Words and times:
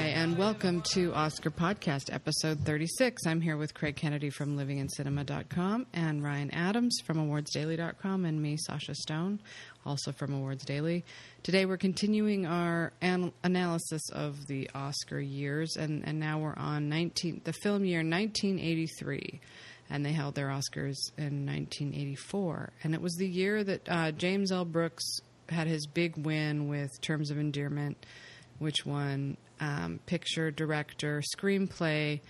and 0.00 0.38
welcome 0.38 0.80
to 0.80 1.12
Oscar 1.12 1.50
Podcast, 1.50 2.10
episode 2.10 2.60
36. 2.60 3.26
I'm 3.26 3.42
here 3.42 3.58
with 3.58 3.74
Craig 3.74 3.96
Kennedy 3.96 4.30
from 4.30 4.56
livingincinema.com 4.56 5.86
and 5.92 6.24
Ryan 6.24 6.50
Adams 6.54 6.96
from 7.04 7.18
awardsdaily.com 7.18 8.24
and 8.24 8.40
me, 8.40 8.56
Sasha 8.56 8.94
Stone, 8.94 9.40
also 9.84 10.10
from 10.12 10.32
Awards 10.32 10.64
Daily. 10.64 11.04
Today 11.42 11.66
we're 11.66 11.76
continuing 11.76 12.46
our 12.46 12.94
an- 13.02 13.32
analysis 13.44 14.08
of 14.10 14.46
the 14.46 14.70
Oscar 14.74 15.20
years, 15.20 15.76
and, 15.76 16.02
and 16.08 16.18
now 16.18 16.38
we're 16.38 16.56
on 16.56 16.88
19, 16.88 17.42
the 17.44 17.52
film 17.52 17.84
year 17.84 17.98
1983. 17.98 19.38
And 19.90 20.06
they 20.06 20.12
held 20.12 20.34
their 20.34 20.48
Oscars 20.48 20.96
in 21.18 21.44
1984. 21.44 22.72
And 22.84 22.94
it 22.94 23.02
was 23.02 23.16
the 23.16 23.28
year 23.28 23.62
that 23.64 23.86
uh, 23.86 24.12
James 24.12 24.50
L. 24.50 24.64
Brooks 24.64 25.04
had 25.50 25.66
his 25.66 25.86
big 25.86 26.16
win 26.16 26.68
with 26.68 26.98
Terms 27.02 27.30
of 27.30 27.38
Endearment 27.38 28.06
which 28.60 28.84
won 28.84 29.36
um, 29.60 30.00
picture, 30.06 30.50
director, 30.50 31.22
screenplay, 31.36 32.20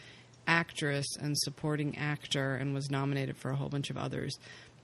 actress, 0.47 1.07
and 1.21 1.38
supporting 1.38 1.97
actor, 1.97 2.57
and 2.57 2.75
was 2.75 2.91
nominated 2.91 3.37
for 3.37 3.51
a 3.51 3.57
whole 3.57 3.69
bunch 3.69 3.91
of 3.91 3.97
others. 3.97 4.38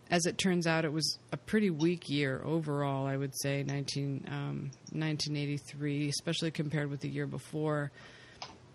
As 0.09 0.24
it 0.24 0.38
turns 0.38 0.68
out, 0.68 0.84
it 0.84 0.92
was 0.92 1.18
a 1.32 1.37
pretty 1.37 1.70
weak 1.70 2.09
year 2.09 2.40
overall, 2.45 3.06
I 3.06 3.16
would 3.16 3.37
say, 3.40 3.64
19, 3.64 4.27
um, 4.28 4.70
1983, 4.92 6.09
especially 6.09 6.52
compared 6.52 6.88
with 6.88 7.01
the 7.01 7.09
year 7.09 7.27
before. 7.27 7.90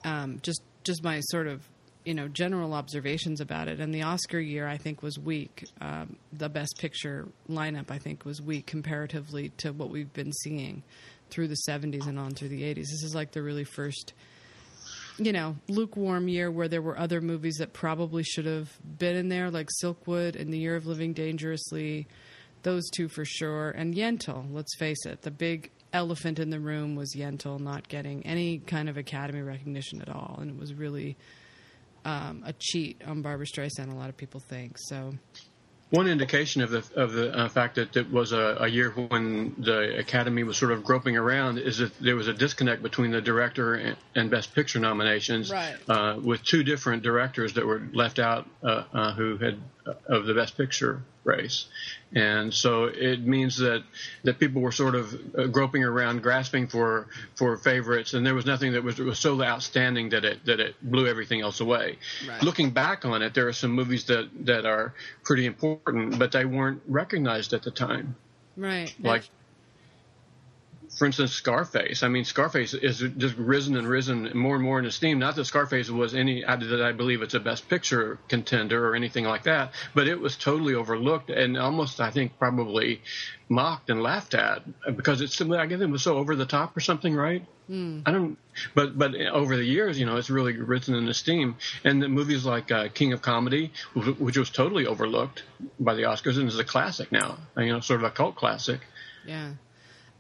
Um, 0.04 0.40
just, 0.42 0.62
just 0.84 1.04
my 1.04 1.22
sort 1.22 1.48
of 1.48 1.62
you 2.06 2.14
know 2.14 2.28
general 2.28 2.74
observations 2.74 3.42
about 3.42 3.68
it. 3.68 3.80
And 3.80 3.94
the 3.94 4.04
Oscar 4.04 4.40
year, 4.40 4.68
I 4.68 4.78
think, 4.78 5.04
was 5.04 5.18
weak. 5.20 5.64
Um, 5.80 6.18
the 6.34 6.50
Best 6.50 6.78
Picture 6.80 7.28
lineup, 7.50 7.92
I 7.92 7.98
think, 7.98 8.26
was 8.26 8.42
weak 8.42 8.66
comparatively 8.66 9.50
to 9.58 9.72
what 9.72 9.90
we've 9.90 10.12
been 10.12 10.34
seeing 10.44 10.84
through 11.32 11.48
the 11.48 11.58
70s 11.68 12.08
and 12.08 12.20
on 12.20 12.32
through 12.32 12.50
the 12.50 12.62
80s. 12.62 12.76
This 12.76 13.04
is 13.04 13.16
like 13.16 13.32
the 13.32 13.42
really 13.42 13.64
first, 13.64 14.14
you 15.18 15.32
know, 15.32 15.56
lukewarm 15.68 16.28
year 16.28 16.52
where 16.52 16.68
there 16.68 16.82
were 16.82 16.98
other 16.98 17.22
movies 17.22 17.56
that 17.58 17.74
probably 17.74 18.24
should 18.24 18.46
have 18.46 18.70
been 18.98 19.16
in 19.16 19.30
there, 19.30 19.50
like 19.50 19.70
Silkwood 19.82 20.40
and 20.40 20.54
The 20.54 20.60
Year 20.60 20.76
of 20.76 20.86
Living 20.86 21.14
Dangerously. 21.14 22.08
Those 22.64 22.88
two 22.92 23.08
for 23.08 23.26
sure. 23.26 23.72
And 23.72 23.96
Yentl, 23.96 24.46
let's 24.54 24.76
face 24.78 25.06
it, 25.06 25.24
the 25.24 25.32
big 25.32 25.72
elephant 25.94 26.40
in 26.40 26.52
the 26.52 26.60
room 26.60 26.96
was 26.96 27.16
Yentl 27.16 27.60
not 27.60 27.88
getting 27.88 28.26
any 28.26 28.60
kind 28.60 28.88
of 28.88 28.98
Academy 28.98 29.42
recognition 29.42 30.02
at 30.02 30.10
all. 30.10 30.38
And 30.40 30.52
it 30.52 30.60
was 30.60 30.74
really 30.74 31.18
um, 32.06 32.44
a 32.46 32.54
cheat 32.54 33.02
on 33.06 33.22
Barbra 33.22 33.46
Streisand, 33.46 33.92
a 33.92 33.96
lot 33.96 34.10
of 34.10 34.18
people 34.18 34.40
think. 34.40 34.78
So 34.78 35.14
one 35.92 36.08
indication 36.08 36.62
of 36.62 36.72
the 36.72 36.84
of 36.96 37.12
the 37.12 37.38
uh, 37.38 37.50
fact 37.50 37.76
that 37.76 37.96
it 37.96 38.10
was 38.10 38.32
a, 38.32 38.58
a, 38.62 38.68
year 38.68 38.92
when 38.92 39.54
the 39.58 40.00
Academy 40.00 40.44
was 40.44 40.58
sort 40.58 40.72
of 40.72 40.86
groping 40.86 41.18
around 41.18 41.60
is 41.60 41.80
that 41.80 41.98
there 42.00 42.16
was 42.16 42.30
a 42.30 42.34
disconnect 42.34 42.82
between 42.82 43.12
the 43.12 43.22
director 43.22 43.76
and, 43.76 43.98
and 44.16 44.32
Best 44.32 44.56
Picture 44.56 44.80
nominations, 44.80 45.52
right. 45.52 45.76
uh, 45.90 46.18
with 46.24 46.44
two 46.44 46.64
different 46.64 47.04
directors 47.04 47.54
that 47.54 47.66
were 47.66 47.82
left 47.94 48.20
out 48.20 48.50
uh, 48.64 48.84
uh 48.94 49.14
who 49.14 49.38
had 49.38 49.60
uh, 49.86 49.94
of 50.08 50.26
the 50.26 50.34
Best 50.34 50.56
Picture 50.58 51.04
race, 51.26 51.68
and 52.14 52.54
so 52.54 52.86
it 52.86 53.22
means 53.22 53.58
that 53.58 53.84
that 54.24 54.40
people 54.40 54.62
were 54.62 54.72
sort 54.72 54.96
of 54.96 55.14
uh, 55.38 55.48
groping 55.48 55.84
around, 55.84 56.22
grasping 56.22 56.68
for 56.68 57.08
for 57.36 57.58
favorites, 57.58 58.14
and 58.14 58.26
there 58.26 58.36
was 58.36 58.46
nothing 58.46 58.74
that 58.74 58.84
was, 58.84 59.00
was 59.00 59.20
so 59.20 59.42
outstanding 59.42 60.10
that 60.10 60.26
it 60.26 60.46
that 60.46 60.60
it 60.60 60.76
blew 60.82 61.08
everything 61.08 61.42
else 61.42 61.62
away. 61.62 61.98
Right. 62.28 62.44
Looking 62.44 62.72
back 62.72 63.06
on 63.06 63.22
it, 63.22 63.34
there 63.34 63.48
are 63.48 63.54
some 63.54 63.72
movies 63.72 64.06
that 64.06 64.30
that 64.46 64.66
are 64.66 64.94
pretty 65.24 65.46
important, 65.46 66.20
but 66.20 66.32
they 66.32 66.46
weren't 66.46 66.82
recognized 66.88 67.54
at 67.54 67.64
the 67.64 67.72
time. 67.72 68.16
Right. 68.58 68.94
Like 69.00 69.24
for 70.98 71.06
instance, 71.06 71.32
Scarface. 71.32 72.04
I 72.04 72.10
mean, 72.10 72.26
Scarface 72.26 72.74
is 72.74 73.00
just 73.18 73.36
risen 73.38 73.78
and 73.78 73.88
risen 73.88 74.32
more 74.36 74.56
and 74.56 74.64
more 74.64 74.78
in 74.78 74.86
esteem. 74.86 75.20
Not 75.20 75.36
that 75.36 75.46
Scarface 75.46 75.90
was 75.90 76.14
any 76.14 76.42
that 76.42 76.82
I 76.82 76.92
believe 76.92 77.22
it's 77.22 77.34
a 77.34 77.40
Best 77.40 77.70
Picture 77.70 78.20
contender 78.28 78.90
or 78.90 78.96
anything 78.96 79.24
like 79.24 79.44
that, 79.44 79.72
but 79.96 80.08
it 80.08 80.20
was 80.20 80.36
totally 80.36 80.76
overlooked 80.76 81.30
and 81.30 81.58
almost, 81.58 82.02
I 82.02 82.12
think, 82.12 82.38
probably 82.38 83.02
mocked 83.48 83.90
and 83.90 84.04
laughed 84.04 84.34
at 84.34 84.64
because 84.96 85.22
it's 85.22 85.42
I 85.42 85.66
guess 85.66 85.82
it 85.82 85.90
was 85.90 86.04
so 86.04 86.18
over 86.18 86.36
the 86.36 86.46
top 86.46 86.76
or 86.76 86.82
something, 86.82 87.16
right? 87.16 87.46
Mm. 87.70 88.04
I 88.06 88.12
don't, 88.12 88.38
but 88.76 88.98
but 88.98 89.16
over 89.16 89.56
the 89.56 89.64
years, 89.64 89.98
you 89.98 90.06
know, 90.06 90.18
it's 90.18 90.30
really 90.30 90.58
risen 90.58 90.96
in 90.96 91.08
esteem. 91.08 91.56
And 91.86 92.02
the 92.02 92.10
movies 92.10 92.46
like 92.46 92.70
uh, 92.70 92.90
King 92.90 93.14
of 93.14 93.22
Comedy, 93.22 93.72
which 93.96 94.38
was 94.38 94.50
totally 94.50 94.86
overlooked 94.86 95.44
by 95.80 95.94
the 95.94 96.04
Oscars, 96.04 96.38
and 96.38 96.50
is 96.50 96.60
a 96.60 96.66
classic 96.66 97.14
now, 97.14 97.38
you 97.56 97.68
know, 97.68 97.80
sort 97.80 98.02
of 98.02 98.04
a 98.04 98.12
cult 98.12 98.36
classic. 98.36 98.82
Yeah. 99.26 99.52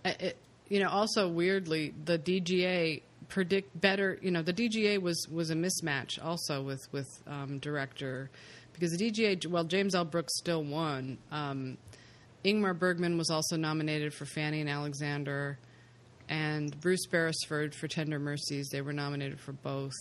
It, 0.05 0.37
you 0.71 0.79
know, 0.79 0.87
also 0.87 1.27
weirdly, 1.27 1.93
the 2.05 2.17
DGA 2.17 3.01
predict 3.27 3.79
better. 3.79 4.17
You 4.21 4.31
know, 4.31 4.41
the 4.41 4.53
DGA 4.53 5.01
was 5.01 5.27
was 5.29 5.49
a 5.49 5.53
mismatch 5.53 6.23
also 6.23 6.63
with 6.63 6.79
with 6.93 7.07
um, 7.27 7.59
director 7.59 8.29
because 8.71 8.91
the 8.91 9.11
DGA. 9.11 9.45
Well, 9.47 9.65
James 9.65 9.95
L. 9.95 10.05
Brooks 10.05 10.37
still 10.37 10.63
won. 10.63 11.17
Um, 11.29 11.77
Ingmar 12.45 12.79
Bergman 12.79 13.17
was 13.17 13.29
also 13.29 13.57
nominated 13.57 14.13
for 14.13 14.25
Fanny 14.25 14.61
and 14.61 14.69
Alexander, 14.69 15.59
and 16.29 16.79
Bruce 16.79 17.05
Beresford 17.05 17.75
for 17.75 17.89
Tender 17.89 18.17
Mercies. 18.17 18.69
They 18.71 18.81
were 18.81 18.93
nominated 18.93 19.41
for 19.41 19.51
both. 19.51 19.91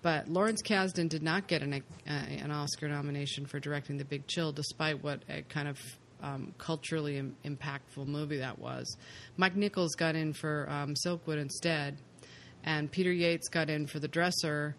But 0.00 0.26
Lawrence 0.26 0.62
Kasdan 0.62 1.10
did 1.10 1.22
not 1.22 1.48
get 1.48 1.60
an, 1.60 1.74
uh, 1.74 2.10
an 2.10 2.50
Oscar 2.50 2.88
nomination 2.88 3.44
for 3.44 3.60
directing 3.60 3.98
The 3.98 4.06
Big 4.06 4.26
Chill, 4.26 4.52
despite 4.52 5.02
what 5.02 5.22
a 5.28 5.42
kind 5.42 5.68
of 5.68 5.78
um, 6.22 6.54
culturally 6.58 7.18
Im- 7.18 7.36
impactful 7.44 8.06
movie 8.06 8.38
that 8.38 8.58
was. 8.58 8.96
Mike 9.36 9.56
Nichols 9.56 9.94
got 9.94 10.14
in 10.14 10.32
for 10.32 10.68
um, 10.68 10.94
Silkwood 10.94 11.38
instead, 11.38 11.98
and 12.64 12.90
Peter 12.90 13.12
Yates 13.12 13.48
got 13.48 13.70
in 13.70 13.86
for 13.86 13.98
The 13.98 14.08
Dresser, 14.08 14.76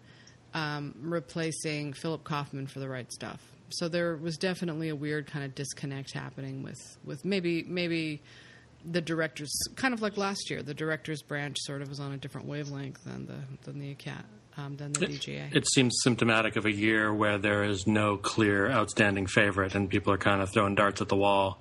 um, 0.54 0.94
replacing 1.00 1.92
Philip 1.92 2.24
Kaufman 2.24 2.66
for 2.66 2.80
The 2.80 2.88
Right 2.88 3.10
Stuff. 3.12 3.40
So 3.70 3.88
there 3.88 4.16
was 4.16 4.36
definitely 4.36 4.88
a 4.88 4.96
weird 4.96 5.26
kind 5.26 5.44
of 5.44 5.54
disconnect 5.54 6.12
happening 6.12 6.62
with, 6.62 6.98
with 7.04 7.24
maybe 7.24 7.62
maybe 7.62 8.20
the 8.84 9.00
directors, 9.00 9.52
kind 9.76 9.94
of 9.94 10.02
like 10.02 10.16
last 10.16 10.50
year, 10.50 10.62
the 10.62 10.74
director's 10.74 11.22
branch 11.22 11.56
sort 11.60 11.82
of 11.82 11.88
was 11.88 12.00
on 12.00 12.12
a 12.12 12.16
different 12.16 12.46
wavelength 12.48 13.04
than 13.04 13.26
the 13.26 13.38
than 13.64 13.78
the 13.78 13.90
um, 14.56 14.76
than 14.76 14.92
the 14.92 15.06
DGA. 15.06 15.54
It 15.54 15.68
seems 15.68 15.94
symptomatic 16.02 16.56
of 16.56 16.66
a 16.66 16.72
year 16.72 17.12
where 17.12 17.38
there 17.38 17.64
is 17.64 17.86
no 17.86 18.16
clear 18.16 18.70
outstanding 18.70 19.26
favorite, 19.26 19.74
and 19.74 19.88
people 19.88 20.12
are 20.12 20.18
kind 20.18 20.40
of 20.40 20.50
throwing 20.52 20.74
darts 20.74 21.00
at 21.00 21.08
the 21.08 21.16
wall 21.16 21.60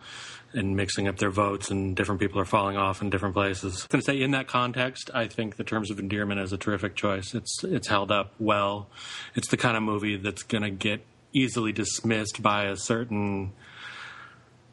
and 0.53 0.75
mixing 0.75 1.07
up 1.07 1.17
their 1.17 1.29
votes, 1.29 1.69
and 1.69 1.95
different 1.95 2.19
people 2.19 2.39
are 2.39 2.45
falling 2.45 2.75
off 2.75 3.01
in 3.01 3.09
different 3.09 3.35
places. 3.35 3.83
I'm 3.83 3.88
going 3.89 4.01
to 4.01 4.05
say, 4.05 4.22
in 4.22 4.31
that 4.31 4.47
context, 4.47 5.11
I 5.13 5.27
think 5.27 5.57
the 5.57 5.63
Terms 5.63 5.91
of 5.91 6.00
Endearment 6.00 6.39
is 6.39 6.51
a 6.51 6.57
terrific 6.57 6.95
choice. 6.95 7.35
It's 7.35 7.63
it's 7.63 7.88
held 7.88 8.11
up 8.11 8.33
well. 8.39 8.89
It's 9.35 9.50
the 9.50 9.57
kind 9.57 9.77
of 9.77 9.83
movie 9.83 10.17
that's 10.17 10.44
going 10.44 10.63
to 10.63 10.71
get 10.71 11.06
easily 11.33 11.71
dismissed 11.71 12.41
by 12.41 12.66
a 12.66 12.75
certain 12.75 13.51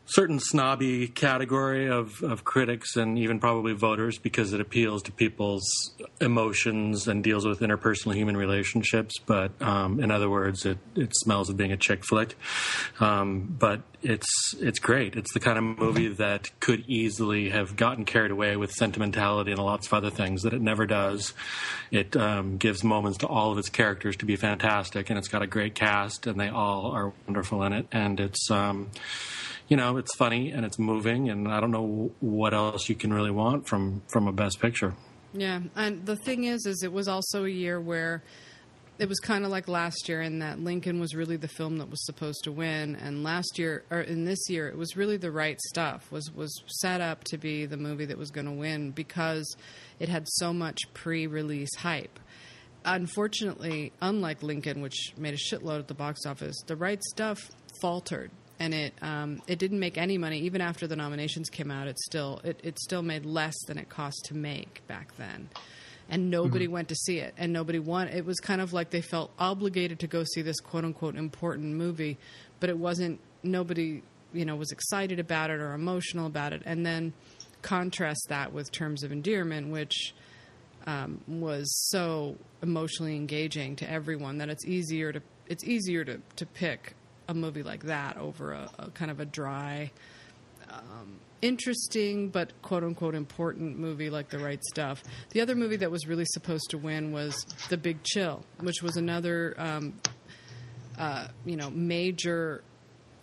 certain 0.06 0.38
snobby 0.38 1.08
category 1.08 1.88
of, 1.88 2.22
of 2.22 2.44
critics 2.44 2.96
and 2.96 3.18
even 3.18 3.40
probably 3.40 3.72
voters 3.72 4.18
because 4.18 4.52
it 4.52 4.60
appeals 4.60 5.02
to 5.02 5.12
people's 5.12 5.68
emotions 6.20 7.08
and 7.08 7.24
deals 7.24 7.44
with 7.44 7.60
interpersonal 7.60 8.14
human 8.14 8.36
relationships. 8.36 9.18
But 9.18 9.50
um, 9.60 10.00
in 10.00 10.10
other 10.10 10.30
words, 10.30 10.64
it, 10.64 10.78
it 10.94 11.10
smells 11.16 11.50
of 11.50 11.56
being 11.56 11.72
a 11.72 11.76
chick 11.76 12.04
flick. 12.04 12.36
Um, 13.00 13.56
but 13.58 13.82
it's 14.02 14.54
it's 14.60 14.78
great. 14.78 15.16
It's 15.16 15.32
the 15.34 15.40
kind 15.40 15.58
of 15.58 15.64
movie 15.64 16.08
that 16.08 16.50
could 16.60 16.84
easily 16.86 17.50
have 17.50 17.74
gotten 17.76 18.04
carried 18.04 18.30
away 18.30 18.56
with 18.56 18.70
sentimentality 18.70 19.50
and 19.50 19.60
lots 19.60 19.88
of 19.88 19.94
other 19.94 20.10
things 20.10 20.42
that 20.42 20.52
it 20.52 20.60
never 20.60 20.86
does. 20.86 21.34
It 21.90 22.16
um, 22.16 22.56
gives 22.58 22.84
moments 22.84 23.18
to 23.18 23.26
all 23.26 23.50
of 23.50 23.58
its 23.58 23.68
characters 23.68 24.16
to 24.16 24.24
be 24.24 24.36
fantastic, 24.36 25.10
and 25.10 25.18
it's 25.18 25.28
got 25.28 25.42
a 25.42 25.46
great 25.46 25.74
cast, 25.74 26.28
and 26.28 26.38
they 26.38 26.48
all 26.48 26.92
are 26.92 27.12
wonderful 27.26 27.64
in 27.64 27.72
it. 27.72 27.86
And 27.90 28.20
it's 28.20 28.48
um, 28.50 28.90
you 29.68 29.76
know, 29.76 29.96
it's 29.96 30.14
funny 30.16 30.52
and 30.52 30.64
it's 30.64 30.78
moving, 30.78 31.28
and 31.28 31.48
I 31.48 31.60
don't 31.60 31.70
know 31.70 32.10
what 32.20 32.54
else 32.54 32.88
you 32.88 32.94
can 32.94 33.12
really 33.12 33.30
want 33.30 33.66
from 33.66 34.02
from 34.08 34.28
a 34.28 34.32
Best 34.32 34.60
Picture. 34.60 34.94
Yeah, 35.32 35.60
and 35.74 36.06
the 36.06 36.16
thing 36.16 36.44
is, 36.44 36.64
is 36.66 36.82
it 36.82 36.92
was 36.92 37.08
also 37.08 37.44
a 37.44 37.48
year 37.48 37.80
where 37.80 38.22
it 38.98 39.08
was 39.08 39.18
kind 39.20 39.44
of 39.44 39.50
like 39.50 39.68
last 39.68 40.08
year 40.08 40.22
in 40.22 40.38
that 40.38 40.58
Lincoln 40.58 41.00
was 41.00 41.14
really 41.14 41.36
the 41.36 41.48
film 41.48 41.76
that 41.78 41.90
was 41.90 42.04
supposed 42.06 42.44
to 42.44 42.52
win, 42.52 42.96
and 42.96 43.24
last 43.24 43.58
year 43.58 43.84
or 43.90 44.00
in 44.00 44.24
this 44.24 44.48
year 44.48 44.68
it 44.68 44.76
was 44.76 44.96
really 44.96 45.16
the 45.16 45.32
right 45.32 45.60
stuff 45.60 46.10
was 46.12 46.30
was 46.32 46.62
set 46.66 47.00
up 47.00 47.24
to 47.24 47.36
be 47.36 47.66
the 47.66 47.76
movie 47.76 48.06
that 48.06 48.18
was 48.18 48.30
going 48.30 48.46
to 48.46 48.52
win 48.52 48.92
because 48.92 49.56
it 49.98 50.08
had 50.08 50.26
so 50.28 50.52
much 50.52 50.78
pre-release 50.94 51.74
hype. 51.76 52.20
Unfortunately, 52.84 53.92
unlike 54.00 54.44
Lincoln, 54.44 54.80
which 54.80 55.12
made 55.16 55.34
a 55.34 55.36
shitload 55.36 55.80
at 55.80 55.88
the 55.88 55.94
box 55.94 56.24
office, 56.24 56.54
the 56.68 56.76
right 56.76 57.02
stuff 57.02 57.50
faltered 57.80 58.30
and 58.58 58.74
it 58.74 58.94
um, 59.02 59.42
it 59.46 59.58
didn't 59.58 59.80
make 59.80 59.98
any 59.98 60.18
money 60.18 60.40
even 60.40 60.60
after 60.60 60.86
the 60.86 60.96
nominations 60.96 61.48
came 61.50 61.70
out. 61.70 61.88
It 61.88 61.98
still 61.98 62.40
it, 62.44 62.60
it 62.62 62.78
still 62.78 63.02
made 63.02 63.26
less 63.26 63.54
than 63.66 63.78
it 63.78 63.88
cost 63.88 64.24
to 64.26 64.34
make 64.34 64.86
back 64.86 65.16
then, 65.16 65.48
and 66.08 66.30
nobody 66.30 66.66
mm-hmm. 66.66 66.74
went 66.74 66.88
to 66.88 66.94
see 66.94 67.18
it, 67.18 67.34
and 67.36 67.52
nobody 67.52 67.78
won. 67.78 68.08
It 68.08 68.24
was 68.24 68.40
kind 68.40 68.60
of 68.60 68.72
like 68.72 68.90
they 68.90 69.02
felt 69.02 69.30
obligated 69.38 70.00
to 70.00 70.06
go 70.06 70.24
see 70.24 70.42
this 70.42 70.60
quote 70.60 70.84
unquote 70.84 71.16
important 71.16 71.74
movie, 71.74 72.18
but 72.60 72.70
it 72.70 72.78
wasn't. 72.78 73.20
Nobody 73.42 74.02
you 74.32 74.44
know 74.44 74.56
was 74.56 74.72
excited 74.72 75.20
about 75.20 75.50
it 75.50 75.60
or 75.60 75.72
emotional 75.72 76.26
about 76.26 76.52
it, 76.52 76.62
and 76.64 76.84
then 76.84 77.12
contrast 77.62 78.26
that 78.28 78.52
with 78.52 78.70
Terms 78.70 79.02
of 79.02 79.12
Endearment, 79.12 79.68
which 79.68 80.14
um, 80.86 81.20
was 81.26 81.70
so 81.90 82.36
emotionally 82.62 83.16
engaging 83.16 83.76
to 83.76 83.90
everyone 83.90 84.38
that 84.38 84.48
it's 84.48 84.64
easier 84.64 85.12
to 85.12 85.20
it's 85.48 85.64
easier 85.64 86.04
to, 86.04 86.20
to 86.36 86.46
pick 86.46 86.94
a 87.28 87.34
movie 87.34 87.62
like 87.62 87.84
that 87.84 88.16
over 88.16 88.52
a, 88.52 88.70
a 88.78 88.90
kind 88.90 89.10
of 89.10 89.20
a 89.20 89.24
dry, 89.24 89.90
um, 90.70 91.18
interesting 91.42 92.28
but 92.28 92.52
quote 92.62 92.82
unquote 92.82 93.14
important 93.14 93.78
movie 93.78 94.10
like 94.10 94.28
The 94.30 94.38
Right 94.38 94.62
Stuff. 94.64 95.02
The 95.30 95.40
other 95.40 95.54
movie 95.54 95.76
that 95.76 95.90
was 95.90 96.06
really 96.06 96.24
supposed 96.26 96.70
to 96.70 96.78
win 96.78 97.12
was 97.12 97.44
The 97.68 97.76
Big 97.76 98.02
Chill, 98.02 98.44
which 98.60 98.82
was 98.82 98.96
another 98.96 99.54
um, 99.58 99.94
uh, 100.98 101.28
you 101.44 101.56
know 101.56 101.70
major 101.70 102.62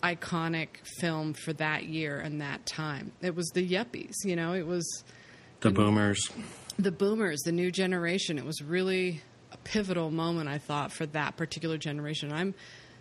iconic 0.02 0.68
film 0.98 1.32
for 1.32 1.54
that 1.54 1.84
year 1.84 2.18
and 2.18 2.40
that 2.40 2.66
time. 2.66 3.12
It 3.22 3.34
was 3.34 3.48
the 3.54 3.66
yuppies, 3.66 4.12
you 4.24 4.36
know, 4.36 4.52
it 4.52 4.66
was 4.66 5.04
the 5.60 5.70
boomers. 5.70 6.30
The 6.78 6.92
boomers, 6.92 7.40
the 7.40 7.52
new 7.52 7.70
generation. 7.70 8.36
It 8.36 8.44
was 8.44 8.60
really 8.60 9.22
a 9.50 9.56
pivotal 9.58 10.10
moment, 10.10 10.48
I 10.48 10.58
thought, 10.58 10.92
for 10.92 11.06
that 11.06 11.36
particular 11.36 11.78
generation. 11.78 12.32
I'm 12.32 12.54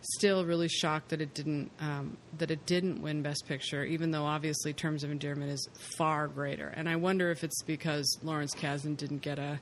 still 0.03 0.45
really 0.45 0.67
shocked 0.67 1.09
that 1.09 1.21
it 1.21 1.33
didn't 1.33 1.71
um, 1.79 2.17
that 2.37 2.51
it 2.51 2.65
didn't 2.65 3.01
win 3.01 3.21
Best 3.21 3.45
Picture, 3.47 3.83
even 3.83 4.11
though 4.11 4.23
obviously 4.23 4.73
Terms 4.73 5.03
of 5.03 5.11
Endearment 5.11 5.51
is 5.51 5.67
far 5.97 6.27
greater. 6.27 6.67
And 6.67 6.89
I 6.89 6.95
wonder 6.95 7.31
if 7.31 7.43
it's 7.43 7.61
because 7.63 8.17
Lawrence 8.23 8.53
Kasdan 8.53 8.97
didn't 8.97 9.21
get 9.21 9.39
a 9.39 9.59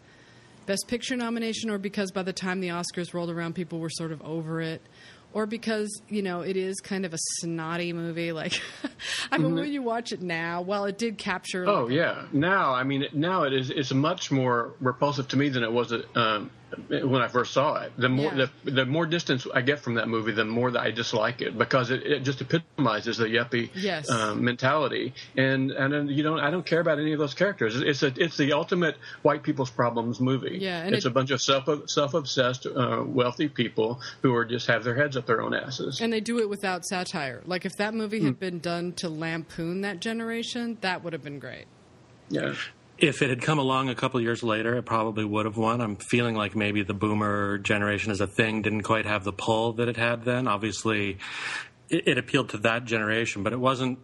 Best 0.65 0.87
Picture 0.87 1.15
nomination, 1.15 1.69
or 1.69 1.77
because 1.77 2.11
by 2.11 2.23
the 2.23 2.33
time 2.33 2.59
the 2.59 2.69
Oscars 2.69 3.13
rolled 3.13 3.29
around, 3.29 3.53
people 3.53 3.79
were 3.79 3.89
sort 3.89 4.11
of 4.11 4.21
over 4.21 4.61
it, 4.61 4.81
or 5.33 5.45
because 5.45 6.01
you 6.09 6.21
know 6.21 6.41
it 6.41 6.57
is 6.57 6.79
kind 6.79 7.05
of 7.05 7.13
a 7.13 7.19
snotty 7.39 7.93
movie. 7.93 8.31
Like, 8.31 8.53
I 9.31 9.37
mean, 9.37 9.47
mm-hmm. 9.47 9.55
when 9.55 9.71
you 9.71 9.81
watch 9.81 10.11
it 10.11 10.21
now, 10.21 10.61
well, 10.61 10.85
it 10.85 10.97
did 10.97 11.17
capture. 11.17 11.67
Oh 11.67 11.87
yeah, 11.87 12.25
now 12.31 12.73
I 12.73 12.83
mean, 12.83 13.05
now 13.13 13.43
it 13.43 13.53
is. 13.53 13.69
It's 13.69 13.93
much 13.93 14.31
more 14.31 14.73
repulsive 14.79 15.27
to 15.29 15.37
me 15.37 15.49
than 15.49 15.63
it 15.63 15.71
was 15.71 15.93
um, 16.15 16.51
when 16.89 17.21
I 17.21 17.27
first 17.27 17.53
saw 17.53 17.81
it. 17.81 17.91
The 17.97 18.09
more 18.09 18.33
yeah. 18.33 18.47
the, 18.63 18.71
the 18.71 18.85
more 18.85 19.05
distance 19.05 19.47
I 19.53 19.61
get 19.61 19.79
from 19.79 19.95
that 19.95 20.07
movie, 20.07 20.31
the 20.31 20.45
more 20.45 20.71
that 20.71 20.81
I 20.81 20.91
dislike 20.91 21.41
it 21.41 21.57
because 21.57 21.91
it, 21.91 22.05
it 22.05 22.23
just 22.23 22.41
epitomizes 22.41 23.17
the 23.17 23.25
yuppie 23.25 23.69
yes. 23.73 24.09
um, 24.09 24.43
mentality. 24.43 25.13
And 25.35 25.71
and 25.71 26.09
you 26.09 26.23
don't 26.23 26.39
I 26.39 26.51
don't 26.51 26.65
care 26.65 26.79
about 26.79 26.99
any 26.99 27.13
of 27.13 27.19
those 27.19 27.33
characters. 27.33 27.75
It's 27.75 28.03
a 28.03 28.13
it's 28.15 28.37
the 28.37 28.53
ultimate 28.53 28.95
white 29.21 29.43
people's 29.43 29.69
problems 29.69 30.19
movie. 30.19 30.57
Yeah, 30.61 30.85
it's 30.85 31.05
it, 31.05 31.09
a 31.09 31.11
bunch 31.11 31.31
of 31.31 31.41
self 31.41 31.67
self 31.89 32.13
obsessed 32.13 32.65
uh, 32.65 33.03
wealthy 33.05 33.47
people 33.47 34.01
who 34.21 34.35
are 34.35 34.45
just 34.45 34.67
have 34.67 34.83
their 34.83 34.95
heads 34.95 35.17
up 35.17 35.25
their 35.25 35.41
own 35.41 35.53
asses. 35.53 36.01
And 36.01 36.11
they 36.11 36.21
do 36.21 36.39
it 36.39 36.49
without 36.49 36.85
satire. 36.85 37.41
Like 37.45 37.65
if 37.65 37.73
that 37.77 37.93
movie 37.93 38.23
had 38.23 38.35
mm. 38.35 38.39
been 38.39 38.59
done 38.59 38.93
to 38.93 39.09
lampoon 39.09 39.81
that 39.81 39.99
generation, 39.99 40.77
that 40.81 41.03
would 41.03 41.13
have 41.13 41.23
been 41.23 41.39
great. 41.39 41.65
Yeah 42.29 42.53
if 43.01 43.23
it 43.23 43.29
had 43.29 43.41
come 43.41 43.57
along 43.57 43.89
a 43.89 43.95
couple 43.95 44.21
years 44.21 44.43
later, 44.43 44.77
it 44.77 44.83
probably 44.83 45.25
would 45.25 45.45
have 45.45 45.57
won. 45.57 45.81
I'm 45.81 45.95
feeling 45.95 46.35
like 46.35 46.55
maybe 46.55 46.83
the 46.83 46.93
boomer 46.93 47.57
generation 47.57 48.11
as 48.11 48.21
a 48.21 48.27
thing 48.27 48.61
didn't 48.61 48.83
quite 48.83 49.07
have 49.07 49.23
the 49.23 49.33
pull 49.33 49.73
that 49.73 49.89
it 49.89 49.97
had 49.97 50.23
then. 50.23 50.47
Obviously, 50.47 51.17
it, 51.89 52.07
it 52.07 52.17
appealed 52.19 52.49
to 52.49 52.57
that 52.59 52.85
generation, 52.85 53.41
but 53.41 53.53
it 53.53 53.59
wasn't. 53.59 53.97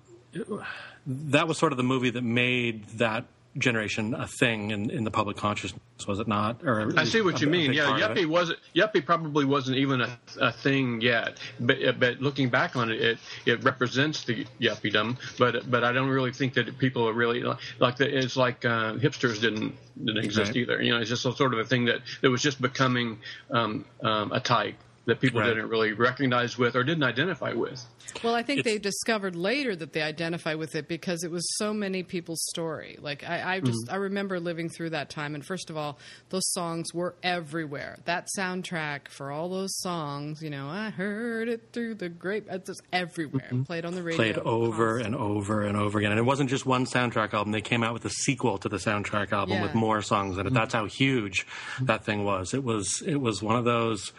that 1.06 1.48
was 1.48 1.60
sort 1.60 1.72
of 1.72 1.78
the 1.78 1.84
movie 1.84 2.10
that 2.10 2.24
made 2.24 2.86
that 2.98 3.26
generation 3.58 4.14
a 4.14 4.28
thing 4.28 4.72
in, 4.72 4.90
in 4.90 5.04
the 5.04 5.12
public 5.12 5.38
consciousness, 5.38 5.82
was 6.08 6.20
it 6.20 6.28
not? 6.28 6.64
Or 6.64 6.94
I 6.98 7.04
see 7.04 7.22
what 7.22 7.42
a, 7.42 7.46
you 7.46 7.52
mean. 7.52 7.74
Yeah, 7.74 8.00
Yuppie 8.00 8.26
was 8.26 8.54
Yuppie 8.76 9.06
probably 9.06 9.46
wasn't 9.46 9.78
even 9.78 10.02
a, 10.02 10.18
a 10.40 10.52
thing 10.52 11.02
yet, 11.02 11.40
but 11.60 11.78
but 12.00 12.22
looking 12.22 12.50
back 12.50 12.76
on 12.76 12.92
it, 12.92 13.02
it, 13.02 13.18
it 13.46 13.64
represents 13.64 14.24
the 14.24 14.46
yuppiedom. 14.60 15.18
But 15.38 15.70
but 15.70 15.84
I 15.84 15.92
don't 15.92 16.10
really 16.10 16.32
think 16.32 16.54
that 16.54 16.78
people 16.78 17.08
are 17.08 17.14
really 17.14 17.44
like 17.80 17.98
the, 17.98 18.18
it's 18.18 18.38
like 18.38 18.66
uh, 18.66 18.94
hipsters 18.96 19.42
didn't 19.42 19.76
didn't 19.98 20.24
exist 20.24 20.50
right. 20.50 20.58
either. 20.58 20.82
You 20.82 20.94
know, 20.94 21.00
it's 21.00 21.10
just 21.10 21.26
a 21.26 21.34
sort 21.34 21.54
of 21.54 21.60
a 21.60 21.66
thing 21.66 21.86
that 21.86 22.02
that 22.22 22.30
was 22.30 22.42
just 22.42 22.62
becoming 22.62 23.20
um, 23.52 23.86
um, 24.04 24.32
a 24.32 24.40
type 24.40 24.76
that 25.08 25.22
people 25.22 25.40
right. 25.40 25.48
didn't 25.48 25.70
really 25.70 25.94
recognize 25.94 26.58
with 26.58 26.76
or 26.76 26.84
didn't 26.84 27.04
identify 27.04 27.54
with. 27.54 27.84
Well, 28.24 28.36
I 28.36 28.44
think 28.44 28.60
it's, 28.60 28.66
they 28.66 28.78
discovered 28.78 29.36
later 29.36 29.76
that 29.76 29.94
they 29.94 30.02
identify 30.02 30.54
with 30.54 30.76
it 30.76 30.88
because 30.88 31.24
it 31.24 31.32
was 31.32 31.48
so 31.58 31.74
many 31.74 32.04
people's 32.04 32.44
story. 32.50 32.98
Like 33.02 33.24
I, 33.24 33.56
I 33.56 33.60
just 33.62 33.86
mm-hmm. 33.86 33.94
I 33.94 33.98
remember 33.98 34.40
living 34.40 34.70
through 34.70 34.92
that 34.92 35.10
time, 35.10 35.34
and 35.34 35.46
first 35.46 35.70
of 35.70 35.78
all, 35.78 35.98
those 36.30 36.48
songs 36.52 36.94
were 36.94 37.16
everywhere. 37.24 37.98
That 38.06 38.28
soundtrack 38.38 39.08
for 39.08 39.32
all 39.32 39.50
those 39.50 39.76
songs, 39.80 40.42
you 40.42 40.50
know, 40.50 40.68
I 40.68 40.90
heard 40.90 41.48
it 41.48 41.70
through 41.72 41.96
the 41.96 42.10
grape. 42.10 42.48
It's 42.50 42.68
just 42.68 42.82
everywhere. 42.92 43.48
Mm-hmm. 43.48 43.64
Played 43.64 43.86
on 43.86 43.96
the 43.96 44.04
radio. 44.04 44.18
Played 44.18 44.38
over 44.40 45.00
constantly. 45.00 45.06
and 45.06 45.16
over 45.16 45.62
and 45.64 45.78
over 45.78 46.00
again. 46.00 46.12
And 46.12 46.20
it 46.20 46.26
wasn't 46.26 46.50
just 46.50 46.66
one 46.66 46.86
soundtrack 46.86 47.34
album. 47.34 47.52
They 47.54 47.62
came 47.62 47.84
out 47.84 47.94
with 47.94 48.06
a 48.06 48.10
sequel 48.10 48.58
to 48.60 48.70
the 48.70 48.78
soundtrack 48.78 49.32
album 49.32 49.56
yeah. 49.56 49.64
with 49.64 49.74
more 49.74 50.02
songs 50.02 50.36
in 50.38 50.42
it. 50.42 50.46
Mm-hmm. 50.48 50.56
That's 50.56 50.74
how 50.74 50.86
huge 50.86 51.48
that 51.82 52.04
thing 52.04 52.26
was. 52.26 52.54
It 52.54 52.64
was 52.64 53.02
it 53.06 53.18
was 53.18 53.42
one 53.42 53.56
of 53.56 53.64
those 53.64 54.12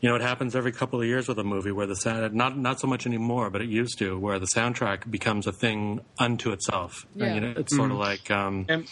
you 0.00 0.08
know, 0.08 0.16
it 0.16 0.22
happens 0.22 0.56
every 0.56 0.72
couple 0.72 1.00
of 1.00 1.06
years 1.06 1.28
with 1.28 1.38
a 1.38 1.44
movie 1.44 1.72
where 1.72 1.86
the 1.86 1.96
sound, 1.96 2.34
not 2.34 2.56
not 2.56 2.80
so 2.80 2.86
much 2.86 3.06
anymore, 3.06 3.50
but 3.50 3.60
it 3.60 3.68
used 3.68 3.98
to, 3.98 4.18
where 4.18 4.38
the 4.38 4.46
soundtrack 4.46 5.10
becomes 5.10 5.46
a 5.46 5.52
thing 5.52 6.00
unto 6.18 6.52
itself. 6.52 7.06
Yeah. 7.14 7.26
And, 7.26 7.34
you 7.34 7.40
know, 7.40 7.60
it's 7.60 7.72
mm-hmm. 7.72 7.80
sort 7.80 7.90
of 7.90 7.98
like 7.98 8.30
um, 8.30 8.66
and, 8.68 8.86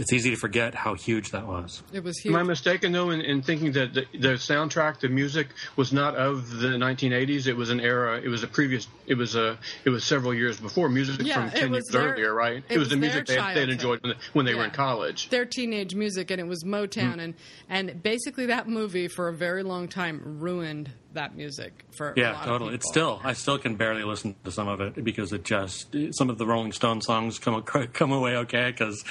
it's 0.00 0.12
easy 0.12 0.30
to 0.30 0.36
forget 0.36 0.74
how 0.74 0.94
huge 0.94 1.30
that 1.30 1.46
was. 1.46 1.82
It 1.92 2.02
was 2.04 2.18
huge. 2.18 2.34
Am 2.34 2.40
I 2.40 2.42
mistaken 2.42 2.92
though 2.92 3.10
in, 3.10 3.20
in 3.20 3.42
thinking 3.42 3.72
that 3.72 3.94
the, 3.94 4.06
the, 4.12 4.28
soundtrack, 4.34 5.00
the 5.00 5.08
music, 5.08 5.48
was 5.76 5.92
not 5.92 6.16
of 6.16 6.50
the 6.50 6.68
1980s? 6.68 7.46
It 7.46 7.54
was 7.54 7.70
an 7.70 7.80
era. 7.80 8.20
It 8.20 8.28
was 8.28 8.42
a 8.42 8.48
previous. 8.48 8.88
It 9.06 9.14
was 9.14 9.34
a. 9.36 9.58
It 9.84 9.90
was 9.90 10.04
several 10.04 10.34
years 10.34 10.60
before 10.60 10.88
music 10.88 11.26
yeah, 11.26 11.34
from 11.34 11.50
10 11.50 11.72
years 11.72 11.84
their, 11.90 12.12
earlier, 12.12 12.34
right? 12.34 12.56
It, 12.56 12.64
it 12.68 12.78
was, 12.78 12.86
was, 12.86 12.88
the 12.90 12.96
music 12.96 13.26
they 13.26 13.36
had 13.36 13.56
enjoyed 13.68 14.02
when 14.02 14.12
they, 14.12 14.18
when 14.32 14.46
they 14.46 14.52
yeah. 14.52 14.58
were 14.58 14.64
in 14.64 14.70
college. 14.70 15.28
Their 15.30 15.46
teenage 15.46 15.94
music, 15.94 16.30
and 16.30 16.40
it 16.40 16.46
was 16.46 16.64
Motown, 16.64 17.16
mm. 17.16 17.24
and 17.24 17.34
and 17.68 18.02
basically 18.02 18.46
that 18.46 18.68
movie 18.68 19.08
for 19.08 19.28
a 19.28 19.34
very 19.34 19.62
long 19.62 19.88
time 19.88 20.38
ruined 20.40 20.90
that 21.14 21.34
music 21.34 21.84
for 21.96 22.12
yeah 22.16 22.42
totally 22.44 22.74
it's 22.74 22.88
still 22.88 23.20
i 23.24 23.32
still 23.32 23.58
can 23.58 23.76
barely 23.76 24.04
listen 24.04 24.34
to 24.44 24.52
some 24.52 24.68
of 24.68 24.80
it 24.80 25.02
because 25.02 25.32
it 25.32 25.42
just 25.42 25.94
some 26.12 26.28
of 26.28 26.36
the 26.38 26.46
rolling 26.46 26.70
stone 26.70 27.00
songs 27.00 27.38
come 27.38 27.62
come 27.92 28.12
away 28.12 28.36
okay 28.36 28.70
because 28.70 29.02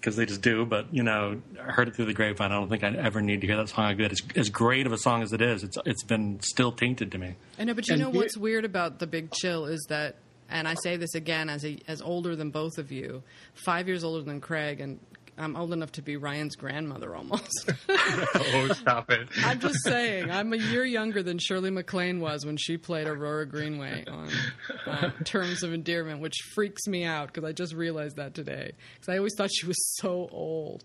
because 0.00 0.16
they 0.16 0.26
just 0.26 0.40
do. 0.40 0.64
But 0.64 0.92
you 0.92 1.02
know, 1.02 1.40
I 1.60 1.72
heard 1.72 1.88
it 1.88 1.94
through 1.94 2.06
the 2.06 2.14
grapevine. 2.14 2.52
I 2.52 2.54
don't 2.54 2.68
think 2.68 2.82
I 2.82 2.88
ever 2.88 3.20
need 3.20 3.42
to 3.42 3.46
hear 3.46 3.56
that 3.56 3.68
song 3.68 3.90
again. 3.90 4.10
It's 4.10 4.22
as 4.34 4.48
great 4.48 4.86
of 4.86 4.92
a 4.92 4.98
song 4.98 5.22
as 5.22 5.32
it 5.32 5.42
is, 5.42 5.62
it's 5.62 5.78
it's 5.84 6.02
been 6.02 6.40
still 6.40 6.72
tainted 6.72 7.12
to 7.12 7.18
me. 7.18 7.34
I 7.58 7.64
know, 7.64 7.74
but 7.74 7.86
you 7.88 7.94
and 7.94 8.02
know 8.02 8.10
what's 8.10 8.36
weird 8.36 8.64
about 8.64 8.98
the 8.98 9.06
Big 9.06 9.30
Chill 9.32 9.66
is 9.66 9.84
that, 9.88 10.16
and 10.48 10.66
I 10.66 10.74
say 10.74 10.96
this 10.96 11.14
again 11.14 11.50
as 11.50 11.64
a 11.64 11.78
as 11.86 12.00
older 12.00 12.34
than 12.34 12.50
both 12.50 12.78
of 12.78 12.90
you, 12.90 13.22
five 13.54 13.86
years 13.86 14.02
older 14.04 14.22
than 14.22 14.40
Craig, 14.40 14.80
and 14.80 14.98
I'm 15.40 15.56
old 15.56 15.72
enough 15.72 15.92
to 15.92 16.02
be 16.02 16.16
Ryan's 16.16 16.54
grandmother 16.54 17.16
almost. 17.16 17.72
oh, 17.88 18.68
stop 18.74 19.10
it. 19.10 19.28
I'm 19.44 19.58
just 19.58 19.82
saying, 19.84 20.30
I'm 20.30 20.52
a 20.52 20.58
year 20.58 20.84
younger 20.84 21.22
than 21.22 21.38
Shirley 21.38 21.70
MacLaine 21.70 22.20
was 22.20 22.44
when 22.44 22.58
she 22.58 22.76
played 22.76 23.06
Aurora 23.06 23.46
Greenway 23.46 24.04
on 24.06 24.28
uh, 24.86 25.10
Terms 25.24 25.62
of 25.62 25.72
Endearment, 25.72 26.20
which 26.20 26.36
freaks 26.54 26.86
me 26.86 27.04
out 27.04 27.32
because 27.32 27.48
I 27.48 27.52
just 27.52 27.72
realized 27.72 28.16
that 28.16 28.34
today. 28.34 28.72
Because 28.94 29.14
I 29.14 29.16
always 29.16 29.34
thought 29.34 29.50
she 29.50 29.66
was 29.66 29.96
so 29.96 30.28
old. 30.30 30.84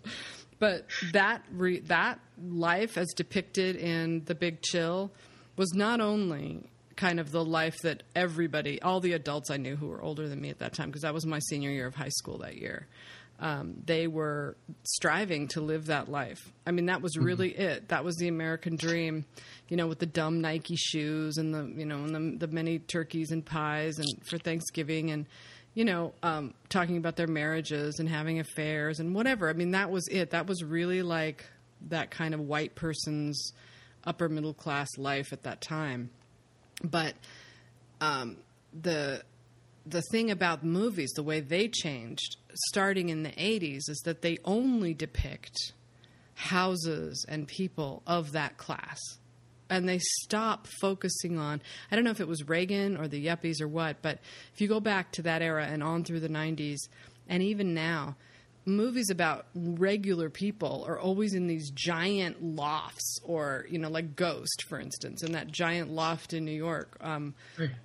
But 0.58 0.86
that 1.12 1.42
re- 1.52 1.80
that 1.80 2.18
life 2.42 2.96
as 2.96 3.12
depicted 3.14 3.76
in 3.76 4.24
The 4.24 4.34
Big 4.34 4.62
Chill 4.62 5.12
was 5.56 5.74
not 5.74 6.00
only 6.00 6.70
kind 6.96 7.20
of 7.20 7.30
the 7.30 7.44
life 7.44 7.76
that 7.82 8.02
everybody, 8.14 8.80
all 8.80 9.00
the 9.00 9.12
adults 9.12 9.50
I 9.50 9.58
knew 9.58 9.76
who 9.76 9.88
were 9.88 10.00
older 10.00 10.30
than 10.30 10.40
me 10.40 10.48
at 10.48 10.60
that 10.60 10.72
time, 10.72 10.88
because 10.88 11.02
that 11.02 11.12
was 11.12 11.26
my 11.26 11.40
senior 11.40 11.68
year 11.68 11.86
of 11.86 11.94
high 11.94 12.08
school 12.08 12.38
that 12.38 12.56
year 12.56 12.86
um, 13.38 13.74
they 13.84 14.06
were 14.06 14.56
striving 14.82 15.48
to 15.48 15.60
live 15.60 15.86
that 15.86 16.10
life. 16.10 16.52
I 16.66 16.70
mean, 16.70 16.86
that 16.86 17.02
was 17.02 17.16
mm-hmm. 17.16 17.24
really 17.24 17.50
mm-hmm. 17.50 17.62
it. 17.62 17.88
That 17.88 18.04
was 18.04 18.16
the 18.16 18.28
American 18.28 18.76
dream, 18.76 19.26
you 19.68 19.76
know, 19.76 19.86
with 19.86 19.98
the 19.98 20.06
dumb 20.06 20.40
Nike 20.40 20.76
shoes 20.76 21.36
and 21.36 21.54
the, 21.54 21.72
you 21.78 21.84
know, 21.84 22.04
and 22.04 22.14
the, 22.14 22.46
the 22.46 22.52
many 22.52 22.78
turkeys 22.78 23.30
and 23.30 23.44
pies 23.44 23.98
and 23.98 24.08
for 24.26 24.38
Thanksgiving 24.38 25.10
and, 25.10 25.26
you 25.74 25.84
know, 25.84 26.14
um, 26.22 26.54
talking 26.70 26.96
about 26.96 27.16
their 27.16 27.26
marriages 27.26 27.98
and 27.98 28.08
having 28.08 28.40
affairs 28.40 29.00
and 29.00 29.14
whatever. 29.14 29.50
I 29.50 29.52
mean, 29.52 29.72
that 29.72 29.90
was 29.90 30.08
it. 30.08 30.30
That 30.30 30.46
was 30.46 30.64
really 30.64 31.02
like 31.02 31.44
that 31.88 32.10
kind 32.10 32.32
of 32.32 32.40
white 32.40 32.74
person's 32.74 33.52
upper 34.04 34.28
middle 34.28 34.54
class 34.54 34.88
life 34.96 35.32
at 35.32 35.42
that 35.42 35.60
time. 35.60 36.08
But 36.82 37.14
um, 38.00 38.38
the 38.72 39.22
the 39.84 40.02
thing 40.10 40.30
about 40.30 40.64
movies, 40.64 41.12
the 41.14 41.22
way 41.22 41.40
they 41.40 41.68
changed 41.68 42.36
starting 42.68 43.08
in 43.08 43.22
the 43.22 43.30
80s, 43.30 43.88
is 43.88 44.02
that 44.04 44.22
they 44.22 44.38
only 44.44 44.94
depict 44.94 45.56
houses 46.34 47.24
and 47.28 47.48
people 47.48 48.02
of 48.06 48.32
that 48.32 48.56
class. 48.58 49.00
And 49.68 49.88
they 49.88 49.98
stop 50.22 50.68
focusing 50.80 51.38
on, 51.38 51.60
I 51.90 51.96
don't 51.96 52.04
know 52.04 52.10
if 52.10 52.20
it 52.20 52.28
was 52.28 52.48
Reagan 52.48 52.96
or 52.96 53.08
the 53.08 53.26
yuppies 53.26 53.60
or 53.60 53.66
what, 53.66 53.96
but 54.00 54.18
if 54.54 54.60
you 54.60 54.68
go 54.68 54.78
back 54.78 55.10
to 55.12 55.22
that 55.22 55.42
era 55.42 55.66
and 55.66 55.82
on 55.82 56.04
through 56.04 56.20
the 56.20 56.28
90s, 56.28 56.78
and 57.28 57.42
even 57.42 57.74
now, 57.74 58.16
movies 58.66 59.10
about 59.10 59.46
regular 59.54 60.28
people 60.28 60.84
are 60.88 60.98
always 60.98 61.34
in 61.34 61.46
these 61.46 61.70
giant 61.70 62.42
lofts 62.42 63.20
or 63.22 63.64
you 63.70 63.78
know 63.78 63.88
like 63.88 64.16
ghost 64.16 64.64
for 64.68 64.80
instance 64.80 65.22
in 65.22 65.32
that 65.32 65.46
giant 65.46 65.88
loft 65.88 66.32
in 66.32 66.44
new 66.44 66.50
york 66.50 66.96
um, 67.00 67.32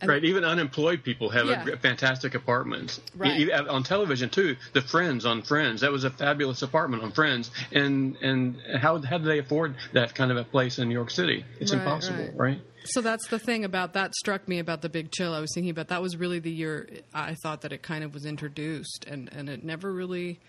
right 0.04 0.24
even 0.24 0.44
unemployed 0.44 1.04
people 1.04 1.30
have 1.30 1.46
Yeah. 1.46 1.68
a 1.68 1.78
fantastic 1.78 2.34
apartments 2.34 3.00
Right. 3.16 3.52
On 3.52 3.84
television 3.84 4.30
too 4.30 4.56
the 4.74 4.82
friends 4.82 5.24
on 5.26 5.44
friends 5.44 5.82
that 5.82 5.92
was 5.92 6.04
a 6.04 6.10
fabulous 6.10 6.64
apartment 6.64 7.04
on 7.04 7.12
friends 7.12 7.52
and 7.72 8.16
and 8.24 8.56
how, 8.82 9.00
how 9.02 9.20
do 9.20 9.26
they 9.26 9.38
afford 9.38 9.76
that 9.94 10.16
kind 10.16 10.32
of 10.32 10.38
a 10.38 10.44
place 10.44 10.80
in 10.80 10.88
new 10.90 10.96
york 10.96 11.12
city 11.12 11.46
it's 11.60 11.72
Right, 11.72 11.80
impossible 11.80 12.24
right. 12.26 12.38
right 12.38 12.62
so 12.86 13.02
that's 13.02 13.28
the 13.28 13.38
thing 13.38 13.64
about 13.66 13.94
that 13.94 14.16
struck 14.16 14.48
me 14.48 14.58
about 14.58 14.82
the 14.82 14.90
big 14.90 15.12
chill 15.12 15.36
i 15.36 15.40
was 15.40 15.52
thinking 15.54 15.70
about 15.70 15.90
that 15.90 16.02
was 16.02 16.18
really 16.18 16.40
the 16.40 16.52
year 16.52 16.90
i 17.14 17.36
thought 17.44 17.62
that 17.62 17.72
it 17.72 17.84
kind 17.84 18.04
of 18.04 18.16
was 18.16 18.26
introduced 18.26 19.06
and 19.08 19.30
and 19.32 19.48
it 19.48 19.64
never 19.64 19.94
really 19.94 20.40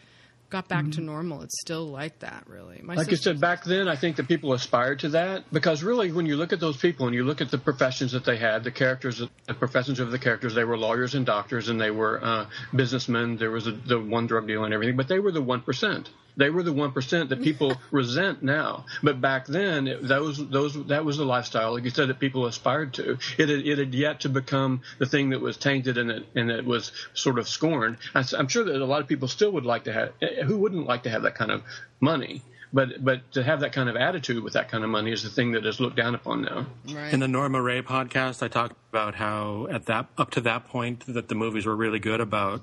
got 0.53 0.69
back 0.69 0.89
to 0.93 1.01
normal 1.01 1.43
it's 1.43 1.61
still 1.61 1.87
like 1.87 2.21
that 2.21 2.45
really 2.47 2.81
my 2.83 2.93
Mm-hmm. 2.93 2.99
like 2.99 3.13
I 3.13 3.17
said 3.17 3.41
back 3.41 3.65
then, 3.65 3.89
I 3.89 3.97
think 3.97 4.17
that 4.17 4.29
people 4.29 4.53
aspired 4.53 5.01
to 5.01 5.09
that 5.11 5.45
because 5.51 5.83
really, 5.83 6.13
when 6.13 6.27
you 6.27 6.37
look 6.37 6.53
at 6.53 6.61
those 6.61 6.77
people 6.77 7.07
and 7.07 7.15
you 7.15 7.25
look 7.25 7.41
at 7.41 7.51
the 7.51 7.59
professions 7.59 8.13
that 8.13 8.25
they 8.25 8.37
had, 8.37 8.65
the 8.65 8.71
characters, 8.71 9.23
the 9.47 9.55
professions 9.55 9.99
of 9.99 10.11
the 10.11 10.19
characters, 10.19 10.55
they 10.55 10.65
were 10.65 10.77
lawyers 10.77 11.15
and 11.15 11.25
doctors, 11.25 11.69
and 11.69 11.81
they 11.81 11.91
were 11.91 12.23
uh, 12.23 12.47
businessmen. 12.75 13.37
There 13.39 13.51
was 13.51 13.67
a, 13.67 13.73
the 13.73 13.99
one 13.99 14.27
drug 14.27 14.47
dealer 14.47 14.67
and 14.67 14.75
everything, 14.75 14.97
but 14.97 15.09
they 15.09 15.21
were 15.21 15.33
the 15.33 15.43
one 15.43 15.63
percent. 15.63 16.11
They 16.37 16.51
were 16.51 16.63
the 16.63 16.73
one 16.73 16.93
percent 16.93 17.29
that 17.29 17.43
people 17.43 17.75
resent 17.91 18.43
now. 18.43 18.87
But 19.03 19.21
back 19.21 19.47
then, 19.47 19.87
it, 19.87 20.03
those 20.07 20.39
those 20.49 20.87
that 20.87 21.05
was 21.05 21.17
the 21.19 21.25
lifestyle, 21.25 21.75
like 21.75 21.85
you 21.85 21.91
said, 21.91 22.09
that 22.09 22.19
people 22.19 22.47
aspired 22.47 22.95
to. 22.95 23.19
It 23.39 23.49
had, 23.49 23.67
it 23.67 23.79
had 23.79 23.95
yet 23.95 24.21
to 24.21 24.29
become 24.29 24.83
the 24.99 25.07
thing 25.07 25.31
that 25.31 25.41
was 25.41 25.57
tainted 25.57 25.99
and 25.99 26.11
it 26.11 26.27
and 26.35 26.51
it 26.51 26.65
was 26.65 26.93
sort 27.15 27.39
of 27.39 27.49
scorned. 27.49 27.99
I, 28.15 28.25
am 28.39 28.49
sure 28.49 28.65
that 28.65 28.77
a 28.77 28.85
lot 28.85 29.01
of 29.01 29.09
people 29.09 29.29
still 29.29 29.53
would 29.53 29.67
like 29.67 29.85
to 29.85 29.93
have. 29.93 30.13
eh, 30.23 30.43
Who 30.45 30.59
wouldn't 30.59 30.87
like 30.87 31.05
to 31.05 31.11
have 31.11 31.23
that 31.23 31.35
kind 31.35 31.51
of 31.51 31.63
money? 32.01 32.43
But 32.73 33.05
but 33.05 33.31
to 33.33 33.43
have 33.43 33.61
that 33.61 33.73
kind 33.73 33.89
of 33.89 33.97
attitude 33.97 34.43
with 34.43 34.55
that 34.55 34.71
kind 34.71 34.83
of 34.83 34.89
money 34.89 35.13
is 35.13 35.23
the 35.23 35.29
thing 35.29 35.53
that 35.53 35.67
is 35.67 35.79
looked 35.79 35.97
down 35.97 36.15
upon 36.15 36.43
now. 36.43 36.67
right 36.89 37.13
In 37.13 37.21
the 37.21 37.29
Norma 37.29 37.61
Rae 37.61 37.83
podcast, 37.83 38.43
I 38.43 38.49
talked 38.49 38.77
about 38.91 39.15
how 39.15 39.67
at 39.71 39.87
that 39.87 40.07
up 40.17 40.31
to 40.33 40.41
that 40.43 40.67
point 40.69 41.05
that 41.07 41.29
the 41.29 41.35
movies 41.35 41.67
were 41.67 41.77
really 41.77 41.99
good 41.99 42.21
about 42.21 42.63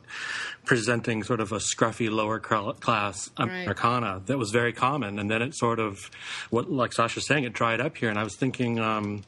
presenting 0.66 1.24
sort 1.24 1.39
of 1.39 1.51
a 1.51 1.58
scruffy 1.58 2.10
lower 2.10 2.39
class 2.39 3.30
Americana 3.38 4.22
that 4.25 4.38
was 4.38 4.50
very 4.50 4.74
common, 4.74 5.20
and 5.20 5.30
then 5.30 5.42
it 5.42 5.54
sort 5.56 5.80
of 5.80 6.10
what 6.50 6.72
like 6.72 6.92
Sasha's 6.92 7.28
saying, 7.28 7.44
it 7.44 7.54
dried 7.54 7.80
up 7.80 7.98
here. 7.98 8.10
And 8.10 8.18
I 8.18 8.24
was 8.24 8.36
thinking. 8.36 8.80
Um, 8.80 9.24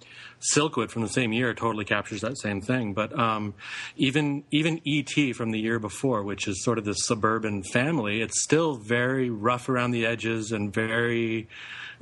Silkwood 0.53 0.89
from 0.89 1.01
the 1.01 1.09
same 1.09 1.31
year 1.33 1.53
totally 1.53 1.85
captures 1.85 2.21
that 2.21 2.37
same 2.37 2.61
thing, 2.61 2.93
but 2.93 3.17
um, 3.17 3.53
even 3.95 4.43
even 4.51 4.81
E.T. 4.83 5.33
from 5.33 5.51
the 5.51 5.59
year 5.59 5.79
before, 5.79 6.23
which 6.23 6.47
is 6.47 6.63
sort 6.63 6.77
of 6.77 6.85
this 6.85 6.97
suburban 7.01 7.63
family, 7.63 8.21
it's 8.21 8.41
still 8.43 8.75
very 8.75 9.29
rough 9.29 9.69
around 9.69 9.91
the 9.91 10.05
edges 10.05 10.51
and 10.51 10.73
very 10.73 11.47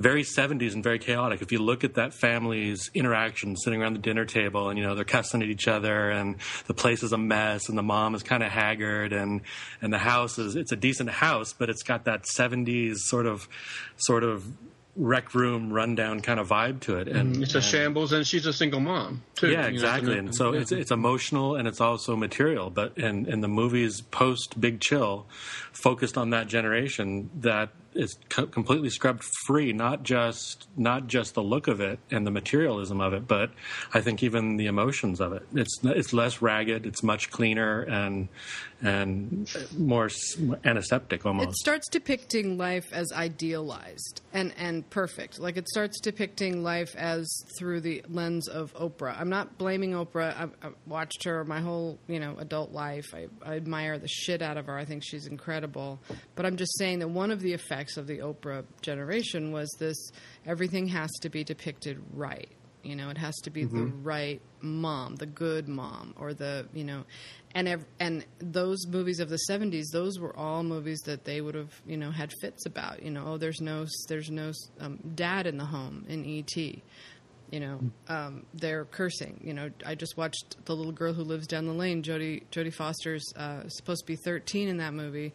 very 0.00 0.22
70s 0.22 0.72
and 0.72 0.82
very 0.82 0.98
chaotic. 0.98 1.42
If 1.42 1.52
you 1.52 1.58
look 1.58 1.84
at 1.84 1.94
that 1.94 2.14
family's 2.14 2.90
interaction 2.94 3.54
sitting 3.54 3.82
around 3.82 3.92
the 3.92 4.00
dinner 4.00 4.24
table 4.24 4.70
and, 4.70 4.78
you 4.78 4.84
know, 4.84 4.94
they're 4.94 5.04
cussing 5.04 5.42
at 5.42 5.48
each 5.48 5.68
other 5.68 6.10
and 6.10 6.36
the 6.66 6.74
place 6.74 7.02
is 7.02 7.12
a 7.12 7.18
mess 7.18 7.68
and 7.68 7.76
the 7.76 7.82
mom 7.82 8.14
is 8.14 8.22
kind 8.22 8.42
of 8.42 8.50
haggard 8.50 9.12
and, 9.12 9.42
and 9.82 9.92
the 9.92 9.98
house 9.98 10.38
is, 10.38 10.56
it's 10.56 10.72
a 10.72 10.76
decent 10.76 11.10
house, 11.10 11.52
but 11.52 11.68
it's 11.68 11.82
got 11.82 12.06
that 12.06 12.24
70s 12.34 12.96
sort 12.96 13.26
of, 13.26 13.46
sort 13.98 14.24
of 14.24 14.46
rec 15.00 15.34
room 15.34 15.72
rundown 15.72 16.20
kind 16.20 16.38
of 16.38 16.48
vibe 16.48 16.80
to 16.80 16.98
it. 16.98 17.08
And 17.08 17.42
It's 17.42 17.54
a 17.54 17.62
shambles, 17.62 18.12
and 18.12 18.26
she's 18.26 18.46
a 18.46 18.52
single 18.52 18.80
mom 18.80 19.22
too. 19.34 19.48
yeah, 19.50 19.52
you 19.52 19.62
know, 19.62 19.68
exactly. 19.68 20.18
And 20.18 20.34
so 20.34 20.52
it's 20.52 20.70
it's 20.72 20.90
emotional 20.90 21.56
and 21.56 21.66
it's 21.66 21.80
also 21.80 22.14
material. 22.16 22.70
But 22.70 22.96
and 22.98 23.26
and 23.26 23.42
the 23.42 23.48
movies 23.48 24.02
post 24.02 24.60
Big 24.60 24.80
Chill 24.80 25.26
focused 25.72 26.18
on 26.18 26.30
that 26.30 26.46
generation 26.46 27.30
that 27.40 27.70
is 27.94 28.18
co- 28.28 28.46
completely 28.46 28.90
scrubbed 28.90 29.24
free. 29.46 29.72
Not 29.72 30.02
just 30.02 30.68
not 30.76 31.06
just 31.06 31.34
the 31.34 31.42
look 31.42 31.68
of 31.68 31.80
it 31.80 31.98
and 32.10 32.26
the 32.26 32.30
materialism 32.30 33.00
of 33.00 33.12
it, 33.12 33.26
but 33.26 33.50
I 33.92 34.00
think 34.00 34.22
even 34.22 34.56
the 34.56 34.66
emotions 34.66 35.20
of 35.20 35.32
it. 35.32 35.46
It's 35.54 35.80
it's 35.82 36.12
less 36.12 36.40
ragged. 36.42 36.86
It's 36.86 37.02
much 37.02 37.30
cleaner 37.30 37.82
and 37.82 38.28
and 38.82 39.50
more 39.76 40.08
antiseptic 40.64 41.26
almost. 41.26 41.48
it 41.50 41.56
starts 41.56 41.88
depicting 41.88 42.56
life 42.56 42.86
as 42.92 43.12
idealized 43.12 44.22
and 44.32 44.54
and 44.56 44.88
perfect 44.88 45.38
like 45.38 45.56
it 45.58 45.68
starts 45.68 46.00
depicting 46.00 46.62
life 46.62 46.94
as 46.96 47.28
through 47.58 47.80
the 47.80 48.02
lens 48.08 48.48
of 48.48 48.72
oprah 48.74 49.14
i'm 49.20 49.28
not 49.28 49.58
blaming 49.58 49.92
oprah 49.92 50.34
i've, 50.38 50.52
I've 50.62 50.74
watched 50.86 51.24
her 51.24 51.44
my 51.44 51.60
whole 51.60 51.98
you 52.08 52.18
know 52.20 52.36
adult 52.38 52.72
life 52.72 53.12
I, 53.14 53.26
I 53.44 53.56
admire 53.56 53.98
the 53.98 54.08
shit 54.08 54.40
out 54.40 54.56
of 54.56 54.66
her 54.66 54.78
i 54.78 54.84
think 54.84 55.02
she's 55.04 55.26
incredible 55.26 56.00
but 56.34 56.46
i'm 56.46 56.56
just 56.56 56.76
saying 56.78 57.00
that 57.00 57.08
one 57.08 57.30
of 57.30 57.40
the 57.40 57.52
effects 57.52 57.79
of 57.96 58.06
the 58.06 58.18
oprah 58.18 58.64
generation 58.82 59.52
was 59.52 59.68
this 59.78 60.10
everything 60.46 60.88
has 60.88 61.10
to 61.20 61.28
be 61.28 61.44
depicted 61.44 62.00
right 62.14 62.50
you 62.82 62.96
know, 62.96 63.10
it 63.10 63.18
has 63.18 63.36
to 63.42 63.50
be 63.50 63.64
the 63.64 63.84
right 64.02 64.40
mom, 64.60 65.16
the 65.16 65.26
good 65.26 65.68
mom, 65.68 66.14
or 66.18 66.32
the 66.32 66.66
you 66.72 66.84
know, 66.84 67.04
and 67.54 67.68
ev- 67.68 67.84
and 67.98 68.24
those 68.38 68.86
movies 68.86 69.20
of 69.20 69.28
the 69.28 69.38
'70s, 69.50 69.90
those 69.92 70.18
were 70.18 70.34
all 70.36 70.62
movies 70.62 71.00
that 71.00 71.24
they 71.24 71.40
would 71.40 71.54
have 71.54 71.80
you 71.86 71.96
know 71.96 72.10
had 72.10 72.32
fits 72.40 72.64
about. 72.66 73.02
You 73.02 73.10
know, 73.10 73.24
oh, 73.26 73.36
there's 73.36 73.60
no 73.60 73.86
there's 74.08 74.30
no 74.30 74.52
um, 74.80 74.98
dad 75.14 75.46
in 75.46 75.58
the 75.58 75.64
home 75.64 76.06
in 76.08 76.24
E.T. 76.24 76.82
You 77.50 77.60
know, 77.60 77.80
um, 78.08 78.46
they're 78.54 78.84
cursing. 78.84 79.40
You 79.42 79.54
know, 79.54 79.70
I 79.84 79.94
just 79.94 80.16
watched 80.16 80.64
the 80.64 80.74
little 80.74 80.92
girl 80.92 81.12
who 81.12 81.22
lives 81.22 81.46
down 81.46 81.66
the 81.66 81.72
lane. 81.72 82.02
Jodie 82.02 82.44
Jodie 82.50 82.72
Foster's 82.72 83.30
uh, 83.36 83.68
supposed 83.68 84.02
to 84.02 84.06
be 84.06 84.16
13 84.16 84.68
in 84.68 84.78
that 84.78 84.94
movie. 84.94 85.32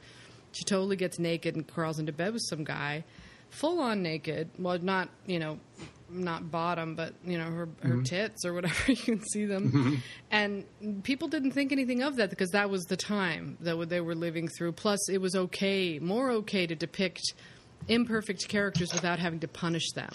She 0.55 0.63
totally 0.63 0.95
gets 0.95 1.19
naked 1.19 1.55
and 1.55 1.67
crawls 1.67 1.99
into 1.99 2.13
bed 2.13 2.33
with 2.33 2.43
some 2.49 2.63
guy, 2.63 3.03
full 3.49 3.79
on 3.79 4.01
naked. 4.01 4.49
Well, 4.57 4.79
not 4.79 5.09
you 5.25 5.39
know, 5.39 5.59
not 6.09 6.49
bottom, 6.49 6.95
but 6.95 7.13
you 7.25 7.37
know 7.37 7.45
her 7.45 7.69
her 7.81 7.89
mm-hmm. 7.89 8.03
tits 8.03 8.45
or 8.45 8.53
whatever 8.53 8.73
you 8.91 8.95
can 8.95 9.21
see 9.21 9.45
them. 9.45 9.71
Mm-hmm. 9.71 9.95
And 10.31 11.03
people 11.03 11.27
didn't 11.27 11.51
think 11.51 11.71
anything 11.71 12.03
of 12.03 12.15
that 12.17 12.29
because 12.29 12.51
that 12.51 12.69
was 12.69 12.83
the 12.85 12.97
time 12.97 13.57
that 13.61 13.89
they 13.89 14.01
were 14.01 14.15
living 14.15 14.47
through. 14.47 14.73
Plus, 14.73 15.09
it 15.09 15.19
was 15.19 15.35
okay, 15.35 15.99
more 15.99 16.31
okay 16.31 16.67
to 16.67 16.75
depict 16.75 17.33
imperfect 17.87 18.47
characters 18.47 18.93
without 18.93 19.19
having 19.19 19.39
to 19.39 19.47
punish 19.47 19.91
them, 19.91 20.11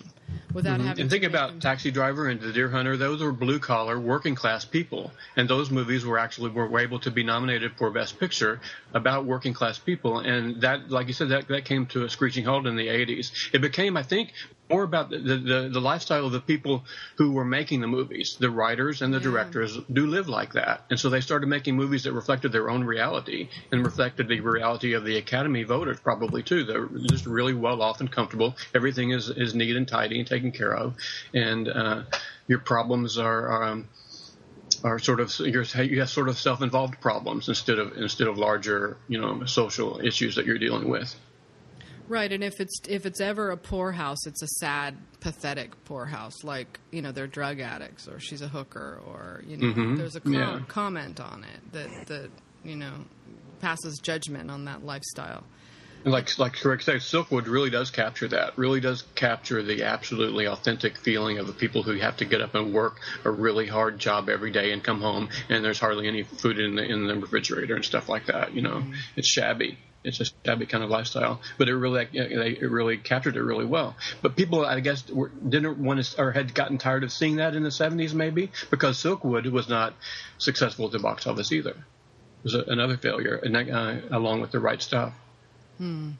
without 0.53 0.79
mm-hmm. 0.79 0.89
having. 0.89 1.03
And 1.03 1.11
think 1.11 1.25
about 1.25 1.51
them- 1.51 1.61
Taxi 1.61 1.91
Driver 1.91 2.29
and 2.29 2.41
The 2.41 2.53
Deer 2.53 2.69
Hunter; 2.69 2.97
those 2.97 3.23
were 3.23 3.33
blue 3.33 3.59
collar, 3.59 3.99
working 3.99 4.35
class 4.35 4.65
people, 4.65 5.13
and 5.37 5.49
those 5.49 5.71
movies 5.71 6.05
were 6.05 6.19
actually 6.19 6.51
were 6.51 6.79
able 6.81 7.01
to 7.01 7.11
be 7.11 7.23
nominated 7.23 7.73
for 7.77 7.91
Best 7.91 8.19
Picture 8.19 8.61
about 8.95 9.25
working 9.25 9.53
class 9.55 9.79
people. 9.79 10.19
And 10.21 10.61
that, 10.63 10.91
like 10.91 11.07
you 11.07 11.13
said, 11.13 11.29
that 11.31 11.49
that 11.49 11.65
came 11.65 11.87
to 11.87 12.05
a 12.05 12.11
screeching 12.11 12.45
halt 12.45 12.67
in 12.67 12.77
the 12.77 12.89
'80s. 12.89 13.31
It 13.53 13.61
became, 13.61 13.97
I 13.97 14.03
think, 14.03 14.33
more 14.69 14.83
about 14.83 15.11
the 15.11 15.19
the, 15.19 15.71
the 15.73 15.81
lifestyle 15.81 16.27
of 16.27 16.33
the 16.33 16.41
people 16.41 16.85
who 17.17 17.33
were 17.33 17.45
making 17.45 17.81
the 17.81 17.89
movies. 17.89 18.37
The 18.39 18.51
writers 18.51 19.03
and 19.03 19.13
the 19.13 19.19
Yeah. 19.19 19.25
directors 19.25 19.79
do 19.93 20.07
live 20.07 20.29
like 20.29 20.53
that, 20.55 20.85
and 20.91 20.99
so 20.99 21.11
they 21.11 21.21
started 21.21 21.49
making 21.49 21.77
movies 21.77 22.05
that 22.05 22.13
reflected 22.13 22.53
their 22.53 22.71
own 22.71 22.85
reality 22.85 23.49
and 23.73 23.85
reflected 23.85 24.29
the 24.29 24.41
reality 24.41 24.93
of 24.95 25.05
the 25.05 25.17
Academy 25.17 25.65
voters, 25.65 25.99
probably 26.01 26.43
too. 26.43 26.65
They're 26.65 26.87
just 27.09 27.27
really 27.27 27.55
well 27.55 27.83
off 27.83 28.01
and 28.01 28.11
comfortable. 28.11 28.57
Everything 28.75 29.11
is 29.11 29.29
is 29.29 29.55
neat 29.55 29.77
and 29.77 29.87
tidy 29.87 30.20
and 30.21 30.29
taken 30.29 30.53
care 30.53 30.75
of, 30.75 30.95
and 31.35 31.69
uh, 31.69 32.03
your 32.47 32.61
problems 32.61 33.19
are. 33.19 33.63
Um, 33.65 33.89
are 34.85 34.99
sort 34.99 35.21
of 35.21 35.31
you 35.41 35.99
have 36.01 36.09
sort 36.09 36.29
of 36.31 36.39
self-involved 36.39 37.01
problems 37.03 37.49
instead 37.49 37.79
of 37.79 37.99
instead 37.99 38.29
of 38.29 38.39
larger 38.39 38.97
you 39.09 39.21
know 39.21 39.45
social 39.45 40.01
issues 40.01 40.37
that 40.37 40.47
you're 40.47 40.59
dealing 40.59 40.89
with. 40.89 41.15
Right, 42.09 42.33
and 42.33 42.43
if 42.43 42.61
it's 42.61 42.81
if 42.89 43.05
it's 43.05 43.21
ever 43.21 43.51
a 43.51 43.57
poorhouse, 43.57 44.27
it's 44.27 44.43
a 44.43 44.47
sad, 44.47 44.97
pathetic 45.21 45.85
poorhouse. 45.85 46.43
Like 46.45 46.81
you 46.93 47.03
know, 47.03 47.13
they're 47.13 47.27
drug 47.27 47.61
addicts, 47.61 48.09
or 48.09 48.21
she's 48.21 48.41
a 48.43 48.49
hooker, 48.49 49.01
or 49.07 49.43
you 49.47 49.57
know, 49.59 49.97
there's 49.97 50.17
a 50.17 50.21
com- 50.21 50.33
Mm-hmm. 50.33 50.59
Yeah. 50.59 50.65
comment 50.69 51.21
on 51.21 51.45
it 51.45 51.73
that 51.73 52.07
that 52.07 52.31
you 52.65 52.77
know 52.77 52.93
passes 53.61 53.99
judgment 53.99 54.51
on 54.51 54.65
that 54.65 54.85
lifestyle. 54.85 55.45
And 56.05 56.13
like 56.13 56.39
like 56.39 56.55
Craig 56.55 56.83
said, 56.83 56.97
Silkwood 56.97 57.47
really 57.47 57.71
does 57.71 57.91
capture 57.91 58.29
that. 58.29 58.57
Really 58.57 58.81
does 58.81 59.03
capture 59.15 59.63
the 59.63 59.85
absolutely 59.85 60.47
authentic 60.47 60.97
feeling 60.97 61.39
of 61.39 61.47
the 61.47 61.53
people 61.53 61.83
who 61.83 61.99
have 61.99 62.17
to 62.19 62.25
get 62.25 62.41
up 62.41 62.55
and 62.55 62.73
work 62.73 63.01
a 63.25 63.31
really 63.31 63.67
hard 63.67 63.99
job 63.99 64.29
every 64.29 64.51
day 64.51 64.73
and 64.73 64.83
come 64.83 65.01
home 65.01 65.29
and 65.49 65.65
there's 65.65 65.79
hardly 65.79 66.09
any 66.09 66.23
food 66.23 66.59
in 66.59 66.77
the 66.77 66.83
in 66.83 67.07
the 67.07 67.15
refrigerator 67.17 67.75
and 67.75 67.85
stuff 67.85 68.09
like 68.09 68.27
that. 68.27 68.55
You 68.55 68.63
know, 68.63 68.83
it's 69.17 69.29
shabby. 69.29 69.79
It's 70.03 70.19
a 70.21 70.25
shabby 70.47 70.65
kind 70.65 70.83
of 70.83 70.89
lifestyle, 70.89 71.43
but 71.59 71.69
it 71.69 71.77
really 71.77 72.07
they 72.07 72.57
it 72.59 72.71
really 72.71 72.97
captured 72.97 73.37
it 73.37 73.43
really 73.43 73.67
well. 73.67 73.97
But 74.23 74.35
people, 74.35 74.65
I 74.65 74.81
guess, 74.81 75.07
were, 75.11 75.29
didn't 75.29 75.77
want 75.77 76.03
to 76.03 76.21
or 76.23 76.33
had 76.33 76.55
gotten 76.55 76.79
tired 76.79 77.05
of 77.05 77.13
seeing 77.13 77.37
that 77.37 77.55
in 77.55 77.63
the 77.63 77.69
'70s, 77.69 78.15
maybe 78.15 78.51
because 78.71 78.97
Silkwood 78.97 79.51
was 79.51 79.69
not 79.69 79.95
successful 80.39 80.87
at 80.87 80.93
the 80.93 80.99
box 80.99 81.27
office 81.27 81.53
either. 81.53 81.73
It 81.73 82.45
was 82.45 82.55
a, 82.55 82.63
another 82.63 82.97
failure, 82.97 83.35
and 83.35 83.55
that, 83.55 83.69
uh, 83.69 84.17
along 84.17 84.41
with 84.41 84.53
the 84.53 84.61
right 84.61 84.81
stuff. 84.81 85.13
Hmm. 85.81 86.11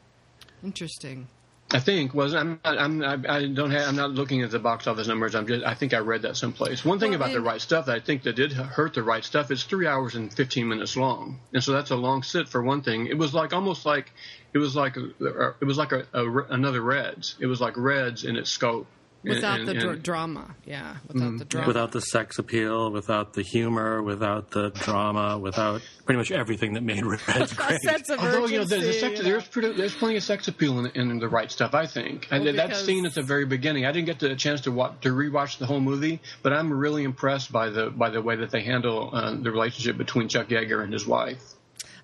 Interesting. 0.65 1.29
I 1.73 1.81
think 1.81 2.15
was 2.15 2.35
I'm 2.35 2.59
not, 2.65 2.79
I'm 2.79 3.03
I 3.05 3.47
don't 3.47 3.71
have 3.71 3.89
I'm 3.89 3.95
not 3.95 4.11
looking 4.11 4.41
at 4.41 4.51
the 4.51 4.59
box 4.59 4.87
office 4.87 5.07
numbers. 5.07 5.35
I'm 5.35 5.47
just 5.47 5.65
I 5.65 5.75
think 5.75 5.93
I 5.93 5.99
read 5.99 6.23
that 6.23 6.39
someplace. 6.39 6.83
One 6.83 6.99
thing 6.99 7.11
Well, 7.11 7.21
about 7.21 7.33
the 7.33 7.43
right 7.43 7.61
stuff 7.61 7.87
that 7.87 7.95
I 7.95 8.01
think 8.01 8.23
that 8.23 8.37
did 8.37 8.53
hurt 8.53 8.95
the 8.95 9.03
right 9.03 9.23
stuff 9.23 9.51
is 9.51 9.63
three 9.63 9.87
hours 9.87 10.15
and 10.15 10.33
15 10.33 10.67
minutes 10.67 10.97
long, 10.97 11.39
and 11.53 11.63
so 11.63 11.73
that's 11.73 11.91
a 11.91 11.97
long 11.97 12.23
sit 12.23 12.49
for 12.49 12.63
one 12.63 12.81
thing. 12.81 13.07
It 13.07 13.19
was 13.19 13.35
like 13.35 13.53
almost 13.53 13.85
like 13.85 14.11
it 14.55 14.59
was 14.59 14.75
like 14.75 14.97
uh, 14.97 15.53
it 15.61 15.65
was 15.65 15.77
like 15.77 15.93
a, 15.93 16.07
a 16.15 16.39
another 16.49 16.81
Reds. 16.81 17.37
It 17.39 17.47
was 17.47 17.61
like 17.61 17.75
Reds 17.77 18.25
in 18.25 18.37
its 18.37 18.51
scope. 18.51 18.87
And- 19.23 19.35
Without 19.35 19.59
and- 19.61 19.69
the 19.69 19.75
dra- 19.75 19.91
and- 19.91 20.03
drama, 20.03 20.55
yeah, 20.65 20.97
without 21.07 21.37
the 21.39 21.45
drama. 21.45 21.67
Without 21.67 21.93
the 21.93 22.01
sex 22.01 22.39
appeal, 22.39 22.91
without 22.91 23.35
the 23.35 23.43
humor, 23.43 24.03
without 24.03 24.51
the 24.51 24.71
drama, 24.71 25.37
without 25.39 25.83
pretty 26.07 26.17
much 26.17 26.31
everything 26.31 26.73
that 26.73 26.83
made 26.83 27.05
Reds 27.05 27.53
great. 27.53 27.79
Although 28.19 28.47
you 28.47 28.59
know, 28.59 28.65
the, 28.65 28.79
the 28.79 28.93
sex, 28.95 29.19
you 29.19 29.25
know. 29.25 29.31
there's 29.31 29.47
pretty, 29.47 29.73
there's 29.75 29.95
plenty 29.95 30.17
of 30.17 30.23
sex 30.23 30.49
appeal 30.49 30.79
in, 30.79 30.87
in 31.11 31.19
the 31.19 31.29
right 31.29 31.51
stuff. 31.53 31.75
I 31.75 31.87
think 31.87 32.29
I, 32.31 32.39
Well, 32.39 32.47
that 32.55 32.69
because- 32.69 32.85
scene 32.87 33.05
at 33.05 33.13
the 33.15 33.23
very 33.23 33.45
beginning. 33.45 33.85
I 33.85 33.93
didn't 33.93 34.07
get 34.07 34.21
the 34.21 34.35
chance 34.37 34.63
to 34.63 34.73
watch, 34.73 35.01
to 35.03 35.11
rewatch 35.11 35.59
the 35.59 35.67
whole 35.67 35.81
movie, 35.81 36.21
but 36.43 36.55
I'm 36.55 36.73
really 36.73 37.05
impressed 37.05 37.53
by 37.53 37.69
the 37.69 37.91
by 37.91 38.09
the 38.09 38.23
way 38.23 38.37
that 38.37 38.51
they 38.51 38.63
handle 38.63 39.11
uh, 39.13 39.35
the 39.35 39.51
relationship 39.51 39.99
between 39.99 40.29
Chuck 40.29 40.49
Yeager 40.49 40.83
and 40.83 40.93
his 40.95 41.07
wife. 41.07 41.43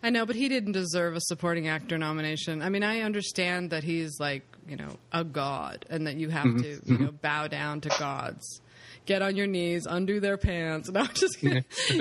I 0.03 0.11
know, 0.11 0.27
but 0.27 0.37
he 0.37 0.49
didn't 0.51 0.73
deserve 0.73 1.17
a 1.17 1.21
supporting 1.23 1.67
actor 1.69 1.97
nomination. 1.97 2.61
I 2.61 2.69
mean, 2.69 2.85
I 2.85 3.01
understand 3.01 3.71
that 3.71 3.83
he's 3.85 4.21
like, 4.21 4.45
you 4.69 4.77
know, 4.77 4.97
a 5.13 5.25
god 5.25 5.87
and 5.91 6.07
that 6.07 6.17
you 6.17 6.29
have 6.31 6.45
Mm-hmm. 6.47 6.59
to, 6.63 6.93
you 6.93 6.99
know, 6.99 7.13
bow 7.13 7.47
down 7.49 7.81
to 7.83 7.89
gods. 7.99 8.61
Get 9.05 9.23
on 9.23 9.37
your 9.37 9.47
knees, 9.47 9.87
undo 9.89 10.19
their 10.19 10.37
pants. 10.37 10.91
No, 10.93 11.01
I'm 11.01 11.15
just 11.15 11.39
kidding. 11.39 11.65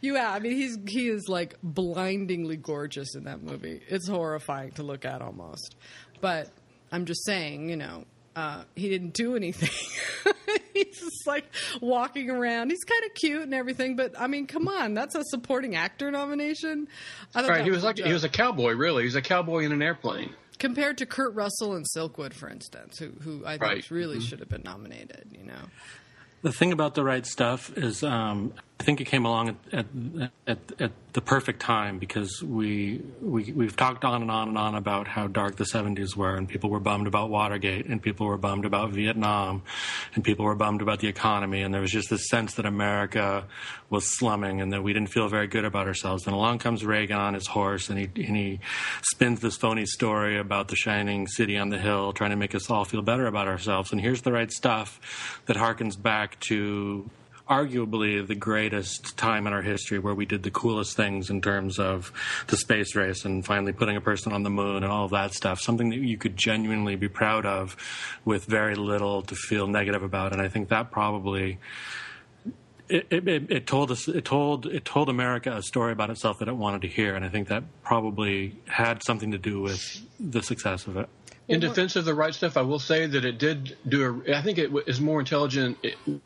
you, 0.00 0.14
yeah, 0.14 0.32
I 0.32 0.38
mean, 0.38 0.52
he's 0.52 0.78
he 0.86 1.08
is 1.08 1.28
like 1.28 1.56
blindingly 1.62 2.56
gorgeous 2.56 3.14
in 3.14 3.24
that 3.24 3.42
movie. 3.42 3.80
It's 3.88 4.08
horrifying 4.08 4.72
to 4.72 4.82
look 4.82 5.04
at 5.04 5.20
almost. 5.20 5.76
But 6.20 6.48
I'm 6.90 7.04
just 7.04 7.24
saying, 7.26 7.68
you 7.68 7.76
know, 7.76 8.04
uh, 8.34 8.62
he 8.74 8.88
didn't 8.88 9.14
do 9.14 9.36
anything. 9.36 9.68
he's 10.74 10.98
just 10.98 11.26
like 11.26 11.44
walking 11.82 12.30
around. 12.30 12.70
He's 12.70 12.84
kind 12.84 13.04
of 13.04 13.14
cute 13.14 13.42
and 13.42 13.52
everything, 13.54 13.96
but 13.96 14.18
I 14.18 14.28
mean, 14.28 14.46
come 14.46 14.68
on, 14.68 14.94
that's 14.94 15.14
a 15.14 15.24
supporting 15.24 15.74
actor 15.76 16.10
nomination. 16.10 16.88
I 17.34 17.46
Right? 17.46 17.64
He 17.64 17.70
was 17.70 17.82
a 17.82 17.86
like 17.86 17.98
he 17.98 18.12
was 18.12 18.24
a 18.24 18.28
cowboy. 18.28 18.72
Really, 18.72 19.02
he 19.02 19.06
was 19.06 19.16
a 19.16 19.22
cowboy 19.22 19.64
in 19.64 19.72
an 19.72 19.82
airplane. 19.82 20.30
Compared 20.58 20.98
to 20.98 21.06
Kurt 21.06 21.34
Russell 21.34 21.74
and 21.74 21.86
Silkwood, 21.96 22.32
for 22.32 22.48
instance, 22.48 22.98
who 22.98 23.10
who 23.22 23.44
I 23.46 23.52
think 23.52 23.62
Right. 23.62 23.84
Mm-hmm. 23.84 23.94
really 23.94 24.20
should 24.20 24.40
have 24.40 24.48
been 24.48 24.62
nominated. 24.64 25.28
You 25.32 25.44
know, 25.44 25.62
The 26.42 26.52
thing 26.52 26.72
about 26.72 26.94
the 26.94 27.04
right 27.04 27.26
stuff 27.26 27.76
is, 27.76 28.02
um, 28.02 28.52
I 28.80 28.84
think 28.84 29.00
it 29.00 29.06
came 29.06 29.26
along 29.26 29.48
at, 29.48 29.56
at, 29.72 30.30
at, 30.46 30.58
at 30.78 30.92
the 31.12 31.20
perfect 31.20 31.60
time 31.60 31.98
because 31.98 32.42
we, 32.42 33.02
we 33.20 33.50
we've 33.52 33.76
talked 33.76 34.04
on 34.04 34.22
and 34.22 34.30
on 34.30 34.48
and 34.48 34.56
on 34.56 34.76
about 34.76 35.08
how 35.08 35.26
dark 35.26 35.56
the 35.56 35.64
'70s 35.64 36.14
were, 36.14 36.36
and 36.36 36.48
people 36.48 36.70
were 36.70 36.78
bummed 36.78 37.08
about 37.08 37.28
Watergate, 37.28 37.86
and 37.86 38.00
people 38.00 38.26
were 38.26 38.38
bummed 38.38 38.64
about 38.64 38.90
Vietnam, 38.90 39.62
and 40.14 40.22
people 40.22 40.44
were 40.44 40.54
bummed 40.54 40.80
about 40.80 41.00
the 41.00 41.08
economy, 41.08 41.62
and 41.62 41.74
there 41.74 41.80
was 41.80 41.90
just 41.90 42.08
this 42.08 42.28
sense 42.28 42.54
that 42.54 42.66
America 42.66 43.44
was 43.90 44.16
slumming, 44.16 44.60
and 44.60 44.72
that 44.72 44.82
we 44.82 44.92
didn't 44.92 45.10
feel 45.10 45.28
very 45.28 45.48
good 45.48 45.64
about 45.64 45.88
ourselves. 45.88 46.26
And 46.26 46.34
along 46.34 46.58
comes 46.60 46.84
Reagan 46.84 47.18
on 47.18 47.34
his 47.34 47.48
horse, 47.48 47.90
and 47.90 47.98
he 47.98 48.04
and 48.04 48.36
he 48.36 48.60
spins 49.02 49.40
this 49.40 49.56
phony 49.56 49.86
story 49.86 50.38
about 50.38 50.68
the 50.68 50.76
shining 50.76 51.26
city 51.26 51.58
on 51.58 51.70
the 51.70 51.78
hill, 51.78 52.12
trying 52.12 52.30
to 52.30 52.36
make 52.36 52.54
us 52.54 52.70
all 52.70 52.84
feel 52.84 53.02
better 53.02 53.26
about 53.26 53.48
ourselves. 53.48 53.90
And 53.90 54.00
here's 54.00 54.22
the 54.22 54.32
right 54.32 54.52
stuff 54.52 55.42
that 55.46 55.56
harkens 55.56 56.00
back 56.00 56.38
to 56.40 57.10
arguably 57.48 58.26
the 58.26 58.34
greatest 58.34 59.16
time 59.16 59.46
in 59.46 59.52
our 59.52 59.62
history 59.62 59.98
where 59.98 60.14
we 60.14 60.26
did 60.26 60.42
the 60.42 60.50
coolest 60.50 60.96
things 60.96 61.30
in 61.30 61.40
terms 61.40 61.78
of 61.78 62.12
the 62.48 62.56
space 62.56 62.94
race 62.94 63.24
and 63.24 63.44
finally 63.44 63.72
putting 63.72 63.96
a 63.96 64.00
person 64.00 64.32
on 64.32 64.42
the 64.42 64.50
moon 64.50 64.76
and 64.82 64.92
all 64.92 65.04
of 65.06 65.10
that 65.12 65.32
stuff. 65.32 65.60
Something 65.60 65.90
that 65.90 65.96
you 65.96 66.16
could 66.18 66.36
genuinely 66.36 66.96
be 66.96 67.08
proud 67.08 67.46
of 67.46 67.76
with 68.24 68.44
very 68.44 68.74
little 68.74 69.22
to 69.22 69.34
feel 69.34 69.66
negative 69.66 70.02
about. 70.02 70.32
And 70.32 70.40
I 70.42 70.48
think 70.48 70.68
that 70.68 70.90
probably 70.90 71.58
it, 72.88 73.06
it, 73.10 73.28
it- 73.28 73.66
told 73.66 73.90
us 73.90 74.08
it 74.08 74.24
told 74.24 74.66
it 74.66 74.84
told 74.84 75.08
America 75.08 75.54
a 75.54 75.62
story 75.62 75.92
about 75.92 76.10
itself 76.10 76.38
that 76.38 76.48
it 76.48 76.56
wanted 76.56 76.82
to 76.82 76.88
hear, 76.88 77.14
and 77.14 77.24
I 77.24 77.28
think 77.28 77.48
that 77.48 77.62
probably 77.82 78.56
had 78.66 79.02
something 79.02 79.30
to 79.32 79.38
do 79.38 79.60
with 79.60 80.00
the 80.18 80.42
success 80.42 80.86
of 80.86 80.96
it. 80.96 81.08
In 81.48 81.60
defense 81.60 81.96
of 81.96 82.04
the 82.04 82.12
right 82.12 82.34
stuff, 82.34 82.58
I 82.58 82.62
will 82.62 82.78
say 82.78 83.06
that 83.06 83.24
it 83.24 83.38
did 83.38 83.74
do 83.88 84.22
a. 84.28 84.36
I 84.36 84.42
think 84.42 84.58
it 84.58 84.70
is 84.86 85.00
more 85.00 85.18
intelligent. 85.18 85.78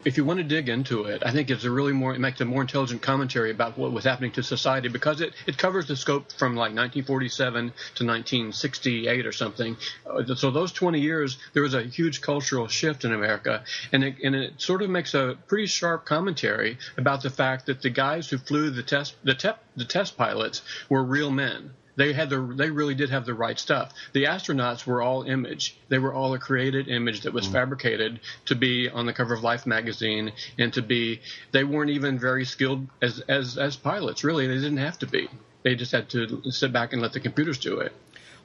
If 0.04 0.16
you 0.16 0.24
want 0.24 0.38
to 0.38 0.44
dig 0.44 0.68
into 0.68 1.04
it, 1.04 1.22
I 1.24 1.30
think 1.30 1.48
it's 1.48 1.62
a 1.62 1.70
really 1.70 1.92
more. 1.92 2.12
It 2.12 2.18
makes 2.18 2.40
a 2.40 2.44
more 2.44 2.62
intelligent 2.62 3.02
commentary 3.02 3.52
about 3.52 3.78
what 3.78 3.92
was 3.92 4.04
happening 4.04 4.32
to 4.32 4.42
society 4.42 4.88
because 4.88 5.20
it, 5.20 5.32
it 5.46 5.56
covers 5.56 5.86
the 5.86 5.94
scope 5.94 6.32
from 6.32 6.56
like 6.56 6.74
1947 6.74 7.68
to 7.68 8.04
1968 8.04 9.24
or 9.24 9.32
something. 9.32 9.76
Uh, 10.04 10.34
So 10.34 10.50
those 10.50 10.72
20 10.72 10.98
years, 10.98 11.38
there 11.52 11.62
was 11.62 11.74
a 11.74 11.82
huge 11.82 12.20
cultural 12.20 12.66
shift 12.66 13.04
in 13.04 13.12
America, 13.12 13.62
and 13.92 14.02
it, 14.02 14.16
and 14.24 14.34
it 14.34 14.60
sort 14.60 14.82
of 14.82 14.90
makes 14.90 15.14
a 15.14 15.38
pretty 15.46 15.66
sharp 15.66 16.04
commentary 16.04 16.78
about 16.96 17.22
the 17.22 17.30
fact 17.30 17.66
that 17.66 17.80
the 17.80 17.90
guys 17.90 18.28
who 18.28 18.38
flew 18.38 18.70
the 18.70 18.82
test 18.82 19.14
the, 19.22 19.34
te- 19.34 19.60
the 19.76 19.84
test 19.84 20.16
pilots 20.16 20.62
were 20.88 21.04
real 21.04 21.30
men. 21.30 21.70
They 21.96 22.12
had 22.12 22.30
the 22.30 22.40
they 22.40 22.70
really 22.70 22.94
did 22.94 23.10
have 23.10 23.26
the 23.26 23.34
right 23.34 23.58
stuff. 23.58 23.92
The 24.12 24.24
astronauts 24.24 24.86
were 24.86 25.02
all 25.02 25.24
image. 25.24 25.76
They 25.88 25.98
were 25.98 26.14
all 26.14 26.32
a 26.34 26.38
created 26.38 26.88
image 26.88 27.22
that 27.22 27.32
was 27.32 27.46
fabricated 27.46 28.20
to 28.46 28.54
be 28.54 28.88
on 28.88 29.06
the 29.06 29.12
cover 29.12 29.34
of 29.34 29.42
Life 29.42 29.66
magazine 29.66 30.32
and 30.58 30.72
to 30.72 30.82
be 30.82 31.20
they 31.52 31.64
weren't 31.64 31.90
even 31.90 32.18
very 32.18 32.44
skilled 32.44 32.86
as 33.02 33.20
as 33.28 33.58
as 33.58 33.76
pilots. 33.76 34.24
Really, 34.24 34.46
they 34.46 34.54
didn't 34.54 34.78
have 34.78 34.98
to 35.00 35.06
be. 35.06 35.28
They 35.62 35.74
just 35.74 35.92
had 35.92 36.08
to 36.10 36.42
sit 36.50 36.72
back 36.72 36.92
and 36.92 37.02
let 37.02 37.12
the 37.12 37.20
computers 37.20 37.58
do 37.58 37.78
it. 37.80 37.92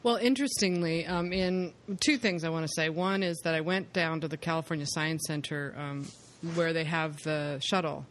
Well, 0.04 0.18
interestingly, 0.18 1.06
um, 1.06 1.34
in 1.34 1.74
two 2.00 2.18
things 2.18 2.44
I 2.44 2.50
want 2.50 2.68
to 2.68 2.72
say. 2.76 2.90
One 2.90 3.24
is 3.24 3.40
that 3.44 3.56
I 3.56 3.62
went 3.62 3.94
down 3.94 4.22
to 4.22 4.28
the 4.28 4.38
California 4.38 4.86
Science 4.88 5.24
Center 5.26 5.74
um, 5.78 6.08
where 6.54 6.74
they 6.74 6.84
have 6.84 7.24
the 7.24 7.60
shuttle, 7.66 8.06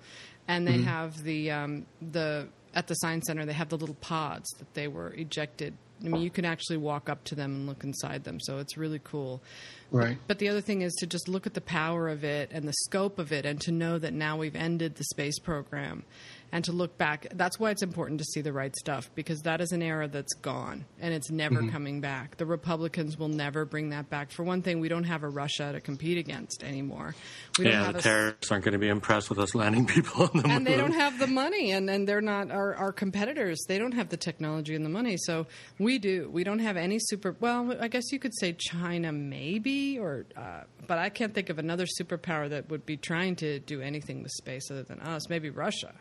and 0.49 0.67
they 0.67 0.79
have 0.83 1.23
the 1.23 1.51
um, 1.53 1.87
the 2.03 2.49
at 2.77 2.87
the 2.87 2.95
science 2.95 3.27
center 3.27 3.45
they 3.45 3.55
have 3.55 3.71
the 3.71 3.79
little 3.79 3.97
pods 3.97 4.49
that 4.59 4.73
they 4.75 4.87
were 4.87 5.13
ejected. 5.15 5.75
I 6.05 6.09
mean, 6.09 6.21
you 6.21 6.29
can 6.29 6.45
actually 6.45 6.77
walk 6.77 7.09
up 7.09 7.25
to 7.25 7.35
them 7.35 7.55
and 7.55 7.67
look 7.67 7.83
inside 7.83 8.25
them, 8.25 8.39
so 8.39 8.59
it's 8.59 8.77
really 8.77 9.01
cool. 9.03 9.43
Right. 9.91 10.19
But 10.27 10.39
the 10.39 10.51
other 10.51 10.61
thing 10.61 10.83
is 10.83 10.93
to 10.97 11.07
just 11.07 11.27
look 11.27 11.47
at 11.47 11.55
the 11.55 11.63
power 11.63 12.11
of 12.11 12.23
it 12.23 12.51
and 12.53 12.69
the 12.69 12.75
scope 12.85 13.19
of 13.19 13.33
it, 13.33 13.47
and 13.47 13.59
to 13.63 13.73
know 13.73 13.99
that 13.99 14.13
now 14.13 14.37
we've 14.37 14.55
ended 14.55 14.97
the 14.97 15.05
space 15.05 15.39
program, 15.39 16.05
and 16.53 16.65
to 16.65 16.73
look 16.73 16.97
back. 16.97 17.27
That's 17.35 17.59
why 17.59 17.71
it's 17.71 17.83
important 17.83 18.21
to 18.21 18.25
see 18.25 18.41
the 18.41 18.53
right 18.53 18.75
stuff 18.77 19.11
because 19.15 19.43
that 19.43 19.61
is 19.61 19.73
an 19.73 19.83
era 19.83 20.09
that's 20.09 20.33
gone 20.35 20.85
and 21.01 21.13
it's 21.13 21.31
never 21.31 21.57
Mm-hmm. 21.57 21.71
coming 21.71 22.01
back. 22.01 22.37
The 22.37 22.47
Republicans 22.47 23.19
will 23.19 23.29
never 23.29 23.65
bring 23.65 23.91
that 23.91 24.09
back. 24.11 24.31
For 24.31 24.43
one 24.45 24.63
thing, 24.63 24.81
we 24.81 24.89
don't 24.89 25.05
have 25.05 25.23
a 25.23 25.29
Russia 25.29 25.73
to 25.73 25.81
compete 25.81 26.19
against 26.19 26.63
anymore. 26.63 27.15
We 27.59 27.65
don't 27.65 27.73
Yeah, 27.73 27.85
have 27.85 27.93
the 27.95 27.99
a- 27.99 28.03
terrorists 28.03 28.53
aren't 28.53 28.65
going 28.65 28.73
to 28.75 28.79
be 28.79 28.89
impressed 28.89 29.29
with 29.31 29.39
us 29.39 29.55
landing 29.55 29.87
people 29.97 30.23
on 30.25 30.31
the 30.35 30.43
moon. 30.49 30.51
and 30.51 30.67
they 30.67 30.77
don't 30.77 30.93
have 30.95 31.19
the 31.19 31.27
money 31.27 31.73
and, 31.73 31.89
and 31.91 32.07
they're 32.09 32.21
not 32.21 32.51
our, 32.51 32.75
our 32.75 32.93
competitors 32.93 33.65
they 33.69 33.79
don't 33.79 33.93
have 33.93 34.09
the 34.11 34.17
technology 34.17 34.75
and 34.75 34.85
the 34.85 34.89
money 34.91 35.17
so 35.19 35.47
we 35.79 35.99
do 35.99 36.29
we 36.33 36.45
don't 36.45 36.59
have 36.59 36.77
any 36.77 36.99
super 37.01 37.35
well 37.41 37.75
i 37.81 37.89
guess 37.89 38.11
you 38.13 38.19
could 38.19 38.33
say 38.39 38.53
china 38.53 39.11
maybe 39.13 39.99
or 39.99 40.27
uh, 40.37 40.61
but 40.87 40.99
i 40.99 41.09
can't 41.09 41.35
think 41.35 41.49
of 41.51 41.59
another 41.59 41.87
superpower 42.01 42.49
that 42.51 42.69
would 42.71 42.85
be 42.87 42.97
trying 42.97 43.35
to 43.37 43.59
do 43.61 43.81
anything 43.81 44.23
with 44.23 44.33
space 44.33 44.71
other 44.71 44.83
than 44.83 44.99
us 45.01 45.29
maybe 45.29 45.51
russia 45.51 45.93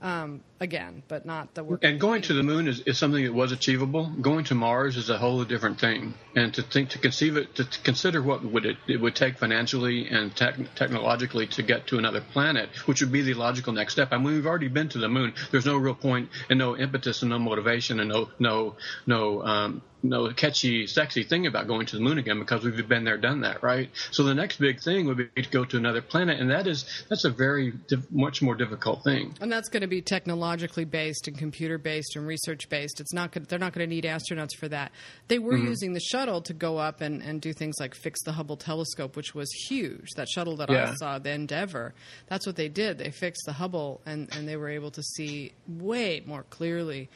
um, 0.00 0.40
again 0.60 1.02
but 1.08 1.26
not 1.26 1.54
the 1.54 1.64
we're 1.64 1.78
And 1.82 1.98
going 1.98 2.22
to 2.22 2.34
the 2.34 2.42
moon 2.42 2.68
is, 2.68 2.80
is 2.80 2.98
something 2.98 3.24
that 3.24 3.32
was 3.32 3.52
achievable. 3.52 4.10
Going 4.20 4.44
to 4.44 4.54
Mars 4.54 4.96
is 4.96 5.10
a 5.10 5.18
whole 5.18 5.44
different 5.44 5.80
thing. 5.80 6.14
And 6.36 6.54
to 6.54 6.62
think, 6.62 6.90
to 6.90 6.98
conceive 6.98 7.36
it, 7.36 7.54
to 7.56 7.64
consider 7.82 8.22
what 8.22 8.44
would 8.44 8.64
it, 8.64 8.76
it 8.86 9.00
would 9.00 9.16
take 9.16 9.38
financially 9.38 10.08
and 10.08 10.34
tech, 10.34 10.56
technologically 10.76 11.46
to 11.48 11.62
get 11.62 11.88
to 11.88 11.98
another 11.98 12.20
planet, 12.20 12.68
which 12.86 13.00
would 13.00 13.12
be 13.12 13.22
the 13.22 13.34
logical 13.34 13.72
next 13.72 13.92
step. 13.94 14.08
I 14.12 14.18
mean, 14.18 14.34
we've 14.34 14.46
already 14.46 14.68
been 14.68 14.88
to 14.90 14.98
the 14.98 15.08
moon. 15.08 15.34
There's 15.50 15.66
no 15.66 15.76
real 15.76 15.94
point 15.94 16.30
and 16.48 16.58
no 16.58 16.76
impetus 16.76 17.22
and 17.22 17.30
no 17.30 17.38
motivation 17.38 18.00
and 18.00 18.08
no, 18.08 18.28
no, 18.38 18.76
no, 19.06 19.42
um, 19.42 19.82
no 20.02 20.32
catchy, 20.32 20.86
sexy 20.86 21.24
thing 21.24 21.46
about 21.46 21.66
going 21.66 21.86
to 21.86 21.96
the 21.96 22.02
moon 22.02 22.18
again 22.18 22.38
because 22.38 22.64
we've 22.64 22.88
been 22.88 23.04
there, 23.04 23.18
done 23.18 23.40
that, 23.40 23.62
right? 23.62 23.90
So 24.10 24.22
the 24.22 24.34
next 24.34 24.58
big 24.58 24.80
thing 24.80 25.06
would 25.06 25.16
be 25.16 25.42
to 25.42 25.50
go 25.50 25.64
to 25.64 25.76
another 25.76 26.02
planet, 26.02 26.40
and 26.40 26.50
that 26.50 26.66
is 26.66 26.84
that's 27.08 27.24
a 27.24 27.30
very 27.30 27.72
diff- 27.88 28.10
much 28.10 28.42
more 28.42 28.54
difficult 28.54 29.04
thing. 29.04 29.34
And 29.40 29.50
that's 29.50 29.68
going 29.68 29.82
to 29.82 29.88
be 29.88 30.02
technologically 30.02 30.84
based 30.84 31.28
and 31.28 31.36
computer 31.36 31.78
based 31.78 32.16
and 32.16 32.26
research 32.26 32.68
based. 32.68 33.00
It's 33.00 33.12
not. 33.12 33.32
They're 33.32 33.58
not 33.58 33.72
going 33.72 33.88
to 33.88 33.94
need 33.94 34.04
astronauts 34.04 34.56
for 34.58 34.68
that. 34.68 34.92
They 35.28 35.38
were 35.38 35.54
mm-hmm. 35.54 35.68
using 35.68 35.92
the 35.92 36.00
shuttle 36.00 36.42
to 36.42 36.54
go 36.54 36.78
up 36.78 37.00
and, 37.00 37.22
and 37.22 37.40
do 37.40 37.52
things 37.52 37.76
like 37.80 37.94
fix 37.94 38.22
the 38.22 38.32
Hubble 38.32 38.56
telescope, 38.56 39.16
which 39.16 39.34
was 39.34 39.50
huge. 39.68 40.08
That 40.16 40.28
shuttle 40.28 40.56
that 40.56 40.70
I 40.70 40.94
saw, 40.94 41.18
the 41.18 41.30
Endeavour, 41.30 41.94
that's 42.28 42.46
what 42.46 42.56
they 42.56 42.68
did. 42.68 42.98
They 42.98 43.10
fixed 43.10 43.42
the 43.46 43.52
Hubble 43.52 44.00
and, 44.06 44.28
and 44.34 44.48
they 44.48 44.56
were 44.56 44.68
able 44.68 44.90
to 44.92 45.02
see 45.02 45.52
way 45.66 46.22
more 46.26 46.44
clearly. 46.44 47.08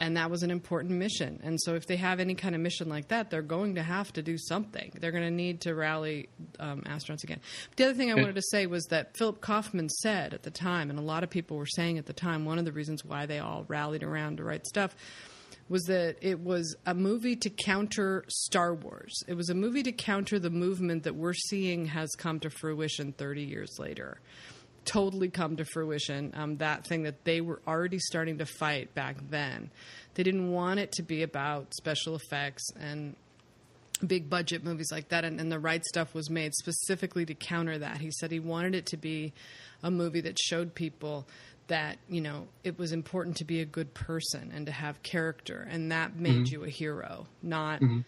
And 0.00 0.16
that 0.16 0.30
was 0.30 0.42
an 0.42 0.50
important 0.50 0.92
mission. 0.92 1.38
And 1.44 1.60
so, 1.60 1.74
if 1.74 1.86
they 1.86 1.96
have 1.96 2.18
any 2.18 2.34
kind 2.34 2.54
of 2.54 2.60
mission 2.60 2.88
like 2.88 3.08
that, 3.08 3.30
they're 3.30 3.42
going 3.42 3.76
to 3.76 3.82
have 3.82 4.12
to 4.14 4.22
do 4.22 4.36
something. 4.36 4.92
They're 4.98 5.12
going 5.12 5.24
to 5.24 5.30
need 5.30 5.60
to 5.62 5.74
rally 5.74 6.30
um, 6.58 6.80
astronauts 6.82 7.22
again. 7.22 7.40
The 7.76 7.84
other 7.84 7.94
thing 7.94 8.10
I 8.10 8.14
wanted 8.14 8.34
to 8.34 8.42
say 8.42 8.66
was 8.66 8.86
that 8.86 9.16
Philip 9.16 9.40
Kaufman 9.42 9.90
said 9.90 10.34
at 10.34 10.42
the 10.42 10.50
time, 10.50 10.90
and 10.90 10.98
a 10.98 11.02
lot 11.02 11.22
of 11.22 11.30
people 11.30 11.56
were 11.56 11.66
saying 11.66 11.98
at 11.98 12.06
the 12.06 12.14
time, 12.14 12.46
one 12.46 12.58
of 12.58 12.64
the 12.64 12.72
reasons 12.72 13.04
why 13.04 13.26
they 13.26 13.38
all 13.38 13.66
rallied 13.68 14.02
around 14.02 14.38
to 14.38 14.44
right 14.44 14.66
stuff 14.66 14.96
was 15.68 15.84
that 15.84 16.16
it 16.20 16.40
was 16.40 16.74
a 16.84 16.94
movie 16.94 17.36
to 17.36 17.48
counter 17.48 18.24
Star 18.28 18.74
Wars. 18.74 19.22
It 19.28 19.34
was 19.34 19.50
a 19.50 19.54
movie 19.54 19.84
to 19.84 19.92
counter 19.92 20.40
the 20.40 20.50
movement 20.50 21.04
that 21.04 21.14
we're 21.14 21.32
seeing 21.32 21.86
has 21.86 22.10
come 22.18 22.40
to 22.40 22.50
fruition 22.50 23.12
30 23.12 23.42
years 23.44 23.76
later. 23.78 24.18
Totally 24.90 25.28
come 25.28 25.56
to 25.56 25.64
fruition. 25.64 26.32
Um, 26.34 26.56
that 26.56 26.84
thing 26.86 27.04
that 27.04 27.24
they 27.24 27.40
were 27.40 27.60
already 27.66 27.98
starting 27.98 28.38
to 28.38 28.46
fight 28.46 28.92
back 28.94 29.16
then. 29.30 29.70
They 30.14 30.24
didn't 30.24 30.50
want 30.50 30.80
it 30.80 30.92
to 30.92 31.02
be 31.02 31.22
about 31.22 31.72
special 31.74 32.16
effects 32.16 32.64
and 32.78 33.14
big 34.04 34.28
budget 34.28 34.64
movies 34.64 34.88
like 34.90 35.10
that. 35.10 35.24
And, 35.24 35.40
and 35.40 35.52
the 35.52 35.60
right 35.60 35.84
stuff 35.84 36.12
was 36.14 36.28
made 36.28 36.54
specifically 36.54 37.24
to 37.26 37.34
counter 37.34 37.78
that. 37.78 37.98
He 37.98 38.10
said 38.10 38.32
he 38.32 38.40
wanted 38.40 38.74
it 38.74 38.86
to 38.86 38.96
be 38.96 39.32
a 39.82 39.90
movie 39.90 40.22
that 40.22 40.38
showed 40.38 40.74
people 40.74 41.26
that 41.68 41.98
you 42.08 42.20
know 42.20 42.48
it 42.64 42.76
was 42.80 42.90
important 42.90 43.36
to 43.36 43.44
be 43.44 43.60
a 43.60 43.64
good 43.64 43.94
person 43.94 44.50
and 44.52 44.66
to 44.66 44.72
have 44.72 45.00
character 45.04 45.68
and 45.70 45.92
that 45.92 46.16
made 46.16 46.32
mm-hmm. 46.32 46.62
you 46.62 46.64
a 46.64 46.68
hero 46.68 47.28
not 47.44 47.80
mm-hmm. 47.80 48.00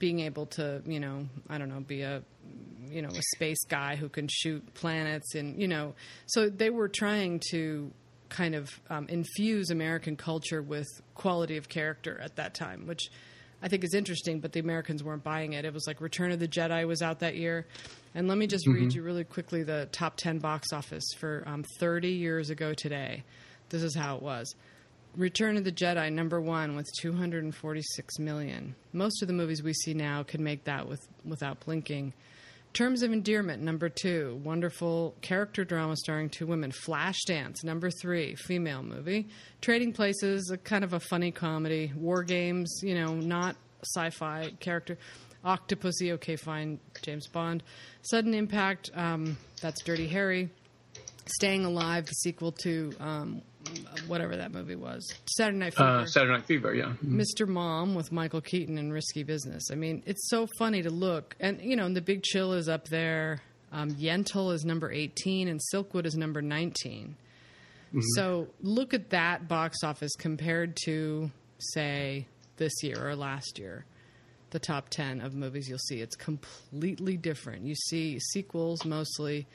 Being 0.00 0.18
able 0.20 0.46
to 0.46 0.82
you 0.84 0.98
know 0.98 1.24
i 1.48 1.58
don't 1.58 1.68
know 1.68 1.78
be 1.78 2.02
a 2.02 2.20
you 2.90 3.02
know 3.02 3.10
a 3.10 3.22
space 3.36 3.62
guy 3.68 3.94
who 3.94 4.08
can 4.08 4.26
shoot 4.28 4.74
planets 4.74 5.36
and 5.36 5.60
you 5.60 5.68
know 5.68 5.94
so 6.26 6.48
they 6.48 6.70
were 6.70 6.88
trying 6.88 7.40
to 7.50 7.92
kind 8.28 8.56
of 8.56 8.68
um, 8.88 9.06
infuse 9.08 9.70
american 9.70 10.16
culture 10.16 10.60
with 10.60 10.88
quality 11.14 11.56
of 11.56 11.68
character 11.68 12.18
at 12.20 12.34
that 12.36 12.54
time 12.54 12.86
which 12.88 13.10
I 13.62 13.68
think 13.68 13.84
is 13.84 13.92
interesting, 13.92 14.40
but 14.40 14.52
the 14.52 14.60
Americans 14.60 15.04
weren't 15.04 15.22
buying 15.22 15.52
it. 15.52 15.64
It 15.64 15.74
was 15.74 15.86
like 15.86 16.00
Return 16.00 16.32
of 16.32 16.38
the 16.38 16.48
Jedi 16.48 16.86
was 16.86 17.02
out 17.02 17.18
that 17.18 17.36
year. 17.36 17.66
And 18.14 18.26
let 18.26 18.38
me 18.38 18.46
just 18.46 18.66
mm-hmm. 18.66 18.84
read 18.84 18.94
you 18.94 19.02
really 19.02 19.24
quickly 19.24 19.62
the 19.62 19.86
top 19.92 20.16
10 20.16 20.38
box 20.38 20.72
office 20.72 21.04
for 21.18 21.44
um, 21.46 21.64
30 21.78 22.08
years 22.08 22.48
ago 22.48 22.72
today. 22.72 23.22
This 23.68 23.82
is 23.82 23.94
how 23.94 24.16
it 24.16 24.22
was. 24.22 24.54
Return 25.16 25.56
of 25.56 25.64
the 25.64 25.72
Jedi, 25.72 26.12
number 26.12 26.40
one, 26.40 26.76
with 26.76 26.86
246 27.00 28.18
million. 28.18 28.74
Most 28.92 29.22
of 29.22 29.28
the 29.28 29.34
movies 29.34 29.62
we 29.62 29.72
see 29.72 29.92
now 29.92 30.22
can 30.22 30.44
make 30.44 30.64
that 30.64 30.88
with, 30.88 31.00
without 31.24 31.60
blinking. 31.60 32.12
Terms 32.72 33.02
of 33.02 33.10
Endearment, 33.10 33.60
number 33.60 33.88
two. 33.88 34.40
Wonderful 34.44 35.16
character 35.20 35.64
drama 35.64 35.96
starring 35.96 36.28
two 36.28 36.46
women. 36.46 36.70
Flashdance, 36.70 37.64
number 37.64 37.90
three. 37.90 38.36
Female 38.36 38.84
movie. 38.84 39.28
Trading 39.60 39.92
Places, 39.92 40.50
a 40.52 40.56
kind 40.56 40.84
of 40.84 40.92
a 40.92 41.00
funny 41.00 41.32
comedy. 41.32 41.92
War 41.96 42.22
Games, 42.22 42.80
you 42.84 42.94
know, 42.94 43.14
not 43.14 43.56
sci 43.82 44.10
fi 44.10 44.52
character. 44.60 44.96
Octopussy, 45.44 46.12
okay, 46.12 46.36
fine. 46.36 46.78
James 47.02 47.26
Bond. 47.26 47.64
Sudden 48.02 48.34
Impact, 48.34 48.90
um, 48.94 49.36
that's 49.60 49.82
Dirty 49.82 50.06
Harry. 50.06 50.50
Staying 51.26 51.64
Alive, 51.64 52.06
the 52.06 52.12
sequel 52.12 52.52
to 52.62 52.92
um, 53.00 53.42
whatever 54.06 54.36
that 54.36 54.52
movie 54.52 54.74
was. 54.74 55.12
Saturday 55.26 55.58
Night 55.58 55.74
Fever. 55.74 55.88
Uh, 55.88 56.06
Saturday 56.06 56.32
Night 56.34 56.46
Fever, 56.46 56.74
yeah. 56.74 56.84
Mm-hmm. 56.84 57.20
Mr. 57.20 57.46
Mom 57.46 57.94
with 57.94 58.12
Michael 58.12 58.40
Keaton 58.40 58.78
and 58.78 58.92
Risky 58.92 59.22
Business. 59.22 59.70
I 59.70 59.74
mean, 59.74 60.02
it's 60.06 60.28
so 60.28 60.46
funny 60.58 60.82
to 60.82 60.90
look. 60.90 61.36
And, 61.40 61.60
you 61.60 61.76
know, 61.76 61.86
and 61.86 61.96
The 61.96 62.00
Big 62.00 62.22
Chill 62.22 62.52
is 62.52 62.68
up 62.68 62.88
there. 62.88 63.42
Um, 63.72 63.92
Yentl 63.92 64.52
is 64.52 64.64
number 64.64 64.90
18 64.90 65.48
and 65.48 65.60
Silkwood 65.72 66.06
is 66.06 66.14
number 66.14 66.42
19. 66.42 67.16
Mm-hmm. 67.88 68.00
So 68.14 68.48
look 68.60 68.94
at 68.94 69.10
that 69.10 69.48
box 69.48 69.82
office 69.82 70.14
compared 70.16 70.76
to, 70.84 71.30
say, 71.58 72.26
this 72.56 72.72
year 72.82 73.08
or 73.08 73.16
last 73.16 73.58
year. 73.58 73.84
The 74.50 74.58
top 74.58 74.88
10 74.90 75.20
of 75.20 75.34
movies 75.34 75.68
you'll 75.68 75.78
see. 75.78 76.00
It's 76.00 76.16
completely 76.16 77.16
different. 77.16 77.64
You 77.64 77.76
see 77.76 78.18
sequels 78.18 78.84
mostly 78.84 79.46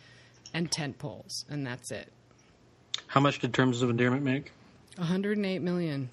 and 0.53 0.71
tent 0.71 0.97
poles, 0.99 1.45
and 1.49 1.67
that's 1.67 1.91
it. 1.91 2.11
How 3.07 3.19
much 3.19 3.39
did 3.39 3.53
Terms 3.53 3.81
of 3.81 3.89
Endearment 3.89 4.23
make? 4.23 4.51
108 4.97 5.61
million. 5.61 6.09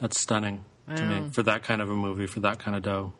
That's 0.00 0.20
stunning 0.20 0.64
I 0.88 0.96
to 0.96 1.04
know. 1.04 1.20
me 1.22 1.30
for 1.30 1.42
that 1.44 1.62
kind 1.62 1.80
of 1.80 1.90
a 1.90 1.94
movie, 1.94 2.26
for 2.26 2.40
that 2.40 2.58
kind 2.58 2.76
of 2.76 2.82
dough. 2.82 3.12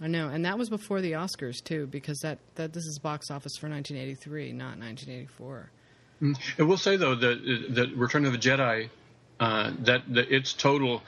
I 0.00 0.06
know, 0.06 0.28
and 0.28 0.44
that 0.44 0.58
was 0.58 0.68
before 0.70 1.00
the 1.00 1.12
Oscars 1.12 1.62
too, 1.62 1.86
because 1.86 2.18
that, 2.20 2.38
that 2.54 2.72
this 2.72 2.84
is 2.84 2.98
box 2.98 3.30
office 3.30 3.56
for 3.56 3.68
1983, 3.68 4.52
not 4.52 4.78
1984. 4.78 5.70
Mm. 6.22 6.36
I 6.58 6.62
will 6.62 6.76
say 6.76 6.96
though 6.96 7.14
that 7.14 7.68
that 7.70 7.96
Return 7.96 8.24
of 8.24 8.32
the 8.32 8.38
Jedi, 8.38 8.90
uh, 9.40 9.72
that, 9.80 10.02
that 10.14 10.30
its 10.32 10.52
total 10.52 11.02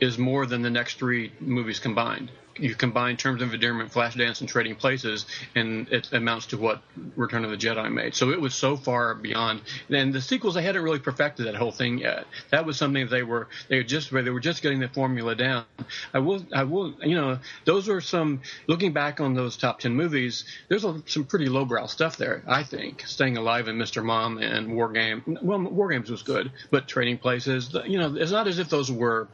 is 0.00 0.18
more 0.18 0.46
than 0.46 0.62
the 0.62 0.70
next 0.70 0.98
three 0.98 1.32
movies 1.40 1.78
combined 1.78 2.30
you 2.56 2.74
combine 2.74 3.16
terms 3.16 3.42
of 3.42 3.52
endearment, 3.52 3.92
Flashdance, 3.92 4.40
and 4.40 4.48
Trading 4.48 4.76
Places, 4.76 5.26
and 5.54 5.88
it 5.88 6.12
amounts 6.12 6.46
to 6.46 6.56
what 6.56 6.82
Return 7.16 7.44
of 7.44 7.50
the 7.50 7.56
Jedi 7.56 7.92
made. 7.92 8.14
So 8.14 8.30
it 8.30 8.40
was 8.40 8.54
so 8.54 8.76
far 8.76 9.14
beyond. 9.14 9.62
And 9.90 10.12
the 10.12 10.20
sequels, 10.20 10.54
they 10.54 10.62
hadn't 10.62 10.82
really 10.82 10.98
perfected 10.98 11.46
that 11.46 11.56
whole 11.56 11.72
thing 11.72 11.98
yet. 11.98 12.26
That 12.50 12.66
was 12.66 12.76
something 12.76 13.08
they 13.08 13.22
were 13.22 13.48
they 13.68 13.76
were 13.76 13.82
just 13.82 14.10
they 14.12 14.30
were 14.30 14.40
just 14.40 14.62
getting 14.62 14.80
the 14.80 14.88
formula 14.88 15.34
down. 15.34 15.64
I 16.12 16.20
will 16.20 16.44
I 16.52 16.64
will 16.64 16.94
you 17.02 17.16
know 17.16 17.38
those 17.64 17.88
are 17.88 18.00
some 18.00 18.42
looking 18.66 18.92
back 18.92 19.20
on 19.20 19.34
those 19.34 19.56
top 19.56 19.80
ten 19.80 19.94
movies. 19.94 20.44
There's 20.68 20.84
a, 20.84 21.02
some 21.06 21.24
pretty 21.24 21.46
lowbrow 21.46 21.86
stuff 21.86 22.16
there. 22.16 22.42
I 22.46 22.62
think 22.62 23.02
Staying 23.06 23.36
Alive 23.36 23.68
and 23.68 23.80
Mr. 23.80 24.04
Mom 24.04 24.38
and 24.38 24.74
War 24.74 24.92
Game. 24.92 25.38
Well, 25.42 25.60
War 25.60 25.88
Games 25.88 26.10
was 26.10 26.22
good, 26.22 26.52
but 26.70 26.88
Trading 26.88 27.18
Places. 27.18 27.74
You 27.86 27.98
know, 27.98 28.14
it's 28.16 28.32
not 28.32 28.46
as 28.46 28.58
if 28.58 28.68
those 28.68 28.90
were. 28.90 29.28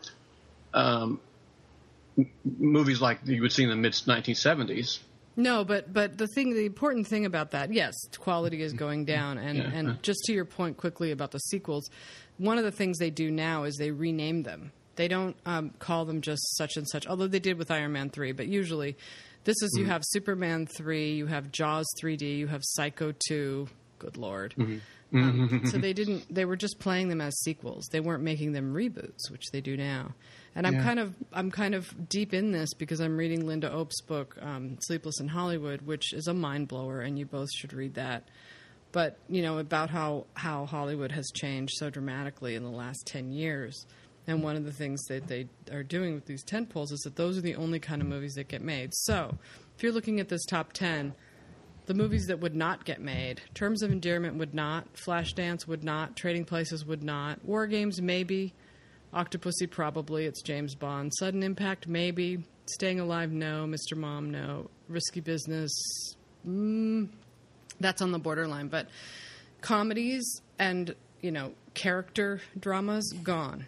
Um, 0.73 1.21
movies 2.59 3.01
like 3.01 3.21
you 3.25 3.43
would 3.43 3.53
see 3.53 3.65
in 3.65 3.71
the 3.71 3.77
mid 3.77 3.93
1970s. 3.93 5.01
No, 5.37 5.65
but 5.65 5.93
but 5.93 6.19
the 6.19 6.27
thing, 6.27 6.55
the 6.55 6.67
important 6.67 7.07
thing 7.07 7.25
about 7.25 7.53
that, 7.53 7.73
yes, 7.73 7.95
quality 8.19 8.63
is 8.63 8.73
going 8.73 9.05
down, 9.05 9.39
and 9.39 9.59
yeah. 9.59 9.71
and 9.73 10.03
just 10.03 10.21
to 10.25 10.33
your 10.33 10.45
point 10.45 10.77
quickly 10.77 11.13
about 11.13 11.31
the 11.31 11.39
sequels, 11.39 11.89
one 12.39 12.59
of 12.59 12.65
the 12.65 12.73
things 12.73 12.99
they 12.99 13.11
do 13.11 13.31
now 13.31 13.65
is 13.65 13.77
they 13.77 13.91
rename 13.91 14.43
them. 14.43 14.73
They 14.97 15.09
don't 15.09 15.37
um, 15.47 15.71
call 15.79 16.05
them 16.05 16.21
just 16.21 16.57
such 16.57 16.77
and 16.77 16.87
such, 16.89 17.07
although 17.07 17.29
they 17.29 17.39
did 17.39 17.57
with 17.57 17.71
Iron 17.71 17.93
Man 17.93 18.11
three. 18.11 18.33
But 18.33 18.49
usually, 18.49 18.97
this 19.45 19.57
is 19.63 19.71
you 19.77 19.85
mm-hmm. 19.85 19.93
have 19.93 20.03
Superman 20.05 20.67
three, 20.67 21.13
you 21.13 21.27
have 21.27 21.53
Jaws 21.53 21.87
3D, 22.03 22.37
you 22.37 22.47
have 22.49 22.63
Psycho 22.63 23.15
two. 23.29 23.69
Good 23.99 24.17
lord. 24.17 24.55
Mm-hmm. 24.59 24.79
Um, 25.13 25.63
so 25.67 25.79
they 25.79 25.93
didn't. 25.93 26.33
They 26.33 26.45
were 26.45 26.57
just 26.57 26.79
playing 26.79 27.09
them 27.09 27.21
as 27.21 27.39
sequels. 27.41 27.89
They 27.91 28.01
weren't 28.01 28.23
making 28.23 28.53
them 28.53 28.75
reboots, 28.75 29.31
which 29.31 29.51
they 29.51 29.61
do 29.61 29.77
now. 29.77 30.15
And 30.55 30.67
I'm 30.67 30.75
yeah. 30.75 30.85
kind 30.85 30.99
of 30.99 31.15
I'm 31.33 31.51
kind 31.51 31.75
of 31.75 32.09
deep 32.09 32.35
in 32.35 32.53
this 32.53 32.75
because 32.75 33.01
I'm 33.01 33.17
reading 33.17 33.45
Lynda 33.45 33.73
Obst's 33.73 34.03
book, 34.03 34.37
um, 34.41 34.79
Sleepless 34.81 35.21
in 35.21 35.29
Hollywood, 35.29 35.83
which 35.83 36.13
is 36.13 36.27
a 36.27 36.35
mind 36.35 36.69
blower, 36.69 37.01
and 37.01 37.19
you 37.19 37.27
both 37.27 37.51
should 37.53 37.73
read 37.73 37.95
that. 37.95 38.29
But 38.93 39.19
you 39.29 39.43
know 39.43 39.59
about 39.59 39.91
how 39.91 40.27
how 40.35 40.67
Hollywood 40.67 41.13
has 41.13 41.31
changed 41.35 41.75
so 41.77 41.91
dramatically 41.91 42.55
in 42.55 42.63
the 42.63 42.71
last 42.71 43.07
ten 43.07 43.33
years. 43.33 43.87
And 44.27 44.43
one 44.45 44.55
of 44.55 44.65
the 44.65 44.73
things 44.73 45.03
that 45.07 45.27
they 45.27 45.49
are 45.73 45.83
doing 45.83 46.15
with 46.15 46.27
these 46.27 46.45
tent 46.45 46.69
poles 46.69 46.93
is 46.93 47.01
that 47.01 47.17
those 47.17 47.39
are 47.39 47.41
the 47.41 47.57
only 47.57 47.81
kind 47.81 48.03
of 48.03 48.07
movies 48.07 48.35
that 48.35 48.49
get 48.49 48.63
made. 48.63 48.95
So, 48.95 49.39
if 49.77 49.83
you're 49.83 49.93
looking 49.93 50.21
at 50.21 50.29
this 50.29 50.45
top 50.45 50.73
10, 50.73 51.15
the 51.91 51.95
movies 51.95 52.29
that 52.29 52.39
would 52.39 52.55
not 52.55 52.85
get 52.85 53.01
made, 53.01 53.41
Terms 53.53 53.83
of 53.83 53.91
Endearment 53.91 54.37
would 54.37 54.55
not, 54.55 54.95
Flashdance 54.95 55.67
would 55.67 55.83
not, 55.83 56.15
Trading 56.15 56.45
Places 56.45 56.87
would 56.87 57.03
not, 57.03 57.45
War 57.45 57.67
Games 57.67 58.01
maybe, 58.01 58.55
Octopussy, 59.13 59.69
probably. 59.69 60.25
It's 60.25 60.41
James 60.41 60.77
Bond. 60.77 61.13
Sudden 61.19 61.43
Impact, 61.43 61.89
maybe. 61.89 62.45
Staying 62.67 63.01
Alive, 63.01 63.33
no. 63.33 63.67
Mr. 63.67 63.97
Mom, 63.97 64.31
no. 64.31 64.71
Risky 64.89 65.19
Business, 65.19 65.73
mm, 66.47 67.09
that's 67.81 68.01
on 68.01 68.13
the 68.13 68.21
borderline. 68.21 68.69
But 68.69 68.87
comedies 69.61 70.43
and, 70.61 70.95
you 71.23 71.33
know, 71.33 71.55
character 71.75 72.41
dramas, 72.57 73.13
gone. 73.25 73.67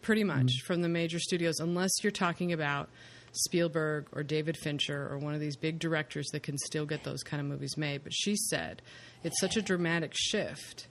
Pretty 0.00 0.22
much 0.22 0.44
mm 0.46 0.62
from 0.64 0.80
the 0.80 0.88
major 0.88 1.18
studios, 1.18 1.58
unless 1.58 1.90
you're 2.04 2.12
talking 2.12 2.52
about 2.52 2.88
Spielberg 3.36 4.06
or 4.12 4.22
David 4.22 4.56
Fincher 4.56 5.08
or 5.10 5.18
one 5.18 5.34
of 5.34 5.40
these 5.40 5.56
big 5.56 5.78
directors 5.78 6.26
that 6.32 6.42
can 6.42 6.58
still 6.58 6.86
get 6.86 7.04
those 7.04 7.22
kind 7.22 7.40
of 7.40 7.46
movies 7.46 7.76
made. 7.76 8.02
But 8.02 8.12
she 8.14 8.36
said 8.36 8.82
it's 9.22 9.40
such 9.40 9.56
a 9.56 9.62
dramatic 9.62 10.12
shift 10.14 10.88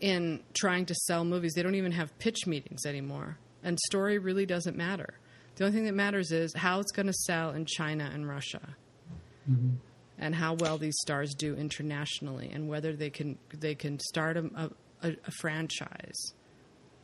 in 0.00 0.40
trying 0.54 0.86
to 0.86 0.94
sell 0.94 1.24
movies. 1.24 1.52
They 1.54 1.62
don't 1.62 1.74
even 1.74 1.92
have 1.92 2.16
pitch 2.18 2.46
meetings 2.46 2.86
anymore. 2.86 3.38
And 3.62 3.78
story 3.78 4.18
really 4.18 4.46
doesn't 4.46 4.76
matter. 4.76 5.14
The 5.56 5.64
only 5.64 5.76
thing 5.76 5.86
that 5.86 5.94
matters 5.94 6.32
is 6.32 6.54
how 6.54 6.80
it's 6.80 6.92
going 6.92 7.06
to 7.06 7.12
sell 7.12 7.50
in 7.50 7.66
China 7.66 8.10
and 8.12 8.26
Russia. 8.26 8.76
Mm-hmm. 9.50 9.76
And 10.18 10.34
how 10.34 10.54
well 10.54 10.76
these 10.76 10.96
stars 11.00 11.34
do 11.34 11.54
internationally, 11.54 12.50
and 12.52 12.68
whether 12.68 12.94
they 12.94 13.08
can 13.08 13.38
they 13.58 13.74
can 13.74 13.98
start 13.98 14.36
a, 14.36 14.70
a, 15.02 15.08
a 15.08 15.30
franchise 15.40 16.34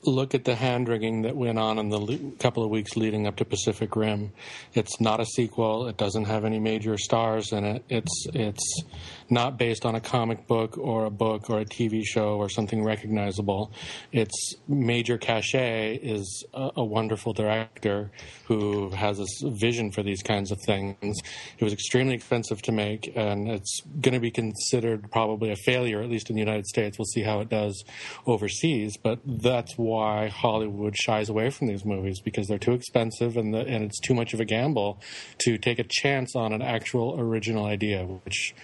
look 0.04 0.34
at 0.34 0.44
the 0.44 0.54
hand 0.54 0.88
wringing 0.88 1.22
that 1.22 1.36
went 1.36 1.58
on 1.58 1.78
in 1.78 1.88
the 1.88 1.98
le- 1.98 2.30
couple 2.38 2.62
of 2.62 2.70
weeks 2.70 2.96
leading 2.96 3.26
up 3.26 3.36
to 3.36 3.44
Pacific 3.44 3.96
Rim. 3.96 4.32
It's 4.74 5.00
not 5.00 5.20
a 5.20 5.26
sequel. 5.26 5.88
It 5.88 5.96
doesn't 5.96 6.26
have 6.26 6.44
any 6.44 6.58
major 6.60 6.96
stars 6.98 7.52
in 7.52 7.64
it. 7.64 7.84
It's 7.88 8.26
it's 8.32 8.82
not 9.30 9.58
based 9.58 9.84
on 9.84 9.94
a 9.94 10.00
comic 10.00 10.46
book 10.46 10.78
or 10.78 11.04
a 11.04 11.10
book 11.10 11.50
or 11.50 11.60
a 11.60 11.64
TV 11.64 12.04
show 12.04 12.36
or 12.36 12.48
something 12.48 12.82
recognizable. 12.82 13.72
Its 14.12 14.54
major 14.68 15.18
cachet 15.18 15.96
is 15.96 16.44
a, 16.54 16.70
a 16.76 16.84
wonderful 16.84 17.32
director 17.32 18.10
who 18.46 18.90
has 18.90 19.18
a 19.18 19.26
vision 19.50 19.90
for 19.90 20.02
these 20.02 20.22
kinds 20.22 20.50
of 20.52 20.58
things. 20.60 21.18
It 21.58 21.64
was 21.64 21.72
extremely 21.72 22.14
expensive 22.14 22.62
to 22.62 22.72
make, 22.72 23.12
and 23.16 23.48
it's 23.48 23.80
going 24.00 24.14
to 24.14 24.20
be 24.20 24.30
considered 24.30 25.10
probably 25.10 25.50
a 25.50 25.56
failure, 25.56 26.00
at 26.00 26.08
least 26.08 26.30
in 26.30 26.36
the 26.36 26.40
United 26.40 26.66
States. 26.66 26.98
We'll 26.98 27.06
see 27.06 27.22
how 27.22 27.40
it 27.40 27.48
does 27.48 27.84
overseas, 28.26 28.96
but 28.96 29.20
that's 29.24 29.74
why 29.76 30.28
Hollywood 30.28 30.96
shies 30.96 31.28
away 31.28 31.50
from 31.50 31.66
these 31.66 31.84
movies 31.84 32.20
because 32.20 32.46
they're 32.46 32.58
too 32.58 32.72
expensive 32.72 33.36
and 33.36 33.52
the, 33.52 33.60
and 33.60 33.84
it's 33.84 34.00
too 34.00 34.14
much 34.14 34.34
of 34.34 34.40
a 34.40 34.44
gamble 34.44 35.00
to 35.38 35.58
take 35.58 35.78
a 35.78 35.84
chance 35.88 36.34
on 36.36 36.52
an 36.52 36.62
actual 36.62 37.18
original 37.18 37.64
idea, 37.66 38.04
which 38.04 38.54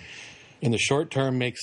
in 0.63 0.71
the 0.71 0.79
short 0.79 1.11
term 1.11 1.37
makes 1.37 1.61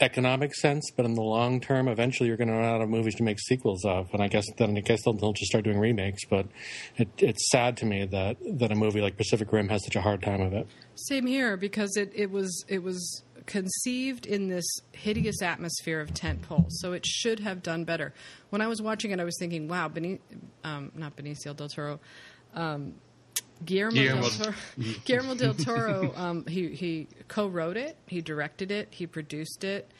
economic 0.00 0.54
sense, 0.54 0.90
but 0.96 1.04
in 1.04 1.14
the 1.14 1.22
long 1.22 1.60
term, 1.60 1.88
eventually 1.88 2.28
you're 2.28 2.36
going 2.36 2.48
to 2.48 2.54
run 2.54 2.64
out 2.64 2.80
of 2.82 2.88
movies 2.88 3.14
to 3.14 3.22
make 3.22 3.38
sequels 3.40 3.84
of. 3.84 4.08
And 4.12 4.22
I 4.22 4.28
guess 4.28 4.44
then 4.58 4.76
I 4.76 4.80
guess 4.80 5.02
they'll, 5.04 5.14
they'll 5.14 5.32
just 5.32 5.50
start 5.50 5.64
doing 5.64 5.78
remakes. 5.78 6.24
But 6.24 6.46
it, 6.96 7.08
it's 7.18 7.50
sad 7.50 7.76
to 7.78 7.86
me 7.86 8.04
that 8.06 8.36
that 8.58 8.70
a 8.70 8.74
movie 8.74 9.00
like 9.00 9.16
Pacific 9.16 9.52
Rim 9.52 9.68
has 9.68 9.84
such 9.84 9.96
a 9.96 10.00
hard 10.00 10.22
time 10.22 10.40
of 10.40 10.52
it. 10.52 10.68
Same 10.94 11.26
here 11.26 11.56
because 11.56 11.96
it, 11.96 12.12
it 12.14 12.30
was 12.30 12.64
it 12.68 12.82
was 12.82 13.22
conceived 13.46 14.26
in 14.26 14.48
this 14.48 14.66
hideous 14.92 15.42
atmosphere 15.42 16.00
of 16.00 16.12
tentpole, 16.12 16.66
so 16.68 16.92
it 16.92 17.04
should 17.06 17.40
have 17.40 17.62
done 17.62 17.84
better. 17.84 18.12
When 18.50 18.60
I 18.60 18.66
was 18.66 18.82
watching 18.82 19.10
it, 19.10 19.20
I 19.20 19.24
was 19.24 19.36
thinking, 19.38 19.68
"Wow, 19.68 19.88
Beni- 19.88 20.20
um, 20.64 20.92
not 20.94 21.16
Benicio 21.16 21.56
del 21.56 21.68
Toro, 21.68 22.00
um, 22.54 22.94
Guillermo, 23.64 23.94
Guillermo. 23.94 24.22
del 24.22 24.30
Toro, 24.30 24.54
Guillermo 25.04 25.34
del 25.34 25.54
Toro. 25.54 26.12
Um, 26.16 26.46
he 26.46 26.68
he 26.74 27.08
co-wrote 27.28 27.76
it, 27.76 27.96
he 28.06 28.20
directed 28.20 28.70
it, 28.70 28.88
he 28.90 29.06
produced 29.06 29.64
it. 29.64 29.90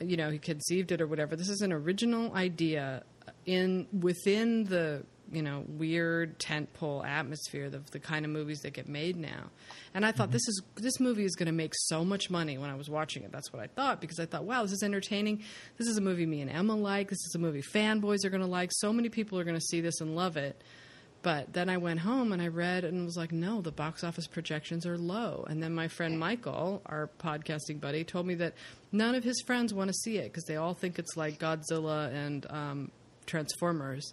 You 0.00 0.16
know, 0.16 0.30
he 0.30 0.38
conceived 0.38 0.90
it 0.92 1.00
or 1.00 1.06
whatever. 1.06 1.36
This 1.36 1.48
is 1.48 1.60
an 1.60 1.72
original 1.72 2.34
idea 2.34 3.04
in 3.46 3.86
within 3.92 4.64
the 4.64 5.04
you 5.30 5.42
know 5.42 5.64
weird 5.66 6.38
tentpole 6.38 7.06
atmosphere 7.06 7.66
of 7.66 7.90
the 7.90 7.98
kind 7.98 8.24
of 8.24 8.30
movies 8.30 8.60
that 8.60 8.72
get 8.72 8.88
made 8.88 9.16
now. 9.16 9.50
And 9.94 10.04
I 10.04 10.12
thought 10.12 10.30
this 10.30 10.46
is 10.48 10.62
this 10.76 11.00
movie 11.00 11.24
is 11.24 11.34
going 11.36 11.46
to 11.46 11.52
make 11.52 11.72
so 11.74 12.04
much 12.04 12.30
money 12.30 12.58
when 12.58 12.70
I 12.70 12.74
was 12.74 12.90
watching 12.90 13.22
it. 13.22 13.32
That's 13.32 13.52
what 13.52 13.62
I 13.62 13.66
thought 13.68 14.00
because 14.00 14.20
I 14.20 14.26
thought, 14.26 14.44
wow, 14.44 14.62
this 14.62 14.72
is 14.72 14.82
entertaining. 14.82 15.42
This 15.78 15.88
is 15.88 15.96
a 15.96 16.00
movie 16.00 16.26
me 16.26 16.40
and 16.40 16.50
Emma 16.50 16.74
like. 16.76 17.08
This 17.08 17.24
is 17.24 17.32
a 17.34 17.38
movie 17.38 17.62
fanboys 17.62 18.24
are 18.24 18.30
going 18.30 18.42
to 18.42 18.46
like. 18.48 18.70
So 18.72 18.92
many 18.92 19.08
people 19.08 19.38
are 19.38 19.44
going 19.44 19.56
to 19.58 19.64
see 19.64 19.80
this 19.80 20.00
and 20.00 20.14
love 20.14 20.36
it. 20.36 20.62
But 21.22 21.52
then 21.52 21.68
I 21.68 21.76
went 21.76 22.00
home 22.00 22.32
and 22.32 22.42
I 22.42 22.48
read 22.48 22.84
and 22.84 23.04
was 23.04 23.16
like, 23.16 23.30
no, 23.30 23.60
the 23.60 23.70
box 23.70 24.02
office 24.02 24.26
projections 24.26 24.86
are 24.86 24.98
low. 24.98 25.44
And 25.48 25.62
then 25.62 25.72
my 25.72 25.86
friend 25.86 26.18
Michael, 26.18 26.82
our 26.86 27.10
podcasting 27.20 27.80
buddy, 27.80 28.02
told 28.02 28.26
me 28.26 28.34
that 28.36 28.54
none 28.90 29.14
of 29.14 29.22
his 29.22 29.40
friends 29.46 29.72
want 29.72 29.88
to 29.88 29.94
see 29.94 30.18
it 30.18 30.24
because 30.24 30.44
they 30.44 30.56
all 30.56 30.74
think 30.74 30.98
it's 30.98 31.16
like 31.16 31.38
Godzilla 31.38 32.12
and 32.12 32.44
um, 32.50 32.90
Transformers. 33.26 34.12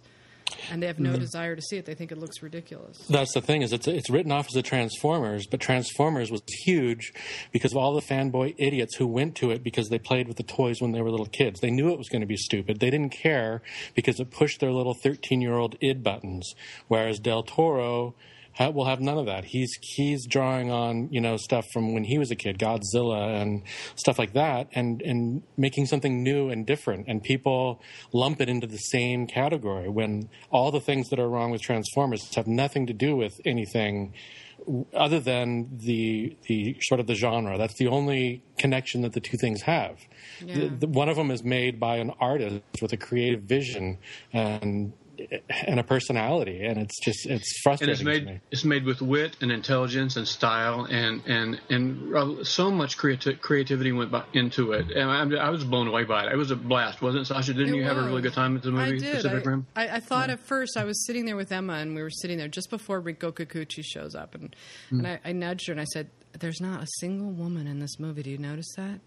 And 0.70 0.82
they 0.82 0.86
have 0.86 0.98
no 0.98 1.10
mm-hmm. 1.10 1.20
desire 1.20 1.56
to 1.56 1.62
see 1.62 1.76
it. 1.76 1.86
They 1.86 1.94
think 1.94 2.12
it 2.12 2.18
looks 2.18 2.42
ridiculous. 2.42 2.98
That's 3.08 3.32
the 3.34 3.40
thing 3.40 3.62
is 3.62 3.72
it's 3.72 3.88
it's 3.88 4.10
written 4.10 4.32
off 4.32 4.46
as 4.48 4.56
a 4.56 4.62
Transformers, 4.62 5.46
but 5.46 5.60
Transformers 5.60 6.30
was 6.30 6.42
huge 6.64 7.12
because 7.52 7.72
of 7.72 7.78
all 7.78 7.94
the 7.94 8.02
fanboy 8.02 8.54
idiots 8.58 8.96
who 8.96 9.06
went 9.06 9.34
to 9.36 9.50
it 9.50 9.62
because 9.62 9.88
they 9.88 9.98
played 9.98 10.28
with 10.28 10.36
the 10.36 10.42
toys 10.42 10.80
when 10.80 10.92
they 10.92 11.00
were 11.00 11.10
little 11.10 11.26
kids. 11.26 11.60
They 11.60 11.70
knew 11.70 11.90
it 11.92 11.98
was 11.98 12.08
going 12.08 12.22
to 12.22 12.26
be 12.26 12.36
stupid. 12.36 12.80
They 12.80 12.90
didn't 12.90 13.10
care 13.10 13.62
because 13.94 14.20
it 14.20 14.30
pushed 14.30 14.60
their 14.60 14.72
little 14.72 14.94
13-year-old 14.94 15.76
id 15.80 16.02
buttons. 16.02 16.54
Whereas 16.88 17.18
Del 17.18 17.42
Toro 17.42 18.14
will 18.58 18.84
have 18.84 19.00
none 19.00 19.18
of 19.18 19.26
that. 19.26 19.44
He's 19.44 19.70
he's 19.80 20.26
drawing 20.26 20.70
on 20.70 21.08
you 21.10 21.20
know 21.20 21.36
stuff 21.36 21.66
from 21.72 21.94
when 21.94 22.04
he 22.04 22.18
was 22.18 22.30
a 22.30 22.36
kid, 22.36 22.58
Godzilla 22.58 23.40
and 23.40 23.62
stuff 23.96 24.18
like 24.18 24.32
that, 24.34 24.68
and 24.72 25.00
and 25.02 25.42
making 25.56 25.86
something 25.86 26.22
new 26.22 26.50
and 26.50 26.66
different. 26.66 27.06
And 27.08 27.22
people 27.22 27.80
lump 28.12 28.40
it 28.40 28.48
into 28.48 28.66
the 28.66 28.78
same 28.78 29.26
category 29.26 29.88
when 29.88 30.28
all 30.50 30.70
the 30.70 30.80
things 30.80 31.08
that 31.10 31.18
are 31.18 31.28
wrong 31.28 31.50
with 31.50 31.62
Transformers 31.62 32.34
have 32.34 32.46
nothing 32.46 32.86
to 32.86 32.92
do 32.92 33.16
with 33.16 33.40
anything 33.44 34.12
other 34.94 35.20
than 35.20 35.68
the 35.78 36.36
the 36.46 36.76
sort 36.80 37.00
of 37.00 37.06
the 37.06 37.14
genre. 37.14 37.56
That's 37.58 37.74
the 37.74 37.88
only 37.88 38.42
connection 38.58 39.02
that 39.02 39.12
the 39.12 39.20
two 39.20 39.36
things 39.36 39.62
have. 39.62 39.98
The, 40.40 40.68
the, 40.68 40.86
one 40.86 41.08
of 41.08 41.16
them 41.16 41.30
is 41.30 41.42
made 41.42 41.80
by 41.80 41.96
an 41.96 42.12
artist 42.20 42.62
with 42.80 42.92
a 42.92 42.96
creative 42.96 43.42
vision 43.42 43.98
and 44.32 44.92
and 45.66 45.80
a 45.80 45.82
personality, 45.82 46.64
and 46.64 46.78
it's 46.78 46.98
just 47.04 47.26
it's 47.26 47.30
and 47.30 47.62
frustrating 47.62 47.92
it's 47.94 48.02
made 48.02 48.20
to 48.26 48.32
me. 48.32 48.40
it's 48.50 48.64
made 48.64 48.84
with 48.84 49.00
wit 49.02 49.36
and 49.40 49.50
intelligence 49.52 50.16
and 50.16 50.26
style 50.26 50.84
and 50.90 51.22
and 51.26 51.60
and 51.70 52.46
so 52.46 52.70
much 52.70 52.96
creati- 52.98 53.40
creativity 53.40 53.92
went 53.92 54.10
by, 54.10 54.24
into 54.32 54.72
it 54.72 54.90
and 54.90 55.36
I, 55.36 55.46
I 55.46 55.50
was 55.50 55.64
blown 55.64 55.86
away 55.88 56.04
by 56.04 56.26
it. 56.26 56.32
It 56.32 56.36
was 56.36 56.50
a 56.50 56.56
blast, 56.56 57.02
wasn't 57.02 57.22
it, 57.22 57.26
Sasha? 57.26 57.52
Didn't 57.54 57.74
It 57.74 57.78
you 57.78 57.84
have 57.84 57.96
a 57.96 58.02
really 58.02 58.22
good 58.22 58.32
time 58.34 58.56
at 58.56 58.62
the 58.62 58.70
movie 58.70 58.96
I 58.96 58.98
did. 58.98 59.14
Pacific 59.16 59.46
I, 59.46 59.50
Rim? 59.50 59.66
I, 59.76 59.88
I 59.88 60.00
thought 60.00 60.30
at 60.30 60.40
first 60.40 60.76
I 60.76 60.84
was 60.84 61.04
sitting 61.06 61.24
there 61.26 61.36
with 61.36 61.52
Emma, 61.52 61.74
and 61.74 61.94
we 61.94 62.02
were 62.02 62.10
sitting 62.10 62.38
there 62.38 62.48
just 62.48 62.70
before 62.70 63.00
Rinko 63.00 63.32
Kikuchi 63.32 63.82
shows 63.84 64.14
up, 64.14 64.34
and 64.34 64.54
Hmm. 64.90 64.98
and 65.04 65.06
I, 65.06 65.20
I 65.24 65.32
nudged 65.32 65.66
her 65.68 65.72
and 65.72 65.80
I 65.80 65.84
said, 65.84 66.08
"There's 66.38 66.60
not 66.60 66.82
a 66.82 66.86
single 67.00 67.30
woman 67.30 67.66
in 67.66 67.78
this 67.80 67.98
movie. 67.98 68.22
Do 68.22 68.30
you 68.30 68.38
notice 68.38 68.72
that?" 68.76 69.00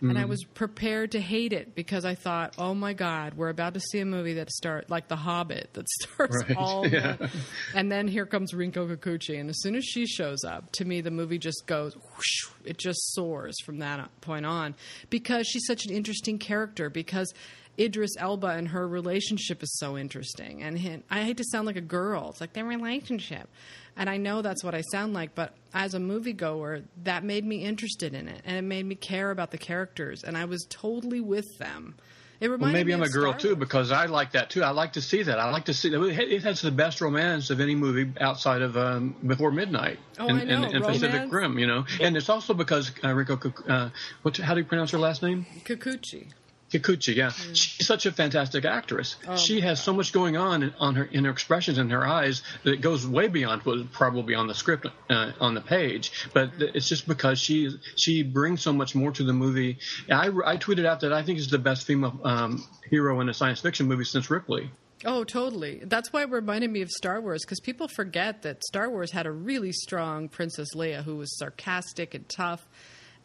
And 0.00 0.16
I 0.16 0.22
Hmm. 0.22 0.28
was 0.28 0.44
prepared 0.44 1.12
to 1.12 1.20
hate 1.20 1.52
it 1.52 1.74
because 1.74 2.04
I 2.04 2.14
thought, 2.14 2.54
"Oh 2.56 2.72
my 2.74 2.92
God, 2.92 3.34
we're 3.34 3.48
about 3.48 3.74
to 3.74 3.80
see 3.80 3.98
a 3.98 4.04
movie 4.04 4.34
that 4.34 4.50
start 4.50 4.88
like 4.88 5.08
The 5.08 5.16
Hobbit 5.16 5.70
that 5.72 5.88
starts 6.02 6.36
Right. 6.48 6.56
all." 6.56 6.86
Yeah. 6.86 7.16
the- 7.16 7.30
and 7.74 7.90
then 7.90 8.06
here 8.08 8.24
comes 8.26 8.52
Rinko 8.52 8.96
Kikuchi, 8.96 9.40
and 9.40 9.50
as 9.50 9.60
soon 9.60 9.74
as 9.74 9.84
she 9.84 10.06
shows 10.06 10.44
up, 10.44 10.70
to 10.72 10.84
me 10.84 11.00
the 11.00 11.10
movie 11.10 11.38
just 11.38 11.66
goes, 11.66 11.94
whoosh, 11.96 12.46
it 12.64 12.78
just 12.78 13.12
soars 13.14 13.56
from 13.64 13.78
that 13.78 14.08
point 14.20 14.46
on 14.46 14.74
because 15.10 15.46
she's 15.46 15.66
such 15.66 15.84
an 15.86 15.92
interesting 15.92 16.38
character. 16.38 16.88
Because 16.90 17.32
Idris 17.78 18.16
Elba 18.18 18.48
and 18.48 18.68
her 18.68 18.86
relationship 18.88 19.62
is 19.62 19.78
so 19.78 19.96
interesting, 19.96 20.62
and 20.62 20.78
he, 20.78 21.02
I 21.10 21.22
hate 21.22 21.36
to 21.36 21.44
sound 21.44 21.66
like 21.66 21.76
a 21.76 21.80
girl. 21.80 22.30
It's 22.30 22.40
like 22.40 22.52
their 22.52 22.64
relationship, 22.64 23.48
and 23.96 24.10
I 24.10 24.16
know 24.16 24.42
that's 24.42 24.64
what 24.64 24.74
I 24.74 24.82
sound 24.92 25.14
like. 25.14 25.34
But 25.34 25.54
as 25.72 25.94
a 25.94 25.98
moviegoer, 25.98 26.84
that 27.04 27.22
made 27.24 27.44
me 27.44 27.64
interested 27.64 28.14
in 28.14 28.28
it, 28.28 28.42
and 28.44 28.56
it 28.56 28.62
made 28.62 28.84
me 28.84 28.94
care 28.94 29.30
about 29.30 29.50
the 29.50 29.58
characters, 29.58 30.24
and 30.24 30.36
I 30.36 30.44
was 30.46 30.66
totally 30.68 31.20
with 31.20 31.46
them. 31.58 31.94
It 32.40 32.46
reminded 32.46 32.66
Well, 32.66 32.72
maybe 32.72 32.88
me 32.88 32.94
I'm 32.94 33.02
of 33.02 33.08
a 33.08 33.10
girl 33.10 33.34
too 33.34 33.56
because 33.56 33.90
I 33.90 34.06
like 34.06 34.32
that 34.32 34.48
too. 34.50 34.62
I 34.62 34.70
like 34.70 34.92
to 34.92 35.02
see 35.02 35.24
that. 35.24 35.40
I 35.40 35.50
like 35.50 35.64
to 35.64 35.74
see 35.74 35.88
that. 35.88 36.00
It 36.00 36.44
has 36.44 36.60
the 36.60 36.70
best 36.70 37.00
romance 37.00 37.50
of 37.50 37.60
any 37.60 37.74
movie 37.74 38.12
outside 38.20 38.62
of 38.62 38.76
um, 38.76 39.16
Before 39.26 39.50
Midnight 39.50 39.98
Oh, 40.20 40.28
and, 40.28 40.42
and, 40.42 40.64
and 40.66 40.84
Pacific 40.84 41.32
Rim. 41.32 41.58
You 41.58 41.66
know, 41.66 41.84
and 42.00 42.16
it's 42.16 42.28
also 42.28 42.54
because 42.54 42.92
uh, 43.02 43.12
Rico, 43.12 43.52
uh, 43.68 43.90
what, 44.22 44.36
how 44.36 44.54
do 44.54 44.60
you 44.60 44.66
pronounce 44.66 44.92
her 44.92 44.98
last 44.98 45.20
name? 45.20 45.46
Kikuchi. 45.64 46.28
Kikuchi, 46.72 47.14
yeah, 47.16 47.30
Mm. 47.30 47.56
she's 47.56 47.86
such 47.86 48.04
a 48.04 48.12
fantastic 48.12 48.64
actress. 48.66 49.16
Oh, 49.26 49.36
she 49.36 49.60
has 49.60 49.82
so 49.82 49.94
much 49.94 50.12
going 50.12 50.36
on 50.36 50.62
in, 50.62 50.74
on 50.78 50.94
her 50.96 51.04
in 51.04 51.24
her 51.24 51.30
expressions 51.30 51.78
and 51.78 51.90
her 51.90 52.06
eyes 52.06 52.42
that 52.64 52.72
it 52.74 52.80
goes 52.82 53.06
way 53.06 53.28
beyond 53.28 53.62
what 53.62 53.76
was 53.78 53.86
probably 53.92 54.34
on 54.34 54.46
the 54.48 54.54
script 54.54 54.86
uh, 55.08 55.32
on 55.40 55.54
the 55.54 55.60
page. 55.62 56.12
But 56.34 56.58
Mm. 56.58 56.70
it's 56.74 56.88
just 56.88 57.08
because 57.08 57.40
she 57.40 57.70
she 57.96 58.22
brings 58.22 58.60
so 58.60 58.72
much 58.72 58.94
more 58.94 59.12
to 59.12 59.24
the 59.24 59.32
movie. 59.32 59.78
I, 60.10 60.26
I 60.28 60.56
tweeted 60.58 60.84
out 60.84 61.00
that 61.00 61.12
I 61.12 61.22
think 61.22 61.38
it's 61.38 61.50
the 61.50 61.58
best 61.58 61.86
female 61.86 62.20
um, 62.24 62.62
hero 62.90 63.20
in 63.20 63.28
a 63.28 63.34
science 63.34 63.60
fiction 63.60 63.86
movie 63.86 64.04
since 64.04 64.30
Ripley. 64.30 64.70
Oh, 65.04 65.22
totally. 65.24 65.80
That's 65.84 66.12
why 66.12 66.22
it 66.22 66.30
reminded 66.30 66.70
me 66.70 66.82
of 66.82 66.90
Star 66.90 67.20
Wars 67.20 67.42
because 67.44 67.60
people 67.60 67.86
forget 67.88 68.42
that 68.42 68.64
Star 68.64 68.90
Wars 68.90 69.12
had 69.12 69.26
a 69.26 69.30
really 69.30 69.72
strong 69.72 70.28
Princess 70.28 70.68
Leia 70.74 71.04
who 71.04 71.16
was 71.16 71.38
sarcastic 71.38 72.14
and 72.14 72.28
tough. 72.28 72.66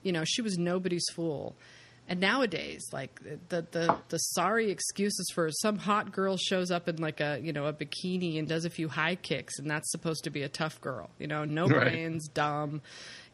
You 0.03 0.11
know, 0.11 0.23
she 0.23 0.41
was 0.43 0.57
nobody's 0.57 1.05
fool. 1.15 1.55
And 2.09 2.19
nowadays, 2.19 2.85
like 2.91 3.17
the 3.47 3.65
the 3.71 3.97
the 4.09 4.17
sorry 4.17 4.69
excuses 4.69 5.31
for 5.33 5.49
some 5.51 5.77
hot 5.77 6.11
girl 6.11 6.35
shows 6.35 6.69
up 6.69 6.89
in 6.89 6.97
like 6.97 7.21
a 7.21 7.39
you 7.41 7.53
know 7.53 7.65
a 7.65 7.73
bikini 7.73 8.37
and 8.37 8.47
does 8.47 8.65
a 8.65 8.69
few 8.69 8.89
high 8.89 9.15
kicks, 9.15 9.57
and 9.57 9.69
that's 9.71 9.89
supposed 9.91 10.25
to 10.25 10.29
be 10.29 10.41
a 10.43 10.49
tough 10.49 10.81
girl. 10.81 11.09
You 11.17 11.27
know, 11.27 11.45
no 11.45 11.65
Right. 11.67 11.91
brains, 11.91 12.27
dumb. 12.27 12.81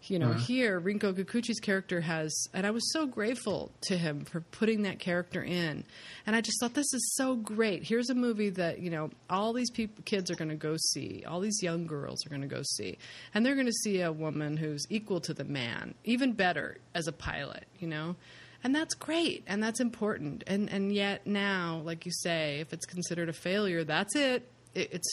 You 0.03 0.17
know, 0.17 0.29
uh-huh. 0.29 0.39
here 0.39 0.79
Rinko 0.79 1.13
Kikuchi's 1.13 1.59
character 1.59 1.99
has, 1.99 2.47
and 2.53 2.65
I 2.65 2.71
was 2.71 2.89
so 2.93 3.05
grateful 3.05 3.69
to 3.87 3.97
him 3.97 4.23
for 4.23 4.39
putting 4.39 4.83
that 4.83 4.97
character 4.99 5.43
in. 5.43 5.83
And 6.25 6.35
I 6.37 6.41
just 6.41 6.57
thought 6.61 6.73
this 6.73 6.93
is 6.93 7.15
so 7.17 7.35
great. 7.35 7.83
Here's 7.83 8.09
a 8.09 8.15
movie 8.15 8.49
that 8.51 8.79
you 8.79 8.91
know 8.91 9.09
all 9.29 9.51
these 9.51 9.71
people, 9.71 10.01
kids 10.05 10.29
are 10.31 10.35
going 10.35 10.49
to 10.51 10.55
go 10.55 10.75
see. 10.93 11.23
All 11.27 11.39
these 11.41 11.61
young 11.63 11.85
girls 11.87 12.25
are 12.25 12.29
going 12.29 12.43
to 12.43 12.47
go 12.47 12.61
see, 12.63 12.97
and 13.33 13.43
they're 13.45 13.55
going 13.55 13.65
to 13.65 13.73
see 13.73 13.99
a 14.01 14.11
woman 14.11 14.57
who's 14.57 14.85
equal 14.89 15.19
to 15.21 15.33
the 15.33 15.43
man, 15.43 15.95
even 16.05 16.33
better 16.33 16.77
as 16.93 17.07
a 17.07 17.11
pilot. 17.11 17.65
You 17.79 17.87
know, 17.87 18.15
and 18.63 18.75
that's 18.75 18.93
great 18.95 19.43
and 19.47 19.61
that's 19.61 19.79
important. 19.79 20.43
And 20.47 20.69
and 20.69 20.93
yet 20.93 21.25
now, 21.25 21.81
like 21.83 22.05
you 22.05 22.11
say, 22.11 22.59
if 22.59 22.73
it's 22.73 22.85
considered 22.85 23.29
a 23.29 23.33
failure, 23.33 23.83
that's 23.83 24.15
it. 24.15 24.49
It, 24.75 24.93
it 24.93 25.05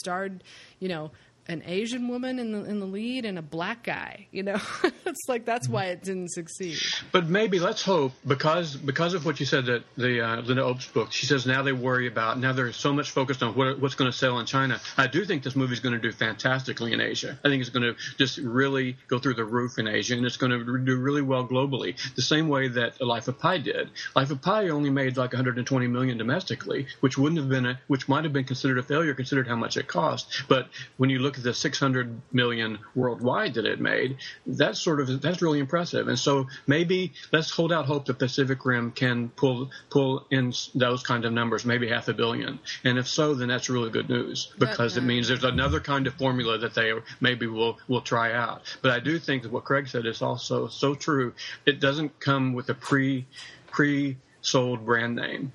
you 0.79 0.89
know. 0.89 1.11
An 1.49 1.63
Asian 1.65 2.07
woman 2.07 2.39
in 2.39 2.51
the 2.51 2.63
in 2.65 2.79
the 2.79 2.85
lead 2.85 3.25
and 3.25 3.37
a 3.37 3.41
black 3.41 3.83
guy, 3.83 4.27
you 4.31 4.43
know, 4.43 4.59
it's 5.05 5.27
like 5.27 5.45
that's 5.45 5.67
why 5.67 5.85
it 5.85 6.03
didn't 6.03 6.29
succeed. 6.29 6.77
But 7.11 7.27
maybe 7.27 7.59
let's 7.59 7.83
hope 7.83 8.13
because 8.25 8.75
because 8.75 9.13
of 9.13 9.25
what 9.25 9.39
you 9.39 9.45
said 9.45 9.65
that 9.67 9.83
the 9.97 10.21
uh, 10.21 10.41
Lynda 10.41 10.69
Obst's 10.69 10.91
book. 10.91 11.11
She 11.11 11.25
says 11.25 11.45
now 11.45 11.63
they 11.63 11.73
worry 11.73 12.07
about 12.07 12.39
now 12.39 12.53
they're 12.53 12.73
so 12.73 12.93
much 12.93 13.11
focused 13.11 13.43
on 13.43 13.55
what, 13.55 13.79
what's 13.79 13.95
going 13.95 14.11
to 14.11 14.17
sell 14.17 14.39
in 14.39 14.45
China. 14.45 14.79
I 14.97 15.07
do 15.07 15.25
think 15.25 15.43
this 15.43 15.55
movie's 15.55 15.79
going 15.79 15.93
to 15.93 16.01
do 16.01 16.11
fantastically 16.11 16.93
in 16.93 17.01
Asia. 17.01 17.37
I 17.43 17.49
think 17.49 17.61
it's 17.61 17.69
going 17.69 17.93
to 17.93 17.95
just 18.17 18.37
really 18.37 18.97
go 19.07 19.19
through 19.19 19.35
the 19.35 19.45
roof 19.45 19.77
in 19.77 19.87
Asia, 19.87 20.15
and 20.15 20.25
it's 20.25 20.37
going 20.37 20.51
to 20.51 20.63
do 20.63 20.97
really 20.97 21.21
well 21.21 21.47
globally. 21.47 21.95
The 22.15 22.21
same 22.21 22.47
way 22.47 22.67
that 22.69 23.01
Life 23.01 23.27
of 23.27 23.39
Pi 23.39 23.59
did. 23.59 23.89
Life 24.15 24.31
of 24.31 24.41
Pi 24.41 24.69
only 24.69 24.89
made 24.89 25.17
like 25.17 25.33
120 25.33 25.87
million 25.87 26.17
domestically, 26.17 26.87
which 26.99 27.17
wouldn't 27.17 27.39
have 27.39 27.49
been 27.49 27.65
a 27.65 27.79
which 27.87 28.07
might 28.07 28.23
have 28.23 28.33
been 28.33 28.45
considered 28.45 28.77
a 28.77 28.83
failure 28.83 29.13
considered 29.13 29.47
how 29.47 29.55
much 29.55 29.77
it 29.77 29.87
cost. 29.87 30.43
But 30.47 30.67
when 30.97 31.09
you 31.09 31.19
look 31.19 31.36
at 31.37 31.43
the 31.43 31.53
600 31.53 32.21
million 32.31 32.79
worldwide 32.95 33.55
that 33.55 33.65
it 33.65 33.79
made, 33.79 34.17
that's 34.45 34.79
sort 34.79 34.99
of 34.99 35.21
that's 35.21 35.41
really 35.41 35.59
impressive. 35.59 36.07
And 36.07 36.17
so 36.17 36.47
maybe 36.65 37.13
let's 37.31 37.49
hold 37.49 37.71
out 37.71 37.85
hope 37.85 38.05
that 38.05 38.19
Pacific 38.19 38.65
Rim 38.65 38.91
can 38.91 39.29
pull 39.29 39.71
pull 39.89 40.25
in 40.31 40.53
those 40.75 41.03
kind 41.03 41.25
of 41.25 41.33
numbers, 41.33 41.65
maybe 41.65 41.87
half 41.87 42.07
a 42.07 42.13
billion. 42.13 42.59
And 42.83 42.97
if 42.97 43.07
so, 43.07 43.33
then 43.33 43.47
that's 43.47 43.69
really 43.69 43.89
good 43.89 44.09
news 44.09 44.53
because 44.57 44.97
it 44.97 45.03
means 45.03 45.27
there's 45.27 45.43
another 45.43 45.79
kind 45.79 46.07
of 46.07 46.13
formula 46.15 46.57
that 46.59 46.73
they 46.73 46.93
maybe 47.19 47.47
will 47.47 47.77
will 47.87 48.01
try 48.01 48.33
out. 48.33 48.61
But 48.81 48.91
I 48.91 48.99
do 48.99 49.19
think 49.19 49.43
that 49.43 49.51
what 49.51 49.65
Craig 49.65 49.87
said 49.87 50.05
is 50.05 50.21
also 50.21 50.67
so 50.67 50.95
true. 50.95 51.33
It 51.65 51.79
doesn't 51.79 52.19
come 52.19 52.53
with 52.53 52.69
a 52.69 52.73
pre 52.73 53.25
pre 53.71 54.17
sold 54.41 54.85
brand 54.85 55.15
name 55.15 55.51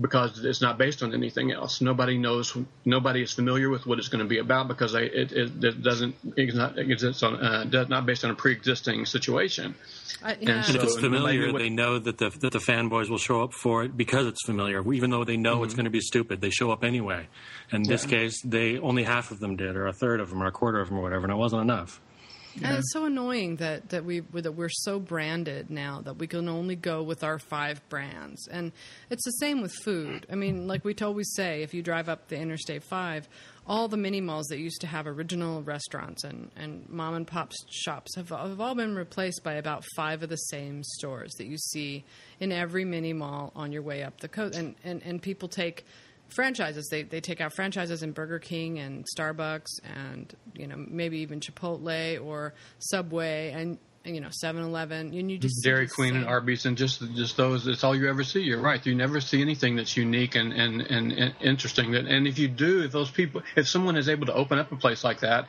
because 0.00 0.42
it's 0.44 0.62
not 0.62 0.78
based 0.78 1.02
on 1.02 1.12
anything 1.12 1.52
else. 1.52 1.80
Nobody 1.82 2.16
knows, 2.16 2.56
nobody 2.84 3.22
is 3.22 3.32
familiar 3.32 3.68
with 3.68 3.86
what 3.86 3.98
it's 3.98 4.08
going 4.08 4.24
to 4.24 4.28
be 4.28 4.38
about 4.38 4.66
because 4.68 4.92
they, 4.92 5.04
it, 5.04 5.32
it, 5.32 5.62
it 5.64 5.82
doesn't 5.82 6.14
it's 6.36 6.54
not 6.56 6.78
exists 6.78 7.22
on 7.22 7.34
uh, 7.36 7.64
not 7.88 8.06
based 8.06 8.24
on 8.24 8.30
a 8.30 8.34
pre-existing 8.34 9.04
situation. 9.04 9.74
I, 10.24 10.36
yeah. 10.40 10.62
so- 10.62 10.74
if 10.76 10.82
it's 10.84 10.98
familiar, 10.98 11.52
knew 11.52 11.58
they 11.58 11.68
know 11.68 11.98
that 11.98 12.16
the 12.16 12.30
that 12.40 12.52
the 12.52 12.58
fanboys 12.58 13.10
will 13.10 13.18
show 13.18 13.42
up 13.42 13.52
for 13.52 13.84
it 13.84 13.94
because 13.96 14.26
it's 14.26 14.44
familiar. 14.46 14.80
Even 14.92 15.10
though 15.10 15.24
they 15.24 15.36
know 15.36 15.56
Mm-hmm. 15.56 15.64
it's 15.64 15.74
going 15.74 15.84
to 15.84 15.90
be 15.90 16.00
stupid, 16.00 16.40
they 16.40 16.50
show 16.50 16.70
up 16.70 16.84
anyway. 16.84 17.26
In 17.70 17.82
this 17.82 18.06
case, 18.06 18.40
they 18.42 18.78
only 18.78 19.02
half 19.02 19.30
of 19.30 19.40
them 19.40 19.56
did, 19.56 19.76
or 19.76 19.86
a 19.86 19.92
third 19.92 20.20
of 20.20 20.30
them, 20.30 20.42
or 20.42 20.46
a 20.46 20.52
quarter 20.52 20.80
of 20.80 20.88
them, 20.88 20.98
or 20.98 21.02
whatever, 21.02 21.24
and 21.24 21.32
it 21.32 21.36
wasn't 21.36 21.60
enough. 21.62 22.00
And 22.62 22.76
it's 22.76 22.92
so 22.92 23.04
annoying 23.04 23.56
that 23.56 23.90
that 23.90 24.04
we 24.04 24.20
that 24.20 24.52
we're 24.52 24.68
so 24.68 24.98
branded 24.98 25.70
now 25.70 26.00
that 26.02 26.18
we 26.18 26.26
can 26.26 26.48
only 26.48 26.76
go 26.76 27.02
with 27.02 27.24
our 27.24 27.38
five 27.38 27.86
brands. 27.88 28.48
And 28.48 28.72
it's 29.10 29.24
the 29.24 29.32
same 29.32 29.62
with 29.62 29.72
food. 29.84 30.26
I 30.30 30.34
mean, 30.34 30.66
like 30.66 30.84
we 30.84 30.94
always 31.02 31.32
say, 31.34 31.62
if 31.62 31.72
you 31.72 31.82
drive 31.82 32.08
up 32.08 32.28
the 32.28 32.36
Interstate 32.36 32.82
Five, 32.82 33.28
all 33.66 33.88
the 33.88 33.96
mini 33.96 34.20
malls 34.20 34.46
that 34.48 34.58
used 34.58 34.80
to 34.80 34.86
have 34.86 35.06
original 35.06 35.62
restaurants 35.62 36.24
and, 36.24 36.50
and 36.56 36.88
mom 36.88 37.14
and 37.14 37.26
pop 37.26 37.52
shops 37.70 38.16
have, 38.16 38.30
have 38.30 38.60
all 38.60 38.74
been 38.74 38.94
replaced 38.94 39.44
by 39.44 39.54
about 39.54 39.84
five 39.94 40.22
of 40.22 40.28
the 40.28 40.36
same 40.36 40.82
stores 40.82 41.32
that 41.34 41.46
you 41.46 41.56
see 41.56 42.04
in 42.40 42.50
every 42.50 42.84
mini 42.84 43.12
mall 43.12 43.52
on 43.54 43.72
your 43.72 43.82
way 43.82 44.02
up 44.02 44.20
the 44.20 44.28
coast. 44.28 44.56
And, 44.56 44.74
and, 44.82 45.02
and 45.04 45.22
people 45.22 45.48
take 45.48 45.86
franchises. 46.32 46.88
They 46.88 47.02
they 47.02 47.20
take 47.20 47.40
out 47.40 47.52
franchises 47.54 48.02
in 48.02 48.12
Burger 48.12 48.38
King 48.38 48.78
and 48.78 49.04
Starbucks 49.16 49.80
and 49.84 50.34
you 50.54 50.66
know 50.66 50.76
maybe 50.76 51.18
even 51.18 51.40
Chipotle 51.40 52.24
or 52.24 52.54
Subway 52.78 53.52
and 53.52 53.78
you 54.04 54.20
know 54.20 54.28
7-Eleven. 54.28 55.12
And 55.14 55.30
you 55.30 55.38
just 55.38 55.62
see 55.62 55.68
Dairy 55.68 55.88
Queen 55.88 56.16
and 56.16 56.26
Arby's 56.26 56.66
and 56.66 56.76
just 56.76 57.00
just 57.14 57.36
those. 57.36 57.66
It's 57.66 57.84
all 57.84 57.94
you 57.94 58.08
ever 58.08 58.24
see. 58.24 58.40
You're 58.40 58.60
right. 58.60 58.84
You 58.84 58.94
never 58.94 59.20
see 59.20 59.40
anything 59.40 59.76
that's 59.76 59.96
unique 59.96 60.34
and 60.34 60.52
and, 60.52 60.82
and, 60.82 61.12
and 61.12 61.34
interesting. 61.40 61.92
That 61.92 62.06
and 62.06 62.26
if 62.26 62.38
you 62.38 62.48
do, 62.48 62.82
if 62.82 62.92
those 62.92 63.10
people, 63.10 63.42
if 63.56 63.68
someone 63.68 63.96
is 63.96 64.08
able 64.08 64.26
to 64.26 64.34
open 64.34 64.58
up 64.58 64.72
a 64.72 64.76
place 64.76 65.04
like 65.04 65.20
that, 65.20 65.48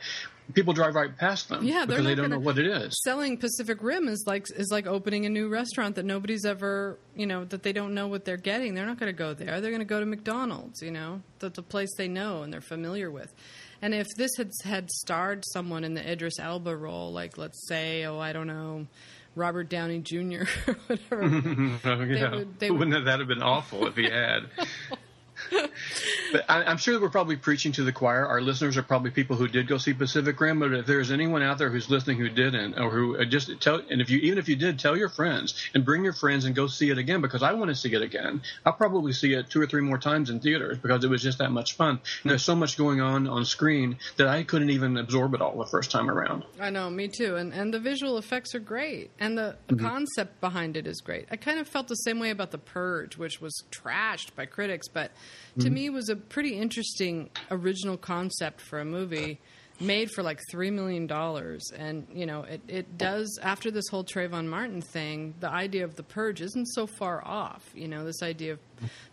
people 0.54 0.74
drive 0.74 0.96
right 0.96 1.16
past 1.18 1.50
them. 1.50 1.64
Yeah, 1.64 1.86
they're 1.86 1.98
because 1.98 2.06
they 2.06 2.16
don't 2.16 2.30
know 2.30 2.40
what 2.40 2.58
it 2.60 2.68
is. 2.68 3.00
Selling 3.04 3.38
Pacific 3.38 3.78
Rim 3.82 4.08
is 4.08 4.24
like 4.28 4.48
is 4.56 4.70
like 4.72 4.86
opening 4.88 5.26
a 5.26 5.30
new 5.30 5.48
restaurant 5.50 5.96
that 5.96 6.06
nobody's 6.06 6.46
ever 6.46 6.98
you 7.16 7.26
know 7.26 7.46
that 7.46 7.64
they 7.64 7.74
don't 7.74 7.94
know 7.94 8.08
what 8.08 8.26
they're 8.26 8.38
getting. 8.38 8.74
They're 8.76 8.86
not 8.86 9.00
going 9.00 9.12
to 9.12 9.18
go 9.18 9.34
there. 9.34 9.62
They're 9.62 9.72
going 9.72 9.80
to 9.80 9.86
go 9.86 10.00
to 10.00 10.06
McDonald's. 10.06 10.82
You 10.82 10.92
know, 10.92 11.22
that's 11.40 11.58
a 11.58 11.64
place 11.64 11.90
they 11.98 12.08
know 12.08 12.44
and 12.44 12.52
they're 12.52 12.62
familiar 12.62 13.10
with. 13.10 13.34
And 13.82 13.94
if 13.94 14.08
this 14.18 14.32
had 14.38 14.52
had 14.64 14.90
starred 14.92 15.44
someone 15.54 15.84
in 15.84 15.94
the 15.94 16.10
Idris 16.12 16.40
Elba 16.40 16.76
role, 16.76 17.12
like 17.12 17.38
let's 17.38 17.68
say, 17.68 18.06
oh, 18.06 18.18
I 18.20 18.32
don't 18.32 18.48
know, 18.48 18.88
Robert 19.36 19.68
Downey 19.70 20.00
Jr. 20.00 20.44
or 20.68 20.74
whatever, 20.88 21.80
Oh, 21.86 22.02
yeah. 22.04 22.32
would- 22.36 22.60
they 22.60 22.70
would- 22.72 22.80
Wouldn't 22.80 23.06
that 23.06 23.20
have 23.20 23.28
been 23.28 23.44
awful 23.44 23.86
if 23.88 23.96
he 23.98 24.04
had? 24.10 24.44
but 25.52 26.46
I, 26.50 26.64
I'm 26.64 26.78
sure 26.78 26.94
that 26.94 27.02
we're 27.02 27.10
probably 27.10 27.36
preaching 27.36 27.72
to 27.74 27.84
the 27.84 27.92
choir. 27.92 28.26
Our 28.26 28.42
listeners 28.42 28.78
are 28.78 28.84
probably 28.84 29.12
people 29.12 29.36
who 29.36 29.48
did 29.48 29.68
go 29.68 29.78
see 29.78 29.94
Pacific 29.94 30.40
Rim. 30.40 30.60
But 30.60 30.74
if 30.74 30.86
there's 30.86 31.12
anyone 31.12 31.44
out 31.44 31.58
there 31.58 31.70
who's 31.70 31.90
listening 31.90 32.18
who 32.18 32.30
didn't, 32.30 32.80
or 32.80 32.90
who 32.90 33.18
uh, 33.18 33.26
just 33.26 33.62
tell, 33.62 33.82
and 33.90 34.02
if 34.02 34.10
you 34.10 34.20
even 34.20 34.38
if 34.38 34.48
you 34.48 34.56
did, 34.56 34.80
tell 34.80 34.98
your 34.98 35.10
friends 35.10 35.54
and 35.74 35.86
bring 35.86 36.04
your 36.04 36.14
friends 36.14 36.46
and 36.46 36.56
go 36.56 36.68
see 36.68 36.90
it 36.90 36.98
again 36.98 37.22
because 37.22 37.44
I 37.44 37.54
want 37.54 37.70
to 37.70 37.76
see 37.76 37.94
it 37.94 38.02
again. 38.02 38.42
I'll 38.66 38.74
probably 38.74 39.14
see 39.14 39.34
it 39.34 39.50
two 39.50 39.62
or 39.62 39.68
three 39.68 39.82
more 39.82 39.98
times 39.98 40.30
in 40.30 40.40
theaters 40.40 40.78
because 40.78 41.04
it 41.04 41.10
was 41.10 41.22
just 41.22 41.38
that 41.40 41.52
much 41.52 41.76
fun. 41.76 42.00
And 42.24 42.32
there's 42.32 42.44
so 42.44 42.56
much 42.56 42.78
going 42.78 43.02
on 43.02 43.28
on 43.28 43.46
screen 43.46 43.98
that 44.18 44.28
I 44.28 44.44
couldn't 44.44 44.70
even 44.70 44.98
absorb 44.98 45.34
it 45.34 45.42
all 45.42 45.58
the 45.58 45.66
first 45.66 45.92
time 45.92 46.10
around. 46.10 46.44
I 46.60 46.70
know, 46.70 46.90
me 46.90 47.08
too. 47.08 47.36
And 47.36 47.54
and 47.54 47.74
the 47.74 47.80
visual 47.80 48.18
effects 48.18 48.56
are 48.56 48.60
great, 48.60 49.12
and 49.20 49.38
the 49.38 49.56
concept 49.80 50.42
behind 50.42 50.78
it 50.78 50.88
is 50.88 51.02
great. 51.02 51.28
I 51.32 51.36
kind 51.36 51.60
of 51.60 51.68
felt 51.68 51.88
the 51.88 51.96
same 51.96 52.20
way 52.20 52.30
about 52.30 52.52
the 52.52 52.58
Purge, 52.58 53.18
which 53.18 53.42
was 53.42 53.64
trashed 53.72 54.36
by 54.36 54.46
critics, 54.46 54.88
but 54.88 55.12
to 55.60 55.66
mm-hmm. 55.66 55.74
me 55.74 55.90
was 55.90 56.10
a 56.10 56.16
pretty 56.16 56.60
interesting 56.60 57.30
original 57.52 57.98
concept 57.98 58.62
for 58.62 58.80
a 58.80 58.86
movie 58.86 59.40
made 59.80 60.12
for 60.12 60.24
like 60.24 60.40
three 60.50 60.72
million 60.72 61.08
dollars. 61.08 61.72
And 61.76 62.08
you 62.14 62.26
know, 62.26 62.44
it 62.44 62.62
it 62.68 62.98
does 62.98 63.40
after 63.42 63.72
this 63.72 63.88
whole 63.90 64.04
Trayvon 64.04 64.48
Martin 64.48 64.82
thing, 64.82 65.34
the 65.40 65.50
idea 65.50 65.84
of 65.84 65.96
the 65.96 66.04
Purge 66.04 66.42
isn't 66.42 66.68
so 66.68 66.88
far 66.88 67.26
off. 67.26 67.70
You 67.74 67.88
know, 67.88 68.04
this 68.06 68.22
idea 68.22 68.54
of 68.54 68.60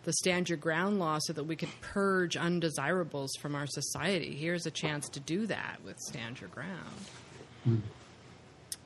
the 0.04 0.12
stand 0.12 0.48
your 0.48 0.58
ground 0.58 0.98
law 0.98 1.18
so 1.20 1.32
that 1.32 1.44
we 1.44 1.56
could 1.56 1.70
purge 1.80 2.36
undesirables 2.36 3.34
from 3.40 3.54
our 3.54 3.66
society. 3.66 4.34
Here's 4.34 4.66
a 4.66 4.70
chance 4.70 5.08
to 5.10 5.20
do 5.20 5.46
that 5.46 5.80
with 5.84 5.98
stand 5.98 6.40
your 6.40 6.50
ground. 6.50 6.96
Mm-hmm. 7.68 7.80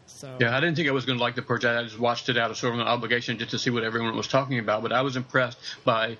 So 0.07 0.37
Yeah, 0.40 0.57
I 0.57 0.61
didn't 0.61 0.77
think 0.77 0.88
I 0.88 0.92
was 0.92 1.05
going 1.05 1.18
to 1.18 1.23
like 1.23 1.35
the 1.35 1.42
purge. 1.42 1.64
I 1.64 1.83
just 1.83 1.99
watched 1.99 2.29
it 2.29 2.37
out 2.37 2.51
of 2.51 2.57
sort 2.57 2.75
of 2.75 2.81
an 2.81 2.87
obligation 2.87 3.38
just 3.38 3.51
to 3.51 3.59
see 3.59 3.70
what 3.70 3.85
everyone 3.85 4.16
was 4.16 4.29
talking 4.29 4.59
about. 4.59 4.83
But 4.83 4.92
I 4.92 5.03
was 5.03 5.16
impressed 5.16 5.59
by 5.85 6.16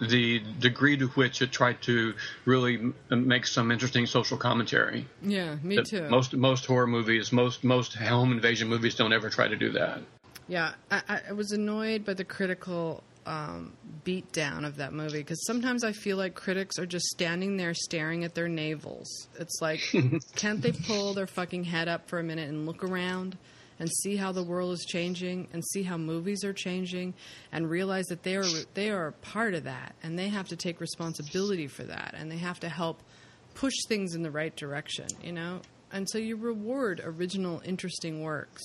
the 0.00 0.40
degree 0.60 0.96
to 0.96 1.08
which 1.08 1.42
it 1.42 1.50
tried 1.52 1.82
to 1.82 2.14
really 2.44 2.92
make 3.10 3.46
some 3.46 3.70
interesting 3.70 4.06
social 4.06 4.36
commentary. 4.36 5.06
yeah, 5.22 5.56
me 5.62 5.76
that 5.76 5.86
too. 5.86 6.08
Most 6.08 6.34
most 6.34 6.66
horror 6.66 6.86
movies, 6.86 7.32
most 7.32 7.64
most 7.64 7.94
home 7.94 8.32
invasion 8.32 8.68
movies 8.68 8.94
don't 8.94 9.12
ever 9.12 9.28
try 9.30 9.48
to 9.48 9.56
do 9.56 9.70
that. 9.72 10.00
Yeah, 10.46 10.72
I, 10.90 11.20
I- 11.28 11.32
was 11.32 11.52
annoyed 11.52 12.04
by 12.04 12.14
the 12.14 12.24
critical 12.24 13.02
um, 13.26 13.74
beatdown 14.06 14.64
of 14.66 14.76
that 14.76 14.94
movie 14.94 15.18
because 15.18 15.44
sometimes 15.44 15.84
I 15.84 15.92
feel 15.92 16.16
like 16.16 16.34
critics 16.34 16.78
are 16.78 16.86
just 16.86 17.04
standing 17.06 17.58
there 17.58 17.74
staring 17.74 18.24
at 18.24 18.34
their 18.34 18.48
navels. 18.48 19.28
It's 19.38 19.60
like, 19.60 19.80
can't 20.36 20.62
they 20.62 20.72
pull 20.72 21.12
their 21.12 21.26
fucking 21.26 21.64
head 21.64 21.88
up 21.88 22.08
for 22.08 22.18
a 22.18 22.22
minute 22.22 22.48
and 22.48 22.64
look 22.64 22.82
around 22.82 23.36
and 23.78 23.90
see 23.90 24.16
how 24.16 24.32
the 24.32 24.42
world 24.42 24.72
is 24.72 24.84
changing 24.84 25.48
and 25.52 25.64
see 25.64 25.82
how 25.82 25.96
movies 25.96 26.44
are 26.44 26.52
changing 26.52 27.14
and 27.52 27.70
realize 27.70 28.06
that 28.06 28.22
they 28.22 28.36
are 28.36 28.46
they 28.74 28.90
are 28.90 29.08
a 29.08 29.12
part 29.12 29.54
of 29.54 29.64
that 29.64 29.94
and 30.02 30.18
they 30.18 30.28
have 30.28 30.48
to 30.48 30.56
take 30.56 30.80
responsibility 30.80 31.66
for 31.66 31.84
that 31.84 32.14
and 32.16 32.30
they 32.30 32.38
have 32.38 32.60
to 32.60 32.68
help 32.68 33.02
push 33.54 33.74
things 33.88 34.14
in 34.14 34.22
the 34.22 34.30
right 34.30 34.54
direction, 34.54 35.06
you 35.22 35.32
know? 35.32 35.60
And 35.90 36.08
so 36.08 36.18
you 36.18 36.36
reward 36.36 37.00
original, 37.04 37.60
interesting 37.64 38.22
works 38.22 38.62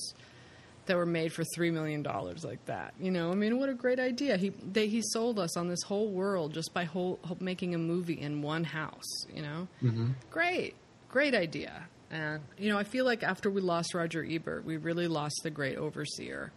that 0.86 0.98
were 0.98 1.06
made 1.06 1.32
for 1.32 1.44
three 1.56 1.72
million 1.72 2.04
dollars 2.04 2.44
like 2.44 2.64
that. 2.66 2.94
You 3.00 3.12
know, 3.12 3.32
I 3.32 3.36
mean, 3.36 3.58
what 3.58 3.70
a 3.70 3.74
great 3.74 4.00
idea! 4.00 4.38
He 4.38 4.50
they, 4.50 4.88
he 4.88 5.02
sold 5.02 5.40
us 5.40 5.56
on 5.56 5.68
this 5.68 5.82
whole 5.84 6.10
world 6.10 6.54
just 6.54 6.74
by 6.74 6.84
whole, 6.84 7.20
making 7.40 7.74
a 7.74 7.78
movie 7.78 8.20
in 8.20 8.42
one 8.42 8.64
house. 8.64 9.26
You 9.34 9.42
know, 9.42 9.68
mm-hmm. 9.82 10.12
great, 10.30 10.76
great 11.10 11.34
idea. 11.34 11.88
And 12.14 12.42
you 12.60 12.70
know, 12.70 12.78
I 12.78 12.84
feel 12.84 13.06
like 13.06 13.24
after 13.24 13.50
we 13.50 13.60
lost 13.60 13.96
Roger 13.96 14.24
Ebert, 14.24 14.64
we 14.66 14.78
really 14.78 15.08
lost 15.08 15.40
the 15.42 15.50
great 15.50 15.78
overseer, 15.78 16.52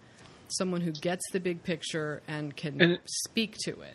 someone 0.48 0.82
who 0.82 0.92
gets 0.92 1.24
the 1.32 1.40
big 1.40 1.62
picture 1.62 2.20
and 2.28 2.54
can 2.54 2.80
And- 2.80 2.98
speak 3.06 3.56
to 3.64 3.80
it. 3.80 3.94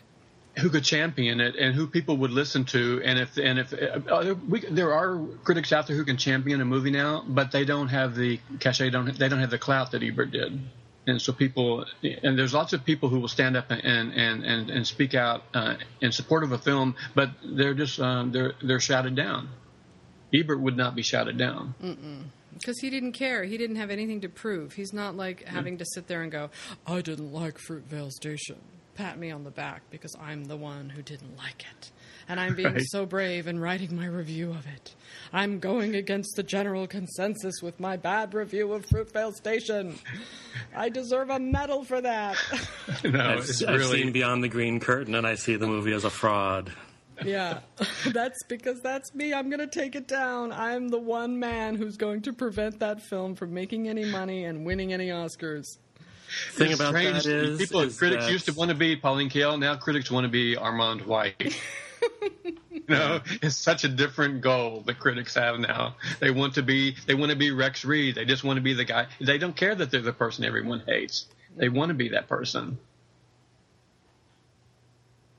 Who 0.58 0.68
could 0.68 0.84
champion 0.84 1.40
it 1.40 1.56
and 1.56 1.74
who 1.74 1.86
people 1.86 2.18
would 2.18 2.30
listen 2.32 2.64
to, 2.66 3.00
and 3.04 3.18
if 3.18 3.38
and 3.38 3.58
if 3.58 3.72
uh, 3.72 4.22
there- 4.22 4.34
we, 4.34 4.60
there 4.60 4.92
are 4.92 5.18
critics 5.44 5.72
out 5.72 5.86
there 5.86 5.96
who 5.96 6.04
can 6.04 6.18
champion 6.18 6.60
a 6.60 6.64
movie 6.66 6.90
now, 6.90 7.24
but 7.26 7.52
they 7.52 7.64
don't 7.64 7.88
have 7.88 8.14
the 8.16 8.38
cachet, 8.60 8.90
don't 8.90 9.18
they 9.18 9.28
don't 9.30 9.38
have 9.38 9.48
the 9.50 9.56
clout 9.58 9.92
that 9.92 10.02
Ebert 10.02 10.30
did, 10.32 10.60
and 11.06 11.22
so 11.22 11.32
people 11.32 11.86
and 12.02 12.38
there's 12.38 12.52
lots 12.52 12.74
of 12.74 12.84
people 12.84 13.08
who 13.08 13.18
will 13.20 13.28
stand 13.28 13.56
up 13.56 13.70
and 13.70 14.12
and 14.12 14.44
and, 14.44 14.68
and 14.68 14.86
speak 14.86 15.14
out 15.14 15.44
uh, 15.54 15.76
in 16.02 16.12
support 16.12 16.42
of 16.44 16.52
a 16.52 16.58
film, 16.58 16.96
but 17.14 17.30
they're 17.42 17.72
just 17.72 17.98
um, 18.00 18.30
they're 18.32 18.52
they're 18.62 18.80
shouted 18.80 19.14
down. 19.14 19.48
Ebert 20.32 20.60
would 20.60 20.76
not 20.76 20.94
be 20.94 21.02
shouted 21.02 21.36
down. 21.36 21.74
Because 22.54 22.78
he 22.80 22.90
didn't 22.90 23.12
care. 23.12 23.44
He 23.44 23.56
didn't 23.56 23.76
have 23.76 23.90
anything 23.90 24.20
to 24.22 24.28
prove. 24.28 24.72
He's 24.74 24.92
not 24.92 25.16
like 25.16 25.40
mm-hmm. 25.40 25.54
having 25.54 25.78
to 25.78 25.84
sit 25.84 26.06
there 26.06 26.22
and 26.22 26.30
go, 26.30 26.50
I 26.86 27.00
didn't 27.00 27.32
like 27.32 27.58
Fruitvale 27.58 28.10
Station. 28.10 28.56
Pat 28.94 29.18
me 29.18 29.30
on 29.30 29.42
the 29.44 29.50
back 29.50 29.82
because 29.90 30.14
I'm 30.20 30.44
the 30.44 30.56
one 30.56 30.90
who 30.90 31.00
didn't 31.00 31.36
like 31.38 31.64
it. 31.78 31.90
And 32.28 32.38
I'm 32.38 32.54
being 32.54 32.74
Right. 32.74 32.84
so 32.90 33.06
brave 33.06 33.46
and 33.46 33.60
writing 33.60 33.96
my 33.96 34.06
review 34.06 34.50
of 34.50 34.66
it. 34.66 34.94
I'm 35.32 35.58
going 35.58 35.94
against 35.94 36.36
the 36.36 36.42
general 36.42 36.86
consensus 36.86 37.54
with 37.62 37.80
my 37.80 37.96
bad 37.96 38.34
review 38.34 38.72
of 38.74 38.86
Fruitvale 38.86 39.34
Station. 39.34 39.98
I 40.76 40.88
deserve 40.90 41.30
a 41.30 41.38
medal 41.40 41.84
for 41.84 42.00
that. 42.00 42.36
no, 43.04 43.18
I've, 43.18 43.38
it's 43.40 43.62
I've 43.62 43.78
really 43.78 44.02
seen 44.02 44.12
Beyond 44.12 44.44
the 44.44 44.48
Green 44.48 44.78
Curtain, 44.78 45.14
and 45.14 45.26
I 45.26 45.34
see 45.36 45.56
the 45.56 45.66
movie 45.66 45.92
as 45.92 46.04
a 46.04 46.10
fraud. 46.10 46.72
Yeah. 47.24 47.60
That's 48.06 48.42
because 48.44 48.80
that's 48.80 49.14
me. 49.14 49.32
I'm 49.32 49.48
going 49.48 49.60
to 49.60 49.66
take 49.66 49.94
it 49.94 50.08
down. 50.08 50.52
I'm 50.52 50.88
the 50.88 50.98
one 50.98 51.38
man 51.38 51.76
who's 51.76 51.96
going 51.96 52.22
to 52.22 52.32
prevent 52.32 52.80
that 52.80 53.02
film 53.02 53.34
from 53.34 53.54
making 53.54 53.88
any 53.88 54.04
money 54.04 54.44
and 54.44 54.64
winning 54.64 54.92
any 54.92 55.08
Oscars. 55.08 55.78
Thing 56.52 56.70
It's 56.70 56.80
about 56.80 56.90
strange. 56.90 57.24
that 57.24 57.26
is, 57.26 57.58
people 57.58 57.80
is 57.82 57.98
critics 57.98 58.24
that- 58.24 58.32
used 58.32 58.46
to 58.46 58.52
want 58.54 58.70
to 58.70 58.74
be 58.74 58.96
Pauline 58.96 59.28
Kael. 59.28 59.58
Now 59.58 59.76
critics 59.76 60.10
want 60.10 60.24
to 60.24 60.30
be 60.30 60.56
Armond 60.56 61.06
White. 61.06 61.34
you 62.70 62.82
know, 62.88 63.20
it's 63.42 63.56
such 63.56 63.84
a 63.84 63.88
different 63.88 64.40
goal 64.40 64.82
the 64.84 64.94
critics 64.94 65.34
have 65.34 65.58
now. 65.60 65.96
They 66.20 66.30
want 66.30 66.54
to 66.54 66.62
be 66.62 66.96
they 67.06 67.14
want 67.14 67.30
to 67.30 67.36
be 67.36 67.50
Rex 67.50 67.84
Reed. 67.84 68.14
They 68.14 68.24
just 68.24 68.44
want 68.44 68.56
to 68.56 68.62
be 68.62 68.72
the 68.72 68.84
guy. 68.84 69.06
They 69.20 69.38
don't 69.38 69.54
care 69.54 69.74
that 69.74 69.90
they're 69.90 70.00
the 70.00 70.12
person 70.12 70.44
everyone 70.44 70.82
hates. 70.86 71.26
They 71.56 71.68
want 71.68 71.90
to 71.90 71.94
be 71.94 72.08
that 72.10 72.28
person. 72.28 72.78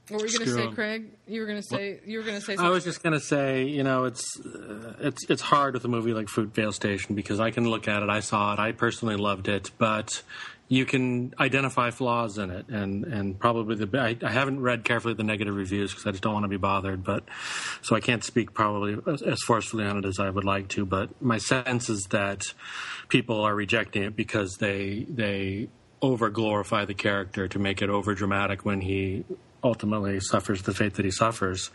What 0.09 0.21
were 0.21 0.27
you 0.27 0.37
going 0.37 0.49
to 0.49 0.53
say, 0.53 0.67
Craig? 0.67 1.11
You 1.27 1.39
were 1.39 1.47
going 1.47 1.61
to 1.61 1.67
say 1.67 1.99
you 2.05 2.17
were 2.17 2.25
going 2.25 2.35
to 2.35 2.41
say. 2.41 2.55
Something. 2.55 2.65
I 2.65 2.69
was 2.71 2.83
just 2.83 3.01
going 3.01 3.13
to 3.13 3.21
say, 3.21 3.63
you 3.63 3.83
know, 3.83 4.03
it's 4.03 4.37
uh, 4.39 4.95
it's 4.99 5.29
it's 5.29 5.41
hard 5.41 5.75
with 5.75 5.85
a 5.85 5.87
movie 5.87 6.13
like 6.13 6.27
Fruitvale 6.27 6.73
Station 6.73 7.15
because 7.15 7.39
I 7.39 7.51
can 7.51 7.69
look 7.69 7.87
at 7.87 8.03
it, 8.03 8.09
I 8.09 8.19
saw 8.19 8.53
it, 8.53 8.59
I 8.59 8.73
personally 8.73 9.15
loved 9.15 9.47
it, 9.47 9.71
but 9.77 10.21
you 10.67 10.85
can 10.85 11.33
identify 11.39 11.91
flaws 11.91 12.37
in 12.37 12.49
it, 12.49 12.67
and 12.67 13.05
and 13.05 13.39
probably 13.39 13.75
the 13.75 13.97
I, 13.97 14.17
I 14.21 14.31
haven't 14.31 14.59
read 14.59 14.83
carefully 14.83 15.13
the 15.13 15.23
negative 15.23 15.55
reviews 15.55 15.91
because 15.91 16.05
I 16.05 16.11
just 16.11 16.23
don't 16.23 16.33
want 16.33 16.43
to 16.43 16.49
be 16.49 16.57
bothered, 16.57 17.05
but 17.05 17.23
so 17.81 17.95
I 17.95 18.01
can't 18.01 18.25
speak 18.25 18.53
probably 18.53 18.97
as, 19.07 19.21
as 19.21 19.41
forcefully 19.43 19.85
on 19.85 19.99
it 19.99 20.05
as 20.05 20.19
I 20.19 20.29
would 20.29 20.43
like 20.45 20.67
to. 20.69 20.85
But 20.85 21.21
my 21.21 21.37
sense 21.37 21.89
is 21.89 22.07
that 22.09 22.43
people 23.07 23.39
are 23.39 23.55
rejecting 23.55 24.03
it 24.03 24.17
because 24.17 24.57
they 24.57 25.05
they 25.07 25.69
over 26.01 26.29
glorify 26.29 26.83
the 26.83 26.93
character 26.93 27.47
to 27.47 27.57
make 27.57 27.81
it 27.81 27.89
over 27.89 28.13
dramatic 28.13 28.65
when 28.65 28.81
he 28.81 29.23
ultimately 29.63 30.19
suffers 30.19 30.61
the 30.63 30.73
fate 30.73 30.95
that 30.95 31.05
he 31.05 31.11
suffers. 31.11 31.71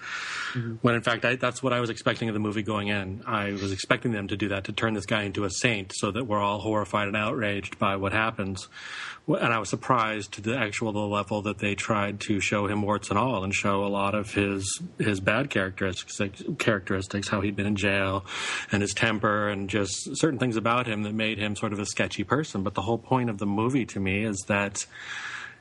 Mm-hmm. 0.53 0.77
When 0.83 0.95
in 0.95 1.03
fact, 1.03 1.25
I, 1.25 1.37
that's 1.37 1.63
what 1.63 1.73
I 1.73 1.81
was 1.81 1.91
expecting 1.91 2.29
of 2.29 2.35
the 2.35 2.41
movie 2.41 2.63
going 2.63 2.89
in. 2.89 3.23
I 3.27 3.53
was 3.53 3.73
expecting 3.73 4.13
them 4.13 4.29
to 4.29 4.37
do 4.37 4.49
that, 4.49 4.65
to 4.65 4.73
turn 4.73 4.95
this 4.95 5.07
guy 5.07 5.23
into 5.23 5.45
a 5.45 5.51
saint 5.51 5.93
so 5.95 6.11
that 6.11 6.25
we're 6.25 6.41
all 6.41 6.61
horrified 6.61 7.09
and 7.09 7.17
outraged 7.17 7.79
by 7.79 7.97
what 7.97 8.13
happens. 8.13 8.69
And 9.27 9.53
I 9.53 9.59
was 9.59 9.69
surprised 9.69 10.33
to 10.33 10.41
the 10.41 10.57
actual 10.57 10.93
level 11.11 11.43
that 11.43 11.59
they 11.59 11.75
tried 11.75 12.21
to 12.21 12.41
show 12.41 12.67
him 12.67 12.83
warts 12.83 13.11
and 13.11 13.19
all 13.19 13.45
and 13.45 13.55
show 13.55 13.85
a 13.85 13.89
lot 13.89 14.15
of 14.15 14.33
his, 14.33 14.81
his 14.99 15.21
bad 15.21 15.51
characteristics, 15.51 16.43
characteristics, 16.59 17.29
how 17.29 17.43
he'd 17.43 17.57
been 17.57 17.67
in 17.67 17.77
jail 17.77 18.25
and 18.73 18.81
his 18.81 18.95
temper 18.95 19.49
and 19.49 19.69
just 19.69 20.17
certain 20.17 20.39
things 20.39 20.57
about 20.57 20.87
him 20.87 21.03
that 21.03 21.15
made 21.15 21.39
him 21.39 21.57
sort 21.57 21.75
of 21.75 21.79
a 21.79 21.87
sketchy 21.87 22.25
person. 22.25 22.63
But 22.63 22.75
the 22.75 22.83
whole 22.83 22.99
point 22.99 23.29
of 23.29 23.39
the 23.39 23.47
movie 23.47 23.85
to 23.87 24.01
me 24.01 24.25
is 24.25 24.45
that 24.49 24.87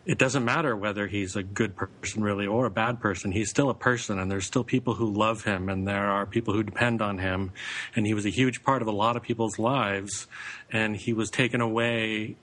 it 0.08 0.18
doesn't 0.18 0.45
matter 0.45 0.74
whether 0.74 1.05
he's 1.05 1.36
a 1.36 1.43
good 1.43 1.76
person 1.76 2.24
really 2.24 2.47
or 2.47 2.66
a 2.66 2.72
bad 2.72 3.01
person. 3.01 3.34
He's 3.34 3.49
still 3.49 3.70
a 3.70 3.74
person 3.76 4.18
and 4.18 4.32
there's 4.32 4.47
still 4.47 4.64
people 4.64 4.93
who 4.93 5.12
love 5.12 5.43
him 5.43 5.68
and 5.68 5.86
there 5.86 6.10
are 6.10 6.26
people 6.26 6.53
who 6.53 6.64
depend 6.64 7.01
on 7.01 7.18
him. 7.18 7.51
And 7.93 8.08
he 8.08 8.14
was 8.14 8.26
a 8.26 8.30
huge 8.30 8.64
part 8.64 8.82
of 8.82 8.88
a 8.88 8.91
lot 8.91 9.18
of 9.18 9.22
people's 9.22 9.60
lives 9.60 10.28
and 10.72 10.95
he 10.95 11.12
was 11.12 11.30
taken 11.30 11.60
away 11.60 12.38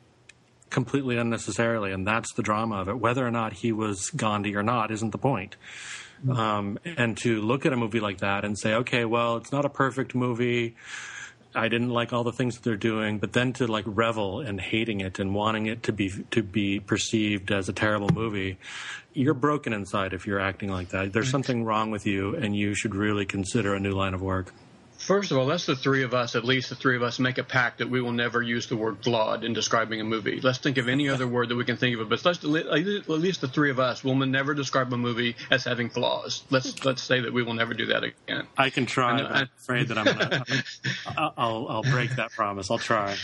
completely 0.69 1.17
unnecessarily. 1.17 1.91
And 1.91 2.07
that's 2.07 2.35
the 2.35 2.43
drama 2.43 2.83
of 2.83 2.89
it. 2.91 2.99
Whether 2.99 3.27
or 3.27 3.31
not 3.31 3.55
he 3.55 3.73
was 3.73 4.11
Gandhi 4.11 4.55
or 4.55 4.63
not 4.63 4.91
isn't 4.91 5.13
the 5.13 5.19
point. 5.19 5.57
Um, 6.31 6.79
and 6.85 7.17
to 7.19 7.41
look 7.41 7.65
at 7.65 7.73
a 7.73 7.77
movie 7.77 8.01
like 8.01 8.19
that 8.19 8.45
and 8.45 8.59
say, 8.59 8.75
okay, 8.75 9.07
well, 9.07 9.37
it's 9.37 9.53
not 9.53 9.65
a 9.65 9.71
perfect 9.71 10.15
movie 10.15 10.77
I 11.55 11.69
didn't 11.69 11.91
like 11.91 12.13
all 12.13 12.25
the 12.25 12.33
things 12.33 12.57
that 12.57 12.63
they're 12.65 12.77
doing, 12.77 13.19
but 13.19 13.33
then 13.33 13.53
to 13.55 13.67
like 13.67 13.85
revel 13.87 14.41
in 14.41 14.59
hating 14.59 15.01
it 15.01 15.19
and 15.19 15.35
wanting 15.35 15.67
it 15.67 15.85
to 15.85 15.93
be 15.93 16.11
to 16.31 16.43
be 16.43 16.81
perceived 16.81 17.53
as 17.53 17.69
a 17.69 17.73
terrible 17.73 18.11
movie, 18.13 18.59
you're 19.13 19.35
broken 19.35 19.73
inside 19.73 20.13
if 20.13 20.27
you're 20.27 20.41
acting 20.41 20.69
like 20.71 20.89
that. 20.89 21.13
There's 21.13 21.29
mm. 21.29 21.33
something 21.33 21.65
wrong 21.65 21.91
with 21.91 22.07
you, 22.07 22.35
and 22.35 22.57
you 22.57 22.75
should 22.75 22.95
really 22.95 23.25
consider 23.25 23.75
a 23.75 23.81
new 23.81 23.93
line 23.93 24.15
of 24.15 24.23
work. 24.23 24.53
First 25.05 25.33
of 25.33 25.37
all, 25.37 25.45
let's 25.45 25.67
the 25.67 25.77
three 25.77 26.03
of 26.03 26.15
us, 26.15 26.35
at 26.35 26.45
least 26.45 26.71
the 26.71 26.77
three 26.77 26.97
of 26.97 27.03
us, 27.03 27.19
make 27.19 27.37
a 27.37 27.45
pact 27.45 27.79
that 27.79 27.91
we 27.91 28.01
will 28.01 28.13
never 28.13 28.41
use 28.41 28.69
the 28.69 28.77
word 28.77 29.05
flawed 29.05 29.45
in 29.45 29.53
describing 29.53 30.01
a 30.01 30.05
movie. 30.05 30.41
Let's 30.41 30.57
think 30.57 30.79
of 30.79 30.89
any 30.89 31.11
other 31.11 31.29
word 31.29 31.51
that 31.51 31.57
we 31.57 31.67
can 31.67 31.77
think 31.77 31.99
of, 31.99 32.09
but 32.09 32.25
let's 32.25 32.39
at 32.39 32.45
least 33.09 33.43
the 33.43 33.49
three 33.49 33.71
of 33.71 33.79
us 33.79 34.03
will 34.03 34.15
never 34.15 34.55
describe 34.55 34.91
a 34.95 34.97
movie 34.97 35.37
as 35.51 35.65
having 35.65 35.91
flaws. 35.91 36.43
Let's 36.49 36.85
let's 36.87 37.03
say 37.03 37.21
that 37.21 37.35
we 37.35 37.43
will 37.43 37.53
never 37.53 37.75
do 37.75 37.87
that 37.87 38.03
again. 38.05 38.47
I 38.57 38.71
can 38.71 38.87
try. 38.87 39.21
I 39.21 39.41
am 39.41 39.51
afraid 39.59 39.89
that 39.89 39.99
I'm 39.99 40.05
gonna. 40.07 40.45
I'll 41.37 41.67
I'll 41.69 41.83
break 41.83 42.17
that 42.17 42.31
promise. 42.33 42.71
I'll 42.71 42.79
try. 42.79 43.15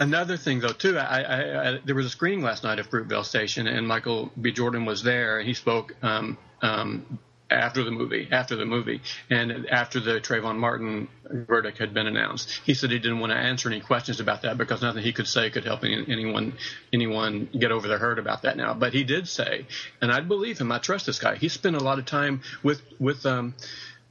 Another 0.00 0.36
thing, 0.36 0.60
though, 0.60 0.68
too, 0.68 0.96
I, 0.96 1.22
I, 1.22 1.70
I, 1.70 1.78
there 1.84 1.96
was 1.96 2.06
a 2.06 2.10
screening 2.10 2.42
last 2.42 2.62
night 2.62 2.78
of 2.78 2.88
Fruitvale 2.88 3.24
Station, 3.24 3.66
and 3.66 3.86
Michael 3.86 4.30
B. 4.40 4.52
Jordan 4.52 4.84
was 4.84 5.02
there, 5.02 5.40
and 5.40 5.48
he 5.48 5.54
spoke 5.54 5.94
um, 6.02 6.38
um, 6.62 7.18
after 7.50 7.82
the 7.82 7.90
movie, 7.90 8.28
after 8.30 8.56
the 8.56 8.66
movie, 8.66 9.00
and 9.30 9.68
after 9.70 10.00
the 10.00 10.20
Trayvon 10.20 10.56
Martin 10.56 11.08
verdict 11.24 11.78
had 11.78 11.94
been 11.94 12.06
announced. 12.06 12.60
He 12.64 12.74
said 12.74 12.90
he 12.90 12.98
didn't 12.98 13.20
want 13.20 13.32
to 13.32 13.38
answer 13.38 13.68
any 13.68 13.80
questions 13.80 14.20
about 14.20 14.42
that 14.42 14.58
because 14.58 14.82
nothing 14.82 15.02
he 15.02 15.12
could 15.12 15.26
say 15.26 15.50
could 15.50 15.64
help 15.64 15.84
anyone 15.84 16.54
anyone 16.92 17.48
get 17.58 17.72
over 17.72 17.88
their 17.88 17.98
hurt 17.98 18.18
about 18.18 18.42
that 18.42 18.56
now. 18.56 18.74
But 18.74 18.92
he 18.92 19.04
did 19.04 19.28
say, 19.28 19.66
and 20.00 20.12
I 20.12 20.20
believe 20.20 20.58
him. 20.58 20.72
I 20.72 20.78
trust 20.78 21.06
this 21.06 21.18
guy. 21.18 21.36
He 21.36 21.48
spent 21.48 21.76
a 21.76 21.82
lot 21.82 21.98
of 21.98 22.06
time 22.06 22.42
with 22.62 22.82
with 22.98 23.24
um, 23.26 23.54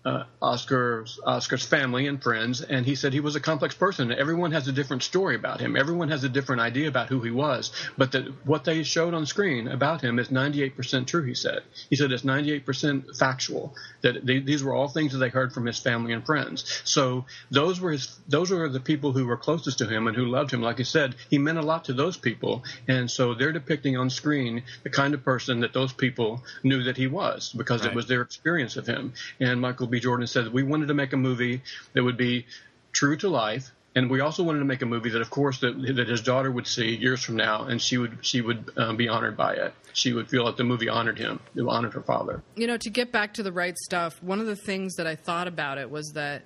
uh, 0.08 0.24
Oscar's 0.42 1.20
Oscar's 1.26 1.66
family 1.66 2.08
and 2.08 2.24
friends, 2.24 2.62
and 2.62 2.86
he 2.86 2.96
said 2.96 3.12
he 3.12 3.20
was 3.20 3.36
a 3.36 3.42
complex 3.42 3.76
person. 3.76 4.12
Everyone 4.14 4.54
has 4.54 4.68
a 4.70 4.72
different 4.72 5.04
story 5.04 5.36
about 5.36 5.60
him. 5.60 5.76
Everyone 5.76 6.10
has 6.10 6.24
a 6.24 6.30
different 6.30 6.62
idea 6.62 6.88
about 6.88 7.10
who 7.10 7.20
he 7.20 7.32
was. 7.32 7.74
But 7.98 8.14
that 8.14 8.26
what 8.46 8.64
they 8.64 8.84
showed 8.84 9.14
on 9.14 9.26
screen 9.26 9.68
about 9.68 10.00
him 10.02 10.18
is 10.18 10.30
98% 10.30 11.08
true. 11.08 11.24
He 11.24 11.34
said. 11.34 11.64
He 11.90 11.98
said 11.98 12.14
it's 12.14 12.24
98% 12.24 13.18
factual. 13.18 13.76
That 14.08 14.26
they, 14.26 14.40
these 14.40 14.64
were 14.64 14.74
all 14.74 14.88
things 14.88 15.12
that 15.12 15.20
they 15.20 15.30
heard 15.30 15.54
from 15.54 15.66
his 15.66 15.80
family 15.80 16.14
and 16.14 16.26
friends. 16.26 16.82
So 16.86 17.26
those 17.52 17.80
were 17.80 17.92
his. 17.92 18.18
Those 18.28 18.52
were 18.52 18.70
the 18.70 18.80
people 18.80 19.12
who 19.12 19.26
were 19.26 19.38
closest 19.38 19.80
to 19.80 19.88
him 19.88 20.08
and 20.08 20.16
who 20.16 20.26
loved 20.26 20.52
him. 20.52 20.62
Like 20.62 20.78
he 20.78 20.84
said, 20.84 21.16
he 21.30 21.38
meant 21.38 21.58
a 21.58 21.62
lot 21.62 21.86
to 21.86 21.94
those 21.94 22.18
people, 22.18 22.64
and 22.88 23.10
so 23.10 23.34
they're 23.34 23.52
depicting 23.52 23.98
on 23.98 24.10
screen 24.10 24.64
the 24.84 24.90
kind 24.90 25.14
of 25.14 25.24
person 25.24 25.60
that 25.62 25.74
those 25.74 25.94
people 25.94 26.44
knew 26.64 26.84
that 26.84 26.98
he 26.98 27.08
was 27.08 27.54
because 27.56 27.82
right. 27.82 27.92
it 27.92 27.96
was 27.96 28.08
their 28.08 28.22
experience 28.22 28.78
of 28.78 28.88
him. 28.88 29.14
And 29.40 29.62
Michael 29.62 29.88
B. 29.88 30.00
Jordan 30.00 30.28
said 30.28 30.52
we 30.52 30.64
wanted 30.64 30.88
to 30.88 30.94
make 30.94 31.14
a 31.14 31.18
movie 31.18 31.62
that 31.94 32.04
would 32.04 32.18
be 32.18 32.46
true 32.92 33.18
to 33.18 33.30
life, 33.30 33.72
and 33.98 34.12
we 34.12 34.20
also 34.20 34.44
wanted 34.44 34.60
to 34.60 34.66
make 34.66 34.84
a 34.84 34.86
movie 34.86 35.10
that, 35.10 35.22
of 35.22 35.32
course, 35.32 35.60
that, 35.62 35.96
that 35.96 36.08
his 36.08 36.22
daughter 36.22 36.52
would 36.52 36.68
see 36.68 36.96
years 36.96 37.24
from 37.24 37.36
now, 37.36 37.64
and 37.64 37.82
she 37.82 37.98
would 37.98 38.20
she 38.22 38.42
would 38.42 38.70
um, 38.78 38.96
be 38.96 39.08
honored 39.08 39.36
by 39.36 39.54
it. 39.54 39.74
She 39.94 40.14
would 40.14 40.30
feel 40.30 40.46
like 40.46 40.56
the 40.56 40.64
movie 40.64 40.88
honored 40.88 41.18
him, 41.18 41.40
it 41.56 41.64
honored 41.68 41.94
her 41.94 42.04
father. 42.04 42.44
You 42.56 42.68
know, 42.68 42.78
to 42.78 42.90
get 42.92 43.12
back 43.12 43.34
to 43.34 43.44
the 43.44 43.52
right 43.52 43.76
stuff, 43.76 44.22
one 44.22 44.40
of 44.40 44.46
the 44.46 44.56
things 44.56 44.94
that 44.98 45.08
I 45.08 45.16
thought 45.16 45.48
about 45.48 45.80
it 45.80 45.90
was 45.90 46.12
that 46.14 46.44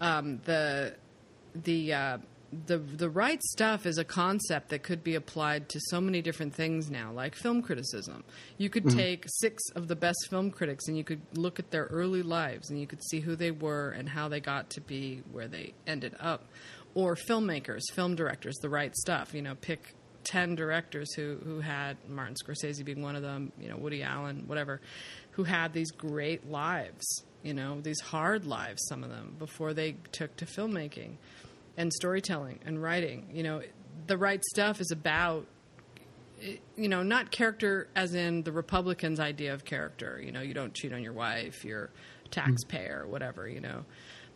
um, 0.00 0.40
the 0.46 0.96
the 1.54 1.92
uh, 1.92 2.18
the 2.66 2.78
the 2.78 3.08
right 3.08 3.40
stuff 3.42 3.86
is 3.86 3.98
a 3.98 4.04
concept 4.04 4.70
that 4.70 4.82
could 4.82 5.04
be 5.04 5.14
applied 5.14 5.68
to 5.68 5.80
so 5.90 6.00
many 6.00 6.20
different 6.20 6.54
things 6.54 6.90
now, 6.90 7.12
like 7.12 7.36
film 7.36 7.62
criticism. 7.62 8.24
You 8.58 8.68
could 8.68 8.84
mm-hmm. 8.84 8.98
take 8.98 9.24
six 9.28 9.62
of 9.76 9.86
the 9.86 9.96
best 9.96 10.26
film 10.28 10.50
critics 10.50 10.88
and 10.88 10.96
you 10.96 11.04
could 11.04 11.20
look 11.34 11.58
at 11.60 11.70
their 11.70 11.84
early 11.84 12.22
lives 12.22 12.70
and 12.70 12.80
you 12.80 12.86
could 12.86 13.02
see 13.04 13.20
who 13.20 13.36
they 13.36 13.52
were 13.52 13.90
and 13.90 14.08
how 14.08 14.28
they 14.28 14.40
got 14.40 14.70
to 14.70 14.80
be 14.80 15.22
where 15.30 15.46
they 15.46 15.74
ended 15.86 16.16
up. 16.18 16.44
Or 16.94 17.14
filmmakers, 17.14 17.82
film 17.92 18.14
directors, 18.14 18.56
the 18.56 18.68
right 18.68 18.94
stuff. 18.96 19.32
You 19.34 19.42
know, 19.42 19.54
pick 19.54 19.94
ten 20.24 20.54
directors 20.54 21.12
who 21.14 21.36
who 21.44 21.60
had 21.60 21.96
Martin 22.08 22.34
Scorsese 22.34 22.84
being 22.84 23.02
one 23.02 23.16
of 23.16 23.22
them. 23.22 23.52
You 23.60 23.68
know, 23.68 23.76
Woody 23.76 24.02
Allen, 24.02 24.44
whatever, 24.46 24.80
who 25.32 25.44
had 25.44 25.72
these 25.72 25.90
great 25.90 26.50
lives. 26.50 27.04
You 27.42 27.54
know, 27.54 27.80
these 27.80 28.00
hard 28.00 28.44
lives. 28.44 28.82
Some 28.88 29.04
of 29.04 29.10
them 29.10 29.36
before 29.38 29.72
they 29.72 29.96
took 30.12 30.36
to 30.36 30.46
filmmaking 30.46 31.16
and 31.76 31.92
storytelling 31.92 32.58
and 32.66 32.82
writing. 32.82 33.28
You 33.32 33.42
know, 33.42 33.62
the 34.06 34.18
right 34.18 34.42
stuff 34.44 34.80
is 34.80 34.90
about 34.90 35.46
you 36.76 36.88
know, 36.88 37.02
not 37.02 37.30
character 37.30 37.88
as 37.94 38.14
in 38.14 38.42
the 38.42 38.52
Republicans' 38.52 39.20
idea 39.20 39.52
of 39.54 39.64
character. 39.64 40.20
You 40.22 40.32
know, 40.32 40.40
you 40.40 40.54
don't 40.54 40.74
cheat 40.74 40.92
on 40.92 41.02
your 41.02 41.12
wife, 41.12 41.64
you're 41.64 41.84
a 41.84 41.88
mm-hmm. 41.88 42.30
taxpayer, 42.30 43.06
whatever, 43.06 43.48
you 43.48 43.60
know. 43.60 43.84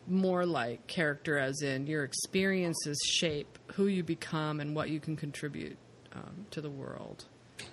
More 0.07 0.44
like 0.44 0.86
character 0.86 1.38
as 1.38 1.62
in 1.62 1.86
your 1.86 2.05
experiences 2.05 3.00
shape 3.07 3.59
who 3.74 3.86
you 3.86 4.02
become 4.02 4.61
and 4.61 4.74
what 4.74 4.90
you 4.90 5.00
can 5.00 5.16
contribute 5.16 5.78
um, 6.14 6.46
to 6.50 6.61
the 6.61 6.70
world. 6.70 7.24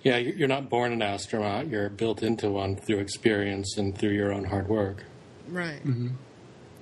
Yeah, 0.02 0.16
you're 0.16 0.48
not 0.48 0.68
born 0.68 0.92
an 0.92 1.02
astronaut, 1.02 1.68
you're 1.68 1.88
built 1.88 2.22
into 2.22 2.50
one 2.50 2.76
through 2.76 2.98
experience 2.98 3.76
and 3.76 3.96
through 3.96 4.12
your 4.12 4.32
own 4.32 4.44
hard 4.44 4.68
work. 4.68 5.04
Right. 5.48 5.84
Mm-hmm. 5.84 6.08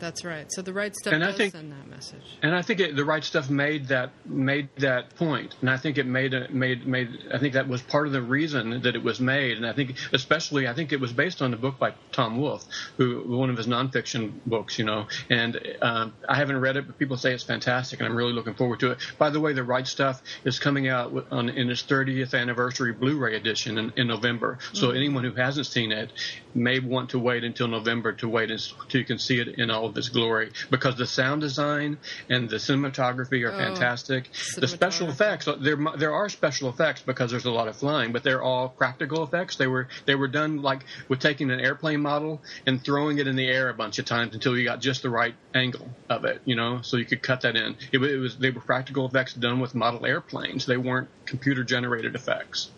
That's 0.00 0.24
right. 0.24 0.50
So 0.50 0.62
the 0.62 0.72
right 0.72 0.96
stuff 0.96 1.12
and 1.12 1.22
does 1.22 1.34
I 1.34 1.36
think, 1.36 1.52
send 1.52 1.72
that 1.72 1.86
message. 1.86 2.38
And 2.42 2.54
I 2.54 2.62
think 2.62 2.80
it, 2.80 2.96
the 2.96 3.04
right 3.04 3.22
stuff 3.22 3.50
made 3.50 3.88
that 3.88 4.10
made 4.24 4.70
that 4.78 5.14
point, 5.14 5.54
and 5.60 5.68
I 5.68 5.76
think 5.76 5.98
it 5.98 6.06
made 6.06 6.32
a, 6.32 6.50
made 6.50 6.86
made. 6.86 7.10
I 7.32 7.38
think 7.38 7.52
that 7.54 7.68
was 7.68 7.82
part 7.82 8.06
of 8.06 8.12
the 8.12 8.22
reason 8.22 8.80
that 8.82 8.96
it 8.96 9.02
was 9.02 9.20
made, 9.20 9.58
and 9.58 9.66
I 9.66 9.74
think 9.74 9.96
especially 10.12 10.66
I 10.66 10.72
think 10.72 10.92
it 10.92 11.00
was 11.00 11.12
based 11.12 11.42
on 11.42 11.50
the 11.50 11.58
book 11.58 11.78
by 11.78 11.92
Tom 12.12 12.40
Wolfe, 12.40 12.64
who 12.96 13.22
one 13.26 13.50
of 13.50 13.58
his 13.58 13.66
nonfiction 13.66 14.32
books, 14.46 14.78
you 14.78 14.86
know. 14.86 15.06
And 15.28 15.60
um, 15.82 16.14
I 16.26 16.36
haven't 16.36 16.60
read 16.60 16.76
it, 16.76 16.86
but 16.86 16.98
people 16.98 17.18
say 17.18 17.34
it's 17.34 17.44
fantastic, 17.44 18.00
and 18.00 18.08
I'm 18.08 18.16
really 18.16 18.32
looking 18.32 18.54
forward 18.54 18.80
to 18.80 18.92
it. 18.92 18.98
By 19.18 19.28
the 19.28 19.40
way, 19.40 19.52
the 19.52 19.64
right 19.64 19.86
stuff 19.86 20.22
is 20.44 20.58
coming 20.58 20.88
out 20.88 21.26
on, 21.30 21.50
in 21.50 21.68
its 21.68 21.82
30th 21.82 22.38
anniversary 22.38 22.92
Blu-ray 22.92 23.36
edition 23.36 23.76
in, 23.76 23.92
in 23.96 24.06
November. 24.06 24.58
So 24.72 24.88
mm-hmm. 24.88 24.96
anyone 24.96 25.24
who 25.24 25.34
hasn't 25.34 25.66
seen 25.66 25.92
it 25.92 26.10
may 26.54 26.78
want 26.80 27.10
to 27.10 27.18
wait 27.18 27.44
until 27.44 27.68
November 27.68 28.12
to 28.14 28.28
wait 28.28 28.50
until 28.50 29.00
you 29.00 29.04
can 29.04 29.18
see 29.18 29.40
it 29.40 29.58
in 29.58 29.70
all 29.70 29.89
of 29.90 29.98
its 29.98 30.08
glory 30.08 30.50
because 30.70 30.96
the 30.96 31.06
sound 31.06 31.40
design 31.42 31.98
and 32.28 32.48
the 32.48 32.56
cinematography 32.56 33.44
are 33.46 33.50
Oh, 33.50 33.58
fantastic. 33.58 34.30
The 34.56 34.68
special 34.68 35.08
effects 35.08 35.48
uh, 35.48 35.56
there 35.56 35.76
there 35.96 36.12
are 36.12 36.28
special 36.28 36.68
effects 36.68 37.02
because 37.02 37.30
there's 37.30 37.44
a 37.44 37.50
lot 37.50 37.68
of 37.68 37.76
flying, 37.76 38.12
but 38.12 38.22
they're 38.22 38.42
all 38.42 38.68
practical 38.68 39.22
effects. 39.22 39.56
They 39.56 39.66
were 39.66 39.88
they 40.06 40.14
were 40.14 40.28
done 40.28 40.62
like 40.62 40.84
with 41.08 41.18
taking 41.20 41.50
an 41.50 41.60
airplane 41.60 42.00
model 42.00 42.42
and 42.66 42.82
throwing 42.82 43.18
it 43.18 43.26
in 43.26 43.36
the 43.36 43.48
air 43.48 43.68
a 43.68 43.74
bunch 43.74 43.98
of 43.98 44.04
times 44.04 44.34
until 44.34 44.56
you 44.56 44.64
got 44.64 44.80
just 44.80 45.02
the 45.02 45.10
right 45.10 45.34
angle 45.54 45.88
of 46.08 46.24
it, 46.24 46.40
you 46.44 46.54
know, 46.54 46.80
so 46.82 46.96
you 46.96 47.04
could 47.04 47.22
cut 47.22 47.42
that 47.42 47.56
in. 47.56 47.76
It, 47.92 47.98
it 47.98 48.18
was 48.18 48.36
they 48.36 48.50
were 48.50 48.60
practical 48.60 49.06
effects 49.06 49.34
done 49.34 49.60
with 49.60 49.74
model 49.74 50.06
airplanes. 50.06 50.66
They 50.66 50.76
weren't 50.76 51.08
computer 51.26 51.64
generated 51.64 52.14
effects. 52.14 52.70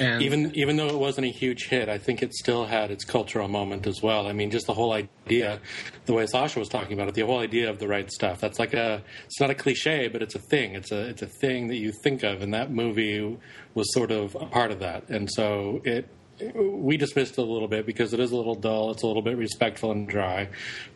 And 0.00 0.22
Even 0.22 0.54
even 0.54 0.76
though 0.76 0.88
it 0.88 0.98
wasn't 0.98 1.26
a 1.26 1.30
huge 1.30 1.68
hit, 1.68 1.88
I 1.88 1.98
think 1.98 2.22
it 2.22 2.32
still 2.34 2.64
had 2.64 2.90
its 2.90 3.04
cultural 3.04 3.48
moment 3.48 3.86
as 3.86 4.02
well. 4.02 4.26
I 4.26 4.32
mean, 4.32 4.50
just 4.50 4.66
the 4.66 4.74
whole 4.74 4.92
idea, 4.92 5.60
the 6.06 6.14
way 6.14 6.26
Sasha 6.26 6.58
was 6.58 6.68
talking 6.68 6.94
about 6.94 7.08
it, 7.08 7.14
the 7.14 7.22
whole 7.22 7.40
idea 7.40 7.68
of 7.70 7.78
the 7.78 7.88
right 7.88 8.10
stuff. 8.10 8.40
That's 8.40 8.58
like 8.58 8.74
a 8.74 9.02
it's 9.26 9.40
not 9.40 9.50
a 9.50 9.54
cliche, 9.54 10.08
but 10.08 10.22
it's 10.22 10.34
a 10.34 10.38
thing. 10.38 10.74
It's 10.74 10.92
a 10.92 11.08
it's 11.08 11.22
a 11.22 11.26
thing 11.26 11.68
that 11.68 11.76
you 11.76 11.92
think 12.02 12.22
of, 12.22 12.42
and 12.42 12.54
that 12.54 12.70
movie 12.70 13.38
was 13.74 13.92
sort 13.92 14.10
of 14.10 14.34
a 14.34 14.46
part 14.46 14.70
of 14.70 14.80
that. 14.80 15.08
And 15.08 15.30
so 15.30 15.80
it 15.84 16.08
we 16.54 16.96
dismissed 16.96 17.32
it 17.32 17.38
a 17.38 17.44
little 17.44 17.68
bit 17.68 17.86
because 17.86 18.12
it 18.12 18.20
is 18.20 18.32
a 18.32 18.36
little 18.36 18.54
dull. 18.54 18.90
It's 18.90 19.02
a 19.02 19.06
little 19.06 19.22
bit 19.22 19.36
respectful 19.36 19.92
and 19.92 20.08
dry, 20.08 20.48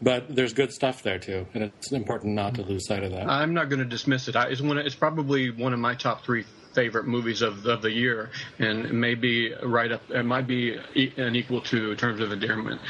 but 0.03 0.35
there's 0.35 0.53
good 0.53 0.73
stuff 0.73 1.03
there 1.03 1.19
too, 1.19 1.47
and 1.55 1.63
it's 1.63 1.93
important 1.93 2.35
not 2.35 2.55
to 2.55 2.63
lose 2.63 2.87
sight 2.87 3.03
of 3.05 3.13
that. 3.13 3.29
I'm 3.29 3.55
not 3.55 3.69
going 3.69 3.79
to 3.79 3.85
dismiss 3.85 4.29
it. 4.29 4.37
I, 4.37 4.49
it's 4.49 4.61
one. 4.61 4.79
It's 4.79 4.95
probably 4.95 5.51
one 5.51 5.73
of 5.73 5.79
my 5.79 5.95
top 5.95 6.25
three 6.25 6.45
favorite 6.77 7.07
movies 7.07 7.41
of, 7.41 7.65
of 7.65 7.81
the 7.81 7.91
year, 7.91 8.31
and 8.59 8.85
it 8.85 8.93
may 8.93 9.15
be 9.15 9.53
right 9.63 9.91
up. 9.91 10.03
It 10.11 10.25
might 10.25 10.47
be 10.47 10.77
an 11.17 11.35
equal 11.35 11.63
to 11.63 11.97
terms 11.97 12.21
of 12.21 12.31
endearment. 12.31 12.83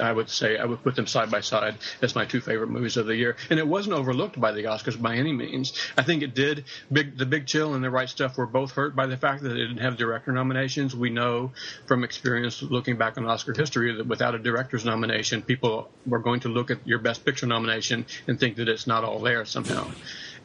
I 0.00 0.10
would 0.10 0.30
say 0.30 0.56
I 0.56 0.64
would 0.64 0.82
put 0.82 0.96
them 0.96 1.06
side 1.06 1.30
by 1.30 1.40
side 1.40 1.76
as 2.00 2.14
my 2.14 2.24
two 2.24 2.40
favorite 2.40 2.70
movies 2.70 2.96
of 2.96 3.04
the 3.04 3.14
year, 3.14 3.36
and 3.50 3.58
it 3.58 3.68
wasn't 3.68 3.96
overlooked 3.96 4.40
by 4.40 4.52
the 4.52 4.64
Oscars 4.64 5.00
by 5.00 5.16
any 5.16 5.32
means. 5.32 5.74
I 5.98 6.02
think 6.02 6.22
it 6.22 6.34
did. 6.34 6.64
Big, 6.90 7.18
the 7.18 7.26
Big 7.26 7.46
Chill 7.46 7.74
and 7.74 7.84
The 7.84 7.90
Right 7.90 8.08
Stuff 8.08 8.38
were 8.38 8.46
both 8.46 8.72
hurt 8.72 8.96
by 8.96 9.06
the 9.06 9.18
fact 9.18 9.42
that 9.42 9.50
they 9.50 9.56
didn't 9.56 9.78
have 9.78 9.98
director 9.98 10.32
nominations. 10.32 10.96
We 10.96 11.10
know 11.10 11.52
from 11.86 12.02
experience 12.02 12.62
looking 12.62 12.96
back 12.96 13.18
on 13.18 13.26
Oscar 13.26 13.52
history 13.52 13.94
that 13.94 14.06
without 14.06 14.34
a 14.34 14.38
director's 14.38 14.86
nomination, 14.86 15.42
people 15.42 15.90
were 16.06 16.20
going 16.20 16.40
to 16.40 16.48
look 16.48 16.70
at 16.70 16.78
your 16.86 16.98
Best 16.98 17.26
Picture 17.26 17.46
nomination 17.46 18.06
and 18.26 18.40
think 18.40 18.56
that 18.56 18.68
it's 18.68 18.86
not 18.86 19.04
all 19.04 19.20
there 19.20 19.44
somehow 19.44 19.86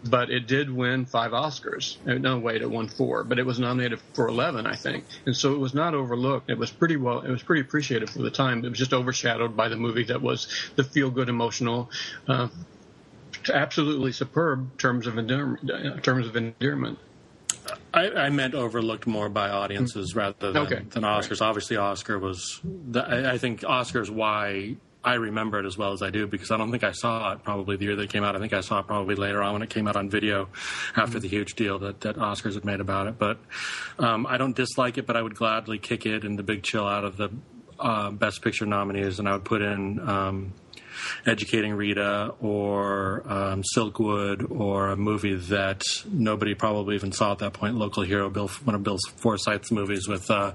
but 0.04 0.30
it 0.30 0.48
did 0.48 0.70
win 0.70 1.06
five 1.06 1.32
Oscars. 1.32 1.98
Uh, 2.08 2.14
No, 2.20 2.40
wait, 2.40 2.62
it 2.62 2.70
won 2.70 2.88
four, 2.88 3.24
but 3.24 3.38
it 3.40 3.46
was 3.46 3.60
nominated 3.60 4.00
for 4.14 4.28
eleven, 4.28 4.66
I 4.66 4.76
think, 4.76 5.04
and 5.26 5.36
so 5.36 5.54
it 5.54 5.58
was 5.60 5.74
not 5.74 5.94
overlooked. 5.94 6.50
It 6.50 6.58
was 6.58 6.72
pretty 6.72 6.96
well. 6.98 7.22
It 7.22 7.30
was 7.30 7.44
pretty 7.44 7.62
appreciated 7.62 8.10
for 8.10 8.20
the 8.20 8.32
time. 8.32 8.64
It 8.66 8.70
was 8.70 8.78
just 8.78 8.94
overshadowed 8.94 9.58
by 9.58 9.68
the 9.70 9.76
movie 9.78 10.04
that 10.06 10.22
was 10.22 10.48
the 10.76 10.84
feel-good, 10.84 11.28
emotional, 11.30 11.90
uh, 12.28 12.48
absolutely 13.54 14.12
superb 14.12 14.78
terms 14.78 15.08
of 15.08 15.18
endearment. 15.18 15.70
Uh, 15.70 15.98
terms 16.02 16.28
of 16.28 16.36
endearment. 16.36 16.98
I, 17.94 18.10
I 18.12 18.30
meant 18.30 18.56
overlooked 18.56 19.06
more 19.06 19.30
by 19.30 19.50
audiences 19.50 20.16
rather 20.16 20.52
than, 20.52 20.64
Okay. 20.64 20.82
than 20.90 21.04
Oscars. 21.04 21.42
Obviously, 21.42 21.78
Oscar 21.78 22.18
was. 22.18 22.60
The, 22.64 23.02
I, 23.02 23.34
I 23.34 23.38
think 23.38 23.62
Oscars 23.62 24.10
why 24.10 24.76
I 25.04 25.14
remember 25.14 25.60
it 25.60 25.66
as 25.66 25.78
well 25.78 25.94
as 25.94 26.02
I 26.02 26.10
do 26.10 26.28
because 26.28 26.52
I 26.52 26.58
don't 26.58 26.72
think 26.72 26.84
I 26.84 26.92
saw 26.92 27.32
it 27.32 27.44
probably 27.44 27.78
the 27.78 27.86
year 27.86 27.96
that 27.96 28.04
it 28.04 28.10
came 28.10 28.24
out. 28.24 28.36
I 28.36 28.40
think 28.40 28.52
I 28.52 28.60
saw 28.60 28.80
it 28.80 28.88
probably 28.88 29.16
later 29.16 29.42
on 29.42 29.54
when 29.54 29.62
it 29.62 29.70
came 29.70 29.88
out 29.88 29.96
on 29.96 30.10
video 30.10 30.50
after 30.96 31.20
the 31.20 31.28
huge 31.28 31.54
deal 31.54 31.80
that, 31.80 32.02
that 32.02 32.18
Oscars 32.18 32.56
had 32.56 32.66
made 32.66 32.82
about 32.82 33.08
it. 33.08 33.18
But 33.18 33.40
um, 33.98 34.26
I 34.28 34.38
don't 34.38 34.56
dislike 34.56 34.98
it, 34.98 35.06
but 35.06 35.16
I 35.16 35.22
would 35.22 35.36
gladly 35.36 35.80
kick 35.80 36.06
it 36.06 36.26
and 36.26 36.38
the 36.38 36.44
big 36.44 36.64
chill 36.64 36.86
out 36.86 37.06
of 37.06 37.16
the 37.16 37.30
uh, 37.80 38.12
Best 38.12 38.42
Picture 38.42 38.66
nominees, 38.66 39.20
and 39.20 39.28
I 39.28 39.34
would 39.34 39.46
put 39.46 39.62
in. 39.62 40.00
Um, 40.00 40.54
Educating 41.26 41.74
Rita 41.74 42.34
or 42.42 43.24
um, 43.26 43.64
Silkwood 43.74 44.52
or 44.52 44.90
a 44.90 44.98
movie 44.98 45.36
that 45.36 45.84
nobody 46.12 46.56
probably 46.56 46.96
even 46.96 47.14
saw 47.14 47.32
at 47.32 47.38
that 47.40 47.54
point, 47.54 47.76
Local 47.76 48.04
Hero, 48.04 48.30
Bill, 48.30 48.50
one 48.66 48.76
of 48.76 48.84
Bill 48.84 48.98
Forsyth's 49.16 49.72
movies 49.72 50.10
with 50.10 50.30
uh, 50.30 50.54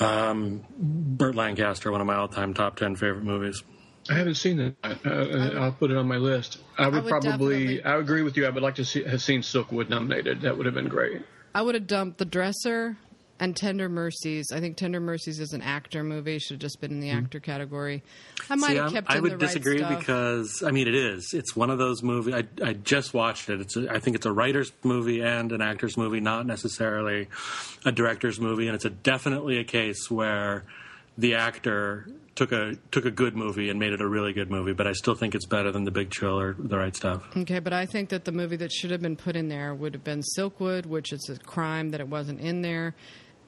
um, 0.00 0.64
Burt 0.78 1.34
Lancaster, 1.34 1.92
one 1.92 2.00
of 2.00 2.06
my 2.06 2.16
all-time 2.16 2.54
top 2.54 2.76
ten 2.76 2.96
favorite 2.96 3.24
movies. 3.24 3.62
I 4.08 4.14
haven't 4.14 4.36
seen 4.36 4.58
it. 4.58 4.76
Uh, 4.82 4.94
uh, 5.04 5.50
I'll 5.60 5.72
put 5.72 5.90
it 5.90 5.96
on 5.96 6.08
my 6.08 6.16
list. 6.16 6.58
I 6.78 6.88
would, 6.88 7.04
would 7.04 7.10
probably. 7.10 7.76
definitely- 7.76 7.84
I 7.84 7.96
agree 7.98 8.22
with 8.22 8.36
you. 8.36 8.46
I 8.46 8.50
would 8.50 8.62
like 8.62 8.76
to 8.76 8.84
see, 8.84 9.04
have 9.04 9.22
seen 9.22 9.42
Silkwood 9.42 9.88
nominated. 9.90 10.40
That 10.40 10.56
would 10.56 10.66
have 10.66 10.74
been 10.74 10.88
great. 10.88 11.22
I 11.54 11.62
would 11.62 11.74
have 11.74 11.86
dumped 11.86 12.18
The 12.18 12.24
Dresser 12.24 12.96
and 13.40 13.56
Tender 13.56 13.88
Mercies. 13.88 14.52
I 14.52 14.60
think 14.60 14.76
Tender 14.76 15.00
Mercies 15.00 15.40
is 15.40 15.52
an 15.54 15.62
actor 15.62 16.04
movie. 16.04 16.38
Should 16.38 16.54
have 16.54 16.60
just 16.60 16.80
been 16.80 16.92
in 16.92 17.00
the 17.00 17.10
hmm. 17.10 17.18
actor 17.18 17.40
category. 17.40 18.02
I 18.48 18.54
might 18.54 18.68
See, 18.68 18.76
have 18.76 18.92
kept 18.92 19.10
I 19.10 19.16
in 19.16 19.22
would 19.22 19.32
right 19.32 19.40
disagree 19.40 19.78
stuff. 19.78 19.98
because 19.98 20.62
I 20.64 20.70
mean 20.70 20.86
it 20.86 20.94
is. 20.94 21.32
It's 21.32 21.56
one 21.56 21.70
of 21.70 21.78
those 21.78 22.02
movies. 22.02 22.34
I, 22.34 22.44
I 22.62 22.74
just 22.74 23.14
watched 23.14 23.48
it. 23.48 23.60
It's 23.60 23.76
a, 23.76 23.90
I 23.90 23.98
think 23.98 24.14
it's 24.14 24.26
a 24.26 24.32
writer's 24.32 24.72
movie 24.84 25.22
and 25.22 25.50
an 25.50 25.62
actor's 25.62 25.96
movie, 25.96 26.20
not 26.20 26.46
necessarily 26.46 27.28
a 27.84 27.90
director's 27.90 28.38
movie. 28.38 28.66
And 28.66 28.74
it's 28.74 28.84
a 28.84 28.90
definitely 28.90 29.58
a 29.58 29.64
case 29.64 30.10
where 30.10 30.64
the 31.16 31.34
actor 31.34 32.06
took 32.34 32.52
a 32.52 32.76
took 32.90 33.06
a 33.06 33.10
good 33.10 33.36
movie 33.36 33.70
and 33.70 33.78
made 33.78 33.92
it 33.94 34.02
a 34.02 34.08
really 34.08 34.34
good 34.34 34.50
movie. 34.50 34.74
But 34.74 34.86
I 34.86 34.92
still 34.92 35.14
think 35.14 35.34
it's 35.34 35.46
better 35.46 35.72
than 35.72 35.84
The 35.84 35.90
Big 35.90 36.10
Chill 36.10 36.38
or 36.38 36.54
The 36.58 36.76
Right 36.76 36.94
Stuff. 36.94 37.22
Okay, 37.34 37.58
but 37.58 37.72
I 37.72 37.86
think 37.86 38.10
that 38.10 38.26
the 38.26 38.32
movie 38.32 38.56
that 38.56 38.70
should 38.70 38.90
have 38.90 39.00
been 39.00 39.16
put 39.16 39.34
in 39.34 39.48
there 39.48 39.74
would 39.74 39.94
have 39.94 40.04
been 40.04 40.22
Silkwood, 40.36 40.84
which 40.84 41.12
is 41.12 41.30
a 41.30 41.38
crime 41.38 41.90
that 41.90 42.00
it 42.00 42.08
wasn't 42.08 42.40
in 42.40 42.60
there. 42.60 42.94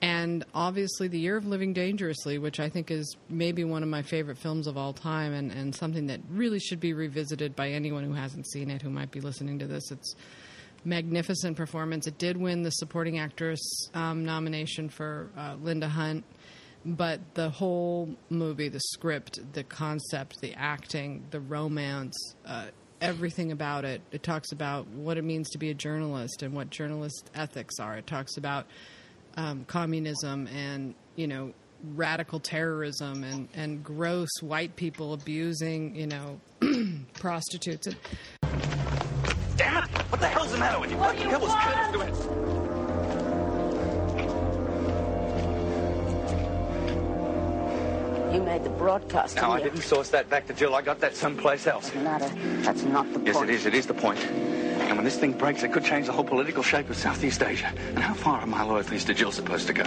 And 0.02 0.44
obviously, 0.52 1.06
The 1.06 1.18
Year 1.20 1.36
of 1.36 1.46
Living 1.46 1.72
Dangerously, 1.72 2.36
which 2.36 2.58
I 2.58 2.68
think 2.68 2.90
is 2.90 3.16
maybe 3.28 3.62
one 3.62 3.84
of 3.84 3.88
my 3.88 4.02
favorite 4.02 4.36
films 4.36 4.66
of 4.66 4.76
all 4.76 4.92
time 4.92 5.32
and, 5.32 5.52
and 5.52 5.72
something 5.72 6.08
that 6.08 6.20
really 6.28 6.58
should 6.58 6.80
be 6.80 6.92
revisited 6.92 7.54
by 7.54 7.68
anyone 7.68 8.02
who 8.02 8.12
hasn't 8.12 8.50
seen 8.50 8.68
it 8.68 8.82
who 8.82 8.90
might 8.90 9.12
be 9.12 9.20
listening 9.20 9.60
to 9.60 9.68
this. 9.68 9.92
It's 9.92 10.16
magnificent 10.84 11.56
performance. 11.56 12.08
It 12.08 12.18
did 12.18 12.36
win 12.36 12.64
the 12.64 12.70
supporting 12.70 13.20
actress 13.20 13.60
um, 13.94 14.24
nomination 14.24 14.88
for 14.88 15.30
uh, 15.36 15.54
Linda 15.62 15.88
Hunt, 15.88 16.24
but 16.84 17.20
the 17.34 17.50
whole 17.50 18.16
movie, 18.28 18.68
the 18.68 18.80
script, 18.80 19.38
the 19.52 19.62
concept, 19.62 20.40
the 20.40 20.52
acting, 20.54 21.22
the 21.30 21.38
romance, 21.38 22.34
uh, 22.44 22.66
everything 23.00 23.52
about 23.52 23.84
it. 23.84 24.00
It 24.10 24.24
talks 24.24 24.50
about 24.50 24.88
what 24.88 25.16
it 25.16 25.22
means 25.22 25.50
to 25.50 25.58
be 25.58 25.70
a 25.70 25.74
journalist 25.74 26.42
and 26.42 26.54
what 26.54 26.70
journalist 26.70 27.30
ethics 27.36 27.78
are. 27.78 27.96
It 27.96 28.08
talks 28.08 28.36
about 28.36 28.66
um, 29.36 29.64
communism 29.66 30.46
and 30.48 30.94
you 31.16 31.26
know 31.26 31.52
radical 31.94 32.38
terrorism 32.40 33.24
and 33.24 33.48
and 33.54 33.82
gross 33.82 34.30
white 34.40 34.76
people 34.76 35.12
abusing 35.14 35.94
you 35.96 36.06
know 36.06 36.40
prostitutes. 37.14 37.86
And, 37.86 37.96
Damn 39.56 39.84
it! 39.84 39.90
What 40.10 40.20
the 40.20 40.28
hell's 40.28 40.52
the 40.52 40.58
matter 40.58 40.80
with 40.80 40.90
you? 40.90 40.96
What 40.96 41.16
the 41.16 41.24
hell 41.24 41.40
was 41.40 41.54
Curtis 41.54 41.92
doing? 41.92 42.42
You 48.32 48.42
made 48.42 48.64
the 48.64 48.70
broadcast. 48.70 49.36
No, 49.36 49.50
I 49.50 49.58
didn't 49.58 49.74
didn't 49.74 49.84
source 49.84 50.08
that 50.08 50.30
back 50.30 50.46
to 50.46 50.54
Jill. 50.54 50.74
I 50.74 50.80
got 50.80 51.00
that 51.00 51.14
someplace 51.14 51.66
else. 51.66 51.88
Doesn't 51.88 52.04
matter. 52.04 52.28
That's 52.62 52.82
not 52.84 53.12
the 53.12 53.20
Yes, 53.20 53.36
point. 53.36 53.50
it 53.50 53.54
is. 53.54 53.66
It 53.66 53.74
is 53.74 53.86
the 53.86 53.92
point. 53.94 54.18
And 54.80 54.96
when 54.96 55.04
this 55.04 55.18
thing 55.18 55.32
breaks, 55.32 55.62
it 55.62 55.72
could 55.72 55.84
change 55.84 56.06
the 56.06 56.12
whole 56.12 56.24
political 56.24 56.62
shape 56.62 56.90
of 56.90 56.96
Southeast 56.96 57.42
Asia. 57.42 57.72
And 57.88 57.98
how 57.98 58.14
far 58.14 58.40
are 58.40 58.46
my 58.46 58.62
loyalties 58.62 59.04
to 59.06 59.14
Jill 59.14 59.32
supposed 59.32 59.66
to 59.68 59.72
go? 59.72 59.84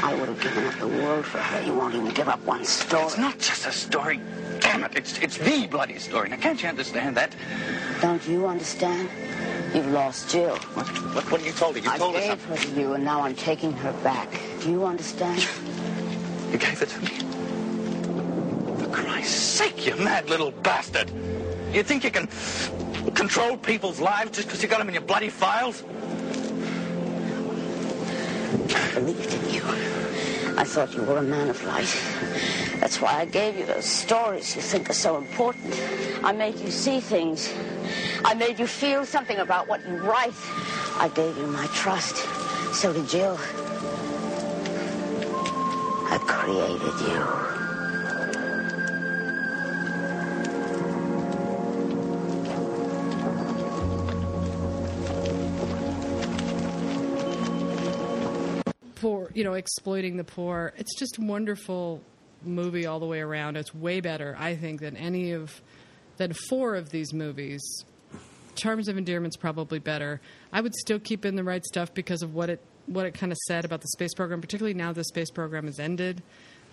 I 0.00 0.14
would 0.14 0.28
have 0.28 0.40
given 0.40 0.64
up 0.64 0.74
the 0.78 0.88
world 0.88 1.24
for 1.24 1.38
her. 1.38 1.62
You 1.62 1.74
won't 1.74 1.94
even 1.94 2.12
give 2.14 2.28
up 2.28 2.40
one 2.44 2.64
story. 2.64 3.04
It's 3.04 3.18
not 3.18 3.38
just 3.38 3.66
a 3.66 3.72
story. 3.72 4.20
Damn 4.60 4.84
it! 4.84 4.96
It's 4.96 5.18
it's 5.18 5.38
the 5.38 5.66
bloody 5.66 5.98
story. 5.98 6.28
Now, 6.28 6.36
can't 6.36 6.60
you 6.62 6.68
understand 6.68 7.16
that? 7.16 7.36
Don't 8.00 8.26
you 8.26 8.46
understand? 8.46 9.08
You've 9.74 9.88
lost 9.88 10.30
Jill. 10.30 10.56
What? 10.56 10.86
What, 11.14 11.30
what 11.30 11.44
you 11.44 11.52
told 11.52 11.76
her? 11.76 11.82
You 11.82 11.90
I 11.90 11.98
told 11.98 12.14
her 12.14 12.22
I 12.22 12.28
gave 12.28 12.44
her 12.44 12.56
to 12.56 12.68
you, 12.80 12.94
and 12.94 13.04
now 13.04 13.20
I'm 13.20 13.34
taking 13.34 13.72
her 13.72 13.92
back. 14.02 14.30
Do 14.62 14.70
you 14.70 14.86
understand? 14.86 15.46
You 16.50 16.58
gave 16.58 16.80
it 16.80 16.88
to 16.88 17.00
me. 17.00 17.08
For 18.78 18.88
Christ's 18.88 19.34
sake, 19.34 19.86
you 19.86 19.96
mad 19.96 20.30
little 20.30 20.52
bastard! 20.52 21.10
You 21.72 21.82
think 21.82 22.04
you 22.04 22.10
can 22.10 22.28
control 23.14 23.56
people's 23.56 24.00
lives 24.00 24.30
just 24.30 24.48
because 24.48 24.62
you 24.62 24.68
got 24.68 24.78
them 24.78 24.88
in 24.88 24.94
your 24.94 25.02
bloody 25.02 25.28
files? 25.28 25.82
I 28.74 28.90
believed 28.94 29.32
in 29.32 29.54
you. 29.54 29.62
I 30.56 30.64
thought 30.64 30.94
you 30.94 31.02
were 31.02 31.18
a 31.18 31.22
man 31.22 31.50
of 31.50 31.62
light. 31.64 31.94
That's 32.80 33.00
why 33.00 33.20
I 33.20 33.24
gave 33.26 33.58
you 33.58 33.66
those 33.66 33.84
stories 33.84 34.56
you 34.56 34.62
think 34.62 34.88
are 34.88 34.94
so 34.94 35.18
important. 35.18 35.74
I 36.24 36.32
made 36.32 36.58
you 36.58 36.70
see 36.70 37.00
things. 37.00 37.52
I 38.24 38.34
made 38.34 38.58
you 38.58 38.66
feel 38.66 39.04
something 39.04 39.38
about 39.38 39.68
what 39.68 39.86
you 39.86 39.96
write. 39.96 40.34
I 40.98 41.10
gave 41.14 41.36
you 41.36 41.46
my 41.46 41.66
trust. 41.68 42.16
So 42.74 42.92
did 42.92 43.08
Jill. 43.08 43.38
I 46.08 46.18
created 46.26 47.00
you. 47.00 47.65
You 59.36 59.44
know, 59.44 59.52
exploiting 59.52 60.16
the 60.16 60.24
poor. 60.24 60.72
It's 60.76 60.98
just 60.98 61.18
a 61.18 61.20
wonderful 61.20 62.00
movie 62.42 62.86
all 62.86 63.00
the 63.00 63.06
way 63.06 63.20
around. 63.20 63.56
It's 63.56 63.74
way 63.74 64.00
better, 64.00 64.34
I 64.38 64.56
think, 64.56 64.80
than 64.80 64.96
any 64.96 65.32
of 65.32 65.60
than 66.16 66.32
four 66.48 66.74
of 66.74 66.90
these 66.90 67.12
movies. 67.12 67.62
Terms 68.54 68.88
of 68.88 68.96
Endearment's 68.96 69.36
probably 69.36 69.78
better. 69.78 70.20
I 70.52 70.62
would 70.62 70.74
still 70.74 70.98
keep 70.98 71.26
in 71.26 71.36
the 71.36 71.44
right 71.44 71.62
stuff 71.64 71.92
because 71.92 72.22
of 72.22 72.34
what 72.34 72.48
it 72.48 72.60
what 72.86 73.04
it 73.04 73.14
kind 73.14 73.32
of 73.32 73.38
said 73.46 73.64
about 73.64 73.80
the 73.80 73.88
space 73.88 74.14
program, 74.14 74.40
particularly 74.40 74.74
now 74.74 74.92
the 74.92 75.04
space 75.04 75.30
program 75.30 75.66
has 75.66 75.78
ended. 75.78 76.22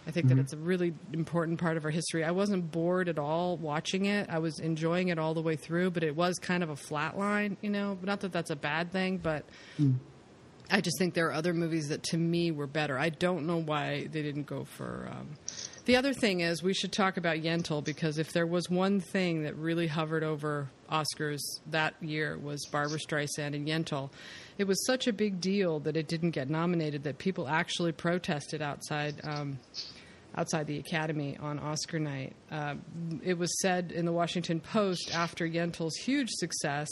I 0.06 0.12
think 0.12 0.28
that 0.28 0.34
mm-hmm. 0.34 0.42
it's 0.42 0.54
a 0.54 0.58
really 0.58 0.94
important 1.14 1.60
part 1.60 1.78
of 1.78 1.86
our 1.86 1.92
history. 1.92 2.26
I 2.26 2.32
wasn't 2.32 2.72
bored 2.72 3.08
at 3.08 3.18
all 3.18 3.56
watching 3.56 4.06
it. 4.06 4.30
I 4.30 4.40
was 4.40 4.60
enjoying 4.60 5.08
it 5.08 5.18
all 5.18 5.34
the 5.34 5.42
way 5.42 5.56
through, 5.56 5.92
but 5.92 6.04
it 6.04 6.16
was 6.16 6.40
kind 6.40 6.62
of 6.62 6.70
a 6.70 6.76
flat 6.76 7.18
line, 7.18 7.56
you 7.62 7.70
know. 7.70 7.98
Not 8.02 8.20
that 8.20 8.34
that's 8.34 8.50
a 8.50 8.56
bad 8.56 8.92
thing, 8.92 9.18
but 9.18 9.46
mm. 9.80 9.96
I 10.72 10.82
just 10.82 10.98
think 10.98 11.14
there 11.14 11.28
are 11.28 11.34
other 11.34 11.54
movies 11.54 11.90
that 11.90 12.04
to 12.04 12.18
me 12.18 12.52
were 12.52 12.68
better. 12.68 12.98
I 12.98 13.10
don't 13.10 13.46
know 13.46 13.58
why 13.58 14.08
they 14.12 14.22
didn't 14.22 14.46
go 14.48 14.64
for. 14.64 15.08
Um, 15.12 15.30
the 15.86 15.98
other 15.98 16.14
thing 16.14 16.40
is 16.40 16.64
we 16.64 16.74
should 16.74 16.94
talk 16.94 17.18
about 17.18 17.38
Yentl 17.38 17.84
because 17.84 18.18
if 18.18 18.32
there 18.32 18.48
was 18.48 18.70
one 18.70 19.02
thing 19.02 19.44
that 19.44 19.56
really 19.58 19.88
hovered 19.88 20.24
over 20.24 20.70
Oscars 20.90 21.42
that 21.72 21.96
year 22.02 22.38
was 22.38 22.66
Barbra 22.72 23.00
Streisand 23.00 23.56
and 23.56 23.68
Yentl. 23.68 24.12
It 24.58 24.66
was 24.66 24.86
such 24.86 25.08
a 25.08 25.14
big 25.14 25.42
deal 25.42 25.80
that 25.82 25.98
it 25.98 26.08
didn't 26.08 26.32
get 26.32 26.50
nominated 26.50 27.04
that 27.04 27.18
people 27.18 27.48
actually 27.48 27.92
protested 27.92 28.62
outside. 28.62 29.20
Um, 29.24 29.60
outside 30.36 30.66
the 30.66 30.80
Academy 30.80 31.38
on 31.40 31.60
Oscar 31.60 32.00
night. 32.00 32.34
Uh, 32.52 32.74
it 33.24 33.38
was 33.38 33.54
said 33.62 33.92
in 33.92 34.04
the 34.04 34.12
Washington 34.12 34.60
Post 34.60 35.14
after 35.14 35.48
Yentl's 35.48 35.96
huge 35.96 36.30
success 36.32 36.90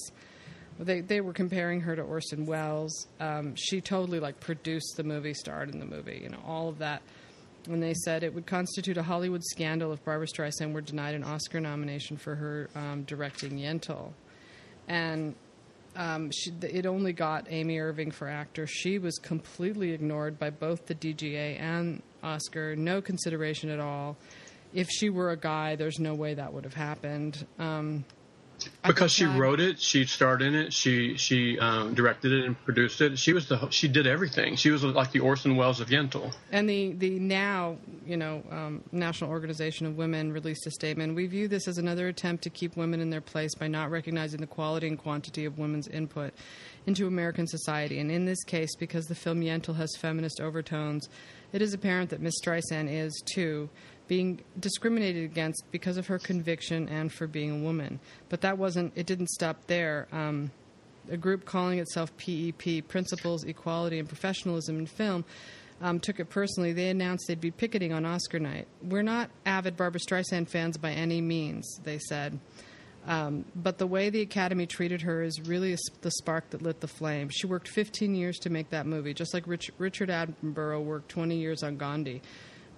they 0.80 1.02
they 1.02 1.22
were 1.22 1.34
comparing 1.34 1.82
her 1.82 1.96
to 1.96 2.02
Orson 2.02 2.46
Welles. 2.46 3.08
Um, 3.20 3.56
she 3.56 3.82
totally 3.82 4.20
like 4.20 4.40
produced 4.40 4.96
the 4.98 5.04
movie, 5.04 5.34
starred 5.34 5.70
in 5.70 5.80
the 5.80 5.86
movie, 5.86 6.20
you 6.24 6.30
know, 6.30 6.40
all 6.46 6.70
of 6.70 6.80
that. 6.80 7.02
And 7.68 7.82
they 7.82 7.94
said 7.94 8.24
it 8.24 8.34
would 8.34 8.48
constitute 8.48 8.98
a 8.98 9.04
Hollywood 9.04 9.44
scandal 9.44 9.94
if 9.94 10.04
Barbra 10.04 10.26
Streisand 10.26 10.74
were 10.74 10.82
denied 10.82 11.14
an 11.14 11.24
Oscar 11.24 11.60
nomination 11.60 12.18
for 12.18 12.36
her 12.36 12.70
um, 12.76 13.04
directing 13.04 13.60
Yentl. 13.60 14.14
And 14.88 15.36
um, 15.96 16.32
she, 16.32 16.52
it 16.62 16.86
only 16.86 17.14
got 17.14 17.48
Amy 17.50 17.80
Irving 17.80 18.12
for 18.12 18.28
actor. 18.28 18.66
She 18.66 18.98
was 18.98 19.18
completely 19.18 19.92
ignored 19.92 20.40
by 20.40 20.50
both 20.50 20.88
the 20.88 20.96
DGA 20.96 21.60
and 21.60 22.02
Oscar. 22.24 22.76
No 22.76 23.02
consideration 23.02 23.70
at 23.70 23.80
all. 23.80 24.18
If 24.74 24.88
she 24.90 25.10
were 25.10 25.32
a 25.32 25.38
guy, 25.38 25.76
there's 25.76 26.00
no 26.00 26.16
way 26.16 26.34
that 26.34 26.54
would 26.54 26.64
have 26.64 26.74
happened. 26.74 27.46
Um, 27.60 28.06
because 28.86 29.12
she 29.12 29.26
wrote 29.26 29.60
it, 29.60 29.80
she 29.80 30.06
starred 30.06 30.42
in 30.42 30.56
it, 30.56 30.74
she 30.74 31.18
she 31.18 31.60
um, 31.60 31.94
directed 31.94 32.32
it 32.32 32.46
and 32.46 32.62
produced 32.64 33.02
it. 33.02 33.18
She 33.18 33.34
was 33.34 33.48
the 33.48 33.70
she 33.70 33.88
did 33.88 34.08
everything. 34.08 34.56
She 34.56 34.72
was 34.72 34.84
like 34.84 35.12
the 35.12 35.20
Orson 35.20 35.56
Welles 35.56 35.80
of 35.80 35.90
Yentl. 35.90 36.34
And 36.52 36.70
the, 36.70 36.94
the 36.94 37.20
now, 37.20 37.78
you 38.06 38.18
know, 38.18 38.44
um, 38.52 38.84
National 38.92 39.30
Organization 39.30 39.86
of 39.86 39.98
Women 39.98 40.32
released 40.32 40.66
a 40.68 40.72
statement. 40.72 41.16
We 41.16 41.28
view 41.28 41.48
this 41.48 41.68
as 41.68 41.78
another 41.78 42.08
attempt 42.08 42.44
to 42.44 42.50
keep 42.50 42.76
women 42.76 43.00
in 43.00 43.10
their 43.10 43.22
place 43.22 43.56
by 43.56 43.68
not 43.68 43.92
recognizing 43.92 44.42
the 44.42 44.48
quality 44.48 44.88
and 44.88 44.98
quantity 44.98 45.46
of 45.46 45.58
women's 45.58 45.88
input 45.88 46.34
into 46.86 47.08
American 47.08 47.48
society. 47.48 48.00
And 48.00 48.12
in 48.12 48.26
this 48.26 48.44
case, 48.44 48.76
because 48.76 49.06
the 49.06 49.16
film 49.16 49.42
Yentl 49.42 49.76
has 49.76 49.96
feminist 49.98 50.40
overtones, 50.42 51.08
it 51.54 51.62
is 51.62 51.74
apparent 51.74 52.10
that 52.12 52.22
Miss 52.22 52.36
Streisand 52.44 52.90
is, 52.90 53.22
too, 53.26 53.70
being 54.12 54.42
discriminated 54.60 55.24
against 55.24 55.64
because 55.72 55.96
of 55.96 56.08
her 56.08 56.20
conviction 56.20 56.90
and 56.90 57.14
for 57.14 57.28
being 57.28 57.50
a 57.50 57.64
woman. 57.64 57.98
But 58.28 58.42
that 58.42 58.58
wasn't, 58.58 58.92
it 58.94 59.06
didn't 59.06 59.30
stop 59.30 59.68
there. 59.68 60.10
Um, 60.12 60.52
a 61.10 61.16
group 61.16 61.46
calling 61.46 61.80
itself 61.80 62.12
PEP, 62.18 62.90
Principles, 62.90 63.46
Equality, 63.46 64.00
and 64.00 64.10
Professionalism 64.10 64.80
in 64.80 64.86
Film, 64.86 65.24
um, 65.80 66.02
took 66.02 66.20
it 66.20 66.26
personally. 66.26 66.74
They 66.74 66.90
announced 66.90 67.24
they'd 67.30 67.40
be 67.40 67.52
picketing 67.52 67.94
on 67.94 68.06
Oscar 68.06 68.38
night. 68.38 68.68
We're 68.84 69.02
not 69.02 69.30
avid 69.46 69.78
Barbra 69.78 70.02
Streisand 70.02 70.50
fans 70.50 70.76
by 70.76 70.92
any 70.92 71.22
means, 71.22 71.80
they 71.86 71.98
said. 71.98 72.38
Um, 73.08 73.46
but 73.56 73.78
the 73.78 73.88
way 73.88 74.10
the 74.10 74.20
Academy 74.20 74.66
treated 74.66 75.04
her 75.04 75.24
is 75.24 75.40
really 75.40 75.78
the 76.02 76.12
spark 76.12 76.50
that 76.50 76.62
lit 76.62 76.82
the 76.82 76.88
flame. 76.90 77.30
She 77.30 77.48
worked 77.48 77.70
15 77.70 78.14
years 78.14 78.40
to 78.40 78.50
make 78.50 78.72
that 78.72 78.86
movie, 78.86 79.14
just 79.14 79.34
like 79.34 79.48
Rich, 79.48 79.72
Richard 79.78 80.10
Attenborough 80.10 80.84
worked 80.84 81.08
20 81.08 81.38
years 81.38 81.64
on 81.64 81.78
Gandhi. 81.78 82.22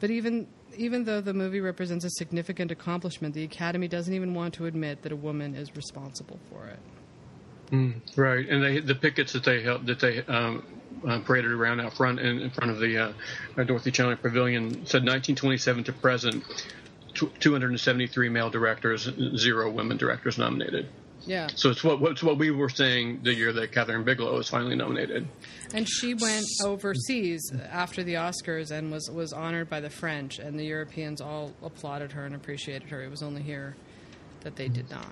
But 0.03 0.11
even 0.11 0.47
even 0.75 1.05
though 1.05 1.21
the 1.21 1.33
movie 1.33 1.61
represents 1.61 2.03
a 2.03 2.09
significant 2.09 2.71
accomplishment, 2.71 3.33
the 3.33 3.45
Academy 3.45 3.87
doesn't 3.87 4.13
even 4.13 4.33
want 4.33 4.53
to 4.55 4.65
admit 4.65 5.01
that 5.03 5.13
a 5.13 5.15
woman 5.15 5.55
is 5.55 5.73
responsible 5.77 6.41
for 6.49 6.67
it. 6.67 6.79
Right, 8.17 8.45
and 8.49 8.61
they 8.61 8.81
the 8.81 8.95
pickets 8.95 9.31
that 9.31 9.45
they 9.45 9.63
that 9.63 10.01
they 10.01 10.21
um, 10.23 10.65
uh, 11.07 11.19
paraded 11.19 11.51
around 11.51 11.79
out 11.79 11.93
front 11.93 12.19
in, 12.19 12.41
in 12.41 12.49
front 12.49 12.69
of 12.69 12.79
the 12.79 12.97
uh, 12.97 13.13
uh, 13.57 13.63
Dorothy 13.63 13.91
Chandler 13.91 14.17
Pavilion 14.17 14.71
said 14.85 15.03
1927 15.03 15.85
to 15.85 15.93
present, 15.93 16.43
tw 17.13 17.39
273 17.39 18.27
male 18.27 18.49
directors, 18.49 19.09
zero 19.37 19.71
women 19.71 19.95
directors 19.95 20.37
nominated. 20.37 20.89
Yeah. 21.25 21.47
So 21.55 21.69
it's 21.69 21.83
what 21.83 22.01
it's 22.11 22.23
what 22.23 22.37
we 22.37 22.51
were 22.51 22.69
saying 22.69 23.21
the 23.23 23.33
year 23.33 23.53
that 23.53 23.71
Kathryn 23.71 24.03
Bigelow 24.03 24.35
was 24.35 24.49
finally 24.49 24.75
nominated. 24.75 25.27
And 25.73 25.87
she 25.89 26.13
went 26.13 26.45
overseas 26.63 27.51
after 27.71 28.03
the 28.03 28.15
Oscars 28.15 28.71
and 28.71 28.91
was, 28.91 29.09
was 29.09 29.33
honored 29.33 29.69
by 29.69 29.79
the 29.79 29.89
French, 29.89 30.39
and 30.39 30.59
the 30.59 30.65
Europeans 30.65 31.21
all 31.21 31.53
applauded 31.63 32.11
her 32.11 32.25
and 32.25 32.35
appreciated 32.35 32.89
her. 32.89 33.01
It 33.01 33.09
was 33.09 33.23
only 33.23 33.41
here 33.41 33.75
that 34.43 34.55
they 34.55 34.67
did 34.67 34.89
not. 34.89 35.05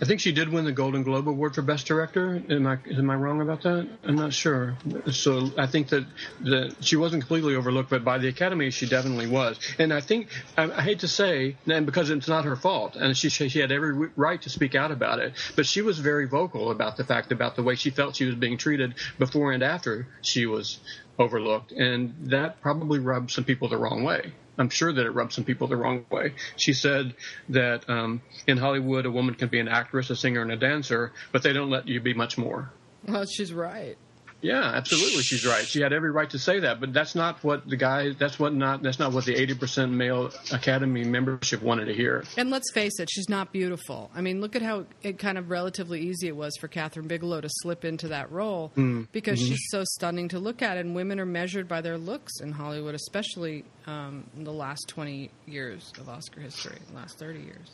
I 0.00 0.04
think 0.04 0.20
she 0.20 0.32
did 0.32 0.48
win 0.48 0.64
the 0.64 0.72
Golden 0.72 1.02
Globe 1.02 1.28
Award 1.28 1.54
for 1.54 1.62
Best 1.62 1.86
Director. 1.86 2.42
Am 2.48 2.66
I 2.66 2.78
am 2.90 3.10
I 3.10 3.14
wrong 3.14 3.40
about 3.40 3.62
that? 3.62 3.88
I'm 4.04 4.16
not 4.16 4.32
sure. 4.32 4.76
So 5.10 5.50
I 5.58 5.66
think 5.66 5.88
that 5.88 6.06
that 6.40 6.76
she 6.80 6.96
wasn't 6.96 7.22
completely 7.22 7.54
overlooked, 7.54 7.90
but 7.90 8.04
by 8.04 8.18
the 8.18 8.28
Academy 8.28 8.70
she 8.70 8.86
definitely 8.86 9.26
was. 9.26 9.58
And 9.78 9.92
I 9.92 10.00
think 10.00 10.28
I, 10.56 10.70
I 10.70 10.82
hate 10.82 11.00
to 11.00 11.08
say, 11.08 11.56
and 11.66 11.86
because 11.86 12.10
it's 12.10 12.28
not 12.28 12.44
her 12.44 12.56
fault, 12.56 12.96
and 12.96 13.16
she 13.16 13.28
she 13.28 13.58
had 13.58 13.72
every 13.72 14.10
right 14.16 14.40
to 14.42 14.50
speak 14.50 14.74
out 14.74 14.92
about 14.92 15.18
it, 15.18 15.34
but 15.56 15.66
she 15.66 15.82
was 15.82 15.98
very 15.98 16.26
vocal 16.26 16.70
about 16.70 16.96
the 16.96 17.04
fact 17.04 17.32
about 17.32 17.56
the 17.56 17.62
way 17.62 17.74
she 17.74 17.90
felt 17.90 18.16
she 18.16 18.24
was 18.24 18.34
being 18.34 18.58
treated 18.58 18.94
before 19.18 19.52
and 19.52 19.62
after 19.62 20.06
she 20.22 20.46
was 20.46 20.78
overlooked, 21.18 21.72
and 21.72 22.14
that 22.30 22.60
probably 22.60 23.00
rubbed 23.00 23.30
some 23.30 23.44
people 23.44 23.68
the 23.68 23.76
wrong 23.76 24.04
way. 24.04 24.32
I'm 24.58 24.68
sure 24.70 24.92
that 24.92 25.06
it 25.06 25.10
rubbed 25.10 25.32
some 25.32 25.44
people 25.44 25.68
the 25.68 25.76
wrong 25.76 26.04
way. 26.10 26.34
She 26.56 26.72
said 26.72 27.14
that 27.50 27.88
um, 27.88 28.20
in 28.46 28.58
Hollywood, 28.58 29.06
a 29.06 29.10
woman 29.10 29.34
can 29.34 29.48
be 29.48 29.60
an 29.60 29.68
actress, 29.68 30.10
a 30.10 30.16
singer, 30.16 30.42
and 30.42 30.50
a 30.50 30.56
dancer, 30.56 31.12
but 31.32 31.42
they 31.42 31.52
don't 31.52 31.70
let 31.70 31.86
you 31.86 32.00
be 32.00 32.14
much 32.14 32.36
more. 32.36 32.70
Well, 33.06 33.24
she's 33.24 33.52
right. 33.52 33.96
Yeah, 34.40 34.62
absolutely, 34.62 35.22
she's 35.22 35.44
right. 35.44 35.64
She 35.64 35.80
had 35.80 35.92
every 35.92 36.12
right 36.12 36.30
to 36.30 36.38
say 36.38 36.60
that, 36.60 36.78
but 36.78 36.92
that's 36.92 37.16
not 37.16 37.42
what 37.42 37.68
the 37.68 37.76
guy. 37.76 38.12
That's 38.12 38.38
what 38.38 38.54
not. 38.54 38.82
That's 38.82 39.00
not 39.00 39.12
what 39.12 39.24
the 39.24 39.34
80% 39.34 39.90
male 39.90 40.30
Academy 40.52 41.02
membership 41.02 41.60
wanted 41.60 41.86
to 41.86 41.94
hear. 41.94 42.22
And 42.36 42.48
let's 42.48 42.70
face 42.72 43.00
it, 43.00 43.08
she's 43.10 43.28
not 43.28 43.52
beautiful. 43.52 44.12
I 44.14 44.20
mean, 44.20 44.40
look 44.40 44.54
at 44.54 44.62
how 44.62 44.86
it 45.02 45.18
kind 45.18 45.38
of 45.38 45.50
relatively 45.50 46.02
easy 46.02 46.28
it 46.28 46.36
was 46.36 46.56
for 46.56 46.68
Kathryn 46.68 47.08
Bigelow 47.08 47.40
to 47.40 47.48
slip 47.50 47.84
into 47.84 48.08
that 48.08 48.30
role 48.30 48.70
because 49.10 49.40
she's 49.40 49.64
so 49.70 49.82
stunning 49.84 50.28
to 50.28 50.38
look 50.38 50.62
at. 50.62 50.76
And 50.76 50.94
women 50.94 51.18
are 51.18 51.26
measured 51.26 51.66
by 51.66 51.80
their 51.80 51.98
looks 51.98 52.40
in 52.40 52.52
Hollywood, 52.52 52.94
especially 52.94 53.64
um, 53.88 54.24
in 54.36 54.44
the 54.44 54.52
last 54.52 54.86
20 54.88 55.30
years 55.46 55.92
of 55.98 56.08
Oscar 56.08 56.40
history, 56.40 56.76
last 56.94 57.18
30 57.18 57.40
years. 57.40 57.70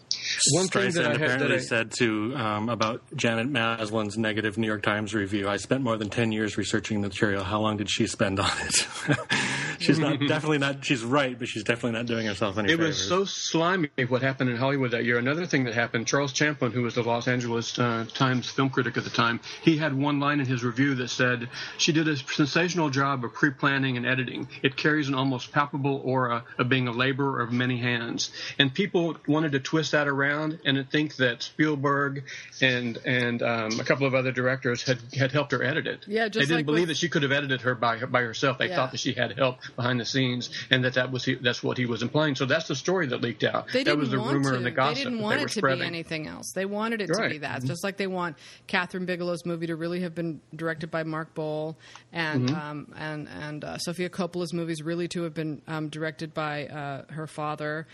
One 0.52 0.68
thing 0.68 0.92
that 0.92 1.04
I 1.04 1.08
had 1.08 1.16
apparently 1.16 1.48
that 1.48 1.54
I, 1.54 1.58
said 1.58 1.90
to 1.98 2.34
um, 2.36 2.68
about 2.68 3.02
Janet 3.16 3.48
Maslin's 3.48 4.16
negative 4.16 4.56
New 4.56 4.66
York 4.66 4.82
Times 4.82 5.12
review. 5.12 5.48
I 5.48 5.56
spent 5.56 5.82
more 5.82 5.96
than 5.96 6.10
ten 6.10 6.32
years 6.32 6.56
researching 6.56 7.00
the 7.00 7.08
material. 7.08 7.42
How 7.42 7.60
long 7.60 7.76
did 7.76 7.90
she 7.90 8.06
spend 8.06 8.38
on 8.38 8.50
it? 8.60 8.86
she's 9.80 9.98
not 9.98 10.18
definitely 10.28 10.58
not. 10.58 10.84
She's 10.84 11.02
right, 11.02 11.38
but 11.38 11.48
she's 11.48 11.64
definitely 11.64 11.98
not 11.98 12.06
doing 12.06 12.26
herself 12.26 12.58
any 12.58 12.68
It 12.68 12.76
favors. 12.76 12.88
was 12.88 13.08
so 13.08 13.24
slimy 13.24 13.90
what 14.08 14.22
happened 14.22 14.50
in 14.50 14.56
Hollywood 14.56 14.92
that 14.92 15.04
year. 15.04 15.18
Another 15.18 15.46
thing 15.46 15.64
that 15.64 15.74
happened, 15.74 16.06
Charles 16.06 16.32
Champlin, 16.32 16.72
who 16.72 16.82
was 16.82 16.94
the 16.94 17.02
Los 17.02 17.26
Angeles 17.28 17.78
uh, 17.78 18.06
Times 18.14 18.48
film 18.50 18.70
critic 18.70 18.96
at 18.96 19.04
the 19.04 19.10
time, 19.10 19.40
he 19.62 19.76
had 19.76 19.94
one 19.94 20.20
line 20.20 20.40
in 20.40 20.46
his 20.46 20.62
review 20.62 20.94
that 20.96 21.08
said, 21.08 21.48
She 21.78 21.92
did 21.92 22.08
a 22.08 22.16
sensational 22.16 22.90
job 22.90 23.24
of 23.24 23.32
pre 23.32 23.50
planning 23.50 23.96
and 23.96 24.06
editing. 24.06 24.48
It 24.62 24.76
carries 24.76 25.08
an 25.08 25.14
almost 25.14 25.52
palpable 25.52 26.02
aura 26.04 26.44
of 26.58 26.68
being 26.68 26.86
a 26.88 26.92
laborer 26.92 27.40
of 27.40 27.52
many 27.52 27.78
hands. 27.78 28.30
And 28.58 28.72
people 28.72 29.16
wanted 29.26 29.52
to 29.52 29.60
twist 29.60 29.92
that 29.92 30.06
around 30.08 30.58
and 30.64 30.88
think 30.90 31.16
that 31.16 31.42
Spielberg 31.42 32.24
and 32.60 32.98
and 33.04 33.42
um, 33.42 33.80
a 33.80 33.84
couple 33.84 34.06
of 34.06 34.14
other 34.14 34.32
directors 34.32 34.82
had, 34.82 34.98
had 35.16 35.32
helped 35.32 35.52
her 35.52 35.62
edit 35.62 35.86
it. 35.86 36.04
Yeah, 36.06 36.28
just 36.28 36.34
they 36.34 36.40
didn't 36.40 36.56
like 36.58 36.66
believe 36.66 36.80
with- 36.82 36.88
that 36.90 36.96
she 36.96 37.08
could 37.08 37.22
have 37.22 37.32
edited 37.32 37.62
her 37.62 37.74
by 37.74 37.98
by 38.04 38.22
herself. 38.22 38.58
They 38.58 38.68
Yeah. 38.68 38.76
thought 38.76 38.90
that 38.92 38.98
she 39.00 39.12
had 39.12 39.36
help 39.38 39.58
behind 39.76 39.98
the 40.00 40.04
scenes, 40.04 40.50
and 40.70 40.84
that 40.84 40.94
that 40.94 41.10
was 41.10 41.24
he, 41.24 41.34
that's 41.34 41.62
what 41.62 41.78
he 41.78 41.86
was 41.86 42.02
implying. 42.02 42.34
So 42.34 42.44
that's 42.46 42.68
the 42.68 42.74
story 42.76 43.06
that 43.08 43.20
leaked 43.20 43.44
out. 43.44 43.68
They 43.72 43.84
that 43.84 43.96
was 43.96 44.10
the 44.10 44.18
rumor 44.18 44.50
to. 44.50 44.56
and 44.56 44.66
the 44.66 44.70
gossip 44.70 44.96
They 44.98 45.04
didn't 45.04 45.20
want 45.20 45.40
it 45.40 45.48
to 45.48 45.58
spreading. 45.58 45.80
be 45.80 45.86
anything 45.86 46.26
else. 46.26 46.52
They 46.54 46.64
wanted 46.66 47.00
it 47.00 47.06
to 47.08 47.14
be 47.14 47.18
Right. 47.20 47.40
that. 47.40 47.64
Just 47.64 47.82
like 47.84 47.96
they 47.96 48.06
want 48.06 48.36
Kathryn 48.68 49.06
Bigelow's 49.06 49.44
movie 49.46 49.66
to 49.68 49.76
really 49.76 50.00
have 50.00 50.14
been 50.14 50.40
directed 50.54 50.90
by 50.90 51.02
Mark 51.04 51.34
Boal, 51.34 51.76
and 52.12 52.48
Mm-hmm. 52.48 52.54
um, 52.60 52.92
and 52.96 53.28
and 53.28 53.64
uh, 53.64 53.78
Sofia 53.78 54.08
Coppola's 54.10 54.52
movies 54.52 54.82
really 54.82 55.08
to 55.08 55.22
have 55.22 55.34
been 55.34 55.62
um, 55.66 55.88
directed 55.94 56.34
by 56.34 56.66
uh, 56.66 57.04
her 57.12 57.26
father. 57.26 57.86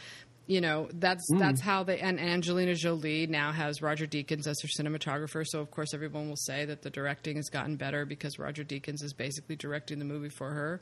You 0.47 0.61
know, 0.61 0.89
that's 0.95 1.25
Mm. 1.31 1.39
that's 1.39 1.61
how 1.61 1.85
they. 1.85 2.01
And 2.01 2.19
Angelina 2.19 2.75
Jolie 2.75 3.29
now 3.29 3.53
has 3.53 3.81
Roger 3.83 4.07
Deakins 4.09 4.49
as 4.49 4.57
her 4.63 4.69
cinematographer. 4.69 5.47
So 5.47 5.61
of 5.61 5.71
course 5.71 5.95
everyone 5.95 6.29
will 6.29 6.37
say 6.51 6.65
that 6.65 6.83
the 6.83 6.91
directing 6.91 7.37
has 7.37 7.49
gotten 7.51 7.77
better 7.77 8.05
because 8.05 8.37
Roger 8.37 8.65
Deakins 8.65 9.05
is 9.05 9.13
basically 9.13 9.55
directing 9.55 10.01
the 10.01 10.05
movie 10.05 10.29
for 10.31 10.51
her. 10.51 10.81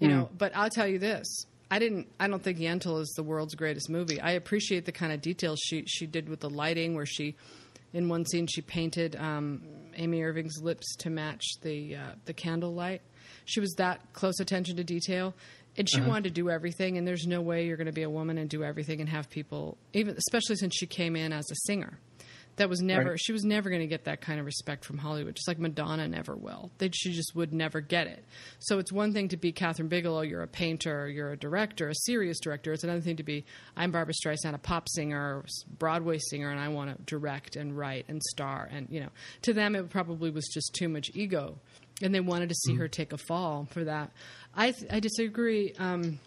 You 0.00 0.08
Mm. 0.08 0.10
know, 0.10 0.28
but 0.36 0.54
I'll 0.54 0.68
tell 0.68 0.86
you 0.86 0.98
this. 0.98 1.26
I 1.70 1.78
didn't. 1.78 2.08
I 2.20 2.28
don't 2.28 2.42
think 2.42 2.58
Yentl 2.58 3.00
is 3.00 3.08
the 3.16 3.22
world's 3.22 3.54
greatest 3.54 3.88
movie. 3.88 4.20
I 4.20 4.32
appreciate 4.32 4.84
the 4.84 4.92
kind 4.92 5.12
of 5.12 5.22
details 5.22 5.60
she 5.64 5.84
she 5.86 6.06
did 6.06 6.28
with 6.28 6.40
the 6.40 6.50
lighting, 6.50 6.94
where 6.94 7.06
she, 7.06 7.34
in 7.94 8.08
one 8.10 8.24
scene, 8.26 8.46
she 8.46 8.60
painted 8.60 9.16
um, 9.16 9.62
Amy 9.96 10.22
Irving's 10.22 10.60
lips 10.62 10.94
to 10.96 11.08
match 11.10 11.42
the 11.62 11.96
uh, 11.96 12.00
the 12.26 12.34
candlelight. 12.34 13.00
She 13.46 13.60
was 13.60 13.72
that 13.78 14.12
close 14.12 14.38
attention 14.40 14.76
to 14.76 14.84
detail, 14.84 15.34
and 15.78 15.88
she 15.88 16.00
uh-huh. 16.00 16.08
wanted 16.08 16.24
to 16.24 16.30
do 16.30 16.50
everything. 16.50 16.98
And 16.98 17.06
there's 17.06 17.26
no 17.26 17.40
way 17.40 17.66
you're 17.66 17.76
going 17.76 17.86
to 17.86 17.92
be 17.92 18.02
a 18.02 18.10
woman 18.10 18.38
and 18.38 18.48
do 18.48 18.64
everything 18.64 19.00
and 19.00 19.08
have 19.08 19.28
people, 19.30 19.76
even 19.92 20.16
especially 20.16 20.56
since 20.56 20.74
she 20.74 20.86
came 20.86 21.16
in 21.16 21.32
as 21.32 21.50
a 21.50 21.54
singer. 21.66 21.98
That 22.56 22.70
was 22.70 22.80
never. 22.80 23.10
Right. 23.10 23.20
She 23.20 23.32
was 23.32 23.44
never 23.44 23.68
going 23.68 23.82
to 23.82 23.86
get 23.86 24.04
that 24.04 24.22
kind 24.22 24.40
of 24.40 24.46
respect 24.46 24.84
from 24.84 24.96
Hollywood. 24.96 25.36
Just 25.36 25.46
like 25.46 25.58
Madonna 25.58 26.08
never 26.08 26.34
will. 26.34 26.70
that 26.78 26.94
she 26.96 27.12
just 27.12 27.34
would 27.34 27.52
never 27.52 27.80
get 27.80 28.06
it. 28.06 28.24
So 28.58 28.78
it's 28.78 28.90
one 28.90 29.12
thing 29.12 29.28
to 29.28 29.36
be 29.36 29.52
Kathryn 29.52 29.88
Bigelow. 29.88 30.22
You're 30.22 30.42
a 30.42 30.48
painter. 30.48 31.08
You're 31.08 31.32
a 31.32 31.36
director, 31.36 31.88
a 31.90 31.94
serious 31.94 32.40
director. 32.40 32.72
It's 32.72 32.84
another 32.84 33.02
thing 33.02 33.16
to 33.16 33.22
be 33.22 33.44
I'm 33.76 33.90
Barbra 33.90 34.14
Streisand, 34.14 34.54
a 34.54 34.58
pop 34.58 34.88
singer, 34.88 35.44
Broadway 35.78 36.18
singer, 36.18 36.50
and 36.50 36.58
I 36.58 36.68
want 36.68 36.96
to 36.96 37.02
direct 37.04 37.56
and 37.56 37.76
write 37.76 38.06
and 38.08 38.22
star. 38.22 38.68
And 38.72 38.88
you 38.90 39.00
know, 39.00 39.10
to 39.42 39.52
them 39.52 39.76
it 39.76 39.90
probably 39.90 40.30
was 40.30 40.48
just 40.52 40.74
too 40.74 40.88
much 40.88 41.10
ego, 41.14 41.58
and 42.02 42.14
they 42.14 42.20
wanted 42.20 42.48
to 42.48 42.54
see 42.54 42.74
her 42.74 42.88
take 42.88 43.12
a 43.12 43.18
fall 43.18 43.66
for 43.70 43.84
that. 43.84 44.12
I 44.54 44.74
I 44.90 45.00
disagree. 45.00 45.74
Um, 45.78 46.20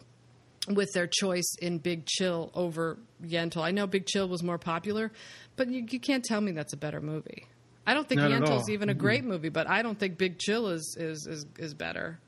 with 0.67 0.91
their 0.93 1.07
choice 1.07 1.55
in 1.61 1.79
Big 1.79 2.05
Chill 2.05 2.51
over 2.53 2.97
Yentl. 3.23 3.63
I 3.63 3.71
know 3.71 3.87
Big 3.87 4.05
Chill 4.05 4.27
was 4.27 4.43
more 4.43 4.57
popular, 4.57 5.11
but 5.55 5.69
you, 5.69 5.85
you 5.89 5.99
can't 5.99 6.23
tell 6.23 6.41
me 6.41 6.51
that's 6.51 6.73
a 6.73 6.77
better 6.77 7.01
movie. 7.01 7.47
I 7.87 7.93
don't 7.93 8.07
think 8.07 8.21
at 8.21 8.29
Yentl's 8.29 8.69
even 8.69 8.89
a 8.89 8.93
great 8.93 9.23
movie, 9.23 9.49
but 9.49 9.67
I 9.67 9.81
don't 9.81 9.97
think 9.97 10.17
Big 10.17 10.37
Chill 10.37 10.67
is 10.67 10.95
is 10.99 11.25
is, 11.25 11.45
is 11.57 11.73
better. 11.73 12.19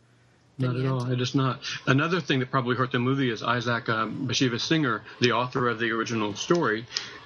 Not 0.57 0.75
at 0.75 0.85
all. 0.85 1.11
It 1.11 1.21
is 1.21 1.33
not. 1.33 1.61
Another 1.87 2.19
thing 2.19 2.39
that 2.39 2.51
probably 2.51 2.75
hurt 2.75 2.91
the 2.91 2.99
movie 2.99 3.31
is 3.31 3.41
Isaac 3.41 3.89
um, 3.89 4.27
Bashevis 4.27 4.61
Singer, 4.61 5.03
the 5.19 5.31
author 5.31 5.67
of 5.69 5.79
the 5.79 5.91
original 5.91 6.35
story, 6.35 6.85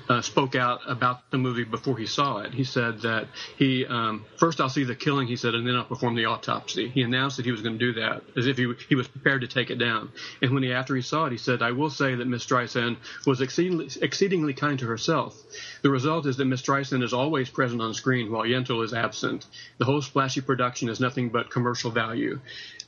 uh, 0.09 0.21
spoke 0.21 0.55
out 0.55 0.81
about 0.87 1.29
the 1.31 1.37
movie 1.37 1.63
before 1.63 1.97
he 1.97 2.05
saw 2.05 2.39
it. 2.39 2.53
He 2.53 2.63
said 2.63 3.01
that 3.01 3.27
he 3.57 3.85
um, 3.85 4.25
first 4.37 4.61
I'll 4.61 4.69
see 4.69 4.83
the 4.83 4.95
killing, 4.95 5.27
he 5.27 5.35
said, 5.35 5.55
and 5.55 5.67
then 5.67 5.75
I'll 5.75 5.85
perform 5.85 6.15
the 6.15 6.25
autopsy. 6.25 6.89
He 6.89 7.01
announced 7.01 7.37
that 7.37 7.45
he 7.45 7.51
was 7.51 7.61
going 7.61 7.77
to 7.77 7.93
do 7.93 7.99
that 8.01 8.23
as 8.37 8.47
if 8.47 8.57
he 8.57 8.73
he 8.87 8.95
was 8.95 9.07
prepared 9.07 9.41
to 9.41 9.47
take 9.47 9.69
it 9.69 9.77
down. 9.77 10.11
And 10.41 10.51
when 10.51 10.63
he 10.63 10.71
after 10.71 10.95
he 10.95 11.01
saw 11.01 11.25
it, 11.25 11.31
he 11.31 11.37
said, 11.37 11.61
"I 11.61 11.71
will 11.71 11.89
say 11.89 12.15
that 12.15 12.27
Miss 12.27 12.45
Streisand 12.45 12.97
was 13.25 13.41
exceedingly 13.41 13.89
exceedingly 14.01 14.53
kind 14.53 14.79
to 14.79 14.87
herself. 14.87 15.41
The 15.81 15.89
result 15.89 16.25
is 16.25 16.37
that 16.37 16.45
Miss 16.45 16.61
Streisand 16.61 17.03
is 17.03 17.13
always 17.13 17.49
present 17.49 17.81
on 17.81 17.93
screen 17.93 18.31
while 18.31 18.43
Yentl 18.43 18.83
is 18.83 18.93
absent. 18.93 19.45
The 19.77 19.85
whole 19.85 20.01
splashy 20.01 20.41
production 20.41 20.89
is 20.89 20.99
nothing 20.99 21.29
but 21.29 21.49
commercial 21.49 21.91
value." 21.91 22.39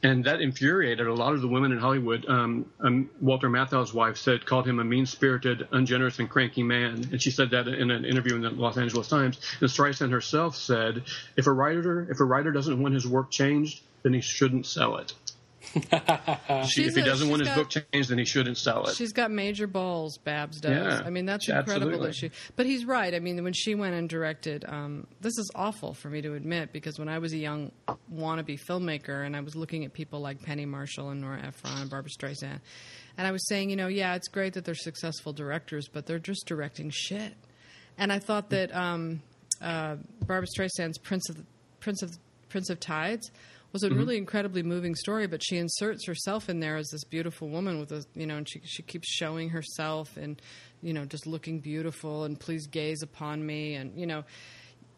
And 0.03 0.25
that 0.25 0.41
infuriated 0.41 1.07
a 1.07 1.13
lot 1.13 1.33
of 1.33 1.41
the 1.41 1.47
women 1.47 1.71
in 1.71 1.79
Hollywood. 1.79 2.25
Um, 2.27 2.65
um, 2.79 3.09
Walter 3.19 3.49
Matthau's 3.49 3.93
wife 3.93 4.17
said 4.17 4.45
called 4.45 4.67
him 4.67 4.79
a 4.79 4.83
mean-spirited, 4.83 5.67
ungenerous, 5.71 6.19
and 6.19 6.29
cranky 6.29 6.63
man, 6.63 7.07
and 7.11 7.21
she 7.21 7.31
said 7.31 7.51
that 7.51 7.67
in 7.67 7.91
an 7.91 8.05
interview 8.05 8.35
in 8.35 8.41
the 8.41 8.49
Los 8.51 8.77
Angeles 8.77 9.07
Times. 9.07 9.39
And 9.59 9.69
Streisand 9.69 10.11
herself 10.11 10.55
said, 10.55 11.03
"If 11.35 11.47
a 11.47 11.51
writer 11.51 12.07
if 12.09 12.19
a 12.19 12.25
writer 12.25 12.51
doesn't 12.51 12.81
want 12.81 12.93
his 12.93 13.07
work 13.07 13.31
changed, 13.31 13.81
then 14.03 14.13
he 14.13 14.21
shouldn't 14.21 14.65
sell 14.65 14.97
it. 14.97 15.13
She, 16.67 16.85
if 16.85 16.95
he 16.95 17.01
doesn't 17.01 17.29
want 17.29 17.41
his 17.41 17.49
got- 17.49 17.55
book 17.55 17.69
changed, 17.69 18.09
then 18.09 18.17
he 18.17 18.25
shouldn't 18.25 18.57
sell 18.57 18.85
it." 18.85 18.95
She's 18.95 19.13
got 19.13 19.31
major 19.31 19.67
balls, 19.67 20.17
Babs 20.17 20.59
does. 20.59 20.71
Yeah, 20.71 21.01
I 21.05 21.09
mean, 21.09 21.25
that's 21.25 21.47
incredible 21.47 21.87
absolutely. 21.87 22.07
that 22.07 22.15
she. 22.15 22.31
But 22.55 22.65
he's 22.65 22.85
right. 22.85 23.13
I 23.13 23.19
mean, 23.19 23.43
when 23.43 23.53
she 23.53 23.75
went 23.75 23.95
and 23.95 24.09
directed, 24.09 24.65
um, 24.67 25.07
this 25.21 25.37
is 25.37 25.49
awful 25.55 25.93
for 25.93 26.09
me 26.09 26.21
to 26.21 26.33
admit 26.33 26.71
because 26.73 26.97
when 26.99 27.09
I 27.09 27.19
was 27.19 27.33
a 27.33 27.37
young 27.37 27.71
wannabe 28.13 28.59
filmmaker 28.59 29.25
and 29.25 29.35
I 29.35 29.41
was 29.41 29.55
looking 29.55 29.85
at 29.85 29.93
people 29.93 30.19
like 30.19 30.41
Penny 30.41 30.65
Marshall 30.65 31.09
and 31.09 31.21
Nora 31.21 31.41
Ephron 31.45 31.81
and 31.81 31.89
Barbra 31.89 32.09
Streisand, 32.11 32.59
and 33.17 33.27
I 33.27 33.31
was 33.31 33.47
saying, 33.47 33.69
you 33.69 33.75
know, 33.75 33.87
yeah, 33.87 34.15
it's 34.15 34.27
great 34.27 34.53
that 34.53 34.65
they're 34.65 34.75
successful 34.75 35.33
directors, 35.33 35.87
but 35.87 36.05
they're 36.05 36.19
just 36.19 36.45
directing 36.45 36.89
shit. 36.93 37.33
And 37.97 38.11
I 38.13 38.19
thought 38.19 38.49
that 38.51 38.73
um, 38.75 39.21
uh, 39.61 39.95
Barbra 40.25 40.47
Streisand's 40.57 40.97
Prince 40.97 41.29
of 41.29 41.37
Prince 41.79 42.01
of 42.03 42.11
Prince 42.49 42.69
of 42.69 42.79
Tides 42.79 43.31
was 43.73 43.83
a 43.83 43.89
mm-hmm. 43.89 43.97
really 43.97 44.17
incredibly 44.17 44.63
moving 44.63 44.95
story. 44.95 45.27
But 45.27 45.43
she 45.43 45.57
inserts 45.57 46.05
herself 46.05 46.49
in 46.49 46.59
there 46.59 46.77
as 46.77 46.87
this 46.89 47.03
beautiful 47.03 47.49
woman 47.49 47.79
with 47.79 47.91
a 47.91 48.05
you 48.15 48.25
know, 48.25 48.37
and 48.37 48.49
she 48.49 48.61
she 48.65 48.83
keeps 48.83 49.07
showing 49.07 49.49
herself 49.49 50.17
and 50.17 50.41
you 50.81 50.93
know 50.93 51.05
just 51.05 51.27
looking 51.27 51.59
beautiful 51.59 52.23
and 52.23 52.39
please 52.39 52.67
gaze 52.67 53.01
upon 53.01 53.45
me 53.45 53.75
and 53.75 53.97
you 53.99 54.07
know. 54.07 54.23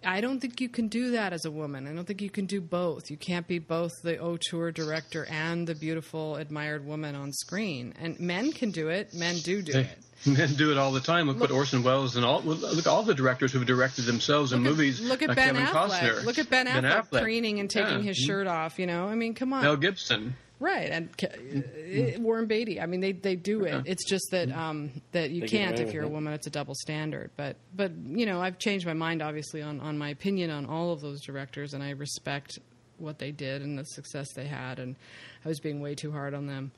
I 0.02 0.22
don't 0.22 0.40
think 0.40 0.62
you 0.62 0.70
can 0.70 0.88
do 0.88 1.12
that 1.12 1.34
as 1.34 1.44
a 1.44 1.52
woman. 1.52 1.86
I 1.86 1.92
don't 1.92 2.06
think 2.06 2.22
you 2.22 2.30
can 2.30 2.46
do 2.46 2.62
both. 2.62 3.12
You 3.12 3.18
can't 3.18 3.46
be 3.46 3.60
both 3.60 3.92
the 4.02 4.18
auteur 4.18 4.72
director 4.72 5.26
and 5.26 5.68
the 5.68 5.76
beautiful, 5.76 6.38
admired 6.38 6.86
woman 6.86 7.16
on 7.16 7.34
screen. 7.34 7.94
And 8.00 8.18
men 8.18 8.54
can 8.54 8.72
do 8.72 8.88
it. 8.88 9.14
Men 9.14 9.40
do 9.40 9.62
do 9.62 9.80
it. 9.80 9.98
Men 10.26 10.54
do 10.56 10.72
it 10.72 10.78
all 10.78 10.92
the 10.92 11.00
time. 11.00 11.28
Look, 11.28 11.40
what 11.40 11.52
Orson 11.52 11.82
Welles 11.82 12.16
and 12.16 12.26
all 12.26 12.42
look 12.42 12.88
all 12.88 13.04
the 13.04 13.16
directors 13.16 13.54
who've 13.54 13.66
directed 13.66 14.04
themselves 14.04 14.52
in 14.52 14.60
at- 14.60 14.70
movies. 14.70 15.00
Look 15.02 15.22
at 15.22 15.30
like 15.30 15.38
Ben 15.38 15.56
Kevin 15.56 15.66
Affleck. 15.66 15.90
Costner. 15.90 16.26
Look 16.26 16.38
at 16.38 16.50
Ben 16.50 16.68
Affleck, 16.68 17.04
Affleck. 17.10 17.22
preening 17.22 17.60
and 17.60 17.70
taking 17.70 18.00
Yeah. 18.00 18.04
his 18.04 18.18
mm-hmm. 18.18 18.28
shirt 18.28 18.48
off. 18.48 18.80
You 18.80 18.88
know, 18.88 19.08
I 19.08 19.16
mean, 19.16 19.34
come 19.34 19.54
on. 19.54 19.62
Mel 19.62 19.78
Gibson. 19.78 20.36
Right, 20.62 20.90
and 20.90 21.16
mm-hmm. 21.16 22.20
uh, 22.20 22.22
Warren 22.22 22.46
Beatty. 22.46 22.82
I 22.82 22.86
mean, 22.86 23.00
they 23.00 23.14
they 23.14 23.38
do 23.38 23.64
it. 23.64 23.84
It's 23.86 24.04
just 24.04 24.28
that 24.32 24.50
mm-hmm. 24.50 24.60
um, 24.60 25.02
that 25.14 25.30
you 25.30 25.42
They 25.42 25.48
can't 25.48 25.80
if 25.80 25.94
you're 25.94 26.04
a 26.04 26.10
woman. 26.10 26.34
It's 26.34 26.48
a 26.48 26.50
double 26.50 26.76
standard. 26.76 27.32
But 27.38 27.56
but 27.74 27.94
you 28.06 28.26
know, 28.26 28.42
I've 28.42 28.60
changed 28.60 28.86
my 28.86 28.94
mind 28.94 29.22
obviously 29.22 29.62
on 29.62 29.80
on 29.80 29.98
my 29.98 30.10
opinion 30.10 30.50
on 30.50 30.66
all 30.66 30.92
of 30.92 31.00
those 31.00 31.22
directors, 31.22 31.74
and 31.74 31.82
I 31.82 31.92
respect 31.92 32.60
what 32.98 33.20
they 33.20 33.32
did 33.32 33.62
and 33.62 33.80
the 33.80 33.86
success 33.86 34.34
they 34.34 34.48
had. 34.48 34.80
And 34.80 34.98
I 35.46 35.48
was 35.48 35.62
being 35.62 35.80
way 35.80 35.96
too 35.96 36.12
hard 36.12 36.34
on 36.34 36.48
them. 36.48 36.72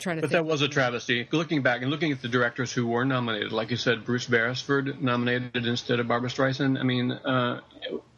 Trying 0.00 0.16
to 0.16 0.22
But 0.22 0.30
think. 0.30 0.44
that 0.46 0.50
was 0.50 0.62
a 0.62 0.68
travesty. 0.68 1.28
Looking 1.30 1.62
back 1.62 1.82
and 1.82 1.90
looking 1.90 2.10
at 2.10 2.22
the 2.22 2.28
directors 2.28 2.72
who 2.72 2.86
were 2.86 3.04
nominated, 3.04 3.52
like 3.52 3.70
you 3.70 3.76
said, 3.76 4.04
Bruce 4.04 4.26
Beresford 4.26 5.02
nominated 5.02 5.66
instead 5.66 6.00
of 6.00 6.08
Barbra 6.08 6.30
Streisand. 6.30 6.78
I 6.80 6.82
mean, 6.82 7.12
uh, 7.12 7.60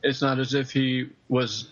it's 0.03 0.22
not 0.22 0.39
as 0.39 0.55
if 0.55 0.70
he 0.70 1.11
was 1.28 1.70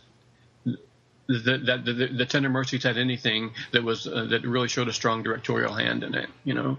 the, 1.28 1.58
that 1.66 1.84
the, 1.84 2.08
the 2.16 2.26
Tender 2.26 2.48
Mercies 2.48 2.82
had 2.82 2.98
anything 2.98 3.52
that 3.72 3.84
was 3.84 4.06
uh, 4.06 4.26
that 4.30 4.42
really 4.42 4.68
showed 4.68 4.88
a 4.88 4.92
strong 4.92 5.22
directorial 5.22 5.72
hand 5.74 6.02
in 6.02 6.14
it. 6.14 6.28
You 6.44 6.54
know, 6.54 6.78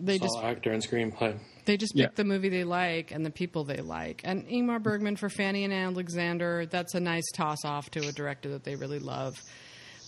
they 0.00 0.18
just 0.18 0.36
all 0.36 0.44
actor 0.44 0.72
and 0.72 0.82
screenplay. 0.82 1.38
They 1.66 1.76
just 1.76 1.92
Yeah. 1.94 2.06
pick 2.06 2.16
the 2.16 2.24
movie 2.24 2.48
they 2.48 2.64
like 2.64 3.12
and 3.12 3.24
the 3.24 3.30
people 3.30 3.62
they 3.64 3.76
like. 3.80 4.22
And 4.24 4.44
Ingmar 4.48 4.82
Bergman 4.82 5.14
for 5.16 5.28
Fanny 5.28 5.62
and 5.62 5.72
Alexander, 5.72 6.66
that's 6.66 6.94
a 6.94 7.00
nice 7.00 7.30
toss 7.34 7.64
off 7.64 7.90
to 7.92 8.00
a 8.08 8.12
director 8.12 8.48
that 8.50 8.64
they 8.64 8.74
really 8.74 8.98
love. 8.98 9.40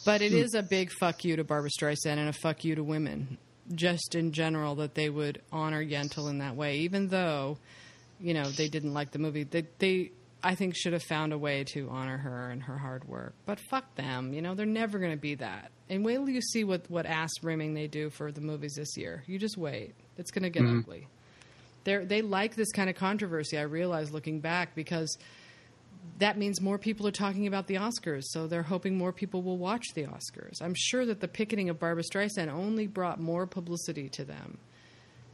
But 0.05 0.23
it 0.23 0.33
hmm. 0.33 0.39
is 0.39 0.55
a 0.55 0.63
big 0.63 0.91
fuck 0.91 1.25
you 1.25 1.37
to 1.37 1.45
Barbra 1.45 1.71
Streisand 1.71 2.19
and 2.19 2.29
a 2.29 2.33
fuck 2.33 2.65
you 2.65 2.75
to 2.75 2.85
women, 2.85 3.39
just 3.75 4.15
in 4.15 4.33
general, 4.33 4.75
that 4.77 4.95
they 4.95 5.09
would 5.09 5.41
honor 5.53 5.85
Yentl 5.85 6.29
in 6.29 6.39
that 6.39 6.57
way, 6.57 6.79
even 6.79 7.09
though, 7.09 7.59
you 8.21 8.35
know, 8.35 8.45
they 8.45 8.69
didn't 8.69 8.95
like 8.95 9.13
the 9.13 9.19
movie. 9.19 9.45
They, 9.45 9.67
they 9.79 10.11
I 10.43 10.57
think, 10.57 10.75
should 10.77 10.93
have 10.93 11.05
found 11.05 11.33
a 11.33 11.39
way 11.39 11.65
to 11.73 11.89
honor 11.89 12.17
her 12.17 12.51
and 12.51 12.63
her 12.65 12.77
hard 12.77 13.05
work. 13.05 13.35
But 13.47 13.61
fuck 13.71 13.95
them, 13.95 14.33
you 14.33 14.43
know, 14.43 14.55
they're 14.55 14.67
never 14.67 14.99
going 14.99 15.13
to 15.13 15.21
be 15.21 15.37
that. 15.37 15.71
And 15.89 16.05
wait 16.05 16.17
till 16.17 16.29
you 16.29 16.41
see 16.41 16.65
what, 16.65 16.91
what 16.91 17.07
ass 17.07 17.31
rimming 17.43 17.75
they 17.75 17.87
do 17.87 18.11
for 18.11 18.33
the 18.33 18.41
movies 18.41 18.75
this 18.75 18.97
year. 18.97 19.23
You 19.27 19.39
just 19.39 19.57
wait. 19.57 19.95
It's 20.19 20.31
going 20.31 20.43
to 20.43 20.51
get 20.51 20.63
hmm. 20.63 20.79
ugly 20.79 21.07
they 21.85 22.05
they 22.05 22.23
like 22.23 22.55
this 22.55 22.73
kind 22.73 22.89
of 22.89 22.97
controversy. 22.97 23.59
I 23.59 23.63
realize 23.63 24.13
looking 24.13 24.41
back 24.41 24.75
because 24.75 25.17
that 26.19 26.39
means 26.39 26.61
more 26.61 26.79
people 26.79 27.07
are 27.07 27.13
talking 27.13 27.47
about 27.47 27.67
the 27.67 27.75
Oscars, 27.75 28.25
so 28.25 28.47
they're 28.47 28.63
hoping 28.63 28.97
more 28.97 29.13
people 29.13 29.43
will 29.43 29.59
watch 29.59 29.95
the 29.95 30.05
Oscars. 30.05 30.61
I'm 30.61 30.75
sure 30.75 31.05
that 31.07 31.21
the 31.21 31.29
picketing 31.29 31.69
of 31.69 31.79
Barbra 31.79 32.03
Streisand 32.03 32.49
only 32.49 32.87
brought 32.87 33.21
more 33.21 33.47
publicity 33.47 34.09
to 34.11 34.25
them, 34.25 34.59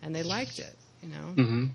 and 0.02 0.14
they 0.14 0.22
liked 0.22 0.58
it. 0.58 0.74
You 1.02 1.10
know, 1.10 1.68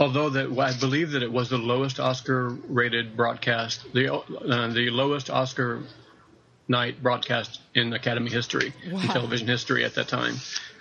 although 0.00 0.30
that 0.30 0.58
I 0.58 0.72
believe 0.78 1.10
that 1.10 1.22
it 1.22 1.30
was 1.30 1.50
the 1.50 1.58
lowest 1.58 2.00
Oscar-rated 2.00 3.16
broadcast, 3.16 3.92
the 3.92 4.14
uh, 4.14 4.68
the 4.68 4.88
lowest 4.90 5.28
Oscar 5.28 5.82
night 6.68 7.02
broadcast 7.02 7.60
in 7.74 7.92
Academy 7.92 8.30
history, 8.30 8.72
in 8.84 9.00
television 9.00 9.46
history 9.46 9.84
at 9.84 9.94
that 9.96 10.08
time. 10.08 10.36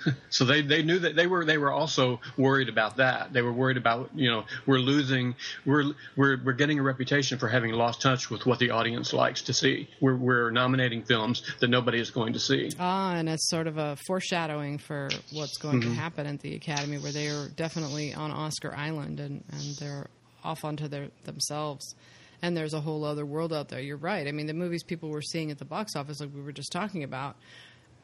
so 0.29 0.45
they, 0.45 0.61
they 0.61 0.83
knew 0.83 0.99
that 0.99 1.15
they 1.15 1.27
were 1.27 1.45
they 1.45 1.57
were 1.57 1.71
also 1.71 2.19
worried 2.37 2.69
about 2.69 2.97
that. 2.97 3.33
They 3.33 3.41
were 3.41 3.53
worried 3.53 3.77
about 3.77 4.09
you 4.15 4.29
know 4.29 4.45
we're 4.65 4.79
losing 4.79 5.35
we're 5.65 5.93
we're 6.15 6.37
we're 6.43 6.53
getting 6.53 6.79
a 6.79 6.83
reputation 6.83 7.37
for 7.37 7.47
having 7.47 7.71
lost 7.71 8.01
touch 8.01 8.29
with 8.29 8.45
what 8.45 8.59
the 8.59 8.71
audience 8.71 9.13
likes 9.13 9.41
to 9.43 9.53
see. 9.53 9.89
We're 9.99 10.15
we're 10.15 10.51
nominating 10.51 11.03
films 11.03 11.43
that 11.59 11.69
nobody 11.69 11.99
is 11.99 12.11
going 12.11 12.33
to 12.33 12.39
see. 12.39 12.71
ah, 12.79 13.15
and 13.15 13.29
it's 13.29 13.49
sort 13.49 13.67
of 13.67 13.77
a 13.77 13.97
foreshadowing 14.07 14.77
for 14.77 15.09
what's 15.33 15.57
going 15.57 15.81
to 15.81 15.89
happen 15.89 16.25
at 16.27 16.39
the 16.39 16.55
Academy, 16.55 16.97
where 16.97 17.11
they 17.11 17.27
are 17.27 17.47
definitely 17.55 18.13
on 18.13 18.31
Oscar 18.31 18.73
Island 18.75 19.19
and 19.19 19.43
and 19.51 19.75
they're 19.79 20.07
off 20.43 20.63
onto 20.65 20.87
their 20.87 21.09
themselves. 21.23 21.95
And 22.43 22.57
there's 22.57 22.73
a 22.73 22.81
whole 22.81 23.05
other 23.05 23.23
world 23.23 23.53
out 23.53 23.69
there. 23.69 23.79
You're 23.79 23.97
right. 23.97 24.27
I 24.27 24.31
mean, 24.31 24.47
the 24.47 24.55
movies 24.55 24.81
people 24.81 25.09
were 25.09 25.21
seeing 25.21 25.51
at 25.51 25.59
the 25.59 25.65
box 25.65 25.95
office, 25.95 26.19
like 26.19 26.31
we 26.33 26.41
were 26.41 26.51
just 26.51 26.71
talking 26.71 27.03
about, 27.03 27.35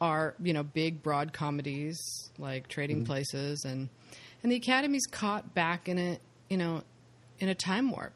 are 0.00 0.34
you 0.42 0.52
know 0.52 0.62
big 0.62 1.02
broad 1.02 1.32
comedies 1.32 2.30
like 2.38 2.68
Trading 2.68 2.98
mm-hmm. 2.98 3.06
Places 3.06 3.64
and 3.64 3.88
and 4.42 4.52
the 4.52 4.56
Academy's 4.56 5.06
caught 5.06 5.54
back 5.54 5.88
in 5.88 5.98
a 5.98 6.18
you 6.48 6.56
know 6.56 6.82
in 7.40 7.48
a 7.48 7.54
time 7.54 7.90
warp. 7.90 8.12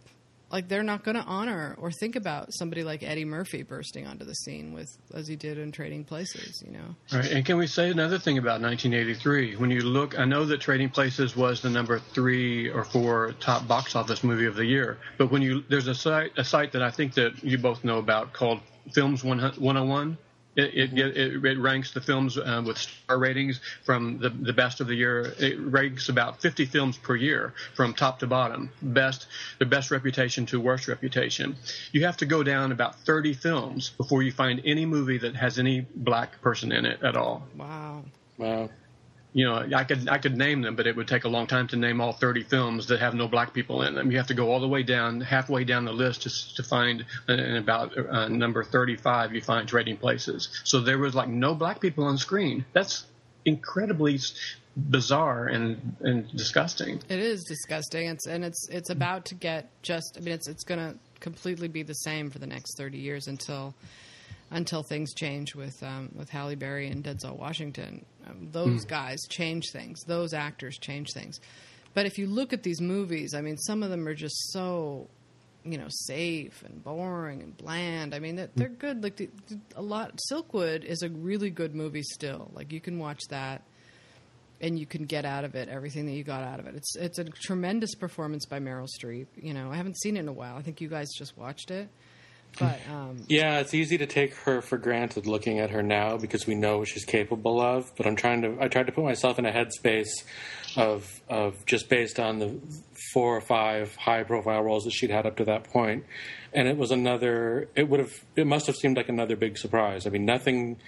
like 0.50 0.68
they're 0.68 0.82
not 0.82 1.02
going 1.02 1.14
to 1.14 1.22
honor 1.22 1.74
or 1.78 1.90
think 1.90 2.14
about 2.14 2.52
somebody 2.52 2.84
like 2.84 3.02
Eddie 3.02 3.24
Murphy 3.24 3.62
bursting 3.62 4.06
onto 4.06 4.24
the 4.24 4.34
scene 4.34 4.74
with 4.74 4.88
as 5.14 5.26
he 5.26 5.34
did 5.34 5.56
in 5.58 5.72
Trading 5.72 6.04
Places, 6.04 6.62
you 6.64 6.72
know. 6.72 6.94
Right, 7.12 7.30
and 7.30 7.44
can 7.46 7.56
we 7.56 7.66
say 7.66 7.90
another 7.90 8.18
thing 8.18 8.36
about 8.36 8.60
1983? 8.60 9.56
When 9.56 9.70
you 9.70 9.80
look, 9.80 10.18
I 10.18 10.24
know 10.26 10.44
that 10.44 10.60
Trading 10.60 10.90
Places 10.90 11.34
was 11.34 11.62
the 11.62 11.70
number 11.70 11.98
three 11.98 12.68
or 12.68 12.84
four 12.84 13.32
top 13.40 13.66
box 13.66 13.96
office 13.96 14.22
movie 14.22 14.46
of 14.46 14.56
the 14.56 14.66
year, 14.66 14.98
but 15.16 15.30
when 15.30 15.40
you 15.40 15.64
there's 15.68 15.88
a 15.88 15.94
site 15.94 16.32
a 16.36 16.44
site 16.44 16.72
that 16.72 16.82
I 16.82 16.90
think 16.90 17.14
that 17.14 17.42
you 17.42 17.56
both 17.56 17.82
know 17.82 17.98
about 17.98 18.32
called 18.32 18.60
Films 18.92 19.24
101 19.24 20.18
it, 20.56 20.74
it, 20.74 20.98
it, 20.98 21.44
it, 21.44 21.58
ranks 21.58 21.92
the 21.92 22.00
films 22.00 22.36
uh, 22.36 22.62
with 22.64 22.78
star 22.78 23.18
ratings 23.18 23.60
from 23.84 24.18
the, 24.18 24.28
the 24.28 24.52
best 24.52 24.80
of 24.80 24.86
the 24.86 24.94
year. 24.94 25.34
It 25.38 25.58
ranks 25.58 26.08
about 26.08 26.40
50 26.42 26.66
films 26.66 26.98
per 26.98 27.16
year 27.16 27.54
from 27.74 27.94
top 27.94 28.18
to 28.20 28.26
bottom, 28.26 28.70
best 28.82 29.26
the 29.58 29.66
best 29.66 29.90
reputation 29.90 30.46
to 30.46 30.60
worst 30.60 30.88
reputation. 30.88 31.56
You 31.92 32.04
have 32.04 32.16
to 32.18 32.26
go 32.26 32.42
down 32.42 32.72
about 32.72 32.96
30 33.00 33.34
films 33.34 33.90
before 33.90 34.22
you 34.22 34.32
find 34.32 34.60
any 34.64 34.86
movie 34.86 35.18
that 35.18 35.36
has 35.36 35.58
any 35.58 35.86
black 35.94 36.40
person 36.42 36.72
in 36.72 36.84
it 36.84 37.02
at 37.02 37.16
all. 37.16 37.46
Wow. 37.56 38.04
Wow 38.38 38.68
you 39.34 39.46
know, 39.46 39.66
I 39.74 39.84
could 39.84 40.08
I 40.08 40.18
could 40.18 40.36
name 40.36 40.60
them, 40.60 40.76
but 40.76 40.86
it 40.86 40.94
would 40.94 41.08
take 41.08 41.24
a 41.24 41.28
long 41.28 41.46
time 41.46 41.66
to 41.68 41.76
name 41.76 42.00
all 42.00 42.12
30 42.12 42.42
films 42.42 42.86
that 42.88 43.00
have 43.00 43.14
no 43.14 43.28
black 43.28 43.54
people 43.54 43.82
in 43.82 43.94
them. 43.94 44.10
You 44.10 44.18
have 44.18 44.26
to 44.26 44.34
go 44.34 44.50
all 44.50 44.60
the 44.60 44.68
way 44.68 44.82
down, 44.82 45.20
halfway 45.20 45.64
down 45.64 45.84
the 45.84 45.92
list 45.92 46.22
to 46.22 46.54
to 46.56 46.62
find. 46.62 47.04
And 47.28 47.56
about 47.56 47.96
uh, 47.96 48.28
number 48.28 48.62
35, 48.62 49.34
you 49.34 49.40
find 49.40 49.66
Trading 49.66 49.96
Places. 49.96 50.48
So 50.64 50.80
there 50.80 50.98
was 50.98 51.14
like 51.14 51.28
no 51.28 51.54
black 51.54 51.80
people 51.80 52.04
on 52.04 52.18
screen. 52.18 52.64
That's 52.74 53.06
incredibly 53.44 54.18
bizarre 54.76 55.46
and 55.46 55.96
and 56.00 56.30
disgusting. 56.36 57.00
It 57.08 57.18
is 57.18 57.44
disgusting. 57.44 58.08
It's 58.08 58.26
and 58.26 58.44
it's 58.44 58.68
it's 58.70 58.90
about 58.90 59.24
to 59.26 59.34
get 59.34 59.70
just. 59.82 60.18
I 60.18 60.20
mean, 60.20 60.34
it's 60.34 60.48
it's 60.48 60.64
going 60.64 60.80
to 60.80 60.98
completely 61.20 61.68
be 61.68 61.82
the 61.82 61.94
same 61.94 62.30
for 62.30 62.38
the 62.38 62.46
next 62.46 62.76
30 62.76 62.98
years 62.98 63.28
until 63.28 63.74
until 64.52 64.82
things 64.82 65.14
change 65.14 65.54
with 65.54 65.82
um, 65.82 66.10
with 66.14 66.28
Halle 66.30 66.54
Berry 66.54 66.88
and 66.88 67.02
Denzel 67.02 67.36
Washington. 67.36 68.04
Um, 68.26 68.48
those 68.52 68.84
mm. 68.84 68.88
guys 68.88 69.18
change 69.28 69.64
things. 69.72 70.00
Those 70.06 70.32
actors 70.32 70.78
change 70.78 71.08
things. 71.12 71.40
But 71.94 72.06
if 72.06 72.18
you 72.18 72.26
look 72.26 72.52
at 72.52 72.62
these 72.62 72.80
movies, 72.80 73.34
I 73.34 73.40
mean, 73.40 73.56
some 73.56 73.82
of 73.82 73.90
them 73.90 74.06
are 74.06 74.14
just 74.14 74.52
so, 74.52 75.08
you 75.64 75.76
know, 75.76 75.88
safe 75.88 76.62
and 76.64 76.82
boring 76.82 77.42
and 77.42 77.56
bland. 77.56 78.14
I 78.14 78.18
mean, 78.18 78.36
they're, 78.36 78.50
they're 78.54 78.68
good. 78.68 79.02
Like 79.02 79.30
a 79.74 79.82
lot. 79.82 80.18
Silkwood 80.30 80.84
is 80.84 81.02
a 81.02 81.08
really 81.08 81.50
good 81.50 81.74
movie 81.74 82.02
still. 82.02 82.50
Like 82.54 82.72
you 82.72 82.80
can 82.80 82.98
watch 82.98 83.20
that. 83.30 83.62
And 84.60 84.78
you 84.78 84.86
can 84.86 85.06
get 85.06 85.24
out 85.24 85.42
of 85.42 85.56
it 85.56 85.68
everything 85.68 86.06
that 86.06 86.12
you 86.12 86.22
got 86.22 86.44
out 86.44 86.60
of 86.60 86.68
it. 86.68 86.76
It's 86.76 86.94
it's 86.94 87.18
a 87.18 87.24
tremendous 87.24 87.96
performance 87.96 88.46
by 88.46 88.60
Meryl 88.60 88.86
Streep. 88.86 89.26
You 89.34 89.54
know, 89.54 89.72
I 89.72 89.74
haven't 89.74 89.98
seen 89.98 90.16
it 90.16 90.20
in 90.20 90.28
a 90.28 90.32
while. 90.32 90.56
I 90.56 90.62
think 90.62 90.80
you 90.80 90.86
guys 90.86 91.08
just 91.18 91.36
watched 91.36 91.72
it. 91.72 91.88
But 92.58 92.80
um, 92.90 93.24
yeah, 93.28 93.60
it's 93.60 93.72
easy 93.72 93.98
to 93.98 94.06
take 94.06 94.34
her 94.34 94.60
for 94.60 94.76
granted 94.76 95.26
looking 95.26 95.58
at 95.58 95.70
her 95.70 95.82
now 95.82 96.18
because 96.18 96.46
we 96.46 96.54
know 96.54 96.78
what 96.78 96.88
she's 96.88 97.04
capable 97.04 97.60
of. 97.60 97.90
But 97.96 98.06
I'm 98.06 98.16
trying 98.16 98.42
to 98.42 98.56
I 98.60 98.68
tried 98.68 98.86
to 98.86 98.92
put 98.92 99.04
myself 99.04 99.38
in 99.38 99.46
a 99.46 99.52
headspace 99.52 100.10
of 100.76 101.20
of 101.28 101.64
just 101.66 101.88
based 101.88 102.20
on 102.20 102.38
the 102.38 102.60
four 103.12 103.36
or 103.36 103.40
five 103.40 103.94
high 103.96 104.22
profile 104.22 104.62
roles 104.62 104.84
that 104.84 104.92
she'd 104.92 105.10
had 105.10 105.26
up 105.26 105.36
to 105.36 105.44
that 105.46 105.64
point, 105.64 106.04
and 106.52 106.68
it 106.68 106.76
was 106.76 106.90
another. 106.90 107.68
It 107.74 107.88
would 107.88 108.00
have 108.00 108.12
it 108.36 108.46
must 108.46 108.66
have 108.66 108.76
seemed 108.76 108.96
like 108.96 109.08
another 109.08 109.36
big 109.36 109.58
surprise. 109.58 110.06
I 110.06 110.10
mean, 110.10 110.24
nothing. 110.24 110.78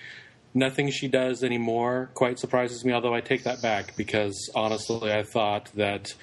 Nothing 0.56 0.92
she 0.92 1.08
does 1.08 1.42
anymore 1.42 2.10
quite 2.14 2.38
surprises 2.38 2.84
me, 2.84 2.92
although 2.92 3.12
I 3.12 3.20
take 3.20 3.42
that 3.42 3.60
back 3.60 3.96
because 3.96 4.52
honestly, 4.54 5.10
I 5.10 5.24
thought 5.24 5.72
that 5.74 6.14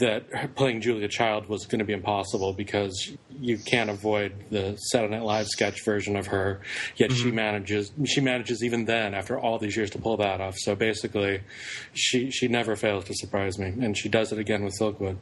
that 0.00 0.54
playing 0.54 0.80
Julia 0.80 1.08
Child 1.08 1.48
was 1.48 1.66
going 1.66 1.78
to 1.78 1.84
be 1.84 1.92
impossible 1.92 2.52
because 2.52 3.12
you 3.38 3.58
can't 3.58 3.90
avoid 3.90 4.32
the 4.50 4.76
Saturday 4.76 5.14
Night 5.14 5.24
Live 5.24 5.46
sketch 5.46 5.84
version 5.84 6.16
of 6.16 6.28
her. 6.28 6.60
Yet 6.96 7.10
mm-hmm. 7.10 7.22
she 7.22 7.30
manages. 7.30 7.92
She 8.04 8.20
manages 8.20 8.62
even 8.62 8.84
then, 8.84 9.14
after 9.14 9.38
all 9.38 9.58
these 9.58 9.76
years, 9.76 9.90
to 9.90 9.98
pull 9.98 10.16
that 10.18 10.40
off. 10.40 10.56
So 10.58 10.74
basically, 10.74 11.40
she 11.92 12.30
she 12.30 12.48
never 12.48 12.76
fails 12.76 13.04
to 13.04 13.14
surprise 13.14 13.58
me, 13.58 13.68
and 13.68 13.96
she 13.96 14.08
does 14.08 14.32
it 14.32 14.38
again 14.38 14.64
with 14.64 14.74
Silkwood. 14.78 15.16